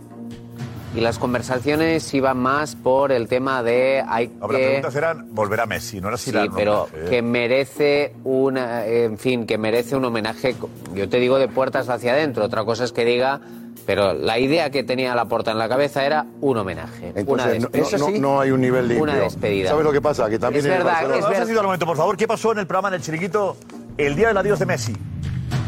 Y 0.96 1.02
las 1.02 1.20
conversaciones 1.20 2.14
iban 2.14 2.38
más 2.38 2.78
por 2.78 3.12
el 3.12 3.28
tema 3.28 3.62
de 3.64 4.02
hay 4.08 4.28
No, 4.30 4.48
pero 4.48 4.54
las 4.54 4.60
que 4.62 4.66
preguntas 4.68 4.96
eran 4.96 5.36
volver 5.36 5.60
a 5.60 5.66
Messi, 5.66 6.00
no 6.00 6.08
era 6.08 6.16
si 6.18 6.32
Sí, 6.32 6.38
pero 6.56 6.84
homenaje. 6.84 7.10
que 7.10 7.22
merece 7.22 8.16
una, 8.24 8.86
en 8.86 9.18
fin, 9.18 9.46
que 9.46 9.58
merece 9.58 9.98
un 9.98 10.06
homenaje. 10.06 10.56
Yo 10.94 11.10
te 11.10 11.20
digo 11.20 11.38
de 11.38 11.50
puertas 11.50 11.90
hacia 11.90 12.14
adentro. 12.14 12.46
Otra 12.46 12.64
cosa 12.64 12.86
es 12.86 12.94
que 12.94 13.04
diga, 13.04 13.42
pero 13.86 14.14
la 14.14 14.40
idea 14.40 14.70
que 14.70 14.84
tenía 14.84 15.14
la 15.16 15.26
porta 15.26 15.52
en 15.52 15.58
la 15.58 15.70
cabeza 15.70 16.06
era 16.06 16.26
un 16.42 16.58
homenaje, 16.58 17.12
una 17.12 17.20
Entonces, 17.20 17.62
no, 17.62 17.70
despedida. 17.70 17.98
no- 17.98 18.10
no- 18.12 18.20
no 18.36 18.42
hay 18.42 18.52
un 18.52 18.62
nivel 18.62 18.88
limpio. 18.88 19.04
Una 19.04 19.16
despedida. 19.16 19.70
¿Sabes 19.70 19.84
lo 19.86 19.92
que 19.92 20.02
pasa? 20.02 20.30
Que 20.30 20.40
también 20.40 20.66
Es 20.66 20.72
en 20.72 20.78
verdad, 20.78 20.86
Barcelona- 20.86 21.16
es 21.16 21.22
Vamos 21.22 21.36
a 21.36 21.40
verdad. 21.40 21.52
ir 21.54 21.58
al 21.60 21.66
momento, 21.66 21.86
por 21.86 21.98
favor. 21.98 22.18
¿Qué 22.18 22.28
pasó 22.28 22.52
en 22.52 22.60
el 22.60 22.68
programa 22.68 22.88
en 22.90 22.94
el 22.96 23.02
chiringuito 23.02 23.58
el 23.98 24.16
día 24.16 24.28
del 24.30 24.38
adiós 24.38 24.60
de 24.60 24.66
Messi? 24.66 24.94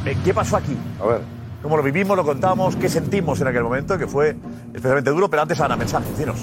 Eh, 0.05 0.17
¿Qué 0.23 0.33
pasó 0.33 0.57
aquí? 0.57 0.75
A 1.01 1.05
ver. 1.05 1.21
¿Cómo 1.61 1.75
lo 1.75 1.83
vivimos, 1.83 2.15
lo 2.15 2.23
contamos? 2.23 2.75
¿Qué 2.75 2.87
sentimos 2.87 3.41
en 3.41 3.47
aquel 3.47 3.63
momento? 3.63 3.97
Que 3.97 4.07
fue 4.07 4.35
especialmente 4.67 5.09
duro. 5.09 5.29
Pero 5.29 5.41
antes, 5.41 5.59
Ana, 5.59 5.75
mensaje, 5.75 6.05
dinos. 6.17 6.37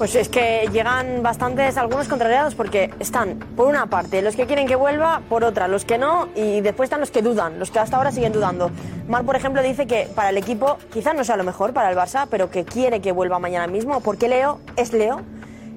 Pues 0.00 0.14
es 0.14 0.30
que 0.30 0.66
llegan 0.72 1.22
bastantes, 1.22 1.76
algunos 1.76 2.08
contrariados, 2.08 2.54
porque 2.54 2.90
están, 3.00 3.38
por 3.54 3.66
una 3.66 3.84
parte, 3.84 4.22
los 4.22 4.34
que 4.34 4.46
quieren 4.46 4.66
que 4.66 4.74
vuelva, 4.74 5.20
por 5.28 5.44
otra, 5.44 5.68
los 5.68 5.84
que 5.84 5.98
no, 5.98 6.30
y 6.34 6.62
después 6.62 6.86
están 6.86 7.00
los 7.00 7.10
que 7.10 7.20
dudan, 7.20 7.58
los 7.58 7.70
que 7.70 7.80
hasta 7.80 7.98
ahora 7.98 8.10
siguen 8.10 8.32
dudando. 8.32 8.70
Mar, 9.08 9.26
por 9.26 9.36
ejemplo, 9.36 9.62
dice 9.62 9.86
que 9.86 10.08
para 10.14 10.30
el 10.30 10.38
equipo, 10.38 10.78
quizás 10.90 11.14
no 11.14 11.22
sea 11.22 11.36
lo 11.36 11.44
mejor 11.44 11.74
para 11.74 11.90
el 11.90 11.98
Barça, 11.98 12.28
pero 12.30 12.50
que 12.50 12.64
quiere 12.64 13.02
que 13.02 13.12
vuelva 13.12 13.38
mañana 13.38 13.66
mismo, 13.66 14.00
porque 14.00 14.26
Leo 14.26 14.60
es 14.74 14.94
Leo. 14.94 15.20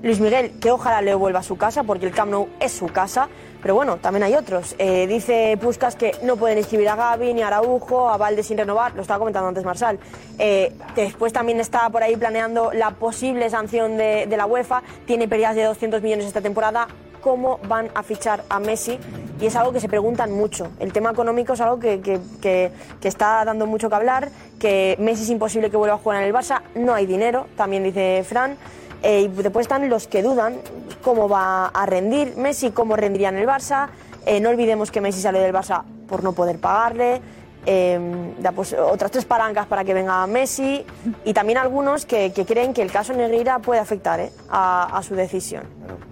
Luis 0.03 0.21
Miguel, 0.21 0.53
que 0.61 0.71
ojalá 0.71 1.01
Leo 1.01 1.19
vuelva 1.19 1.39
a 1.39 1.43
su 1.43 1.57
casa, 1.57 1.83
porque 1.83 2.05
el 2.05 2.13
Camp 2.13 2.31
Nou 2.31 2.47
es 2.61 2.71
su 2.71 2.87
casa. 2.87 3.27
Pero 3.63 3.73
bueno, 3.75 3.97
también 3.97 4.23
hay 4.23 4.35
otros. 4.35 4.75
Eh, 4.77 5.07
dice 5.07 5.57
Puskas 5.59 5.95
que 5.95 6.11
no 6.21 6.35
pueden 6.35 6.57
inscribir 6.59 6.89
a 6.89 6.95
Gaby, 6.95 7.33
ni 7.33 7.41
a 7.41 7.47
Araujo, 7.47 8.09
a 8.09 8.17
Valde 8.17 8.43
sin 8.43 8.57
renovar, 8.57 8.93
lo 8.93 9.01
estaba 9.01 9.17
comentando 9.19 9.47
antes 9.47 9.63
Marsal. 9.63 9.97
Eh, 10.37 10.73
después 10.95 11.33
también 11.33 11.59
está 11.61 11.89
por 11.89 12.03
ahí 12.03 12.15
planeando 12.17 12.71
la 12.73 12.91
posible 12.91 13.49
sanción 13.49 13.97
de, 13.97 14.27
de 14.27 14.37
la 14.37 14.45
UEFA, 14.45 14.83
tiene 15.07 15.27
pérdidas 15.27 15.55
de 15.55 15.63
200 15.63 16.01
millones 16.03 16.25
esta 16.27 16.41
temporada. 16.41 16.87
¿Cómo 17.21 17.57
van 17.69 17.89
a 17.95 18.03
fichar 18.03 18.43
a 18.49 18.59
Messi? 18.59 18.99
Y 19.39 19.45
es 19.45 19.55
algo 19.55 19.71
que 19.71 19.79
se 19.79 19.87
preguntan 19.87 20.29
mucho. 20.33 20.67
El 20.81 20.91
tema 20.91 21.11
económico 21.11 21.53
es 21.53 21.61
algo 21.61 21.79
que, 21.79 22.01
que- 22.01 22.19
que- 22.41 22.69
que 22.99 23.07
está 23.07 23.45
dando 23.45 23.65
mucho 23.65 23.87
que 23.89 23.95
hablar, 23.95 24.27
que 24.59 24.97
Messi 24.99 25.23
es 25.23 25.29
imposible 25.29 25.69
que 25.71 25.77
vuelva 25.77 25.95
a 25.95 25.99
jugar 25.99 26.21
en 26.21 26.27
el 26.27 26.33
Barça, 26.33 26.63
no 26.75 26.93
hay 26.93 27.05
dinero, 27.05 27.47
también 27.55 27.81
dice 27.83 28.25
Fran. 28.27 28.57
Eh, 29.03 29.21
y 29.21 29.27
después 29.27 29.65
están 29.65 29.87
los 29.89 30.07
que 30.07 30.23
dudan 30.23 30.55
cómo 31.03 31.27
va 31.27 31.67
a 31.67 31.85
rendir 31.85 32.35
Messi, 32.37 32.71
cómo 32.71 32.95
rendiría 32.95 33.29
en 33.29 33.37
el 33.37 33.45
Barça. 33.45 33.89
Eh, 34.25 34.39
no 34.39 34.49
olvidemos 34.49 34.89
que 34.89 35.01
Messi 35.01 35.21
sale 35.21 35.39
del 35.39 35.53
Barça 35.53 35.83
por 36.07 36.23
no 36.23 36.31
poder 36.31 36.57
pagarle. 36.57 37.21
Eh, 37.65 37.99
da, 38.39 38.51
pues, 38.51 38.73
otras 38.73 39.11
tres 39.11 39.25
palancas 39.25 39.67
para 39.67 39.83
que 39.83 39.93
venga 39.93 40.25
Messi. 40.27 40.85
Y 41.25 41.33
también 41.33 41.57
algunos 41.57 42.05
que, 42.05 42.31
que 42.33 42.45
creen 42.45 42.73
que 42.73 42.81
el 42.81 42.91
caso 42.91 43.13
Negreira 43.13 43.59
puede 43.59 43.79
afectar 43.79 44.19
eh, 44.19 44.31
a, 44.49 44.97
a 44.97 45.03
su 45.03 45.15
decisión. 45.15 45.63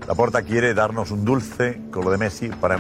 La 0.08 0.16
Porta 0.16 0.42
quiere 0.42 0.74
darnos 0.74 1.12
un 1.12 1.24
dulce 1.24 1.82
con 1.92 2.04
lo 2.04 2.12
de 2.12 2.18
Messi 2.18 2.50
para, 2.50 2.78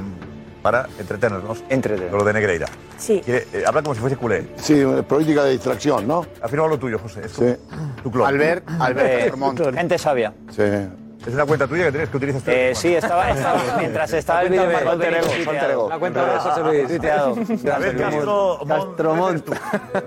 para 0.61 0.87
entretenernos. 0.99 1.63
Con 1.69 2.17
lo 2.19 2.23
de 2.23 2.33
Negreira. 2.33 2.67
Sí. 2.97 3.21
Quiere, 3.23 3.47
eh, 3.53 3.63
habla 3.65 3.81
como 3.81 3.95
si 3.95 4.01
fuese 4.01 4.15
culé. 4.17 4.47
Sí, 4.57 4.83
política 5.07 5.43
de 5.43 5.51
distracción, 5.51 6.07
¿no? 6.07 6.25
Afirma 6.41 6.67
lo 6.67 6.77
tuyo, 6.77 6.99
José. 6.99 7.21
Es 7.25 7.31
Sí. 7.31 7.55
tu 8.03 8.11
clon. 8.11 8.27
Albert- 8.27 8.63
Albert 8.79 9.33
Eh, 9.33 9.73
gente 9.75 9.97
sabia. 9.97 10.33
Sí. 10.49 10.61
Es 10.61 11.33
una 11.35 11.45
cuenta 11.45 11.67
tuya 11.67 11.85
que 11.85 11.91
tienes 11.91 12.09
que 12.09 12.17
utilizas 12.17 12.43
tú. 12.43 12.49
Eh, 12.51 12.73
sí, 12.73 12.95
estaba, 12.95 13.29
estaba- 13.29 13.61
mientras 13.79 14.11
estaba 14.13 14.41
el 14.41 14.49
vídeo 14.49 14.67
de 14.67 15.21
tuiteado. 15.45 15.89
La 15.89 15.99
cuenta 15.99 16.25
de 16.33 16.39
José 16.39 16.61
Luis. 16.61 16.87
Tuiteado. 16.87 17.35
Castro, 17.97 18.59
Castromont. 18.67 19.49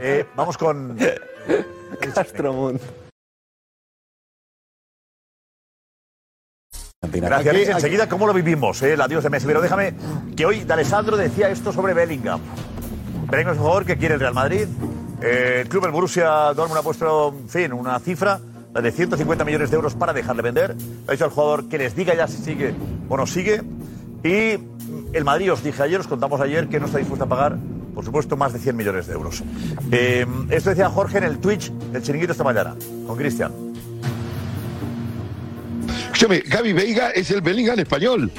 Eh, 0.00 0.26
vamos 0.34 0.58
con. 0.58 0.96
Castromont. 2.14 2.80
Gracias, 7.12 7.54
Aquí-. 7.54 7.70
Enseguida, 7.70 8.08
¿cómo 8.08 8.26
lo 8.26 8.34
vivimos? 8.34 8.82
eh, 8.82 8.94
el 8.94 9.00
adiós 9.00 9.22
de 9.24 9.30
Messi. 9.30 9.46
Pero 9.46 9.60
déjame 9.60 9.94
que 10.36 10.46
hoy 10.46 10.64
D'Alessandro 10.64 11.16
decía 11.16 11.48
esto 11.48 11.72
sobre 11.72 11.94
Bellingham. 11.94 12.40
Bellingham 13.30 13.52
es 13.54 13.58
un 13.58 13.64
jugador 13.64 13.84
que 13.84 13.96
quiere 13.96 14.14
el 14.14 14.20
Real 14.20 14.34
Madrid. 14.34 14.66
Eh, 15.22 15.60
el 15.62 15.68
club, 15.68 15.84
el 15.86 15.92
Borussia 15.92 16.52
Dortmund, 16.54 16.78
ha 16.78 16.82
puesto, 16.82 17.34
en 17.40 17.48
fin, 17.48 17.72
una 17.72 17.98
cifra 17.98 18.40
la 18.74 18.80
de 18.80 18.90
150 18.90 19.44
millones 19.44 19.70
de 19.70 19.76
euros 19.76 19.94
para 19.94 20.12
dejarle 20.12 20.42
vender. 20.42 20.74
Ha 21.06 21.12
dicho 21.12 21.24
al 21.24 21.30
jugador 21.30 21.68
que 21.68 21.78
les 21.78 21.94
diga 21.94 22.14
ya 22.14 22.26
si 22.26 22.38
sigue 22.42 22.74
o 23.08 23.16
no 23.16 23.26
sigue. 23.26 23.62
Y 24.24 24.58
el 25.12 25.24
Madrid, 25.24 25.52
os 25.52 25.62
dije 25.62 25.82
ayer, 25.82 26.00
os 26.00 26.08
contamos 26.08 26.40
ayer 26.40 26.68
que 26.68 26.80
no 26.80 26.86
está 26.86 26.98
dispuesto 26.98 27.24
a 27.24 27.28
pagar, 27.28 27.56
por 27.94 28.04
supuesto, 28.04 28.36
más 28.36 28.52
de 28.52 28.58
100 28.58 28.76
millones 28.76 29.06
de 29.06 29.12
euros. 29.14 29.44
Eh, 29.92 30.26
esto 30.50 30.70
decía 30.70 30.90
Jorge 30.90 31.18
en 31.18 31.24
el 31.24 31.38
Twitch 31.38 31.70
del 31.70 32.02
chiringuito 32.02 32.32
esta 32.32 32.42
mañana, 32.42 32.74
con 33.06 33.16
Cristian. 33.16 33.52
Escúchame, 36.24 36.42
Gaby 36.48 36.72
Veiga 36.72 37.10
es 37.10 37.30
el 37.30 37.42
Bellingham 37.42 37.78
español. 37.78 38.30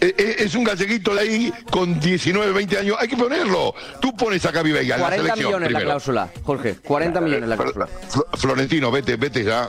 Eh, 0.00 0.14
eh, 0.16 0.36
Es 0.38 0.54
un 0.54 0.64
galleguito 0.64 1.14
de 1.14 1.20
ahí 1.20 1.52
con 1.70 2.00
19, 2.00 2.52
20 2.52 2.78
años. 2.78 2.96
Hay 2.98 3.06
que 3.08 3.16
ponerlo. 3.18 3.74
Tú 4.00 4.16
pones 4.16 4.44
a 4.46 4.50
Gaby 4.50 4.72
Veiga 4.72 4.94
en 4.96 5.00
la 5.02 5.06
40 5.08 5.22
selección. 5.34 5.48
millones 5.50 5.72
la 5.72 5.80
cláusula, 5.80 6.32
Jorge. 6.42 6.76
40 6.82 7.20
millones 7.20 7.48
la 7.48 7.56
cláusula. 7.56 7.88
Fl- 8.10 8.24
Florentino, 8.38 8.90
vete, 8.90 9.16
vete 9.16 9.44
ya. 9.44 9.68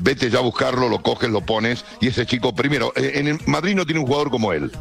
Vete 0.00 0.28
ya 0.28 0.38
a 0.38 0.42
buscarlo, 0.42 0.88
lo 0.88 1.02
coges, 1.02 1.30
lo 1.30 1.40
pones. 1.42 1.84
Y 2.00 2.08
ese 2.08 2.26
chico, 2.26 2.52
primero, 2.54 2.92
eh, 2.96 3.12
en 3.14 3.28
el 3.28 3.38
Madrid 3.46 3.76
no 3.76 3.84
tiene 3.86 4.00
un 4.00 4.06
jugador 4.06 4.30
como 4.30 4.52
él. 4.52 4.72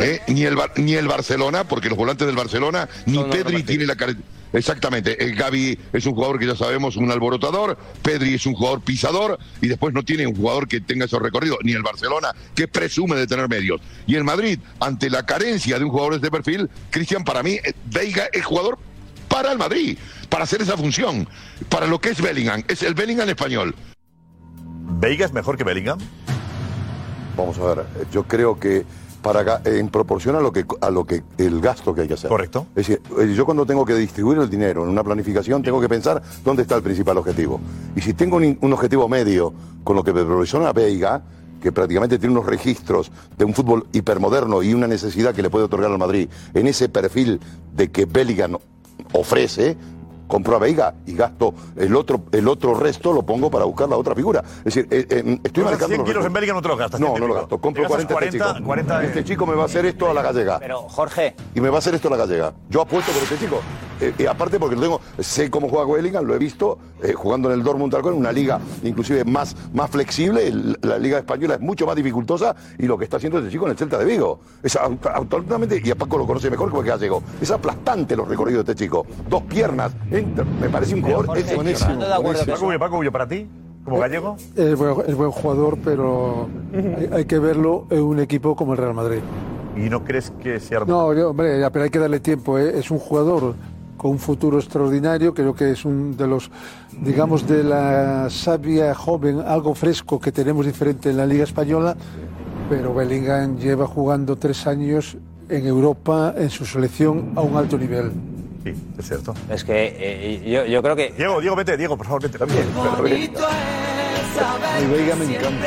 Eh, 0.00 0.20
Ni, 0.28 0.44
el, 0.44 0.56
ni 0.76 0.94
el 0.94 1.08
Barcelona, 1.08 1.64
porque 1.64 1.88
los 1.88 1.98
volantes 1.98 2.26
del 2.26 2.36
Barcelona, 2.36 2.88
ni 3.06 3.18
Pedri 3.24 3.62
tiene 3.62 3.86
la 3.86 3.96
característica. 3.96 4.42
Exactamente, 4.52 5.24
el 5.24 5.34
Gaby 5.34 5.78
es 5.94 6.04
un 6.04 6.14
jugador 6.14 6.38
que 6.38 6.46
ya 6.46 6.54
sabemos, 6.54 6.96
un 6.96 7.10
alborotador, 7.10 7.78
Pedri 8.02 8.34
es 8.34 8.44
un 8.44 8.52
jugador 8.52 8.82
pisador 8.82 9.38
y 9.62 9.68
después 9.68 9.94
no 9.94 10.02
tiene 10.02 10.26
un 10.26 10.36
jugador 10.36 10.68
que 10.68 10.82
tenga 10.82 11.06
esos 11.06 11.22
recorridos, 11.22 11.56
ni 11.62 11.72
el 11.72 11.82
Barcelona, 11.82 12.34
que 12.54 12.68
presume 12.68 13.16
de 13.16 13.26
tener 13.26 13.48
medios. 13.48 13.80
Y 14.06 14.14
el 14.14 14.24
Madrid, 14.24 14.58
ante 14.78 15.08
la 15.08 15.24
carencia 15.24 15.78
de 15.78 15.84
un 15.86 15.90
jugador 15.90 16.12
de 16.12 16.16
este 16.18 16.30
perfil, 16.30 16.68
Cristian, 16.90 17.24
para 17.24 17.42
mí, 17.42 17.52
eh, 17.52 17.72
Veiga 17.86 18.28
es 18.30 18.44
jugador 18.44 18.78
para 19.26 19.52
el 19.52 19.58
Madrid, 19.58 19.96
para 20.28 20.44
hacer 20.44 20.60
esa 20.60 20.76
función, 20.76 21.26
para 21.70 21.86
lo 21.86 21.98
que 21.98 22.10
es 22.10 22.20
Bellingham, 22.20 22.62
es 22.68 22.82
el 22.82 22.92
Bellingham 22.92 23.30
español. 23.30 23.74
¿Veiga 25.00 25.24
es 25.24 25.32
mejor 25.32 25.56
que 25.56 25.64
Bellingham? 25.64 25.98
Vamos 27.38 27.58
a 27.58 27.74
ver, 27.74 27.86
yo 28.12 28.24
creo 28.24 28.60
que 28.60 28.84
para 29.22 29.62
en 29.64 29.88
proporción 29.88 30.36
a 30.36 30.40
lo 30.40 30.52
que 30.52 30.64
a 30.80 30.90
lo 30.90 31.04
que 31.04 31.22
el 31.38 31.60
gasto 31.60 31.94
que 31.94 32.02
hay 32.02 32.08
que 32.08 32.14
hacer. 32.14 32.28
Correcto. 32.28 32.66
Es 32.74 32.86
decir, 32.86 33.02
eh, 33.18 33.32
yo 33.34 33.44
cuando 33.44 33.64
tengo 33.64 33.84
que 33.84 33.94
distribuir 33.94 34.38
el 34.38 34.50
dinero 34.50 34.82
en 34.82 34.90
una 34.90 35.04
planificación 35.04 35.62
tengo 35.62 35.80
que 35.80 35.88
pensar 35.88 36.22
dónde 36.44 36.62
está 36.62 36.76
el 36.76 36.82
principal 36.82 37.16
objetivo. 37.18 37.60
Y 37.94 38.00
si 38.00 38.14
tengo 38.14 38.36
un, 38.36 38.58
un 38.60 38.72
objetivo 38.72 39.08
medio 39.08 39.52
con 39.84 39.96
lo 39.96 40.04
que 40.04 40.12
me 40.12 40.24
proporciona 40.24 40.72
Veiga, 40.72 41.22
que 41.62 41.72
prácticamente 41.72 42.18
tiene 42.18 42.32
unos 42.34 42.46
registros 42.46 43.10
de 43.38 43.44
un 43.44 43.54
fútbol 43.54 43.86
hipermoderno 43.92 44.62
y 44.62 44.74
una 44.74 44.88
necesidad 44.88 45.34
que 45.34 45.42
le 45.42 45.50
puede 45.50 45.64
otorgar 45.64 45.90
al 45.90 45.98
Madrid 45.98 46.28
en 46.52 46.66
ese 46.66 46.88
perfil 46.88 47.40
de 47.74 47.90
que 47.90 48.04
Bellingham 48.04 48.58
ofrece, 49.12 49.76
compro 50.32 50.56
a 50.56 50.58
Veiga 50.58 50.94
y 51.04 51.14
gasto 51.14 51.52
el 51.76 51.94
otro, 51.94 52.24
el 52.32 52.48
otro 52.48 52.72
resto 52.72 53.12
lo 53.12 53.22
pongo 53.22 53.50
para 53.50 53.66
buscar 53.66 53.86
la 53.86 53.98
otra 53.98 54.14
figura. 54.14 54.42
Es 54.64 54.64
decir, 54.64 54.88
eh, 54.90 55.06
eh, 55.10 55.38
estoy 55.44 55.62
marcando 55.62 55.88
100 55.88 55.98
los 55.98 56.08
kilos 56.08 56.24
en. 56.24 56.32
Bellingham 56.32 56.56
no 56.56 56.62
te 56.62 56.68
los 56.68 56.78
gastas. 56.78 57.00
No, 57.00 57.08
100 57.08 57.20
no 57.20 57.26
lo 57.26 57.34
gasto. 57.34 57.58
Compro 57.60 57.82
Te 57.82 57.88
gastas 57.90 58.10
40, 58.10 58.24
este 58.24 58.38
40, 58.38 58.54
chico. 58.54 58.66
40 58.66 59.04
Este 59.04 59.24
chico 59.24 59.46
me 59.46 59.54
va 59.54 59.64
a 59.64 59.66
hacer 59.66 59.84
esto 59.84 60.10
a 60.10 60.14
la 60.14 60.22
gallega. 60.22 60.58
Pero, 60.58 60.88
Jorge. 60.88 61.36
Y 61.54 61.60
me 61.60 61.68
va 61.68 61.76
a 61.76 61.78
hacer 61.80 61.94
esto 61.94 62.08
a 62.08 62.12
la 62.12 62.16
gallega. 62.16 62.54
Yo 62.70 62.80
apuesto 62.80 63.12
por 63.12 63.22
este 63.22 63.38
chico. 63.38 63.60
Eh, 64.02 64.12
y 64.18 64.26
aparte 64.26 64.58
porque 64.58 64.74
lo 64.74 64.82
tengo, 64.82 65.00
sé 65.20 65.48
cómo 65.48 65.68
juega 65.68 65.86
Bellingham, 65.92 66.24
lo 66.24 66.34
he 66.34 66.38
visto 66.38 66.76
eh, 67.02 67.12
jugando 67.12 67.52
en 67.52 67.58
el 67.58 67.64
Dortmund 67.64 67.92
tal 67.92 68.02
cual, 68.02 68.14
en 68.14 68.20
una 68.20 68.32
liga 68.32 68.58
inclusive 68.82 69.24
más, 69.24 69.54
más 69.72 69.88
flexible. 69.90 70.48
El- 70.48 70.76
la 70.82 70.98
liga 70.98 71.18
española 71.18 71.54
es 71.54 71.60
mucho 71.60 71.86
más 71.86 71.94
dificultosa 71.94 72.56
y 72.78 72.86
lo 72.86 72.98
que 72.98 73.04
está 73.04 73.18
haciendo 73.18 73.38
este 73.38 73.50
chico 73.50 73.66
en 73.66 73.70
el 73.72 73.78
Celta 73.78 73.98
de 73.98 74.04
Vigo. 74.04 74.40
Es 74.62 74.76
absolutamente, 74.76 75.80
y 75.84 75.90
a 75.90 75.94
Paco 75.94 76.18
lo 76.18 76.26
conoce 76.26 76.50
mejor 76.50 76.70
porque 76.72 76.90
gallego. 76.90 77.22
Es 77.40 77.50
aplastante 77.52 78.16
los 78.16 78.26
recorridos 78.26 78.64
de 78.66 78.72
este 78.72 78.84
chico. 78.84 79.06
Dos 79.28 79.42
piernas. 79.44 79.92
entra- 80.10 80.44
me 80.60 80.68
parece 80.68 80.94
un 80.96 81.02
jugador 81.02 81.38
excepcional. 81.38 82.78
Paco 82.78 83.00
Paco 83.00 83.12
para 83.12 83.28
ti, 83.28 83.46
como 83.84 83.98
gallego. 83.98 84.36
Es 84.56 84.76
buen, 84.76 84.94
es 85.06 85.14
buen 85.14 85.30
jugador, 85.30 85.78
pero 85.84 86.48
hay, 86.74 87.08
hay 87.12 87.24
que 87.24 87.38
verlo 87.38 87.86
en 87.90 88.02
un 88.02 88.18
equipo 88.18 88.56
como 88.56 88.72
el 88.72 88.78
Real 88.78 88.94
Madrid. 88.94 89.20
¿Y 89.76 89.88
no 89.88 90.04
crees 90.04 90.30
que 90.42 90.60
sea 90.60 90.80
No, 90.80 91.14
yo, 91.14 91.30
hombre, 91.30 91.58
ya, 91.58 91.70
pero 91.70 91.84
hay 91.84 91.90
que 91.90 91.98
darle 91.98 92.20
tiempo. 92.20 92.58
¿eh? 92.58 92.78
Es 92.78 92.90
un 92.90 92.98
jugador 92.98 93.54
con 94.02 94.10
un 94.10 94.18
futuro 94.18 94.58
extraordinario. 94.58 95.32
Creo 95.32 95.54
que 95.54 95.70
es 95.70 95.84
un 95.84 96.16
de 96.16 96.26
los, 96.26 96.50
digamos, 97.00 97.46
de 97.46 97.62
la 97.62 98.28
sabia 98.28 98.92
joven, 98.96 99.40
algo 99.40 99.76
fresco 99.76 100.18
que 100.18 100.32
tenemos 100.32 100.66
diferente 100.66 101.10
en 101.10 101.16
la 101.16 101.24
Liga 101.24 101.44
Española. 101.44 101.96
Pero 102.68 102.92
Bellingham 102.92 103.58
lleva 103.58 103.86
jugando 103.86 104.36
tres 104.36 104.66
años 104.66 105.16
en 105.48 105.66
Europa, 105.66 106.34
en 106.36 106.50
su 106.50 106.66
selección, 106.66 107.32
a 107.36 107.42
un 107.42 107.56
alto 107.56 107.78
nivel. 107.78 108.10
Sí, 108.64 108.74
es 108.98 109.06
cierto. 109.06 109.34
Es 109.48 109.64
que 109.64 109.94
eh, 109.96 110.50
yo, 110.50 110.66
yo 110.66 110.82
creo 110.82 110.96
que. 110.96 111.12
Diego, 111.16 111.40
Diego, 111.40 111.54
vete, 111.54 111.76
Diego, 111.76 111.96
por 111.96 112.06
favor, 112.06 112.22
vete 112.22 112.38
también. 112.38 112.64
Y 114.82 114.86
Veiga 114.90 115.14
me 115.14 115.24
encanta. 115.26 115.50
Me 115.50 115.66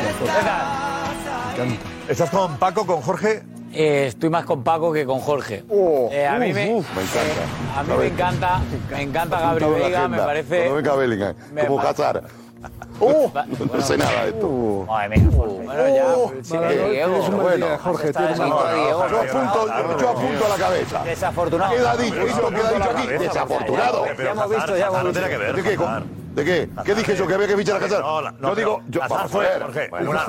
encanta. 1.64 1.82
¿Estás 2.08 2.30
con 2.30 2.56
Paco, 2.58 2.84
con 2.86 3.00
Jorge? 3.00 3.55
Eh, 3.72 4.06
estoy 4.08 4.30
más 4.30 4.44
con 4.44 4.62
Paco 4.62 4.92
que 4.92 5.04
con 5.04 5.20
Jorge. 5.20 5.64
Eh, 6.10 6.26
a 6.26 6.38
mí 6.38 6.52
me, 6.52 6.66
me 6.66 6.78
encanta. 6.78 7.78
a 7.78 7.82
mí 7.82 7.92
me 7.98 8.06
encanta, 8.06 8.60
me 8.90 9.02
encanta 9.02 9.40
Gabri 9.40 9.64
Apuntado 9.64 9.76
en 9.76 9.80
la 9.82 9.86
Veiga, 9.88 10.08
me 10.08 10.18
parece. 10.18 10.58
Cuando 10.58 10.74
venga 10.76 10.94
Bellingham, 10.96 11.34
me 11.52 11.66
como 11.66 11.80
Hazard. 11.80 12.22
Uh, 12.98 13.28
no 13.74 13.80
sé 13.82 13.98
nada 13.98 14.22
de 14.24 14.28
esto. 14.30 14.84
Madre 14.88 15.08
mía, 15.18 15.28
Jorge. 15.36 15.54
Bueno, 15.66 15.94
ya, 15.94 16.06
Oh, 16.16 16.32
sí, 16.42 16.56
Diego. 16.90 17.18
Bueno, 17.42 17.66
Jorge, 17.78 18.08
está 18.08 18.30
escrito, 18.30 18.64
día. 18.64 18.74
Diego. 18.74 19.08
Yo 19.10 19.20
apunto, 19.20 19.66
yo 20.00 20.08
apunto 20.10 20.46
a 20.46 20.48
la 20.48 20.56
cabeza. 20.56 21.04
Desafortunado. 21.04 21.72
Queda 21.76 21.96
dicho, 21.96 22.20
esto 22.22 22.48
queda 22.48 22.70
dicho 22.72 22.90
aquí. 22.90 23.06
Desafortunado. 23.08 24.06
Ya 24.16 24.30
hemos 24.30 24.50
visto, 24.50 24.76
ya 24.76 24.86
hemos 24.86 24.98
no 24.98 25.04
visto. 25.10 25.20
tiene 25.20 25.28
que 25.28 25.36
ver. 25.36 25.54
¿De 25.56 25.62
qué? 25.62 25.74
Hazard. 25.74 26.04
¿De 26.34 26.44
qué? 26.44 26.68
¿Qué 26.84 26.94
dije 26.94 27.16
yo? 27.16 27.26
¿Que 27.26 27.34
había 27.34 27.46
que 27.48 27.56
fichar 27.56 27.82
a 27.82 27.84
Hazard? 27.84 28.00
No, 28.02 28.20
no, 28.22 28.48
Yo 28.48 28.54
digo, 28.54 28.82
yo, 28.88 29.02
Hazard 29.02 29.16
vamos 29.18 29.30
a 29.30 29.36
fue, 29.36 29.44
ver. 29.44 29.62
Jorge. 29.62 29.88
Bueno, 29.90 30.10
Una-. 30.10 30.20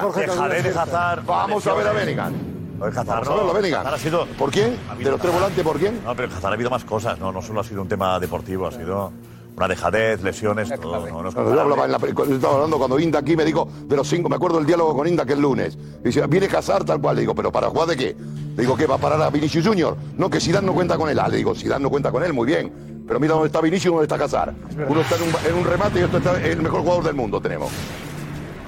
Jorge, 0.00 0.20
Dejaré 0.26 0.62
de 0.62 0.68
Hazard. 0.70 1.24
Vamos 1.24 1.66
a 1.66 1.74
ver 1.74 1.86
a 1.86 1.92
Bellingham. 1.92 2.51
No, 2.82 2.88
el 2.88 2.98
Hazard 2.98 3.24
no. 3.26 3.52
Bellingham. 3.52 3.86
Ha 3.86 3.98
sido... 3.98 4.26
¿Por 4.26 4.50
quién? 4.50 4.76
¿De 4.98 5.10
los 5.10 5.20
tres 5.20 5.32
volantes 5.32 5.64
por 5.64 5.78
quién? 5.78 6.02
No, 6.04 6.14
pero 6.16 6.28
en 6.28 6.34
Hazard 6.34 6.50
ha 6.50 6.54
habido 6.54 6.70
más 6.70 6.84
cosas, 6.84 7.18
no, 7.18 7.30
no 7.30 7.40
solo 7.40 7.60
ha 7.60 7.64
sido 7.64 7.82
un 7.82 7.88
tema 7.88 8.18
deportivo, 8.18 8.66
ha 8.66 8.72
sido 8.72 9.12
Una 9.56 9.68
dejadez, 9.68 10.22
lesiones, 10.22 10.68
todo. 10.80 11.06
No, 11.08 11.22
no 11.22 11.28
es 11.28 11.34
Cuando 11.34 11.54
yo, 11.54 11.60
hablaba 11.60 11.84
en 11.84 11.92
la, 11.92 11.98
estaba 11.98 12.54
hablando 12.54 12.78
cuando 12.78 12.98
Inda 12.98 13.20
aquí 13.20 13.36
me 13.36 13.44
dijo 13.44 13.68
de 13.84 13.96
los 13.96 14.08
cinco, 14.08 14.28
me 14.28 14.36
acuerdo 14.36 14.56
del 14.56 14.66
diálogo 14.66 14.96
con 14.96 15.06
Inda 15.06 15.24
que 15.24 15.34
el 15.34 15.40
lunes. 15.40 15.78
Y 16.00 16.04
dice, 16.04 16.26
viene 16.26 16.48
Casar 16.48 16.84
tal 16.84 17.00
cual. 17.00 17.16
Le 17.16 17.20
digo, 17.20 17.34
¿pero 17.34 17.52
para 17.52 17.68
jugar 17.68 17.88
de 17.88 17.96
qué? 17.96 18.16
Le 18.56 18.62
digo, 18.62 18.76
¿qué? 18.76 18.86
¿Va 18.86 18.96
a 18.96 18.98
parar 18.98 19.22
a 19.22 19.30
Vinicius 19.30 19.66
Junior? 19.66 19.96
No, 20.16 20.28
que 20.28 20.40
Zidane 20.40 20.66
no 20.66 20.74
cuenta 20.74 20.96
con 20.96 21.08
él. 21.08 21.18
Ah, 21.20 21.28
le 21.28 21.36
digo, 21.36 21.54
Zidane 21.54 21.82
no 21.82 21.90
cuenta 21.90 22.10
con 22.10 22.24
él, 22.24 22.32
muy 22.32 22.46
bien. 22.46 23.04
Pero 23.06 23.20
mira 23.20 23.34
dónde 23.34 23.46
está 23.46 23.60
Vinicius 23.60 23.86
y 23.86 23.94
dónde 23.94 24.04
está 24.04 24.18
Casar. 24.18 24.54
Uno 24.88 25.00
está 25.00 25.16
en 25.16 25.22
un, 25.22 25.28
en 25.46 25.54
un 25.54 25.64
remate 25.64 26.00
y 26.00 26.02
otro 26.02 26.18
está 26.18 26.42
el 26.42 26.60
mejor 26.62 26.80
jugador 26.80 27.04
del 27.04 27.14
mundo 27.14 27.40
tenemos. 27.40 27.70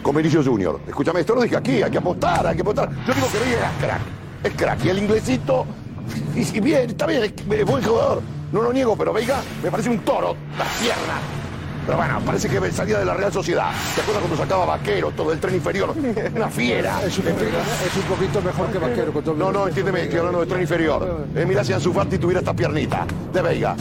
Con 0.04 0.14
Junior. 0.44 0.80
Escúchame, 0.86 1.20
esto 1.20 1.34
lo 1.34 1.40
dije 1.40 1.56
aquí, 1.56 1.82
hay 1.82 1.90
que 1.90 1.96
apostar, 1.96 2.46
hay 2.46 2.54
que 2.54 2.60
apostar. 2.60 2.90
Yo 3.06 3.14
digo 3.14 3.26
que 3.32 3.38
Villa 3.38 3.70
es 3.70 3.84
crack. 3.84 4.00
Es 4.44 4.52
crack. 4.52 4.84
Y 4.84 4.88
el 4.90 4.98
inglesito, 4.98 5.64
y, 6.34 6.60
bien, 6.60 6.90
está 6.90 7.06
bien, 7.06 7.22
es 7.22 7.64
buen 7.64 7.82
jugador. 7.82 8.20
No 8.52 8.60
lo 8.60 8.70
niego, 8.70 8.94
pero 8.96 9.14
Veiga 9.14 9.40
me 9.62 9.70
parece 9.70 9.88
un 9.88 10.00
toro, 10.00 10.36
las 10.58 10.68
piernas. 10.76 11.43
Pero 11.86 11.98
bueno, 11.98 12.20
parece 12.24 12.48
que 12.48 12.72
salía 12.72 12.98
de 12.98 13.04
la 13.04 13.14
Real 13.14 13.32
Sociedad. 13.32 13.70
¿Te 13.94 14.00
acuerdas 14.00 14.22
cuando 14.22 14.36
sacaba 14.42 14.64
Vaquero, 14.64 15.10
todo 15.10 15.32
el 15.32 15.38
tren 15.40 15.54
inferior? 15.54 15.94
Una 16.34 16.48
fiera. 16.48 17.00
Es 17.04 17.18
un, 17.18 17.24
poquito, 17.24 17.46
es 17.86 17.96
un 17.96 18.02
poquito 18.04 18.40
mejor 18.42 18.66
que 18.68 18.78
Vaquero. 18.78 19.12
Con 19.12 19.24
todo 19.24 19.34
No, 19.34 19.52
no, 19.52 19.68
entiéndeme, 19.68 20.02
estoy 20.02 20.18
hablando 20.18 20.40
de 20.40 20.46
tren 20.46 20.62
inferior. 20.62 21.26
Eh, 21.34 21.44
mira 21.46 21.62
si 21.64 21.72
Ansu 21.72 21.92
Fati 21.92 22.18
tuviera 22.18 22.40
esta 22.40 22.54
piernita 22.54 23.06
de 23.32 23.42
Veiga. 23.42 23.76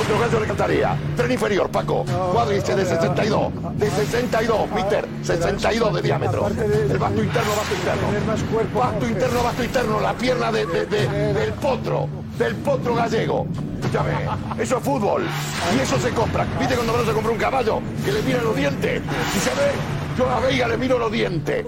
Otro 0.00 0.18
gallo 0.18 0.40
le 0.40 0.46
cantaría. 0.46 0.96
Tren 1.16 1.30
inferior, 1.32 1.68
Paco. 1.70 2.04
Cuádrice 2.32 2.74
de 2.74 2.84
62. 2.86 3.52
De 3.76 3.90
62, 3.90 4.70
mister. 4.72 5.06
62 5.22 5.94
de 5.94 6.02
diámetro. 6.02 6.46
El 6.48 6.98
vasto 6.98 7.22
interno, 7.22 7.50
vasto 7.56 7.74
interno. 7.74 8.74
Vasto 8.74 9.06
interno, 9.08 9.42
vasto 9.42 9.64
interno. 9.64 10.00
La 10.00 10.14
pierna 10.14 10.50
de, 10.50 10.66
de- 10.66 10.86
de- 10.86 11.32
del 11.34 11.52
potro. 11.54 12.08
Del 12.38 12.54
potro 12.56 12.94
gallego. 12.94 13.46
Escúchame, 13.80 14.12
eso 14.58 14.78
es 14.78 14.84
fútbol. 14.84 15.22
Y 15.76 15.80
eso 15.80 15.98
se 15.98 16.10
compra. 16.10 16.44
¿Viste 16.58 16.74
cuando 16.74 16.92
Bruno 16.92 17.08
se 17.08 17.14
compró 17.14 17.32
un 17.32 17.38
caballo? 17.38 17.80
Que 18.04 18.12
le 18.12 18.22
mira 18.22 18.42
los 18.42 18.56
dientes. 18.56 19.02
¿Y 19.02 19.38
sabes? 19.38 19.72
Yo 20.18 20.28
a 20.28 20.40
Veiga 20.40 20.66
le 20.66 20.76
miro 20.76 20.98
los 20.98 21.12
dientes. 21.12 21.64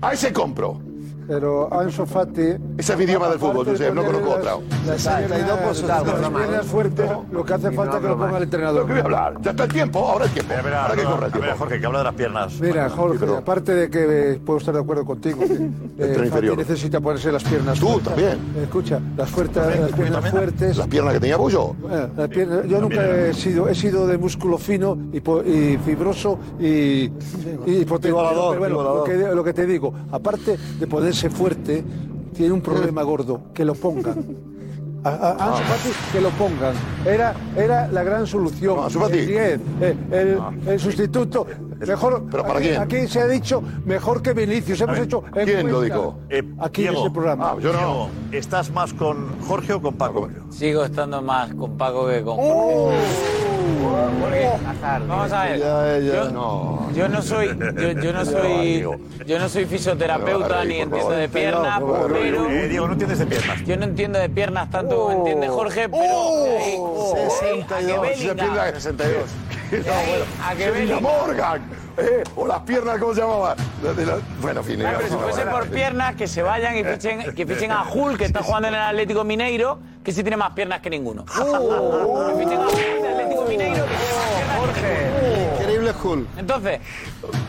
A 0.00 0.12
ese 0.12 0.32
compro. 0.32 0.89
Pero 1.30 1.72
Ansu 1.72 2.06
Fati... 2.06 2.56
Ese 2.76 2.92
es 2.92 2.98
mi 2.98 3.04
idioma 3.04 3.28
del 3.28 3.38
fútbol, 3.38 3.64
Josep, 3.64 3.94
no 3.94 4.04
conozco 4.04 4.30
otra. 4.30 4.56
Las 4.84 5.06
piernas, 5.06 5.82
las 5.82 6.02
piernas 6.02 6.66
fuertes, 6.66 7.10
lo 7.30 7.44
que 7.44 7.54
hace 7.54 7.70
falta 7.70 7.98
es 7.98 8.02
que 8.02 8.08
lo 8.08 8.18
ponga 8.18 8.36
el 8.38 8.42
entrenador. 8.42 8.86
¿Qué 8.86 8.92
voy 8.94 9.00
a 9.00 9.04
hablar? 9.04 9.34
Ya 9.40 9.52
está 9.52 9.62
el 9.62 9.72
tiempo, 9.72 10.08
ahora 10.08 10.24
el 10.24 10.32
tiempo. 10.32 10.52
Espera, 10.52 10.82
Ahora 10.82 10.96
que 10.96 11.04
corre 11.04 11.26
el 11.26 11.32
tiempo. 11.32 11.50
Jorge, 11.56 11.78
que 11.78 11.86
habla 11.86 11.98
de 11.98 12.04
las 12.04 12.14
piernas. 12.14 12.60
Mira, 12.60 12.90
Jorge, 12.90 13.26
aparte 13.36 13.74
de 13.74 13.90
que 13.90 14.32
eh, 14.32 14.40
puedo 14.44 14.58
estar 14.58 14.74
de 14.74 14.80
acuerdo 14.80 15.04
contigo, 15.04 15.38
que, 15.38 15.54
eh, 16.04 16.56
necesita 16.56 17.00
ponerse 17.00 17.30
las 17.30 17.44
piernas 17.44 17.78
Tú 17.78 18.00
también. 18.00 18.32
Eh, 18.56 18.64
Escucha, 18.64 18.98
las, 19.16 19.30
fuertes, 19.30 19.80
las 19.80 19.92
piernas 19.92 20.30
fuertes. 20.30 20.76
Las 20.78 20.88
piernas 20.88 21.14
que 21.14 21.20
tenía 21.20 21.36
Bullo. 21.36 21.76
Eh, 21.92 22.08
las 22.16 22.28
piernas- 22.28 22.66
yo 22.66 22.80
nunca 22.80 23.08
he 23.08 23.34
sido, 23.34 23.68
he 23.68 23.74
sido 23.76 24.08
de 24.08 24.18
músculo 24.18 24.58
fino 24.58 24.98
y, 25.12 25.20
fibroso 25.78 26.40
y, 26.58 27.04
y 27.66 27.84
potente. 27.84 28.08
Igualador, 28.08 28.58
Pero 28.58 28.74
bueno, 28.74 29.34
lo, 29.34 29.44
que, 29.44 29.52
te 29.52 29.64
digo, 29.64 29.94
aparte 30.10 30.58
de 30.80 30.86
fuerte, 31.28 31.84
tiene 32.34 32.52
un 32.54 32.60
problema 32.62 33.02
gordo, 33.10 33.42
que 33.52 33.64
lo 33.64 33.74
pongan. 33.74 34.24
A, 35.02 35.08
a- 35.08 35.30
a 35.32 35.46
Ansu 35.48 35.62
Fati, 35.62 35.88
que 36.12 36.20
lo 36.20 36.28
pongan. 36.30 36.74
Era, 37.06 37.34
era 37.56 37.88
la 37.88 38.02
gran 38.02 38.26
solución. 38.26 38.76
No, 38.76 38.84
Ansu 38.84 39.00
Fati. 39.00 39.18
El 39.18 39.26
10, 39.26 39.60
eh, 39.80 39.96
el, 40.12 40.38
el 40.68 40.78
sustituto. 40.80 41.46
Mejor, 41.86 42.24
¿Pero 42.30 42.42
para 42.42 42.58
aquí, 42.58 42.68
quién? 42.68 42.80
aquí 42.82 43.08
se 43.08 43.20
ha 43.22 43.26
dicho 43.26 43.62
mejor 43.86 44.20
que 44.20 44.34
Vinicius. 44.34 44.78
Hemos 44.82 44.98
hecho 44.98 45.22
¿Quién 45.32 45.72
lo 45.72 45.80
dijo? 45.80 46.18
Eh, 46.28 46.42
Aquí 46.58 46.82
Diego, 46.82 46.96
en 46.98 47.02
este 47.06 47.10
programa. 47.14 47.52
Ah, 47.52 47.56
yo 47.58 47.72
no. 47.72 47.78
Diego, 47.78 48.08
¿estás 48.32 48.70
más 48.70 48.92
con 48.92 49.40
Jorge 49.48 49.72
o 49.72 49.80
con 49.80 49.94
Paco? 49.94 50.28
Sigo 50.50 50.84
estando 50.84 51.22
más 51.22 51.54
con 51.54 51.78
Paco 51.78 52.06
que 52.06 52.20
con 52.22 52.36
Oh. 52.38 52.90
Vamos 55.08 55.32
a 55.32 55.44
ver. 55.44 55.58
Ya, 55.58 55.98
ya, 55.98 55.98
yo, 55.98 56.30
no. 56.30 56.88
yo 56.94 57.08
no 57.08 57.22
soy, 57.22 57.48
yo, 57.48 57.92
yo 57.92 58.12
no 58.12 58.24
soy, 58.24 58.86
yo 59.26 59.38
no 59.38 59.48
soy 59.48 59.64
fisioterapeuta 59.66 60.64
ni 60.64 60.78
entiendo 60.80 61.10
de 61.10 61.28
piernas, 61.28 61.80
pero 62.12 62.48
Eh, 62.50 62.68
Diego, 62.68 62.86
no 62.86 62.92
entiendes 62.94 63.18
de 63.18 63.26
piernas. 63.26 63.60
yo 63.64 63.76
no 63.76 63.84
entiendo 63.84 64.18
de 64.18 64.28
piernas 64.28 64.70
tanto 64.70 64.96
como 64.96 65.10
entiende 65.18 65.48
Jorge, 65.48 65.88
pero 65.88 66.44
de 66.44 66.58
ahí- 66.58 66.76
de 67.68 67.74
ahí 67.74 67.90
a 67.92 68.00
que 68.02 68.08
Bellingham- 68.08 68.72
62. 68.72 69.24
de 69.70 69.90
ahí 69.90 70.24
a 70.44 70.54
que 70.54 71.00
Morgan. 71.00 71.62
Eh, 71.96 72.22
o 72.36 72.46
las 72.46 72.60
piernas, 72.60 72.98
¿cómo 72.98 73.14
se 73.14 73.20
llamaba? 73.20 73.56
La 73.82 73.92
de 73.92 74.06
la- 74.06 74.18
Bueno, 74.40 74.60
en 74.60 74.66
fin. 74.66 74.78
Claro, 74.80 74.98
pero 74.98 75.10
si 75.10 75.16
fuese 75.16 75.42
por 75.50 75.68
piernas, 75.68 76.14
que 76.14 76.26
se 76.26 76.42
vayan 76.42 76.76
y 76.78 76.84
fichen, 76.84 77.34
que 77.34 77.46
fichen 77.46 77.72
a 77.72 77.84
Hull, 77.92 78.16
que 78.16 78.24
está 78.24 78.42
jugando 78.42 78.68
en 78.68 78.74
el 78.74 78.80
Atlético 78.80 79.24
Mineiro, 79.24 79.78
que 80.04 80.12
sí 80.12 80.22
tiene 80.22 80.36
más 80.36 80.52
piernas 80.52 80.80
que 80.80 80.90
ninguno. 80.90 81.24
Que 81.26 81.32
fichen 81.32 82.60
a 82.60 82.66
Hull 82.68 83.02
del 83.02 83.12
Atlético 83.12 83.44
Mineiro, 83.48 83.84
que 83.84 83.90
tiene 83.92 84.14
más 84.14 84.78
piernas 84.78 85.20
que 85.20 85.26
ninguno. 85.28 85.60
Increíble 85.60 85.92
Hull. 86.02 86.28
Entonces, 86.38 86.80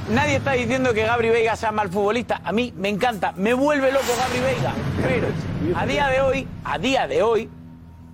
nadie 0.09 0.35
está 0.38 0.51
diciendo 0.53 0.93
que 0.93 1.03
Gabri 1.03 1.30
Veiga 1.30 1.55
sea 1.55 1.72
mal 1.72 1.89
futbolista. 1.89 2.41
A 2.43 2.51
mí 2.51 2.73
me 2.77 2.89
encanta, 2.89 3.34
me 3.38 3.53
vuelve 3.53 3.91
loco 3.91 4.05
Gabri 4.18 4.39
Veiga. 4.39 4.73
Pero 5.01 5.27
a 5.80 5.85
día 5.85 6.07
de 6.07 6.22
hoy, 6.22 6.47
a 6.63 6.77
día 6.77 7.07
de 7.07 7.23
hoy, 7.23 7.49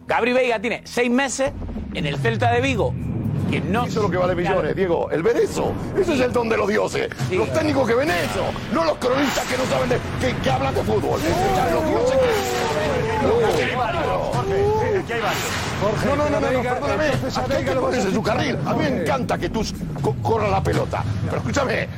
Gabri 0.07 0.33
Veiga 0.33 0.59
tiene 0.59 0.81
seis 0.85 1.09
meses 1.09 1.51
en 1.93 2.05
el 2.05 2.17
Celta 2.17 2.51
de 2.51 2.61
Vigo. 2.61 2.93
Que 3.49 3.61
no, 3.61 3.85
Eso 3.85 3.99
es 3.99 4.03
lo 4.05 4.11
que 4.11 4.17
vale 4.17 4.35
millones, 4.35 4.75
Diego. 4.75 5.09
El 5.11 5.23
ver 5.23 5.37
eso. 5.37 5.71
Eso 5.97 6.13
es 6.13 6.19
el 6.19 6.33
don 6.33 6.49
de 6.49 6.57
los 6.57 6.67
dioses. 6.67 7.07
Los 7.31 7.51
técnicos 7.53 7.87
que 7.87 7.95
ven 7.95 8.09
eso. 8.09 8.43
No 8.73 8.83
los 8.83 8.97
cronistas 8.97 9.45
que 9.45 9.57
no 9.57 9.65
saben 9.65 9.89
de. 9.89 9.97
que, 10.19 10.35
que 10.41 10.49
hablan 10.51 10.75
de 10.75 10.81
fútbol. 10.83 11.19
Los 11.71 11.89
dioses 11.89 12.17
que. 12.17 13.27
Jorge, 13.27 13.53
aquí 15.03 15.13
hay 15.13 15.21
varios. 15.21 15.37
No, 16.05 16.15
no, 16.15 16.29
no, 16.29 16.39
no, 16.39 16.61
perdóname. 16.63 17.05
Aquí 17.07 17.53
hay 17.53 17.63
que 17.65 17.71
ponerse 17.71 18.11
su 18.11 18.21
carril. 18.23 18.57
A 18.65 18.73
mí 18.73 18.79
me 18.89 19.01
encanta 19.01 19.37
que 19.37 19.49
tú 19.49 19.61
co- 20.01 20.15
corras 20.21 20.49
la 20.51 20.61
pelota. 20.61 21.03
Pero 21.25 21.37
escúchame, 21.37 21.83
eh, 21.83 21.89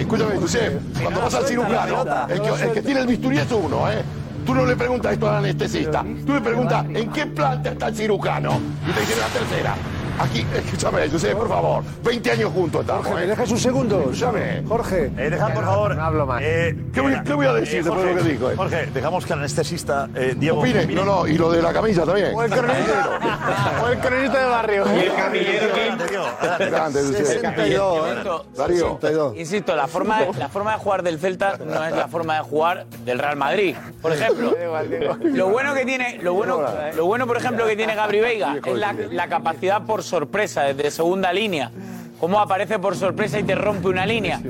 escúchame, 0.00 0.36
Josep, 0.36 0.80
cuando 1.02 1.20
vas 1.20 1.34
al 1.34 1.44
cirujano, 1.46 2.04
el 2.28 2.40
que, 2.40 2.48
el 2.64 2.72
que 2.72 2.82
tiene 2.82 3.00
el 3.00 3.06
bisturí 3.06 3.38
es 3.38 3.52
uno, 3.52 3.90
¿eh? 3.90 4.02
Tú 4.46 4.54
no 4.54 4.64
le 4.64 4.76
preguntas 4.76 5.12
esto 5.12 5.28
al 5.28 5.36
anestesista. 5.36 6.02
Tú 6.26 6.32
le 6.32 6.40
preguntas 6.40 6.84
en 6.88 7.10
qué 7.12 7.26
planta 7.26 7.70
está 7.72 7.88
el 7.88 7.94
cirujano 7.96 8.58
y 8.88 8.92
te 8.92 9.00
dice 9.00 9.12
en 9.12 9.20
la 9.20 9.26
tercera. 9.26 9.74
Aquí, 10.20 10.44
escúchame, 10.52 11.08
Josep, 11.08 11.36
por 11.36 11.48
favor. 11.48 11.84
20 12.02 12.30
años 12.32 12.52
juntos 12.52 12.80
estamos, 12.80 13.06
Jorge, 13.06 13.20
¿me 13.20 13.24
¿eh? 13.24 13.28
dejas 13.28 13.50
un 13.52 13.58
segundo? 13.58 14.00
Escúchame. 14.00 14.62
Jorge. 14.66 15.12
Eh, 15.16 15.30
deja, 15.30 15.48
por 15.54 15.64
favor. 15.64 15.94
No 15.94 16.02
hablo 16.02 16.26
más. 16.26 16.42
eh, 16.42 16.76
¿Qué 16.92 17.00
voy- 17.00 17.12
venga, 17.12 17.24
qué 17.24 17.32
voy 17.34 17.46
a 17.46 17.52
decir 17.52 17.84
después 17.84 18.04
de 18.04 18.14
lo 18.14 18.22
que 18.22 18.28
dijo, 18.28 18.50
eh? 18.50 18.56
Jorge, 18.56 18.86
dejamos 18.86 19.24
que 19.24 19.32
el 19.34 19.38
anestesista, 19.38 20.08
eh, 20.16 20.34
Diego. 20.36 20.58
Opine. 20.60 20.86
No, 20.86 21.04
no, 21.04 21.26
y 21.26 21.38
lo 21.38 21.50
de 21.52 21.62
la 21.62 21.72
camisa 21.72 22.04
también. 22.04 22.32
O 22.34 22.42
el 22.42 22.50
cronista, 22.50 23.20
o 23.84 23.86
el 23.88 23.98
cronista 24.00 24.38
de 24.40 24.44
barrio. 24.46 24.84
Y 24.96 24.98
el 25.00 25.14
camillero 25.14 25.66
que. 25.72 26.68
Grande, 26.68 27.00
Josep. 27.00 27.24
62, 27.26 28.06
¿eh? 28.06 28.10
Insisto, 28.10 28.46
Darío. 28.56 28.78
62. 29.00 29.36
Insisto, 29.36 29.76
la 29.76 29.86
forma, 29.86 30.20
de, 30.20 30.32
la 30.38 30.48
forma 30.48 30.72
de 30.72 30.78
jugar 30.78 31.02
del 31.04 31.18
Celta 31.20 31.58
no 31.64 31.84
es 31.84 31.92
la 31.94 32.08
forma 32.08 32.34
de 32.36 32.40
jugar 32.42 32.86
del 33.04 33.18
Real 33.20 33.36
Madrid. 33.36 33.76
Por 34.02 34.12
ejemplo, 34.12 34.52
lo 35.22 35.48
bueno 35.48 35.74
que 35.74 35.84
tiene, 35.84 36.18
lo 36.22 36.34
bueno, 36.34 36.60
lo 36.96 37.06
bueno 37.06 37.26
por 37.26 37.36
ejemplo 37.36 37.66
que 37.66 37.76
tiene 37.76 37.94
Gabri 37.94 38.20
Veiga 38.20 38.56
es 38.64 38.74
la, 38.74 38.92
la 38.92 39.28
capacidad 39.28 39.82
por 39.82 40.02
sorpresa 40.08 40.62
desde 40.62 40.90
segunda 40.90 41.32
línea. 41.32 41.70
Cómo 42.18 42.40
aparece 42.40 42.78
por 42.78 42.96
sorpresa 42.96 43.38
y 43.38 43.44
te 43.44 43.54
rompe 43.54 43.88
una 43.88 44.06
línea. 44.06 44.40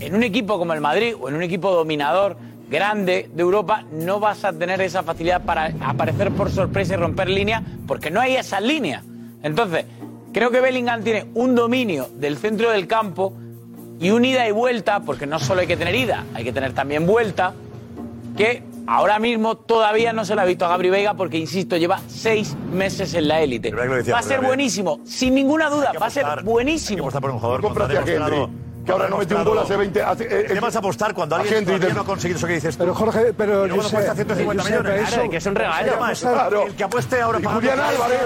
En 0.00 0.14
un 0.14 0.22
equipo 0.24 0.58
como 0.58 0.72
el 0.72 0.80
Madrid 0.80 1.14
o 1.20 1.28
en 1.28 1.36
un 1.36 1.42
equipo 1.42 1.70
dominador 1.70 2.36
grande 2.68 3.30
de 3.32 3.42
Europa 3.42 3.84
no 3.92 4.18
vas 4.18 4.44
a 4.44 4.52
tener 4.52 4.80
esa 4.80 5.02
facilidad 5.02 5.44
para 5.44 5.72
aparecer 5.80 6.32
por 6.32 6.50
sorpresa 6.50 6.94
y 6.94 6.96
romper 6.96 7.28
líneas 7.28 7.62
porque 7.86 8.10
no 8.10 8.20
hay 8.20 8.36
esas 8.36 8.62
líneas. 8.62 9.04
Entonces, 9.42 9.84
creo 10.32 10.50
que 10.50 10.60
Bellingham 10.60 11.04
tiene 11.04 11.26
un 11.34 11.54
dominio 11.54 12.08
del 12.14 12.38
centro 12.38 12.70
del 12.70 12.86
campo 12.86 13.34
y 14.00 14.10
un 14.10 14.24
ida 14.24 14.48
y 14.48 14.50
vuelta, 14.50 15.00
porque 15.00 15.26
no 15.26 15.38
solo 15.38 15.60
hay 15.60 15.68
que 15.68 15.76
tener 15.76 15.94
ida, 15.94 16.24
hay 16.34 16.42
que 16.42 16.52
tener 16.52 16.72
también 16.72 17.06
vuelta, 17.06 17.54
que 18.36 18.64
ahora 18.86 19.18
mismo 19.18 19.56
todavía 19.56 20.12
no 20.12 20.24
se 20.24 20.34
lo 20.34 20.40
ha 20.40 20.44
visto 20.44 20.64
a 20.64 20.68
Gabri 20.68 20.90
Veiga 20.90 21.14
porque, 21.14 21.38
insisto, 21.38 21.76
lleva 21.76 22.00
seis 22.06 22.56
meses 22.72 23.14
en 23.14 23.28
la 23.28 23.40
élite. 23.40 23.72
Va 23.72 24.18
a 24.18 24.22
ser 24.22 24.36
Jorge, 24.36 24.46
buenísimo, 24.46 25.00
sin 25.04 25.34
ninguna 25.34 25.68
duda, 25.70 25.92
va 26.00 26.06
a 26.06 26.10
ser 26.10 26.24
apostar. 26.24 26.38
Hay 26.38 26.44
que 26.44 26.50
buenísimo. 26.50 27.02
apostar 27.04 27.22
por 27.22 27.30
un 27.30 27.38
jugador 27.38 27.60
Que 28.84 28.90
ahora 28.92 29.08
no 29.08 29.18
metió 29.18 29.36
un 29.38 29.44
gol 29.44 29.58
hace 29.58 29.76
20 29.76 30.02
hace, 30.02 30.24
eh, 30.24 30.44
¿Qué 30.48 30.58
vas 30.60 30.74
a 30.74 30.80
apostar 30.80 31.14
cuando 31.14 31.36
alguien 31.36 31.64
todavía 31.64 31.94
no 31.94 32.00
ha 32.00 32.04
conseguido 32.04 32.38
eso 32.38 32.46
que 32.48 32.54
dices 32.54 32.76
tú? 32.76 32.82
Pero 32.82 32.94
Jorge, 32.94 33.32
pero 33.32 33.66
yo 33.66 33.80
sé, 33.82 33.94
cuesta 33.94 34.14
150 34.14 34.62
yo 34.62 34.66
sé, 34.68 34.70
millones. 34.70 34.92
pero 34.92 35.06
Claro, 35.16 35.30
que 35.30 35.36
es 35.36 35.46
un 35.46 35.54
regalo. 35.54 36.08
Eso. 36.10 36.32
Claro. 36.32 36.62
El 36.66 36.74
que 36.74 36.84
apueste 36.84 37.20
ahora 37.20 37.38
para 37.38 37.54
Julián 37.56 37.80
Álvarez, 37.80 38.20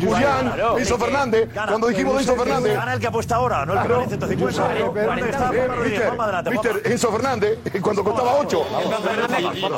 Julián. 0.00 0.52
Enzo 0.78 0.98
Fernández, 0.98 1.48
cuando 1.54 1.86
dijimos 1.88 2.20
Enzo 2.20 2.36
Fernández. 2.36 2.74
Gana 2.76 2.92
el 2.94 3.00
que 3.00 3.06
apuesta 3.06 3.36
ahora, 3.36 3.64
no 3.66 3.74
el 3.74 3.82
que 3.82 3.88
vale 3.88 4.06
150. 4.08 4.52
Yo 4.52 4.66
sé, 4.68 4.90
pero- 4.92 5.06
¿Dónde 5.06 5.30
está 5.30 5.44
Eh, 5.54 5.56
Juanma 5.58 5.74
Rodríguez? 5.76 6.02
Juanma, 6.06 6.24
adelante, 6.24 6.50
Mister, 6.50 6.82
Enzo 6.84 7.12
Fernández, 7.12 7.58
cuando 7.80 8.04
costaba 8.04 8.34
8. 8.38 8.66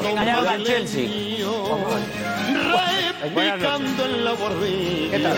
Engañaron 0.08 0.46
al 0.46 0.64
Chelsea. 0.64 1.08
¿Qué 5.10 5.18
tal? 5.20 5.36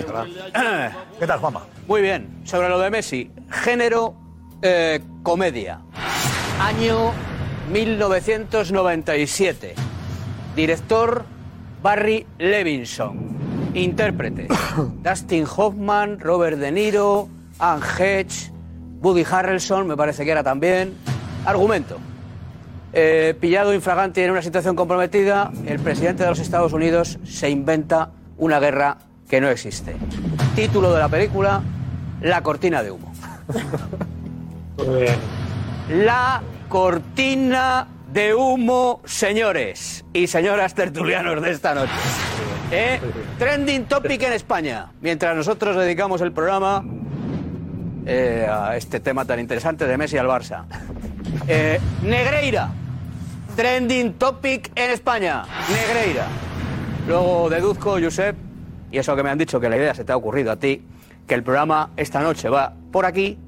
¿Qué 1.18 1.26
tal, 1.26 1.38
Juanma? 1.38 1.66
Muy 1.86 2.02
bien. 2.02 2.40
Sobre 2.44 2.68
lo 2.68 2.78
de 2.78 2.90
Messi, 2.90 3.30
género 3.50 4.14
eh, 4.62 5.00
comedia. 5.22 5.80
Año 6.60 7.12
1997. 7.72 9.74
Director 10.56 11.24
Barry 11.82 12.26
Levinson. 12.38 13.70
Intérprete. 13.74 14.48
Dustin 15.02 15.46
Hoffman, 15.56 16.20
Robert 16.20 16.58
De 16.58 16.72
Niro, 16.72 17.28
Anne 17.58 17.82
Hedge, 17.98 18.50
Woody 19.00 19.24
Harrelson, 19.30 19.86
me 19.86 19.96
parece 19.96 20.24
que 20.24 20.30
era 20.30 20.42
también. 20.42 20.94
Argumento. 21.44 21.98
Eh, 22.92 23.36
pillado 23.40 23.72
infragante 23.72 24.24
en 24.24 24.32
una 24.32 24.42
situación 24.42 24.74
comprometida, 24.74 25.52
el 25.64 25.78
presidente 25.78 26.24
de 26.24 26.30
los 26.30 26.40
Estados 26.40 26.72
Unidos 26.72 27.20
se 27.24 27.48
inventa 27.48 28.10
una 28.36 28.58
guerra 28.58 28.98
que 29.30 29.40
no 29.40 29.48
existe. 29.48 29.94
Título 30.56 30.92
de 30.92 30.98
la 30.98 31.08
película, 31.08 31.62
La 32.20 32.42
cortina 32.42 32.82
de 32.82 32.90
humo. 32.90 33.12
La 35.88 36.42
cortina 36.68 37.86
de 38.12 38.34
humo, 38.34 39.00
señores 39.04 40.04
y 40.12 40.26
señoras 40.26 40.74
tertulianos 40.74 41.40
de 41.40 41.52
esta 41.52 41.74
noche. 41.74 41.92
¿Eh? 42.72 43.00
Trending 43.38 43.84
topic 43.84 44.20
en 44.24 44.32
España. 44.32 44.88
Mientras 45.00 45.36
nosotros 45.36 45.76
dedicamos 45.76 46.20
el 46.22 46.32
programa 46.32 46.84
eh, 48.06 48.48
a 48.50 48.76
este 48.76 48.98
tema 48.98 49.24
tan 49.24 49.38
interesante 49.38 49.86
de 49.86 49.96
Messi 49.96 50.18
al 50.18 50.26
Barça. 50.26 50.64
Eh, 51.46 51.78
Negreira. 52.02 52.68
Trending 53.54 54.14
topic 54.14 54.72
en 54.74 54.90
España. 54.90 55.44
Negreira. 55.68 56.26
Luego 57.06 57.48
deduzco, 57.48 57.98
Josep, 58.00 58.49
y 58.90 58.98
eso 58.98 59.14
que 59.16 59.22
me 59.22 59.30
han 59.30 59.38
dicho 59.38 59.60
que 59.60 59.68
la 59.68 59.76
idea 59.76 59.94
se 59.94 60.04
te 60.04 60.12
ha 60.12 60.16
ocurrido 60.16 60.52
a 60.52 60.56
ti, 60.56 60.82
que 61.26 61.34
el 61.34 61.42
programa 61.42 61.90
esta 61.96 62.20
noche 62.20 62.48
va 62.48 62.72
por 62.90 63.06
aquí, 63.06 63.38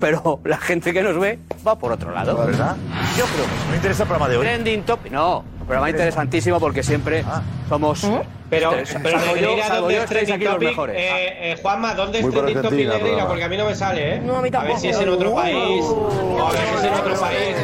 pero 0.00 0.40
la 0.44 0.56
gente 0.58 0.92
que 0.92 1.02
nos 1.02 1.18
ve 1.18 1.38
va 1.66 1.78
por 1.78 1.92
otro 1.92 2.12
lado. 2.12 2.36
¿Verdad? 2.36 2.76
Yo 3.16 3.24
creo 3.24 3.44
que 3.44 3.50
sí. 3.50 3.68
¿No 3.68 3.74
interesa 3.74 4.02
el 4.02 4.08
programa 4.08 4.28
de 4.28 4.36
hoy? 4.36 4.44
Trending 4.44 4.82
topic. 4.82 5.12
No, 5.12 5.44
programa 5.64 5.90
interesantísimo 5.90 6.60
porque 6.60 6.82
siempre 6.82 7.24
somos. 7.68 8.06
Pero, 8.50 8.70
Salvo 8.70 8.84
pero 9.02 9.18
yo- 9.18 9.26
Negreira, 9.34 9.66
salvo 9.66 9.80
¿dónde 9.80 9.94
yo 9.94 10.02
estáis 10.02 10.26
trending 10.26 10.34
aquí 10.34 10.44
los 10.44 10.58
mejores. 10.70 10.96
Eh, 10.96 11.52
eh, 11.52 11.58
Juanma, 11.60 11.94
¿dónde 11.94 12.20
es 12.20 12.30
trending 12.30 12.62
topic 12.62 12.88
Negreira? 12.88 13.26
Porque 13.26 13.44
a 13.44 13.48
mí 13.48 13.56
no 13.56 13.64
me 13.64 13.74
sale, 13.74 14.14
¿eh? 14.16 14.20
No, 14.20 14.36
a 14.36 14.42
mí 14.42 14.48
A 14.48 14.50
ver 14.50 14.52
tampoco. 14.52 14.78
si 14.80 14.88
es 14.88 15.00
en 15.00 15.08
otro 15.08 15.34
país. 15.34 15.84
A 15.84 16.52
ver 16.52 16.60
si 16.60 16.76
es 16.76 16.84
en 16.84 16.94
otro 16.94 17.20
país. 17.20 17.56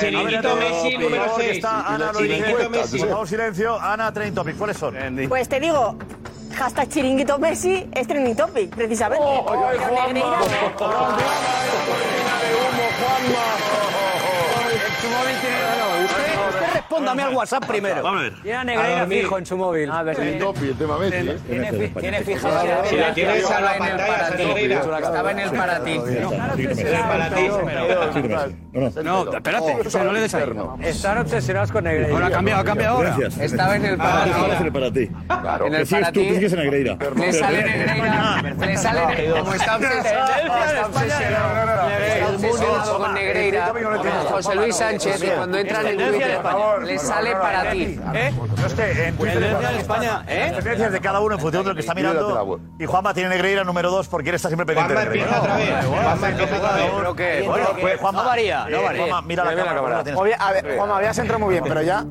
chiringuito. 0.00 0.56
Messi. 0.56 0.88
Eh, 0.88 0.98
número 0.98 1.22
favor, 1.24 1.38
que 1.38 1.44
seis. 1.44 1.56
está 1.56 1.80
Ana, 1.86 2.12
lo 2.12 2.18
Chiringuito 2.20 2.56
dice. 2.56 2.68
Messi. 2.70 2.98
Por 2.98 3.08
favor, 3.08 3.28
silencio. 3.28 3.80
Ana, 3.80 4.12
trending 4.12 4.34
topic. 4.34 4.56
¿Cuáles 4.56 4.76
son? 4.76 4.94
Pues 5.28 5.48
te 5.48 5.60
digo, 5.60 5.96
hashtag 6.56 6.88
chiringuito 6.88 7.38
Messi 7.38 7.88
es 7.92 8.06
trending 8.06 8.36
topic, 8.36 8.74
precisamente. 8.74 9.24
Pero 9.46 9.60
Negreira- 15.02 16.04
Usted 16.04 16.29
respóndame 16.90 17.22
al 17.22 17.34
WhatsApp 17.34 17.66
primero. 17.66 18.02
Vamos 18.02 18.20
a 18.20 18.22
ver. 18.24 18.34
Tiene 18.42 18.58
a 18.58 18.64
Negreira 18.64 19.06
fijo 19.06 19.38
en 19.38 19.46
su 19.46 19.56
móvil. 19.56 19.90
A 19.90 20.02
ver, 20.02 20.20
El 20.20 20.38
topi, 20.38 20.68
el 20.68 20.74
tema 20.76 20.98
Messi, 20.98 21.28
¿eh? 21.28 21.38
Tiene, 21.48 21.88
tiene 21.88 22.20
fijado. 22.22 22.84
Si 22.86 22.96
la 22.96 23.14
tienes 23.14 23.50
a 23.50 23.60
la 23.60 23.78
pantalla, 23.78 24.06
para 24.06 24.36
ti. 24.36 24.44
Negreira. 24.44 24.80
Estaba 24.80 25.30
en 25.30 25.38
el 25.38 25.50
para 25.50 25.84
ti. 25.84 26.00
No, 29.02 29.32
espérate, 29.32 29.76
no 30.04 30.12
le 30.12 30.20
des 30.20 30.34
ahí. 30.34 30.52
Están 30.82 31.18
obsesionados 31.18 31.72
con 31.72 31.84
Negreira. 31.84 32.12
Ahora 32.12 32.26
ha 32.26 32.30
cambiado, 32.30 32.60
ha 32.60 32.64
cambiado 32.64 32.96
ahora. 32.96 33.16
Estaba 33.40 33.76
en 33.76 33.84
el 33.84 33.96
para 33.96 34.24
ti. 34.24 34.70
para 34.70 34.92
ti. 34.92 35.10
Claro, 35.26 35.66
En 35.66 35.74
el 35.74 35.86
para 35.86 36.12
ti. 36.12 36.30
Le 36.30 36.48
sale 37.32 37.62
Negreira. 37.62 38.42
Le 38.58 38.76
sale 38.76 39.30
como 39.30 39.54
está 39.54 39.76
obsesionado. 39.76 40.32
Está 40.34 40.86
obsesionado. 40.86 42.00
Está 42.00 42.28
obsesionado 42.28 42.98
con 42.98 43.14
Negreira. 43.14 43.72
José 44.30 44.54
Luis 44.54 44.76
Sánchez, 44.76 45.24
cuando 45.36 45.58
entran 45.58 45.86
en 45.86 45.98
Twitter, 45.98 46.40
le 46.84 46.98
sale 46.98 47.32
para 47.32 47.70
ti. 47.70 47.98
¿Eh? 48.14 48.32
No 48.56 48.66
es 48.66 48.74
que 48.74 49.06
en 49.08 49.16
Twitter 49.16 49.38
Tendencia 49.38 49.70
en 49.70 49.76
España, 49.76 50.24
¿eh? 50.26 50.52
Tendencias 50.56 50.92
de 50.92 51.00
cada 51.00 51.20
uno 51.20 51.34
en 51.34 51.40
función 51.40 51.62
de 51.64 51.68
lo 51.70 51.74
que 51.74 51.80
está 51.80 51.94
mirando. 51.94 52.60
Y 52.78 52.86
Juanma 52.86 53.14
tiene 53.14 53.28
Negreira 53.30 53.64
número 53.64 53.90
2 53.90 54.08
porque 54.08 54.30
él 54.30 54.34
está 54.36 54.48
siempre 54.48 54.66
pendiente 54.66 54.94
de 54.94 55.00
Juanma 55.00 55.14
Negreira. 55.14 55.36
empieza 55.36 55.42
otra 55.42 55.56
vez. 55.56 55.86
Juanma 55.86 56.28
empieza 56.28 56.56
otra 56.56 56.72
vez. 56.72 56.90
Creo 56.98 57.16
que. 57.16 57.42
Bueno, 57.46 57.66
pues 57.80 58.00
Juanma. 58.00 58.22
No 58.22 58.28
varía, 58.28 58.64
no 58.68 58.76
eh, 58.76 58.82
varía. 58.84 59.02
Juanma, 59.02 59.22
mira 59.22 59.44
la 59.44 59.54
cámara. 59.54 59.98
a 60.38 60.52
ver, 60.52 60.76
Juanma, 60.76 60.96
habías 60.96 61.18
entrado 61.18 61.38
muy 61.40 61.52
bien, 61.52 61.64
pero 61.66 61.82
ya. 61.82 62.04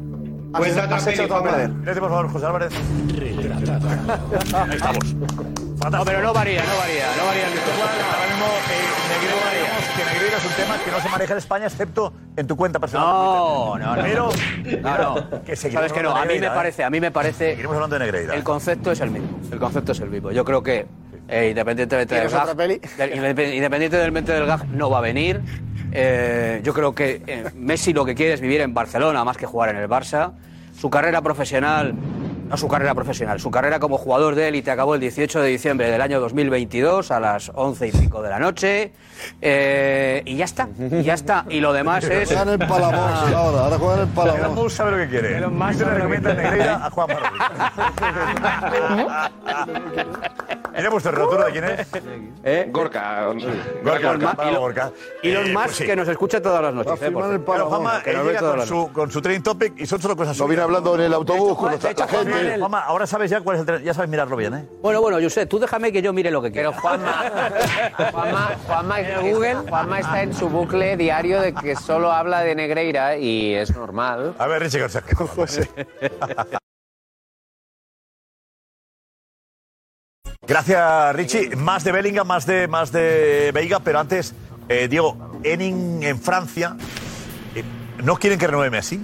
Has, 0.51 0.59
Cuenta 0.61 0.85
otra 0.85 0.97
has 0.97 1.05
hecho 1.07 1.17
peli, 1.17 1.27
todo 1.27 1.37
a 1.37 1.41
Juanma. 1.41 1.57
perder. 1.57 1.69
Silencio, 1.79 2.01
por 2.01 2.09
favor, 2.09 2.31
José 2.31 2.45
Álvarez. 2.47 2.73
Ahí 4.53 4.75
estamos. 4.75 5.13
No, 5.13 6.05
pero 6.05 6.21
no 6.21 6.33
varía, 6.33 6.63
no 6.63 6.77
varía, 6.77 7.05
no 7.17 7.25
varía 7.25 7.47
el. 7.47 7.53
Ahora 7.59 8.27
mismo, 8.29 8.45
eh, 8.69 8.85
Negreira, 9.09 9.73
que 9.99 10.05
Negreira 10.13 10.37
es 10.37 10.45
un 10.45 10.51
tema 10.53 10.77
que 10.83 10.91
no 10.91 10.99
se 11.01 11.09
maneja 11.09 11.33
en 11.33 11.37
España 11.37 11.65
excepto 11.65 12.13
en 12.35 12.47
tu 12.47 12.55
cuenta 12.55 12.79
personal. 12.79 13.05
No, 13.07 13.77
no, 13.77 13.95
no. 13.95 14.01
Pero, 14.03 14.29
No, 14.81 14.97
no. 14.97 15.43
que 15.43 15.55
Sabes 15.55 15.91
que 15.93 16.03
no, 16.03 16.15
a 16.15 16.25
mí 16.25 16.39
me 16.39 16.47
¿eh? 16.47 16.51
parece, 16.53 16.83
a 16.83 16.89
mí 16.89 16.99
me 16.99 17.11
parece. 17.11 17.49
Seguiremos 17.51 17.75
hablando 17.75 17.97
de 17.97 18.05
Negreira. 18.05 18.35
El 18.35 18.43
concepto 18.43 18.91
es 18.91 18.99
el 19.01 19.11
mismo. 19.11 19.39
El 19.51 19.59
concepto 19.59 19.91
es 19.91 19.99
el 19.99 20.09
mismo. 20.09 20.31
Yo 20.31 20.45
creo 20.45 20.63
que, 20.63 20.85
eh, 21.27 21.47
independientemente 21.49 22.15
del 22.15 22.27
¿Quieres 22.27 22.33
otra 22.41 22.53
gag, 22.53 23.35
del- 23.35 23.53
independientemente 23.55 24.31
del 24.33 24.45
gag, 24.45 24.65
no 24.67 24.89
va 24.89 24.99
a 24.99 25.01
venir. 25.01 25.41
Eh, 25.91 26.61
yo 26.63 26.73
creo 26.73 26.93
que 26.93 27.23
eh, 27.25 27.45
Messi 27.55 27.93
lo 27.93 28.05
que 28.05 28.13
quiere 28.15 28.33
es 28.33 28.41
vivir 28.41 28.61
en 28.61 28.73
Barcelona 28.73 29.23
más 29.23 29.37
que 29.37 29.45
jugar 29.45 29.69
en 29.69 29.77
el 29.77 29.89
Barça. 29.89 30.33
Su 30.79 30.89
carrera 30.89 31.21
profesional, 31.21 31.93
no 32.49 32.57
su 32.57 32.67
carrera 32.67 32.95
profesional, 32.95 33.39
su 33.39 33.51
carrera 33.51 33.79
como 33.79 33.97
jugador 33.97 34.35
de 34.35 34.47
élite 34.47 34.71
acabó 34.71 34.95
el 34.95 35.01
18 35.01 35.39
de 35.41 35.47
diciembre 35.49 35.89
del 35.91 36.01
año 36.01 36.19
2022 36.19 37.11
a 37.11 37.19
las 37.19 37.51
11 37.53 37.87
y 37.87 37.91
pico 37.91 38.21
de 38.21 38.29
la 38.29 38.39
noche. 38.39 38.91
Eh, 39.41 40.21
y 40.25 40.35
ya 40.37 40.45
está, 40.45 40.67
y 40.79 41.03
ya 41.03 41.13
está. 41.13 41.45
Y 41.49 41.59
lo 41.59 41.73
demás 41.73 42.03
es. 42.05 42.27
Juegan 42.27 42.49
en 42.49 42.59
Palamós 42.59 43.33
ahora, 43.33 43.59
ahora 43.65 43.77
juegan 43.77 43.99
en 43.99 44.03
Elon 44.05 44.15
Palamós. 44.15 44.55
Musk 44.55 44.75
sabe 44.77 44.91
lo 44.91 44.97
que 44.97 45.09
quiere. 45.09 45.37
Elon 45.37 45.57
Musk 45.57 45.79
le 45.79 45.85
lo 45.85 45.91
recomienda. 45.93 46.33
Negreira 46.33 46.85
a 46.85 46.89
Juan 46.89 47.07
¿Quién 50.73 50.85
ha 50.87 50.89
puesto 50.91 51.09
el 51.09 51.15
rotulo 51.15 51.45
de 51.45 51.51
quién 51.51 51.63
es? 51.65 51.87
¿Eh? 52.43 52.69
Gorka. 52.71 53.25
Gorka, 53.83 53.97
Elon 54.11 54.35
para 54.35 54.49
Elon- 54.49 54.59
Gorka. 54.59 54.91
Elon 55.23 55.47
Eh, 55.47 55.53
Musk 55.53 55.65
pues 55.65 55.75
sí. 55.77 55.85
que 55.85 55.95
nos 55.95 56.07
escucha 56.07 56.41
todas 56.41 56.61
las 56.61 56.73
Va 56.75 56.81
a 56.81 56.83
noches. 56.83 57.01
eh. 57.01 57.11
Pero. 57.45 57.65
Juanma, 57.69 58.01
que 58.03 58.11
él 58.11 58.17
llega 58.23 58.39
todas 58.39 58.51
con 58.51 58.59
las 58.59 58.67
su, 58.69 58.91
con 58.93 59.11
su 59.11 59.21
training 59.21 59.41
topic 59.43 59.73
y 59.77 59.85
son 59.85 60.01
solo 60.01 60.15
cosas 60.15 60.37
Lo 60.37 60.45
suyas. 60.45 60.49
viene 60.49 60.63
hablando 60.63 60.95
en 60.95 61.01
el 61.01 61.13
autobús 61.13 61.57
con 61.57 61.69
la 61.71 61.75
hecho, 61.75 61.87
Juanma, 62.59 62.79
ahora 62.81 63.07
sabes 63.07 63.29
ya 63.29 63.41
cuál 63.41 63.55
es 63.55 63.59
el 63.61 63.65
tren. 63.65 63.83
Ya 63.83 63.93
sabes 63.93 64.09
mirarlo 64.09 64.35
bien, 64.35 64.53
¿eh? 64.53 64.65
Bueno, 64.81 65.01
bueno, 65.01 65.17
José, 65.21 65.45
tú 65.45 65.59
déjame 65.59 65.91
que 65.91 66.01
yo 66.01 66.13
mire 66.13 66.31
lo 66.31 66.41
que 66.41 66.51
quiero. 66.51 66.71
Pero 66.71 66.81
Juanma, 66.81 67.29
Juanma, 68.11 68.57
Juanma, 68.67 69.63
Juanma 69.69 69.99
está 69.99 70.23
en 70.23 70.33
su 70.33 70.49
bucle 70.49 70.97
diario 70.97 71.41
de 71.41 71.53
que 71.53 71.75
solo 71.75 72.11
habla 72.11 72.41
de 72.41 72.55
Negreira 72.55 73.17
y 73.17 73.53
es 73.55 73.75
normal. 73.75 74.35
A 74.37 74.47
ver, 74.47 74.61
Richie, 74.61 74.79
González. 74.81 75.15
José. 75.15 75.69
Gracias, 80.47 81.15
Richie. 81.15 81.55
Más 81.55 81.83
de 81.83 81.91
Bellingham, 81.91 82.25
más 82.25 82.45
de, 82.45 82.67
más 82.67 82.91
de 82.91 83.51
Veiga, 83.53 83.79
pero 83.81 83.99
antes, 83.99 84.33
eh, 84.67 84.87
Diego, 84.87 85.39
Enin 85.43 86.01
en 86.01 86.19
Francia, 86.19 86.75
eh, 87.53 87.63
¿no 88.03 88.15
quieren 88.15 88.39
que 88.39 88.47
renueve 88.47 88.71
Messi? 88.71 88.99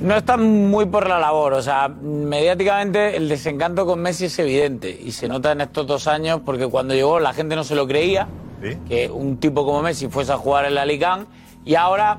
No 0.00 0.16
están 0.16 0.68
muy 0.70 0.86
por 0.86 1.06
la 1.06 1.18
labor, 1.18 1.52
o 1.52 1.62
sea, 1.62 1.88
mediáticamente 1.88 3.16
el 3.16 3.28
desencanto 3.28 3.84
con 3.84 4.00
Messi 4.00 4.26
es 4.26 4.38
evidente 4.38 4.98
y 4.98 5.12
se 5.12 5.28
nota 5.28 5.52
en 5.52 5.60
estos 5.60 5.86
dos 5.86 6.06
años 6.06 6.40
porque 6.44 6.66
cuando 6.66 6.94
llegó 6.94 7.20
la 7.20 7.34
gente 7.34 7.54
no 7.54 7.64
se 7.64 7.74
lo 7.74 7.86
creía, 7.86 8.26
¿Sí? 8.62 8.78
que 8.88 9.10
un 9.10 9.36
tipo 9.36 9.64
como 9.66 9.82
Messi 9.82 10.08
fuese 10.08 10.32
a 10.32 10.38
jugar 10.38 10.64
en 10.64 10.74
la 10.74 10.86
Liga 10.86 11.26
y 11.66 11.74
ahora 11.74 12.18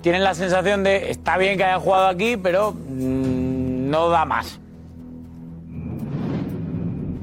tienen 0.00 0.24
la 0.24 0.34
sensación 0.34 0.84
de 0.84 1.10
está 1.10 1.36
bien 1.36 1.58
que 1.58 1.64
haya 1.64 1.78
jugado 1.78 2.06
aquí, 2.06 2.38
pero 2.38 2.72
mm, 2.72 3.90
no 3.90 4.08
da 4.08 4.24
más. 4.24 4.58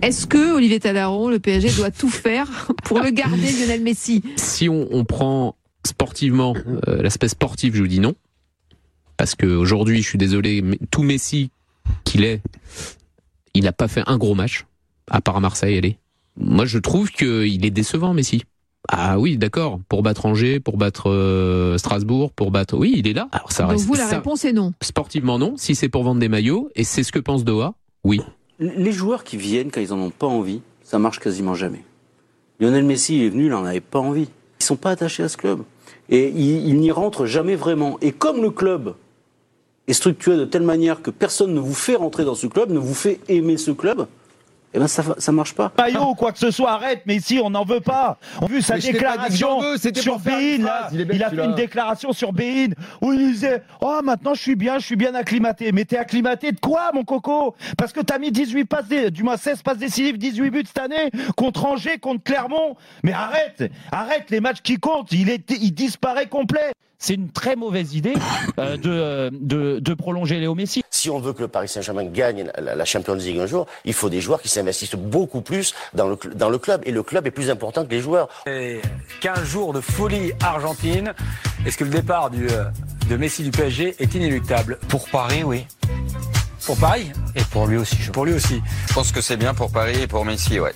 Est-ce 0.02 0.28
que 0.28 0.52
Olivier 0.52 0.80
Talaron, 0.80 1.32
le 1.32 1.40
PSG, 1.40 1.78
doit 1.78 1.90
tout 1.90 2.12
faire 2.12 2.46
pour 2.84 3.00
le 3.00 3.10
garder 3.10 3.52
Lionel 3.52 3.82
Messi 3.82 4.22
Si 4.36 4.70
on, 4.70 4.88
on 4.92 5.04
prend 5.04 5.56
sportivement, 5.84 6.54
euh, 6.88 7.02
l'aspect 7.02 7.28
sportif, 7.28 7.74
je 7.74 7.82
vous 7.82 7.88
dis 7.88 8.00
non. 8.00 8.14
Parce 9.18 9.36
qu'aujourd'hui, 9.36 10.02
je 10.02 10.08
suis 10.10 10.18
désolé, 10.18 10.62
mais 10.62 10.78
tout 10.92 11.04
Messi 11.04 11.50
qu'il 12.04 12.24
est, 12.24 12.42
il 13.54 13.64
n'a 13.64 13.72
pas 13.72 13.88
fait 13.88 14.04
un 14.08 14.18
gros 14.18 14.36
match, 14.36 14.66
à 15.10 15.22
part 15.22 15.38
à 15.38 15.40
Marseille, 15.40 15.78
allez. 15.78 15.98
Moi, 16.38 16.66
je 16.66 16.78
trouve 16.80 17.12
qu'il 17.12 17.66
est 17.66 17.70
décevant, 17.72 18.14
Messi. 18.14 18.44
Ah 18.90 19.18
oui, 19.18 19.38
d'accord, 19.38 19.80
pour 19.90 20.04
battre 20.04 20.26
Angers, 20.28 20.60
pour 20.60 20.78
battre 20.78 21.10
euh, 21.10 21.78
Strasbourg, 21.78 22.32
pour 22.32 22.52
battre... 22.52 22.78
Oui, 22.78 22.94
il 22.98 23.08
est 23.08 23.14
là. 23.14 23.30
Alors 23.32 23.52
ça 23.52 23.64
Donc 23.64 23.72
reste... 23.72 23.86
vous, 23.86 23.96
la 23.96 24.06
ça- 24.06 24.18
réponse 24.18 24.46
est 24.46 24.54
non. 24.54 24.74
Sportivement, 24.84 25.40
non. 25.40 25.56
Si 25.58 25.74
c'est 25.74 25.90
pour 25.90 26.04
vendre 26.04 26.20
des 26.20 26.30
maillots, 26.30 26.70
et 26.76 26.84
c'est 26.84 27.02
ce 27.04 27.12
que 27.12 27.18
pense 27.20 27.44
Doha, 27.44 27.74
oui. 28.04 28.22
Les 28.60 28.92
joueurs 28.92 29.24
qui 29.24 29.38
viennent 29.38 29.72
quand 29.72 29.82
ils 29.82 29.92
en 29.92 29.98
ont 30.00 30.12
pas 30.12 30.28
envie, 30.28 30.62
ça 30.84 31.00
marche 31.00 31.20
quasiment 31.20 31.56
jamais. 31.56 31.84
Lionel 32.60 32.84
Messi 32.86 33.18
il 33.18 33.24
est 33.24 33.30
venu, 33.30 33.48
il 33.48 33.54
en 33.54 33.66
avait 33.66 33.82
pas 33.82 34.00
envie. 34.00 34.30
Ils 34.60 34.64
sont 34.64 34.76
pas 34.78 34.92
attachés 34.92 35.24
à 35.24 35.30
ce 35.30 35.38
club. 35.38 35.64
Et 36.10 36.30
il, 36.30 36.68
il 36.68 36.78
n'y 36.80 36.92
rentre 36.92 37.26
jamais 37.26 37.56
vraiment. 37.56 37.98
Et 38.02 38.12
comme 38.12 38.42
le 38.42 38.52
club 38.52 38.94
est 39.88 39.94
structuré 39.94 40.38
de 40.38 40.46
telle 40.46 40.64
manière 40.64 41.02
que 41.02 41.12
personne 41.12 41.54
ne 41.54 41.60
vous 41.60 41.74
fait 41.74 41.96
rentrer 41.96 42.26
dans 42.26 42.36
ce 42.36 42.48
club, 42.48 42.72
ne 42.72 42.80
vous 42.80 42.96
fait 42.96 43.20
aimer 43.28 43.58
ce 43.58 43.72
club, 43.72 44.08
eh 44.76 44.80
ben 44.80 44.88
ça, 44.88 45.04
ça 45.18 45.32
marche 45.32 45.54
pas. 45.54 45.72
maillot 45.78 46.10
ou 46.10 46.16
quoi 46.16 46.34
que 46.34 46.38
ce 46.38 46.52
soit, 46.52 46.72
arrête, 46.72 47.04
mais 47.06 47.16
ici 47.16 47.40
on 47.42 47.50
n'en 47.50 47.64
veut 47.64 47.80
pas. 47.80 48.18
On 48.42 48.46
a 48.46 48.50
vu 48.50 48.62
sa 48.62 48.78
déclaration 48.78 49.62
sur 49.96 50.20
Bein, 50.20 50.58
là. 50.60 50.90
Il 50.92 51.24
a 51.24 51.30
fait 51.30 51.46
une 51.46 51.56
déclaration 51.56 52.12
sur 52.12 52.34
Bein 52.34 52.72
où 53.02 53.14
il 53.14 53.32
disait 53.32 53.64
Oh, 53.80 54.02
maintenant 54.04 54.34
je 54.34 54.42
suis 54.42 54.56
bien, 54.56 54.78
je 54.78 54.86
suis 54.86 54.98
bien 54.98 55.16
acclimaté. 55.16 55.72
Mais 55.72 55.86
t'es 55.86 55.98
acclimaté 55.98 56.52
de 56.52 56.60
quoi, 56.60 56.92
mon 56.94 57.06
coco? 57.06 57.56
Parce 57.78 57.94
que 57.94 58.02
t'as 58.02 58.20
mis 58.20 58.34
18 58.34 58.66
passes, 58.66 58.90
du 58.90 59.24
moins 59.24 59.38
16 59.38 59.62
passes 59.62 59.78
décisives, 59.78 60.18
18 60.18 60.50
buts 60.50 60.64
cette 60.66 60.80
année 60.80 61.10
contre 61.38 61.66
Angers, 61.66 61.98
contre 61.98 62.24
Clermont. 62.24 62.76
Mais 63.02 63.14
arrête, 63.14 63.72
arrête 63.94 64.30
les 64.30 64.42
matchs 64.42 64.62
qui 64.62 64.76
comptent. 64.76 65.14
Il, 65.14 65.30
est, 65.30 65.52
il 65.52 65.72
disparaît 65.72 66.28
complet. 66.28 66.74
C'est 67.06 67.14
une 67.14 67.30
très 67.30 67.56
mauvaise 67.56 67.94
idée 67.94 68.16
euh, 68.58 68.78
de, 68.78 69.30
de, 69.32 69.78
de 69.78 69.94
prolonger 69.94 70.40
Léo 70.40 70.56
Messi. 70.56 70.82
Si 70.90 71.12
on 71.12 71.20
veut 71.20 71.34
que 71.34 71.42
le 71.44 71.48
Paris 71.48 71.68
Saint-Germain 71.68 72.06
gagne 72.06 72.50
la, 72.58 72.74
la 72.74 72.86
Champions 72.86 73.14
League 73.14 73.38
un 73.38 73.46
jour, 73.46 73.68
il 73.84 73.94
faut 73.94 74.10
des 74.10 74.22
joueurs 74.22 74.42
qui 74.42 74.50
s'investissent 74.50 74.96
beaucoup 74.96 75.42
plus 75.42 75.76
dans 75.94 76.08
le, 76.08 76.18
dans 76.34 76.50
le 76.50 76.58
club. 76.58 76.82
Et 76.84 76.92
le 76.92 77.04
club 77.04 77.28
est 77.28 77.32
plus 77.32 77.52
important 77.52 77.86
que 77.86 77.92
les 77.92 78.02
joueurs. 78.02 78.28
Et 78.48 78.82
15 79.22 79.44
jours 79.44 79.72
de 79.72 79.82
folie 79.82 80.32
argentine. 80.42 81.14
Est-ce 81.64 81.78
que 81.78 81.84
le 81.84 81.92
départ 81.92 82.32
du, 82.32 82.50
euh, 82.50 82.64
de 83.08 83.18
Messi 83.18 83.44
du 83.44 83.52
PSG 83.52 83.98
est 84.00 84.16
inéluctable 84.16 84.80
Pour 84.88 85.08
Paris, 85.08 85.44
oui. 85.44 85.68
Pour 86.66 86.78
Paris 86.78 87.12
Et 87.36 87.44
pour 87.52 87.68
lui 87.68 87.78
aussi. 87.78 87.98
Pour 88.14 88.26
lui 88.26 88.34
aussi. 88.34 88.64
Je 88.90 88.94
pense 88.96 89.12
que 89.12 89.22
c'est 89.22 89.38
bien 89.38 89.54
pour 89.54 89.72
Paris 89.72 90.02
et 90.02 90.08
pour 90.08 90.26
Messi, 90.26 90.60
ouais. 90.60 90.74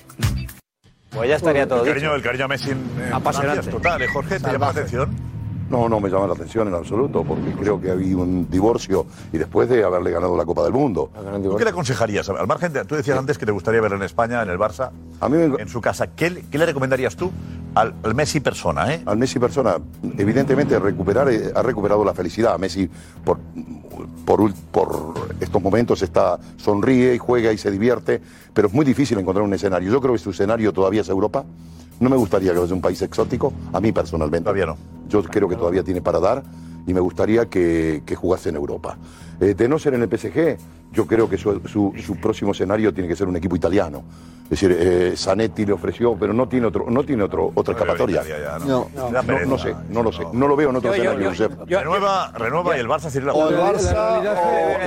Pues 1.09 1.27
ya 1.27 1.37
estaría 1.37 1.67
todo 1.67 1.83
el 1.83 1.87
cariño, 1.91 2.13
el 2.13 2.21
cariño 2.21 2.45
a 2.45 2.47
Messi. 2.49 2.69
eh, 2.69 3.71
total, 3.71 4.03
¿eh, 4.03 4.07
Jorge, 4.13 4.39
¿te 4.39 4.51
llama 4.51 4.67
la 4.67 4.71
atención? 4.73 5.38
No, 5.69 5.87
no 5.87 5.99
me 5.99 6.09
llama 6.09 6.25
la 6.27 6.33
atención 6.33 6.67
en 6.67 6.73
absoluto, 6.73 7.23
porque 7.23 7.51
creo 7.53 7.79
que 7.79 7.91
había 7.91 8.17
un 8.17 8.49
divorcio 8.49 9.05
y 9.31 9.37
después 9.37 9.69
de 9.69 9.83
haberle 9.83 10.09
ganado 10.11 10.35
la 10.35 10.43
Copa 10.45 10.63
del 10.63 10.73
Mundo. 10.73 11.11
¿Tú 11.51 11.57
qué 11.57 11.63
le 11.63 11.69
aconsejarías? 11.69 12.27
Al 12.29 12.47
margen 12.47 12.73
de, 12.73 12.85
tú 12.85 12.95
decías 12.95 13.17
antes 13.19 13.37
que 13.37 13.45
te 13.45 13.51
gustaría 13.51 13.79
verlo 13.79 13.97
en 13.97 14.03
España, 14.03 14.41
en 14.41 14.49
el 14.49 14.57
Barça, 14.57 14.89
en 15.59 15.67
su 15.69 15.79
casa. 15.79 16.07
¿Qué, 16.07 16.31
le- 16.31 16.41
qué 16.49 16.57
le 16.57 16.65
recomendarías 16.65 17.15
tú 17.15 17.31
al, 17.75 17.93
al 18.01 18.15
Messi 18.15 18.39
persona? 18.39 18.91
¿eh? 18.93 19.03
Al 19.05 19.17
Messi 19.17 19.37
persona, 19.37 19.77
evidentemente 20.17 20.79
recuperar, 20.79 21.29
eh, 21.29 21.51
ha 21.55 21.61
recuperado 21.61 22.03
la 22.03 22.15
felicidad. 22.15 22.57
Messi 22.57 22.89
por, 23.23 23.37
por 24.25 24.51
estos 25.39 25.61
momentos 25.61 26.01
está, 26.01 26.39
sonríe 26.57 27.13
y 27.15 27.17
juega 27.17 27.51
y 27.53 27.57
se 27.57 27.69
divierte, 27.71 28.21
pero 28.53 28.67
es 28.69 28.73
muy 28.73 28.85
difícil 28.85 29.19
encontrar 29.19 29.43
un 29.45 29.53
escenario. 29.53 29.91
Yo 29.91 30.01
creo 30.01 30.13
que 30.13 30.19
su 30.19 30.31
escenario 30.31 30.73
todavía 30.73 31.01
es 31.01 31.09
Europa. 31.09 31.43
No 31.99 32.09
me 32.09 32.15
gustaría 32.15 32.53
que 32.53 32.71
a 32.71 32.75
un 32.75 32.81
país 32.81 33.01
exótico, 33.01 33.51
a 33.73 33.79
mí 33.79 33.91
personalmente. 33.91 34.45
Todavía 34.45 34.65
no. 34.67 34.77
Yo 35.09 35.23
creo 35.23 35.49
que 35.49 35.55
todavía 35.55 35.83
tiene 35.83 36.01
para 36.01 36.19
dar 36.19 36.43
y 36.89 36.93
me 36.93 36.99
gustaría 36.99 37.45
que, 37.45 38.01
que 38.05 38.15
jugase 38.15 38.49
en 38.49 38.55
Europa. 38.55 38.97
Eh, 39.39 39.53
de 39.53 39.67
no 39.69 39.77
ser 39.77 39.93
en 39.93 40.01
el 40.01 40.09
PSG, 40.09 40.57
yo 40.91 41.05
creo 41.05 41.29
que 41.29 41.37
su, 41.37 41.61
su- 41.67 41.93
su 42.03 42.15
próximo 42.17 42.51
escenario 42.51 42.91
tiene 42.93 43.07
que 43.07 43.15
ser 43.15 43.27
un 43.27 43.35
equipo 43.35 43.55
italiano. 43.55 44.03
Es 44.45 44.49
decir, 44.59 44.75
eh, 44.79 45.13
Zanetti 45.15 45.63
le 45.67 45.73
ofreció, 45.73 46.15
pero 46.19 46.33
no 46.33 46.49
tiene 46.49 46.65
otro, 46.65 46.87
no 46.89 47.03
tiene 47.03 47.21
otro, 47.21 47.51
otra 47.53 47.75
escapatoria. 47.75 48.23
No, 48.65 48.89
¿no? 49.45 49.57
sé, 49.59 49.75
no 49.89 50.01
lo 50.01 50.11
sé. 50.11 50.23
No 50.33 50.47
lo 50.47 50.55
veo 50.55 50.71
en 50.71 50.77
otro 50.77 50.89
Yo- 50.95 51.03
yo- 51.03 51.11
escenario, 51.11 51.65
yo- 51.67 51.77
renueva, 51.79 52.31
renueva 52.31 52.75
y 52.75 52.79
el 52.79 52.87
Barça 52.87 53.11
sería 53.11 53.27
la 53.27 53.33
O 53.33 53.47
el 53.49 53.55
Barça, 53.55 54.19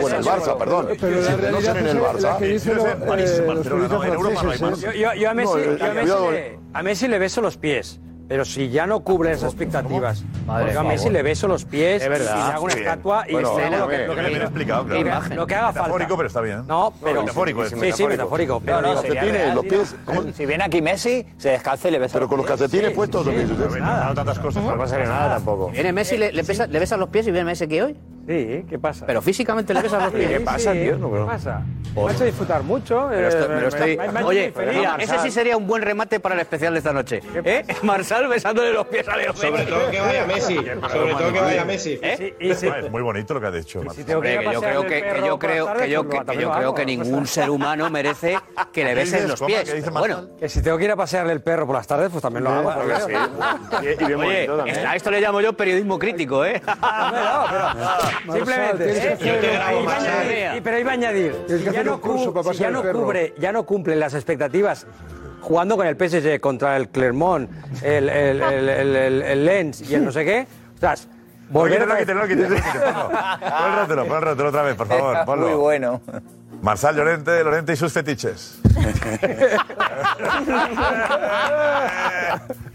o, 0.00 0.04
o 0.04 0.08
en 0.08 0.14
el 0.16 0.24
Barça, 0.24 0.58
perdón. 0.58 0.88
Pero 1.00 1.22
Si 1.22 1.52
no 1.52 1.60
ser 1.60 1.76
en 1.76 1.86
el 1.86 2.00
Barça. 2.00 2.38
que 2.38 2.46
dice 2.46 2.74
lo- 2.74 2.88
en 2.88 2.98
París, 3.06 3.30
en 3.38 3.46
los 3.46 3.54
Barcelona, 3.54 3.88
no, 3.88 4.04
en 4.04 4.12
Europa 4.12 4.42
no 4.42 4.50
hay 4.50 4.58
más. 4.58 4.80
Yo, 4.80 4.92
yo- 4.92 5.14
yo 5.14 5.30
a, 5.30 5.34
Messi, 5.34 5.52
No, 5.54 5.76
yo 5.76 5.84
a 5.84 5.88
Messi 5.94 6.00
cuidado, 6.00 6.30
le, 6.32 6.58
a 6.74 6.82
Messi 6.82 7.06
le 7.08 7.18
beso 7.20 7.40
los 7.40 7.56
pies. 7.56 8.00
Pero 8.32 8.46
si 8.46 8.70
ya 8.70 8.86
no 8.86 9.00
cubre 9.00 9.30
esas 9.32 9.50
expectativas, 9.52 10.24
Madre 10.46 10.72
yo 10.72 10.80
a. 10.80 10.84
Messi 10.84 11.10
le 11.10 11.22
beso 11.22 11.46
los 11.48 11.66
pies 11.66 12.00
Es 12.02 12.08
verdad. 12.08 12.34
y 12.34 12.38
le 12.48 12.52
hago 12.54 12.64
una 12.64 12.72
estatua 12.72 13.24
y 13.28 13.32
Bueno, 13.34 13.50
escena 13.58 13.76
lo 13.76 13.84
lo 13.84 13.88
que- 13.90 13.96
que, 13.98 14.06
lo 14.06 14.14
que 14.14 14.22
le 14.22 14.28
viene 14.30 14.44
explicado, 14.44 14.86
claro. 14.86 15.34
lo 15.36 15.46
que 15.46 15.54
haga 15.54 15.66
falta. 15.66 15.80
Metafórico, 15.82 16.16
pero 16.16 16.26
está 16.28 16.40
bien. 16.40 16.66
No, 16.66 16.94
pero 17.04 17.20
metafórico. 17.20 17.62
es. 17.64 17.70
Sí, 17.78 17.92
sí, 17.92 18.06
metafórico. 18.06 18.62
Pero 18.64 18.80
No, 18.80 18.80
no, 18.80 18.88
digo, 18.88 19.02
sería 19.02 19.20
calcetines, 19.20 19.54
los 19.54 19.64
pies. 19.66 19.96
Si 20.34 20.46
viene 20.46 20.64
aquí 20.64 20.80
Messi, 20.80 21.26
se 21.36 21.50
descalza 21.50 21.88
y 21.88 21.90
le 21.90 21.98
besa 21.98 22.14
Pero 22.14 22.26
con 22.26 22.38
los 22.38 22.46
calcetines 22.46 22.88
Sí, 22.88 22.94
puestos, 22.94 23.22
sí, 23.24 23.28
¿o 23.28 23.32
qué 23.32 23.46
sí. 23.46 23.52
dices? 23.52 23.80
No, 23.82 24.14
tantas 24.14 24.38
cosas. 24.38 24.64
No 24.64 24.78
pasaría 24.78 25.06
nada 25.08 25.34
tampoco. 25.34 25.68
Viene 25.68 25.92
Messi, 25.92 26.16
le, 26.16 26.32
le, 26.32 26.42
besa- 26.42 26.66
le 26.66 26.78
besan 26.78 27.00
los 27.00 27.10
pies 27.10 27.26
y 27.26 27.32
viene 27.32 27.44
Messi 27.44 27.64
aquí 27.64 27.82
hoy. 27.82 27.94
Sí, 28.26 28.64
¿qué 28.68 28.78
pasa? 28.78 29.04
Pero 29.06 29.20
físicamente 29.20 29.74
le 29.74 29.82
besan 29.82 30.04
los 30.04 30.12
pies. 30.12 30.28
Sí, 30.28 30.28
sí, 30.28 30.34
¿Qué 30.34 30.40
pasa? 31.26 31.62
Me 31.94 32.02
ha 32.08 32.12
hecho 32.12 32.24
disfrutar 32.24 32.62
mucho. 32.62 33.10
Estoy- 33.10 33.42
eh, 33.44 33.48
me 33.48 33.60
lo 33.60 33.68
estoy- 33.68 33.98
ha- 33.98 34.18
ha 34.20 34.24
Oye, 34.24 34.52
mira, 34.72 34.96
ese 34.98 35.18
sí 35.18 35.30
sería 35.30 35.56
un 35.58 35.66
buen 35.66 35.82
remate 35.82 36.20
para 36.20 36.34
el 36.36 36.40
especial 36.40 36.72
de 36.72 36.78
esta 36.78 36.92
noche. 36.94 37.20
¿Eh? 37.44 37.64
Marsal 37.82 38.28
besándole 38.28 38.72
los 38.72 38.86
pies 38.86 39.06
a 39.08 39.16
Leo 39.16 39.32
Messi. 39.34 39.46
Sobre 39.46 39.64
todo 39.66 39.90
que 39.90 40.00
vaya 40.00 40.24
Messi. 40.26 40.54
Sobre 40.56 41.14
todo 41.14 41.32
que 41.32 41.40
vaya 41.40 41.64
Messi. 41.66 41.98
¿Eh? 42.00 42.34
Es 42.40 42.90
muy 42.90 43.02
bonito 43.02 43.34
lo 43.34 43.40
que 43.42 43.46
has 43.48 43.54
dicho. 43.54 43.80
Hombre, 43.80 44.38
que 44.38 44.52
yo 44.52 44.60
creo 44.60 44.82
que, 44.86 45.02
que 45.02 45.22
yo 45.26 45.38
creo 45.38 45.74
que 45.74 45.90
yo, 45.90 46.08
que, 46.08 46.20
que 46.24 46.36
yo 46.38 46.50
creo 46.52 46.74
que 46.74 46.86
ningún 46.86 47.26
ser 47.26 47.50
humano 47.50 47.90
merece 47.90 48.38
que 48.72 48.84
le 48.84 48.94
besen 48.94 49.28
los 49.28 49.42
pies. 49.42 49.90
Bueno, 49.90 50.28
Que 50.38 50.48
si 50.48 50.62
tengo 50.62 50.78
que 50.78 50.84
ir 50.84 50.90
a 50.92 50.96
pasearle 50.96 51.32
el 51.34 51.42
perro 51.42 51.66
por 51.66 51.76
las 51.76 51.86
tardes, 51.86 52.08
pues 52.10 52.22
también 52.22 52.44
lo 52.44 52.50
hago. 52.50 52.72
porque 52.72 52.94
sí. 53.00 54.14
Oye, 54.14 54.48
a 54.86 54.96
esto 54.96 55.10
le 55.10 55.20
llamo 55.20 55.40
yo 55.42 55.52
periodismo 55.52 55.98
crítico, 55.98 56.44
¿eh? 56.44 56.62
Simplemente. 58.32 58.84
eh, 58.90 59.12
hacer- 59.14 59.18
pero 59.40 59.52
iba 59.52 59.68
a 59.68 59.80
Marsal. 59.82 60.08
añadir- 60.10 60.56
y- 60.56 60.60
Pero 60.60 60.78
iba 60.78 60.90
a 60.90 60.94
añadir. 60.94 61.44
Si 61.48 61.58
ya 61.70 61.82
no 61.84 62.00
curso 62.00 62.32
cu- 62.32 62.52
si 62.52 62.58
ya 62.58 62.70
no 62.70 62.82
el 62.82 62.92
cubre, 62.94 63.34
ya 63.38 63.52
no 63.52 63.64
cumplen 63.64 63.98
las 64.00 64.14
expectativas. 64.14 64.86
Jugando 65.40 65.76
con 65.76 65.86
el 65.86 65.96
PSG 65.96 66.38
contra 66.40 66.76
el 66.76 66.88
Clermont, 66.88 67.50
el, 67.82 68.08
el, 68.08 68.40
el, 68.42 68.68
el, 68.68 68.96
el- 68.96 69.22
el 69.22 69.44
Lens 69.44 69.80
y 69.90 69.94
el 69.94 70.04
no 70.04 70.12
sé 70.12 70.24
qué. 70.24 70.46
Ostras, 70.74 71.08
volver 71.50 71.80
Volver 71.80 71.96
a 71.96 71.98
quitarlo, 72.00 72.28
quítelo, 72.28 72.54
quítelo. 72.54 73.10
Pónratelo, 73.10 74.06
pónratelo 74.06 74.48
otra 74.48 74.62
vez, 74.62 74.74
por 74.76 74.86
favor. 74.86 75.24
Ponlo. 75.24 75.46
Muy 75.48 75.56
bueno. 75.56 76.00
Marsal 76.62 76.94
Llorente, 76.94 77.42
Llorente 77.42 77.72
y 77.72 77.76
sus 77.76 77.92
fetiches. 77.92 78.60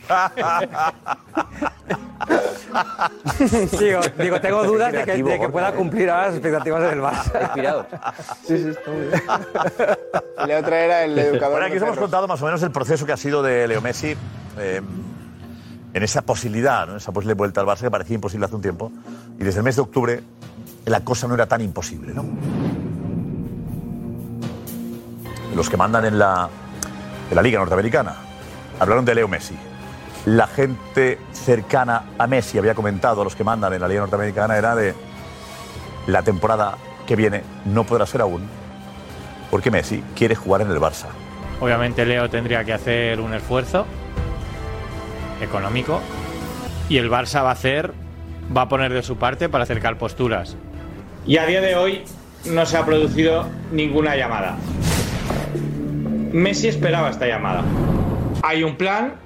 digo, 3.79 4.01
digo, 4.17 4.41
tengo 4.41 4.63
dudas 4.63 4.91
de 4.91 5.03
que, 5.03 5.23
de 5.23 5.39
que 5.39 5.49
pueda 5.49 5.71
cumplir 5.73 6.09
ahora 6.09 6.27
las 6.27 6.35
expectativas 6.35 6.89
del 6.89 7.01
Barça. 7.01 7.41
Inspirado. 7.41 7.85
Sí, 8.45 8.57
sí, 8.57 8.69
está 8.69 8.91
muy 8.91 9.01
bien. 9.07 9.21
Le 10.47 10.55
otra 10.55 10.79
era 10.79 11.03
el 11.03 11.17
educador. 11.17 11.51
Bueno, 11.51 11.65
aquí 11.67 11.77
os 11.77 11.83
hemos 11.83 11.97
contado 11.97 12.27
más 12.27 12.41
o 12.41 12.45
menos 12.45 12.61
el 12.63 12.71
proceso 12.71 13.05
que 13.05 13.11
ha 13.13 13.17
sido 13.17 13.43
de 13.43 13.67
Leo 13.67 13.81
Messi 13.81 14.15
eh, 14.57 14.81
en 15.93 16.03
esa 16.03 16.21
posibilidad, 16.21 16.87
¿no? 16.87 16.97
esa 16.97 17.11
posible 17.11 17.33
vuelta 17.33 17.61
al 17.61 17.67
Barça 17.67 17.81
que 17.81 17.91
parecía 17.91 18.15
imposible 18.15 18.45
hace 18.45 18.55
un 18.55 18.61
tiempo. 18.61 18.91
Y 19.39 19.43
desde 19.43 19.59
el 19.59 19.63
mes 19.63 19.75
de 19.75 19.81
octubre 19.81 20.23
la 20.85 21.01
cosa 21.01 21.27
no 21.27 21.33
era 21.33 21.47
tan 21.47 21.61
imposible, 21.61 22.13
¿no? 22.13 22.23
Los 25.55 25.69
que 25.69 25.77
mandan 25.77 26.05
en 26.05 26.19
la, 26.19 26.49
en 27.29 27.35
la 27.35 27.41
Liga 27.41 27.59
Norteamericana 27.59 28.15
hablaron 28.79 29.03
de 29.05 29.15
Leo 29.15 29.27
Messi. 29.27 29.55
La 30.27 30.45
gente 30.45 31.17
cercana 31.31 32.03
a 32.17 32.27
Messi 32.27 32.57
había 32.57 32.75
comentado, 32.75 33.21
a 33.21 33.23
los 33.23 33.33
que 33.33 33.45
mandan 33.45 33.71
en 33.71 33.79
la 33.79 33.87
Liga 33.87 34.01
Norteamericana, 34.01 34.57
era 34.57 34.75
de 34.75 34.93
la 36.05 36.21
temporada 36.21 36.77
que 37.07 37.15
viene 37.15 37.43
no 37.63 37.85
podrá 37.85 38.05
ser 38.05 38.19
aún, 38.19 38.41
porque 39.49 39.71
Messi 39.71 40.03
quiere 40.17 40.35
jugar 40.35 40.63
en 40.63 40.69
el 40.69 40.81
Barça. 40.81 41.05
Obviamente 41.61 42.05
Leo 42.05 42.29
tendría 42.29 42.65
que 42.65 42.73
hacer 42.73 43.21
un 43.21 43.33
esfuerzo 43.33 43.85
económico 45.41 46.01
y 46.89 46.97
el 46.97 47.09
Barça 47.09 47.41
va 47.41 47.51
a 47.51 47.53
hacer, 47.53 47.93
va 48.55 48.63
a 48.63 48.67
poner 48.67 48.91
de 48.91 49.03
su 49.03 49.15
parte 49.15 49.47
para 49.47 49.63
acercar 49.63 49.97
posturas. 49.97 50.57
Y 51.25 51.37
a 51.37 51.45
día 51.45 51.61
de 51.61 51.77
hoy 51.77 52.03
no 52.43 52.65
se 52.65 52.75
ha 52.75 52.85
producido 52.85 53.47
ninguna 53.71 54.17
llamada. 54.17 54.57
Messi 56.33 56.67
esperaba 56.67 57.11
esta 57.11 57.27
llamada. 57.27 57.63
Hay 58.43 58.65
un 58.65 58.75
plan, 58.75 59.25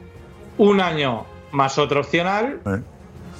un 0.61 0.79
año 0.79 1.25
más 1.51 1.79
otro 1.79 2.01
opcional, 2.01 2.59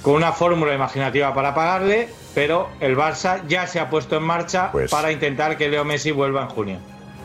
con 0.02 0.14
una 0.14 0.32
fórmula 0.32 0.74
imaginativa 0.74 1.32
para 1.32 1.54
pagarle, 1.54 2.08
pero 2.34 2.68
el 2.80 2.96
Barça 2.96 3.46
ya 3.46 3.68
se 3.68 3.78
ha 3.78 3.88
puesto 3.88 4.16
en 4.16 4.24
marcha 4.24 4.72
Pues- 4.72 4.90
para 4.90 5.12
intentar 5.12 5.56
que 5.56 5.68
Leo 5.68 5.84
Messi 5.84 6.10
vuelva 6.10 6.42
en 6.42 6.48
junio. 6.48 6.78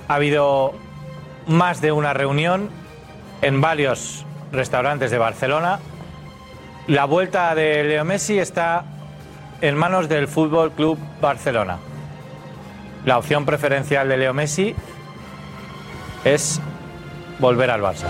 Ha 0.07 0.14
habido 0.14 0.76
más 1.48 1.82
de 1.82 1.91
una 1.91 2.14
reunión 2.14 2.69
en 3.41 3.60
varios 3.60 4.24
restaurantes 4.52 5.10
de 5.10 5.18
Barcelona. 5.18 5.80
La 6.86 7.06
vuelta 7.06 7.56
de 7.56 7.84
Leo 7.84 8.06
Messi 8.06 8.38
está 8.38 8.86
en 9.61 9.76
manos 9.76 10.07
del 10.10 10.28
Fútbol 10.28 10.72
Club 10.74 10.99
Barcelona. 11.19 11.80
La 13.03 13.18
opción 13.18 13.45
preferencial 13.45 14.07
de 14.10 14.18
Leo 14.18 14.34
Messi 14.36 14.76
es 16.24 16.61
volver 17.40 17.72
al 17.72 17.82
Barça. 17.82 18.06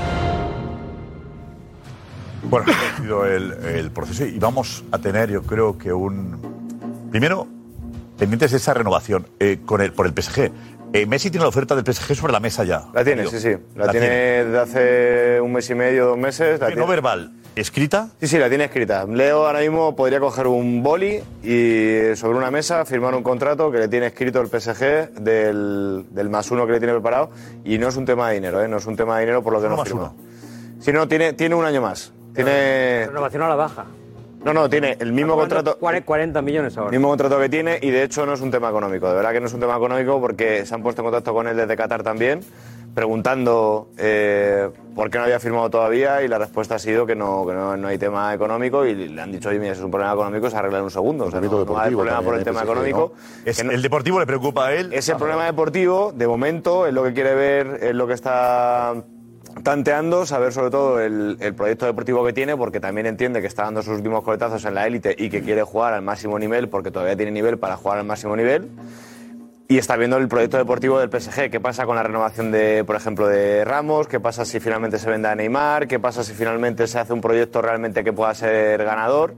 Bueno, 2.50 2.66
ha 2.72 3.02
sido 3.02 3.26
el, 3.26 3.52
el 3.66 3.92
proceso 3.92 4.26
y 4.26 4.40
vamos 4.40 4.84
a 4.92 4.98
tener, 5.00 5.30
yo 5.30 5.44
creo 5.44 5.78
que 5.78 5.92
un. 5.92 7.10
Primero, 7.12 7.48
pendientes 8.18 8.52
de 8.52 8.58
esa 8.58 8.74
renovación 8.74 9.28
eh, 9.40 9.60
con 9.66 9.82
el, 9.82 9.94
por 9.94 10.06
el 10.08 10.14
PSG. 10.14 10.52
Eh, 10.94 11.06
Messi 11.06 11.30
tiene 11.30 11.44
la 11.44 11.50
oferta 11.50 11.76
del 11.76 11.84
PSG 11.86 12.16
sobre 12.16 12.32
la 12.32 12.40
mesa 12.40 12.64
ya. 12.64 12.86
La 12.94 13.04
tiene, 13.04 13.28
sí, 13.28 13.40
sí. 13.40 13.50
La, 13.76 13.92
tiene 13.92 14.08
desde 14.46 14.58
hace 14.60 15.42
un 15.42 15.52
mes 15.52 15.70
y 15.70 15.76
medio, 15.76 16.06
dos 16.06 16.18
meses. 16.18 16.60
La 16.62 16.70
no 16.70 16.76
tiene. 16.76 16.90
verbal. 16.90 17.34
escrita? 17.58 18.10
Sí, 18.22 18.28
sí, 18.28 18.38
la 18.38 18.48
tiene 18.48 18.64
escrita. 18.66 19.06
Leo 19.06 19.46
ahora 19.46 19.60
mismo 19.60 19.98
podría 19.98 20.22
coger 20.22 20.48
un 20.48 20.82
boli 20.82 21.22
y 21.44 22.16
sobre 22.16 22.38
una 22.38 22.50
mesa 22.50 22.86
firmar 22.86 23.14
un 23.16 23.24
contrato 23.24 23.70
que 23.70 23.80
le 23.80 23.88
tiene 23.90 24.08
escrito 24.08 24.40
el 24.40 24.48
PSG 24.48 25.14
del, 25.20 26.06
del 26.12 26.30
más 26.30 26.50
uno 26.52 26.66
que 26.66 26.72
le 26.72 26.80
tiene 26.80 26.94
preparado 26.94 27.32
y 27.66 27.78
no 27.78 27.90
es 27.90 27.98
un 27.98 28.06
tema 28.06 28.30
de 28.30 28.36
dinero, 28.36 28.64
¿eh? 28.64 28.70
no 28.70 28.78
es 28.78 28.86
un 28.86 28.96
tema 28.96 29.16
de 29.16 29.22
dinero 29.22 29.44
por 29.44 29.52
lo 29.52 29.62
que 29.62 29.68
no 29.68 29.76
más 29.76 29.88
firma. 29.90 30.14
Si 30.80 30.94
no, 30.94 31.08
tiene, 31.08 31.34
tiene 31.34 31.56
un 31.56 31.66
año 31.66 31.82
más. 31.82 32.14
Tiene... 32.44 33.06
Renovación 33.08 33.44
a 33.44 33.50
la 33.50 33.56
baja. 33.56 33.86
No, 34.46 34.54
no, 34.54 34.70
tiene 34.70 34.96
el 35.00 35.12
mismo 35.12 35.36
contrato. 35.36 35.78
40 35.78 36.42
millones 36.42 36.78
ahora. 36.78 36.92
Mismo 36.92 37.10
contrato 37.10 37.38
que 37.40 37.50
tiene 37.50 37.80
y 37.82 37.90
de 37.90 38.04
hecho 38.04 38.26
no 38.26 38.34
es 38.34 38.40
un 38.42 38.52
tema 38.52 38.70
económico. 38.70 39.10
De 39.10 39.16
verdad 39.16 39.32
que 39.34 39.42
no 39.42 39.48
es 39.48 39.54
un 39.54 39.60
tema 39.60 39.76
económico 39.76 40.22
porque 40.22 40.66
se 40.66 40.74
han 40.74 40.82
puesto 40.84 41.02
en 41.02 41.06
contacto 41.08 41.34
con 41.34 41.48
él 41.48 41.58
desde 41.58 41.76
Qatar 41.76 42.04
también, 42.04 42.42
preguntando 42.94 43.90
eh, 43.98 44.70
por 44.96 45.10
qué 45.10 45.18
no 45.18 45.26
había 45.26 45.40
firmado 45.40 45.70
todavía 45.70 46.22
y 46.24 46.28
la 46.28 46.38
respuesta 46.38 46.76
ha 46.76 46.80
sido 46.80 47.06
que 47.06 47.16
no, 47.16 47.46
que 47.46 47.54
no, 47.54 47.76
no 47.78 47.88
hay 47.88 47.98
tema 47.98 48.34
económico 48.34 48.86
y 48.86 48.96
le 49.10 49.22
han 49.22 49.32
dicho, 49.32 49.50
oye, 49.50 49.60
mira, 49.60 49.74
si 49.74 49.80
es 49.80 49.86
un 49.86 49.92
problema 49.92 50.14
económico 50.14 50.50
se 50.50 50.56
arregla 50.58 50.78
en 50.80 50.84
un 50.86 50.92
segundo. 50.92 51.26
O 51.26 51.32
sea, 51.32 51.42
no, 51.42 51.66
no 51.66 51.78
hay 51.78 51.94
problema 51.94 52.22
por 52.22 52.36
el 52.36 52.44
tema 52.44 52.62
económico. 52.64 53.14
Es- 53.44 53.58
Que 53.58 53.64
no- 53.64 53.72
el 53.72 53.82
deportivo 53.82 54.20
le 54.20 54.26
preocupa 54.28 54.68
a 54.68 54.74
él. 54.74 54.94
ese 54.94 55.16
problema 55.16 55.46
deportivo, 55.46 56.12
de 56.16 56.28
momento, 56.28 56.86
es 56.88 56.94
lo 56.94 57.04
que 57.04 57.14
quiere 57.14 57.36
ver, 57.36 57.80
es 57.82 57.94
lo 57.96 58.08
que 58.08 58.14
está 58.14 58.94
tanteando, 59.64 60.26
saber 60.26 60.54
sobre 60.54 60.72
todo 60.72 61.00
el, 61.00 61.38
proyecto 61.56 61.86
deportivo 61.86 62.26
que 62.26 62.34
tiene, 62.34 62.56
porque 62.56 62.80
también 62.80 63.08
entiende 63.08 63.42
que 63.42 63.48
está 63.48 63.64
dando 63.64 63.82
sus 63.82 63.98
últimos 63.98 64.24
coletazos 64.24 64.64
en 64.66 64.76
la 64.76 64.88
élite 64.88 65.16
y 65.18 65.30
que 65.30 65.42
quiere 65.42 65.64
jugar 65.64 65.94
al 65.94 66.02
máximo 66.02 66.38
nivel, 66.40 66.70
porque 66.70 66.92
todavía 66.92 67.16
tiene 67.16 67.32
nivel 67.32 67.58
para 67.58 67.78
jugar 67.78 68.00
al 68.00 68.06
máximo 68.06 68.36
nivel. 68.36 68.70
Y 69.70 69.78
está 69.78 69.98
viendo 69.98 70.16
el 70.18 70.30
proyecto 70.30 70.58
deportivo 70.58 70.98
del 70.98 71.10
PSG. 71.10 71.50
¿Qué 71.52 71.60
pasa 71.60 71.86
con 71.86 71.98
la 71.98 72.04
renovación 72.04 72.52
de, 72.52 72.86
por 72.86 72.96
ejemplo, 72.96 73.28
de 73.28 73.66
Ramos? 73.66 74.08
¿Qué 74.08 74.20
pasa 74.20 74.46
si 74.46 74.62
finalmente 74.62 74.98
se 74.98 75.10
vende 75.10 75.28
a 75.28 75.36
Neymar? 75.36 75.88
¿Qué 75.88 76.00
pasa 76.00 76.24
si 76.24 76.34
finalmente 76.34 76.88
se 76.88 77.00
hace 77.00 77.12
un 77.12 77.20
proyecto 77.20 77.62
realmente 77.62 78.02
que 78.04 78.14
pueda 78.14 78.34
ser 78.34 78.82
ganador? 78.86 79.36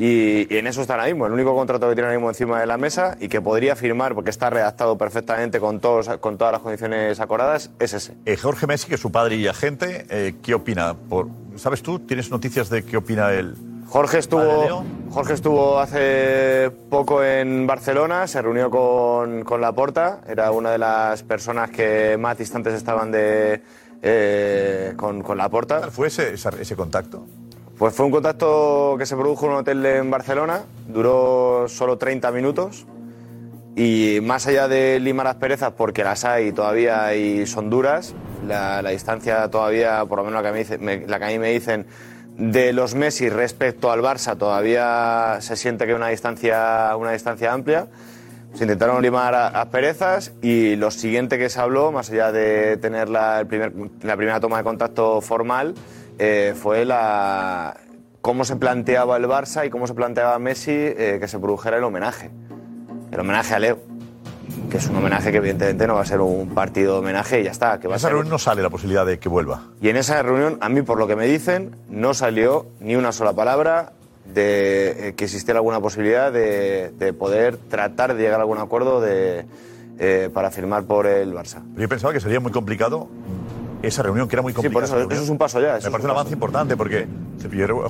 Y, 0.00 0.52
y 0.52 0.56
en 0.56 0.66
eso 0.66 0.80
está 0.80 0.94
ahora 0.94 1.04
mismo. 1.04 1.26
El 1.26 1.32
único 1.34 1.54
contrato 1.54 1.86
que 1.86 1.94
tiene 1.94 2.06
ahora 2.06 2.18
mismo 2.18 2.30
encima 2.30 2.58
de 2.58 2.66
la 2.66 2.78
mesa 2.78 3.18
y 3.20 3.28
que 3.28 3.42
podría 3.42 3.76
firmar, 3.76 4.14
porque 4.14 4.30
está 4.30 4.48
redactado 4.48 4.96
perfectamente 4.96 5.60
con, 5.60 5.78
todos, 5.78 6.08
con 6.20 6.38
todas 6.38 6.54
las 6.54 6.62
condiciones 6.62 7.20
acordadas, 7.20 7.70
es 7.78 7.92
ese. 7.92 8.14
Eh, 8.24 8.38
Jorge 8.38 8.66
Messi, 8.66 8.88
que 8.88 8.94
es 8.94 9.00
su 9.00 9.12
padre 9.12 9.36
y 9.36 9.46
agente, 9.46 10.06
eh, 10.08 10.36
¿qué 10.42 10.54
opina? 10.54 10.94
Por, 10.94 11.28
¿Sabes 11.56 11.82
tú? 11.82 11.98
¿Tienes 11.98 12.30
noticias 12.30 12.70
de 12.70 12.82
qué 12.82 12.96
opina 12.96 13.30
él? 13.32 13.54
Jorge 13.88 14.18
estuvo. 14.18 14.86
Jorge 15.10 15.34
estuvo 15.34 15.78
hace 15.78 16.70
poco 16.88 17.22
en 17.22 17.66
Barcelona, 17.66 18.26
se 18.26 18.40
reunió 18.40 18.70
con, 18.70 19.44
con 19.44 19.60
Laporta, 19.60 20.20
era 20.26 20.50
una 20.50 20.70
de 20.70 20.78
las 20.78 21.22
personas 21.24 21.70
que 21.70 22.16
más 22.16 22.38
distantes 22.38 22.72
estaban 22.72 23.10
de, 23.12 23.60
eh, 24.00 24.94
con, 24.96 25.22
con 25.22 25.36
Laporta. 25.36 25.80
¿Cuál 25.80 25.90
fue 25.90 26.06
ese, 26.06 26.32
ese 26.32 26.74
contacto? 26.74 27.26
Pues 27.80 27.94
fue 27.94 28.04
un 28.04 28.12
contacto 28.12 28.96
que 28.98 29.06
se 29.06 29.16
produjo 29.16 29.46
en 29.46 29.52
un 29.52 29.58
hotel 29.60 29.86
en 29.86 30.10
Barcelona, 30.10 30.64
duró 30.86 31.64
solo 31.66 31.96
30 31.96 32.30
minutos 32.30 32.84
y 33.74 34.18
más 34.22 34.46
allá 34.46 34.68
de 34.68 35.00
limar 35.00 35.24
las 35.24 35.36
perezas, 35.36 35.72
porque 35.74 36.04
las 36.04 36.26
hay 36.26 36.52
todavía 36.52 37.14
y 37.14 37.46
son 37.46 37.70
duras, 37.70 38.14
la, 38.46 38.82
distancia 38.82 39.48
todavía, 39.48 40.04
por 40.04 40.18
lo 40.18 40.24
menos 40.24 40.42
la 40.42 40.52
que, 40.52 41.24
a 41.24 41.28
mí 41.28 41.38
me- 41.38 41.52
dicen, 41.52 41.86
de 42.36 42.74
los 42.74 42.94
Messi 42.94 43.30
respecto 43.30 43.90
al 43.90 44.02
Barça 44.02 44.36
todavía 44.36 45.38
se 45.40 45.56
siente 45.56 45.86
que 45.86 45.92
hay 45.92 45.96
una 45.96 46.08
distancia, 46.08 46.94
una 46.98 47.12
distancia 47.12 47.50
amplia. 47.50 47.86
Se 48.52 48.64
intentaron 48.64 49.00
limar 49.00 49.34
a- 49.34 49.48
asperezas 49.48 50.32
y 50.42 50.76
lo 50.76 50.90
siguiente 50.90 51.38
que 51.38 51.48
se 51.48 51.58
habló, 51.58 51.92
más 51.92 52.10
allá 52.10 52.30
de 52.30 52.76
tener 52.76 53.08
la 53.08 53.46
primera 53.48 54.38
toma 54.38 54.58
de 54.58 54.64
contacto 54.64 55.22
formal, 55.22 55.74
eh, 56.20 56.54
fue 56.54 56.84
la 56.84 57.76
cómo 58.20 58.44
se 58.44 58.56
planteaba 58.56 59.16
el 59.16 59.24
Barça 59.24 59.66
y 59.66 59.70
cómo 59.70 59.86
se 59.86 59.94
planteaba 59.94 60.38
Messi 60.38 60.70
eh, 60.72 61.16
que 61.20 61.26
se 61.26 61.38
produjera 61.38 61.78
el 61.78 61.84
homenaje. 61.84 62.30
El 63.10 63.20
homenaje 63.20 63.54
a 63.54 63.58
Leo. 63.58 63.78
Que 64.70 64.76
es 64.76 64.86
un 64.88 64.96
homenaje 64.96 65.30
que 65.32 65.38
evidentemente 65.38 65.86
no 65.86 65.94
va 65.94 66.02
a 66.02 66.04
ser 66.04 66.20
un 66.20 66.50
partido 66.54 66.92
de 66.94 66.98
homenaje 67.00 67.40
y 67.40 67.44
ya 67.44 67.50
está. 67.50 67.80
Que 67.80 67.88
va 67.88 67.92
En 67.92 67.94
a 67.94 67.96
esa 67.96 68.08
ser 68.08 68.12
reunión 68.14 68.30
no 68.30 68.38
sale 68.38 68.62
la 68.62 68.68
posibilidad 68.70 69.06
de 69.06 69.18
que 69.18 69.28
vuelva. 69.28 69.62
y 69.80 69.88
en 69.88 69.96
esa 69.96 70.22
reunión, 70.22 70.58
a 70.60 70.68
mí 70.68 70.82
por 70.82 70.98
lo 70.98 71.06
que 71.08 71.16
me 71.16 71.26
dicen, 71.26 71.74
no 71.88 72.12
salió 72.14 72.66
ni 72.80 72.94
una 72.96 73.12
sola 73.12 73.32
palabra 73.32 73.92
de 74.32 75.08
eh, 75.08 75.14
que 75.14 75.24
existiera 75.24 75.58
alguna 75.58 75.80
posibilidad 75.80 76.30
de, 76.32 76.92
de 76.98 77.12
poder 77.12 77.56
tratar 77.56 78.14
de 78.14 78.22
llegar 78.22 78.38
a 78.38 78.42
algún 78.42 78.58
acuerdo 78.58 79.00
de, 79.00 79.46
eh, 79.98 80.30
para 80.32 80.50
firmar 80.50 80.84
por 80.84 81.06
el 81.06 81.32
Barça. 81.34 81.62
Pero 81.74 81.82
yo 81.82 81.88
pensaba 81.88 82.12
que 82.12 82.20
sería 82.20 82.38
muy 82.38 82.52
complicado 82.52 83.08
esa 83.82 84.02
reunión, 84.02 84.28
que 84.28 84.36
era 84.36 84.42
muy 84.42 84.52
Sí, 84.52 84.56
complicada. 84.56 84.86
por 84.92 85.00
eso, 85.02 85.10
eso 85.12 85.22
es 85.24 85.28
un 85.30 85.38
paso 85.38 85.60
ya. 85.60 85.74
Me 85.82 85.90
parece 85.90 86.04
un 86.04 86.10
avance 86.10 86.32
importante 86.32 86.76
porque 86.76 87.06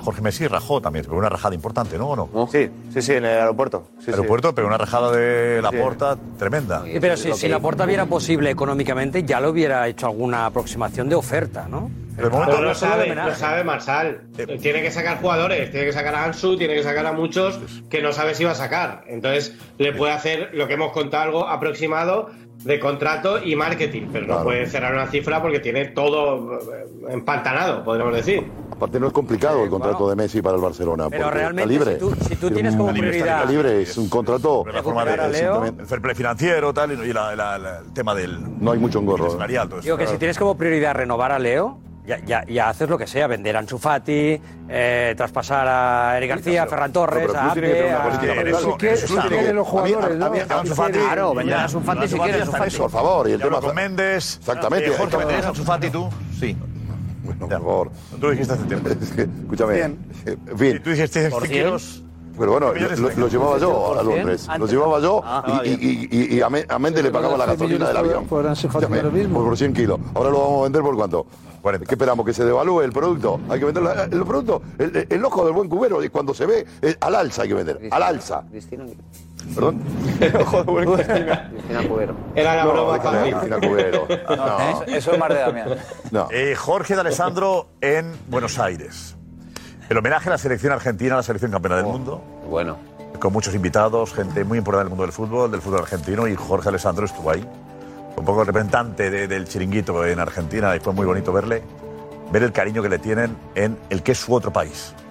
Jorge 0.02 0.22
Messi 0.22 0.46
rajó 0.46 0.80
también, 0.80 1.04
se 1.04 1.08
pegó 1.08 1.18
una 1.18 1.28
rajada 1.28 1.54
importante, 1.54 1.98
¿no? 1.98 2.10
¿O 2.10 2.16
no? 2.16 2.48
Sí, 2.50 2.70
sí, 2.92 3.02
sí, 3.02 3.12
en 3.12 3.24
el 3.24 3.38
aeropuerto. 3.40 3.88
Sí, 3.98 4.06
sí. 4.06 4.10
aeropuerto, 4.12 4.54
pero 4.54 4.66
una 4.68 4.78
rajada 4.78 5.10
de 5.12 5.60
la 5.62 5.70
Sí. 5.70 5.76
porta 5.76 6.16
tremenda. 6.38 6.82
Sí, 6.84 6.98
pero 7.00 7.16
si, 7.16 7.32
si 7.32 7.48
la 7.48 7.58
puerta 7.60 7.86
viera 7.86 8.06
posible 8.06 8.50
económicamente, 8.50 9.24
ya 9.24 9.40
lo 9.40 9.50
hubiera 9.50 9.86
hecho 9.88 10.06
alguna 10.06 10.46
aproximación 10.46 11.08
de 11.08 11.14
oferta, 11.16 11.66
¿no? 11.68 11.90
Pero 12.16 12.28
no 12.30 12.44
lo 12.44 12.52
solo 12.52 12.68
de 12.68 12.74
sabe, 12.74 13.14
lo 13.14 13.34
sabe 13.34 13.64
Marsal. 13.64 14.20
Tiene 14.60 14.82
que 14.82 14.90
sacar 14.90 15.20
jugadores, 15.20 15.70
tiene 15.70 15.86
que 15.86 15.92
sacar 15.92 16.14
a 16.14 16.24
Ansu, 16.24 16.56
tiene 16.58 16.74
que 16.74 16.82
sacar 16.82 17.06
a 17.06 17.12
muchos 17.12 17.58
que 17.88 18.02
no 18.02 18.12
sabe 18.12 18.34
si 18.34 18.44
va 18.44 18.50
a 18.50 18.54
sacar. 18.56 19.04
Entonces 19.06 19.54
le 19.78 19.92
puede 19.94 20.12
hacer 20.12 20.50
lo 20.52 20.68
que 20.68 20.74
hemos 20.74 20.92
contado, 20.92 21.22
algo 21.24 21.48
aproximado 21.48 22.28
de 22.64 22.78
contrato 22.78 23.42
y 23.42 23.56
marketing, 23.56 24.08
pero 24.12 24.26
no 24.26 24.42
puede 24.42 24.66
cerrar 24.66 24.92
una 24.92 25.06
cifra 25.06 25.40
porque 25.40 25.60
tiene 25.60 25.86
todo 25.86 26.58
eh, 26.58 26.86
empantanado, 27.10 27.82
podríamos 27.84 28.14
decir. 28.14 28.44
Aparte 28.70 28.98
no 29.00 29.08
es 29.08 29.12
complicado 29.12 29.62
el 29.64 29.70
contrato 29.70 30.08
de 30.08 30.16
Messi 30.16 30.40
para 30.40 30.56
el 30.56 30.62
Barcelona. 30.62 31.08
Pero 31.10 31.24
porque 31.24 31.38
realmente, 31.38 31.74
está 31.74 31.84
libre. 31.90 31.94
si 31.94 32.00
tú- 32.00 32.24
si 32.24 32.28
tú 32.36 32.46
Tiene 32.48 32.54
tienes 32.54 32.76
como 32.76 32.92
prioridad- 32.92 33.48
libre, 33.48 33.82
es 33.82 33.96
un 33.98 34.08
contrato. 34.08 34.64
La 34.72 34.82
forma 34.82 35.04
de, 35.04 35.10
Recuperar 35.16 35.20
a 35.20 35.28
Leo. 35.28 35.64
el 35.80 35.86
fair 35.86 36.00
play 36.00 36.14
financiero 36.14 36.72
tal, 36.72 36.92
y 36.92 37.12
la- 37.12 37.34
la- 37.36 37.58
la- 37.58 37.78
el 37.80 37.92
tema 37.92 38.14
del 38.14 38.38
No 38.62 38.72
hay 38.72 38.78
mucho 38.78 38.98
engorro. 39.00 39.26
eso. 39.26 39.38
Digo 39.82 39.96
que 39.96 40.06
si 40.06 40.16
tienes 40.18 40.38
como 40.38 40.56
prioridad 40.56 40.94
renovar 40.94 41.32
a 41.32 41.38
Leo, 41.38 41.78
ya, 42.18 42.24
ya, 42.24 42.44
ya 42.46 42.68
haces 42.68 42.88
lo 42.88 42.98
que 42.98 43.06
sea, 43.06 43.26
vender 43.26 43.56
a 43.56 43.60
Ansu 43.60 43.78
Fati, 43.78 44.40
eh, 44.68 45.14
traspasar 45.16 45.66
a 45.68 46.16
Eric 46.18 46.30
García, 46.30 46.64
a 46.64 46.66
Ferran 46.66 46.92
Torres, 46.92 47.26
pero 47.26 47.38
a 47.40 47.52
tiene 47.52 47.72
que 49.44 49.52
los 49.52 49.66
jugadores, 49.68 50.16
¿no? 50.18 50.26
Ansu 50.26 50.74
Fati- 50.74 50.92
Claro, 50.92 51.34
vender 51.34 51.54
a 51.56 51.62
Ansu 51.64 51.80
Fati 51.80 52.08
si 52.08 52.18
quieres. 52.18 52.48
Por 52.48 52.90
favor, 52.90 53.28
y 53.28 53.32
el 53.32 53.40
tema. 53.40 53.60
con 53.60 53.74
Méndez. 53.74 54.38
Exactamente. 54.38 54.88
Eh, 54.90 54.94
Jorge, 54.96 55.16
¿venderías 55.16 55.46
a 55.46 55.48
Ansu 55.50 55.64
Fati 55.64 55.90
tú? 55.90 56.08
Sí. 56.38 56.56
Bueno, 57.22 57.40
por 57.48 57.50
favor. 57.50 57.90
Tú 58.20 58.30
dijiste 58.30 58.54
hace 58.54 58.64
tiempo. 58.64 58.88
Escúchame. 58.88 59.74
Bien. 59.74 59.98
eh. 60.26 60.80
Tú 60.82 60.90
dijiste 60.90 61.30
¿Por 61.30 61.42
100 61.46 61.52
cien? 61.52 61.64
kilos. 61.66 62.02
Pero 62.38 62.52
bueno, 62.52 62.72
lo, 62.72 63.10
lo 63.16 63.28
llevaba 63.28 63.58
yo 63.58 64.00
a. 64.00 64.02
Londres. 64.02 64.48
Lo 64.58 64.66
llevaba 64.66 64.98
yo 65.00 65.20
Ah, 65.24 65.60
y, 65.64 65.68
y, 65.70 66.08
y, 66.10 66.36
y 66.36 66.40
a, 66.40 66.48
Méndez 66.78 67.04
le 67.04 67.10
pagaba 67.10 67.36
la 67.36 67.44
gasolina 67.46 67.88
del 67.88 67.96
avión. 67.98 68.26
Por, 68.26 68.46
por 69.44 69.56
100 69.58 69.72
kilos. 69.74 70.00
Ahora 70.14 70.30
lo 70.30 70.38
vamos 70.40 70.60
a 70.60 70.62
vender 70.64 70.82
por 70.82 70.96
cuánto. 70.96 71.26
40. 71.60 71.86
¿Qué 71.86 71.94
esperamos? 71.94 72.24
¿Que 72.26 72.32
se 72.32 72.44
devalúe 72.44 72.82
el 72.82 72.92
producto? 72.92 73.40
Hay 73.48 73.58
que 73.58 73.64
venderlo. 73.66 73.92
El 73.92 74.24
producto, 74.24 74.62
el, 74.78 75.06
el 75.08 75.24
ojo 75.24 75.44
del 75.44 75.52
buen 75.54 75.68
cubero, 75.68 76.02
y 76.02 76.08
cuando 76.08 76.32
se 76.34 76.46
ve, 76.46 76.66
eh, 76.82 76.96
al 77.00 77.14
alza 77.14 77.42
hay 77.42 77.48
que 77.48 77.54
vender. 77.54 77.80
Al 77.90 78.02
alza. 78.02 78.42
Cristina, 78.50 78.84
Perdón. 79.54 79.80
El 80.20 80.36
ojo 80.36 80.58
de 80.58 80.70
buen 80.70 80.92
Cristina 80.92 81.50
Cubero. 81.88 82.14
Era 82.34 82.56
la 82.56 82.64
No, 82.64 82.72
broma 82.72 83.00
fácil. 83.00 83.32
Cristina 83.34 83.58
Cubero. 83.58 84.06
No, 84.36 84.82
Eso 84.86 85.12
es 85.12 85.18
más 85.18 85.28
de 85.30 85.34
Damián. 85.36 85.68
no. 86.10 86.28
Eh, 86.30 86.54
Jorge 86.54 86.94
de 86.94 87.00
Alessandro 87.00 87.68
en 87.80 88.12
Buenos 88.28 88.58
Aires. 88.58 89.16
El 89.88 89.96
homenaje 89.96 90.28
a 90.28 90.32
la 90.32 90.38
selección 90.38 90.72
argentina, 90.74 91.14
a 91.14 91.16
la 91.18 91.22
selección 91.22 91.50
campeona 91.50 91.76
del 91.76 91.86
mundo, 91.86 92.22
Bueno. 92.48 92.76
con 93.18 93.32
muchos 93.32 93.54
invitados, 93.54 94.12
gente 94.12 94.44
muy 94.44 94.58
importante 94.58 94.84
del 94.84 94.90
mundo 94.90 95.02
del 95.04 95.12
fútbol, 95.12 95.50
del 95.50 95.60
fútbol 95.62 95.80
argentino, 95.80 96.28
y 96.28 96.36
Jorge 96.36 96.68
Alessandro 96.68 97.06
estuvo 97.06 97.30
ahí. 97.30 97.44
Un 98.16 98.24
poco 98.24 98.44
representante 98.44 99.10
de- 99.10 99.26
del 99.28 99.46
chiringuito 99.48 100.04
en 100.06 100.18
Argentina, 100.20 100.74
y 100.76 100.80
fue 100.80 100.92
muy 100.92 101.06
bonito 101.06 101.32
verle, 101.32 101.62
ver 102.30 102.42
el 102.42 102.52
cariño 102.52 102.82
que 102.82 102.88
le 102.88 102.98
tienen 102.98 103.36
en 103.54 103.78
el 103.90 104.02
que 104.02 104.12
es 104.12 104.18
su 104.18 104.34
otro 104.34 104.52
país. 104.52 104.94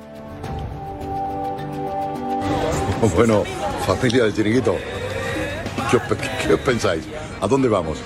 Bueno, 3.15 3.43
familia 3.87 4.25
del 4.25 4.33
chiringuito. 4.35 4.75
¿Qué, 5.89 5.97
os 5.97 6.03
pe- 6.03 6.17
qué 6.45 6.53
os 6.53 6.59
pensáis? 6.59 7.05
¿A 7.41 7.47
dónde 7.47 7.69
vamos? 7.69 7.97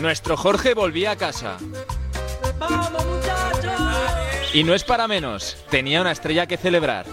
Nuestro 0.00 0.36
Jorge 0.36 0.74
volvía 0.74 1.12
a 1.12 1.16
casa. 1.16 1.56
Y 4.52 4.64
no 4.64 4.74
es 4.74 4.82
para 4.82 5.06
menos, 5.06 5.56
tenía 5.70 6.00
una 6.00 6.10
estrella 6.10 6.46
que 6.46 6.56
celebrar. 6.56 7.06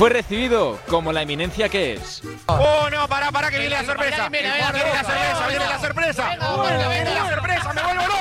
Fue 0.00 0.08
recibido 0.08 0.78
como 0.88 1.12
la 1.12 1.20
eminencia 1.20 1.68
que 1.68 1.92
es. 1.92 2.22
¡Oh, 2.46 2.88
no! 2.90 3.06
¡Para, 3.06 3.30
para, 3.30 3.50
que 3.50 3.58
viene 3.58 3.74
la 3.74 3.84
sorpresa! 3.84 4.30
¡Viene 4.30 4.48
la 4.48 4.72
sorpresa, 4.72 5.46
viene 5.46 5.66
la 5.66 5.78
sorpresa! 5.78 6.30
¡Viene 6.88 7.14
la 7.14 7.28
sorpresa, 7.34 7.72
me 7.74 7.82
vuelvo 7.82 8.06
loco! 8.06 8.19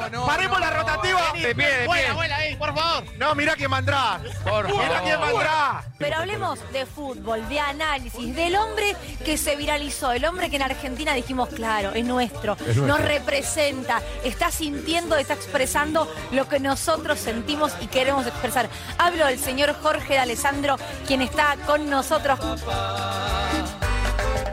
Par- 0.00 0.10
¡Paremos 0.26 0.60
la 0.60 0.70
rotativa! 0.70 1.32
¡De 1.34 1.54
pie, 1.54 1.66
de 1.68 1.88
pie! 1.88 2.56
por 2.58 2.74
favor. 2.74 3.04
No, 3.18 3.34
mira 3.34 3.54
quién 3.56 3.70
vendrá. 3.70 4.20
Por 4.48 4.68
Mira 4.68 5.00
quién 5.02 5.20
vendrá. 5.20 5.84
Pero 5.98 6.16
hablemos 6.16 6.58
de 6.72 6.86
fútbol, 6.86 7.48
de 7.48 7.60
análisis, 7.60 8.34
del 8.34 8.56
hombre 8.56 8.96
que 9.24 9.36
se 9.38 9.56
viralizó, 9.56 10.12
el 10.12 10.24
hombre 10.24 10.50
que 10.50 10.56
en 10.56 10.62
Argentina 10.62 11.14
dijimos, 11.14 11.48
claro, 11.50 11.92
es 11.92 12.04
nuestro, 12.04 12.52
Es 12.54 12.76
nuestro. 12.76 12.86
nos 12.86 13.00
representa, 13.00 14.00
está 14.22 14.50
sintiendo, 14.50 15.16
está 15.16 15.34
expresando 15.34 16.12
lo 16.32 16.48
que 16.48 16.60
nosotros 16.60 17.18
sentimos 17.18 17.72
y 17.80 17.86
queremos 17.86 18.26
expresar. 18.26 18.68
Hablo 18.98 19.26
del 19.26 19.38
señor 19.38 19.74
Jorge 19.82 20.14
de 20.14 20.18
Alessandro, 20.20 20.76
quien 21.06 21.22
está 21.22 21.56
con 21.66 21.88
nosotros. 21.90 22.38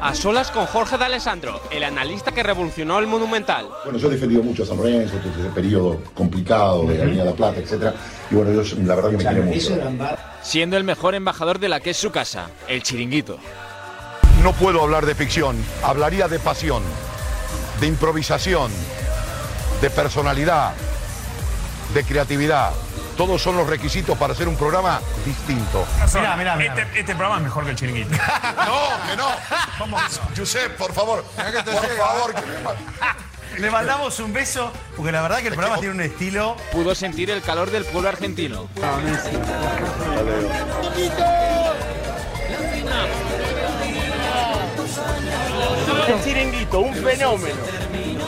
A 0.02 0.15
solas 0.15 0.49
con 0.49 0.65
Jorge 0.65 0.98
de 0.98 1.06
Alessandro, 1.06 1.61
el 1.69 1.84
analista 1.84 2.32
que 2.32 2.41
revolucionó 2.41 2.98
el 2.98 3.06
Monumental. 3.06 3.68
Bueno, 3.84 3.99
yo 3.99 4.07
he 4.07 4.11
defendido 4.11 4.41
mucho 4.41 4.64
a 4.64 4.65
San 4.65 4.78
Lorenzo, 4.78 5.15
todo 5.18 5.32
ese 5.40 5.49
periodo 5.53 6.02
complicado 6.15 6.88
de 6.88 7.03
Avenida 7.03 7.23
La 7.23 7.34
Plata, 7.34 7.60
etcétera. 7.60 7.94
Y 8.32 8.34
bueno, 8.34 8.64
yo 8.64 8.78
la 8.84 8.95
verdad 8.95 9.11
que 9.11 9.18
me 9.18 9.23
quiero 9.23 9.44
mucho. 9.44 10.18
Siendo 10.41 10.76
el 10.76 10.84
mejor 10.84 11.14
embajador 11.14 11.60
de 11.60 11.69
la 11.69 11.82
que 11.82 11.91
es 11.91 11.98
su 11.98 12.10
casa, 12.10 12.49
el 12.68 12.82
chiringuito. 12.82 13.38
No 14.41 14.53
puedo 14.53 14.82
hablar 14.82 15.06
de 15.06 15.14
ficción, 15.14 15.56
hablaría 15.84 16.28
de 16.28 16.40
pasión, 16.40 16.82
de 17.80 17.86
improvisación, 17.86 18.72
de 19.82 19.90
personalidad, 19.91 20.73
de 21.94 22.03
creatividad. 22.03 22.72
Todos 23.22 23.39
son 23.39 23.56
los 23.56 23.68
requisitos 23.68 24.18
para 24.18 24.34
hacer 24.34 24.48
un 24.48 24.56
programa 24.56 24.99
distinto. 25.23 25.85
Mira, 26.15 26.35
mira, 26.35 26.56
mira. 26.56 26.73
Este, 26.76 26.99
este 27.02 27.14
programa 27.14 27.38
es 27.38 27.43
mejor 27.43 27.65
que 27.65 27.69
el 27.69 27.76
chiringuito. 27.76 28.10
No, 28.65 29.07
que 29.07 29.15
no. 29.15 29.27
Vamos, 29.80 30.19
Josep, 30.35 30.76
por 30.76 30.91
favor. 30.91 31.23
Por 31.23 31.98
favor, 31.98 32.34
que 32.34 32.41
me- 32.41 33.60
Le 33.61 33.69
mandamos 33.69 34.19
un 34.22 34.34
beso, 34.34 34.73
porque 34.98 35.11
la 35.11 35.22
verdad 35.22 35.38
que 35.38 35.49
el 35.49 35.53
programa 35.53 35.77
tiene 35.80 35.93
un 35.93 36.02
estilo. 36.02 36.57
Pudo 36.72 36.95
sentir 36.95 37.30
el 37.30 37.43
calor 37.43 37.69
del 37.69 37.85
pueblo 37.85 38.10
argentino. 38.10 38.68
El 46.07 46.23
chiringuito, 46.23 46.80
un 46.80 46.93
fenómeno. 46.95 47.56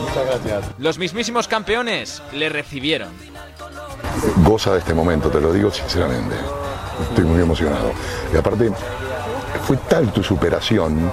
Muchas 0.02 0.26
gracias. 0.26 0.65
Los 0.78 0.98
mismísimos 0.98 1.48
campeones 1.48 2.22
le 2.32 2.49
recibieron. 2.49 3.33
Goza 4.44 4.74
de 4.74 4.80
este 4.80 4.94
momento, 4.94 5.30
te 5.30 5.40
lo 5.41 5.52
digo 5.54 5.72
sinceramente. 5.72 6.36
Estoy 7.10 7.26
muy 7.26 7.41
emocionado. 7.41 7.91
Y 8.34 8.38
aparte, 8.38 8.72
fue 9.66 9.78
tal 9.90 10.12
tu 10.12 10.24
superación. 10.24 11.12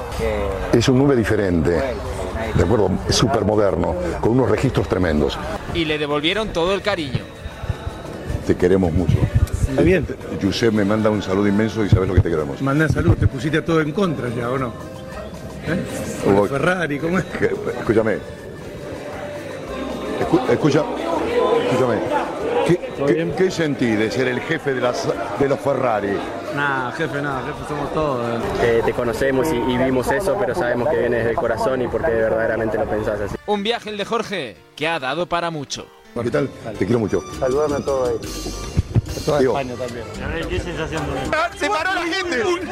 Es 0.73 0.89
un 0.89 0.99
nube 0.99 1.17
diferente. 1.17 1.71
De 2.55 2.63
acuerdo, 2.65 2.91
es 3.09 3.15
súper 3.15 3.45
moderno, 3.45 3.95
con 4.21 4.33
unos 4.33 4.51
registros 4.51 4.89
tremendos. 4.89 5.39
Y 5.75 5.85
le 5.85 5.99
devolvieron 5.99 6.49
todo 6.49 6.75
el 6.75 6.83
cariño. 6.83 7.21
Te 8.47 8.57
queremos 8.57 8.93
mucho. 8.93 9.17
Está 9.69 9.83
bien. 9.83 10.07
Josep 10.43 10.73
me 10.73 10.85
manda 10.85 11.11
un 11.11 11.23
saludo 11.23 11.47
inmenso 11.47 11.85
y 11.85 11.89
sabes 11.89 12.09
lo 12.09 12.15
que 12.15 12.21
te 12.21 12.31
queremos. 12.31 12.61
Manda 12.61 12.89
salud, 12.89 13.17
te 13.17 13.29
pusiste 13.29 13.59
a 13.59 13.65
todo 13.65 13.81
en 13.81 13.93
contra 13.93 14.29
ya, 14.31 14.51
¿o 14.51 14.59
no? 14.59 14.69
¿Eh? 15.67 15.85
Con 16.25 16.35
Como- 16.35 16.47
Ferrari, 16.49 16.99
¿cómo 16.99 17.19
es? 17.19 17.25
Escúchame. 17.79 18.15
Escu- 20.21 20.51
escucha, 20.51 20.83
escúchame. 21.71 21.99
¿Qué, 22.71 22.79
qué, 23.05 23.35
qué 23.37 23.51
sentí 23.51 23.97
de 23.97 24.11
ser 24.13 24.29
el 24.29 24.41
jefe 24.43 24.75
de, 24.75 24.81
las, 24.81 25.09
de 25.41 25.49
los 25.49 25.59
Ferrari? 25.59 26.17
Nada, 26.55 26.93
jefe, 26.93 27.21
nada, 27.21 27.43
jefe, 27.45 27.59
somos 27.69 27.93
todos. 27.93 28.43
Eh, 28.63 28.81
te 28.85 28.93
conocemos 28.93 29.49
y, 29.53 29.57
y 29.57 29.77
vimos 29.77 30.09
eso, 30.13 30.37
pero 30.39 30.55
sabemos 30.55 30.89
que 30.89 30.99
vienes 30.99 31.25
del 31.25 31.35
corazón 31.35 31.83
y 31.83 31.89
porque 31.89 32.13
verdaderamente 32.13 32.79
lo 32.79 32.85
pensás 32.85 33.21
así. 33.21 33.35
Un 33.47 33.65
viaje 33.65 33.91
el 33.91 33.97
de 33.97 34.05
Jorge 34.05 34.57
que 34.77 34.87
ha 34.87 35.01
dado 35.01 35.27
para 35.27 35.51
mucho. 35.51 35.89
¿Qué 36.23 36.31
tal? 36.31 36.49
Te 36.79 36.87
quiero 36.87 37.01
mucho. 37.01 37.23
Saludame 37.41 37.75
a 37.75 37.85
todos 37.85 38.09
ahí. 38.09 38.17
A 39.21 39.25
toda 39.25 39.39
Digo. 39.41 39.59
España 39.59 39.75
también. 39.75 40.07
A 40.23 40.29
ver, 40.29 40.47
qué 40.47 40.61
sensación 40.61 41.03
Se 41.57 41.69
paró 41.69 41.95
la 41.95 42.03
gente. 42.03 42.43
Vuela, 42.45 42.67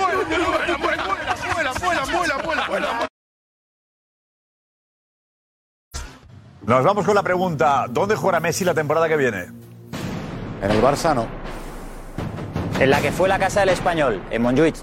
vuela, 0.79 1.73
vuela, 1.83 2.05
vuela, 2.05 2.37
vuela, 2.45 2.69
vuela. 2.69 3.09
Nos 6.63 6.85
vamos 6.85 7.05
con 7.05 7.17
la 7.17 7.23
pregunta: 7.25 7.87
¿dónde 7.89 8.15
jugará 8.15 8.39
Messi 8.39 8.65
la 8.65 8.75
temporada 8.75 9.09
que 9.09 9.17
viene? 9.17 9.68
En 10.63 10.71
el 10.71 10.83
Barça 10.83 11.15
no. 11.15 11.27
En 12.81 12.91
la 12.91 13.01
que 13.01 13.13
fue 13.13 13.29
la 13.29 13.39
casa 13.39 13.61
del 13.61 13.71
español, 13.71 14.21
en 14.31 14.43
Montjuic. 14.43 14.77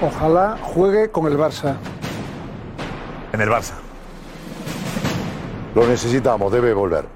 Ojalá 0.00 0.56
juegue 0.62 1.10
con 1.10 1.26
el 1.26 1.36
Barça. 1.36 1.76
En 3.32 3.40
el 3.40 3.48
Barça. 3.48 3.74
Lo 5.74 5.86
necesitamos, 5.86 6.50
debe 6.52 6.72
volver. 6.72 7.06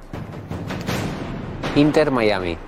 Inter 1.74 2.10
Miami. 2.10 2.58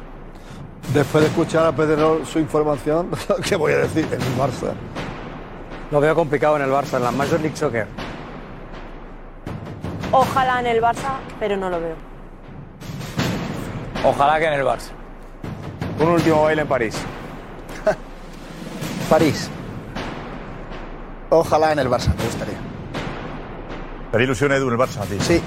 Después 0.93 1.25
de 1.25 1.31
escuchar 1.31 1.67
a 1.67 1.73
Pedro 1.73 2.25
su 2.25 2.39
información, 2.39 3.11
¿qué 3.45 3.57
voy 3.57 3.73
a 3.73 3.79
decir? 3.79 4.07
En 4.07 4.21
el 4.23 4.39
Barça. 4.39 4.73
Lo 5.91 6.01
veo 6.01 6.15
complicado 6.15 6.57
en 6.57 6.63
el 6.63 6.71
Barça, 6.71 6.97
en 6.97 7.05
la 7.05 7.11
Major 7.11 7.41
League 7.41 7.57
Soccer. 7.57 7.87
Ojalá 10.11 10.61
en 10.61 10.67
el 10.67 10.81
Barça, 10.81 11.19
pero 11.39 11.57
no 11.57 11.69
lo 11.69 11.81
veo. 11.81 12.14
Ojalá 14.05 14.39
que 14.39 14.47
en 14.47 14.53
el 14.53 14.65
Barça. 14.65 14.91
Un 15.99 16.09
último 16.09 16.43
baile 16.43 16.63
en 16.63 16.69
París. 16.69 16.95
París. 19.11 19.49
Ojalá 21.31 21.73
en 21.73 21.79
el 21.79 21.89
Barça, 21.89 22.15
me 22.15 22.25
gustaría. 22.25 22.55
¿Te 24.11 24.17
haría 24.17 24.25
ilusión 24.27 24.53
Edu 24.53 24.69
en 24.69 24.75
el 24.75 24.79
Barça 24.79 25.01
a 25.01 25.05
ti? 25.07 25.17
Sí. 25.21 25.41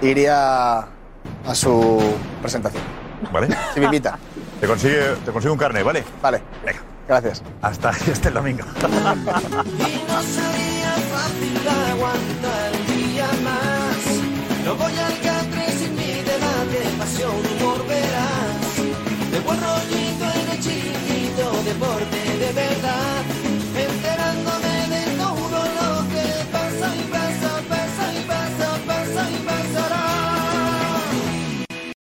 Iría 0.00 0.78
a 0.78 1.54
su 1.54 2.02
presentación. 2.40 2.82
¿Vale? 3.30 3.48
Si 3.74 3.80
me 3.80 3.86
invita. 3.86 4.18
Te 4.60 4.66
consigue, 4.66 5.16
te 5.24 5.32
consigue 5.32 5.52
un 5.52 5.58
carnet, 5.58 5.84
¿vale? 5.84 6.04
Vale. 6.22 6.40
Venga. 6.64 6.80
Gracias. 7.06 7.42
Hasta, 7.60 7.90
el 8.28 8.34
domingo. 8.34 8.64
Y 8.64 10.10
no 10.10 10.22
sería 10.22 10.92
fácil 11.12 11.68
aguantar 11.90 12.84
rollito 19.60 20.24
en 20.40 20.48
el 20.50 20.60
chiquito 20.60 21.62
deporte 21.64 22.38
de 22.38 22.52
verdad. 22.52 23.33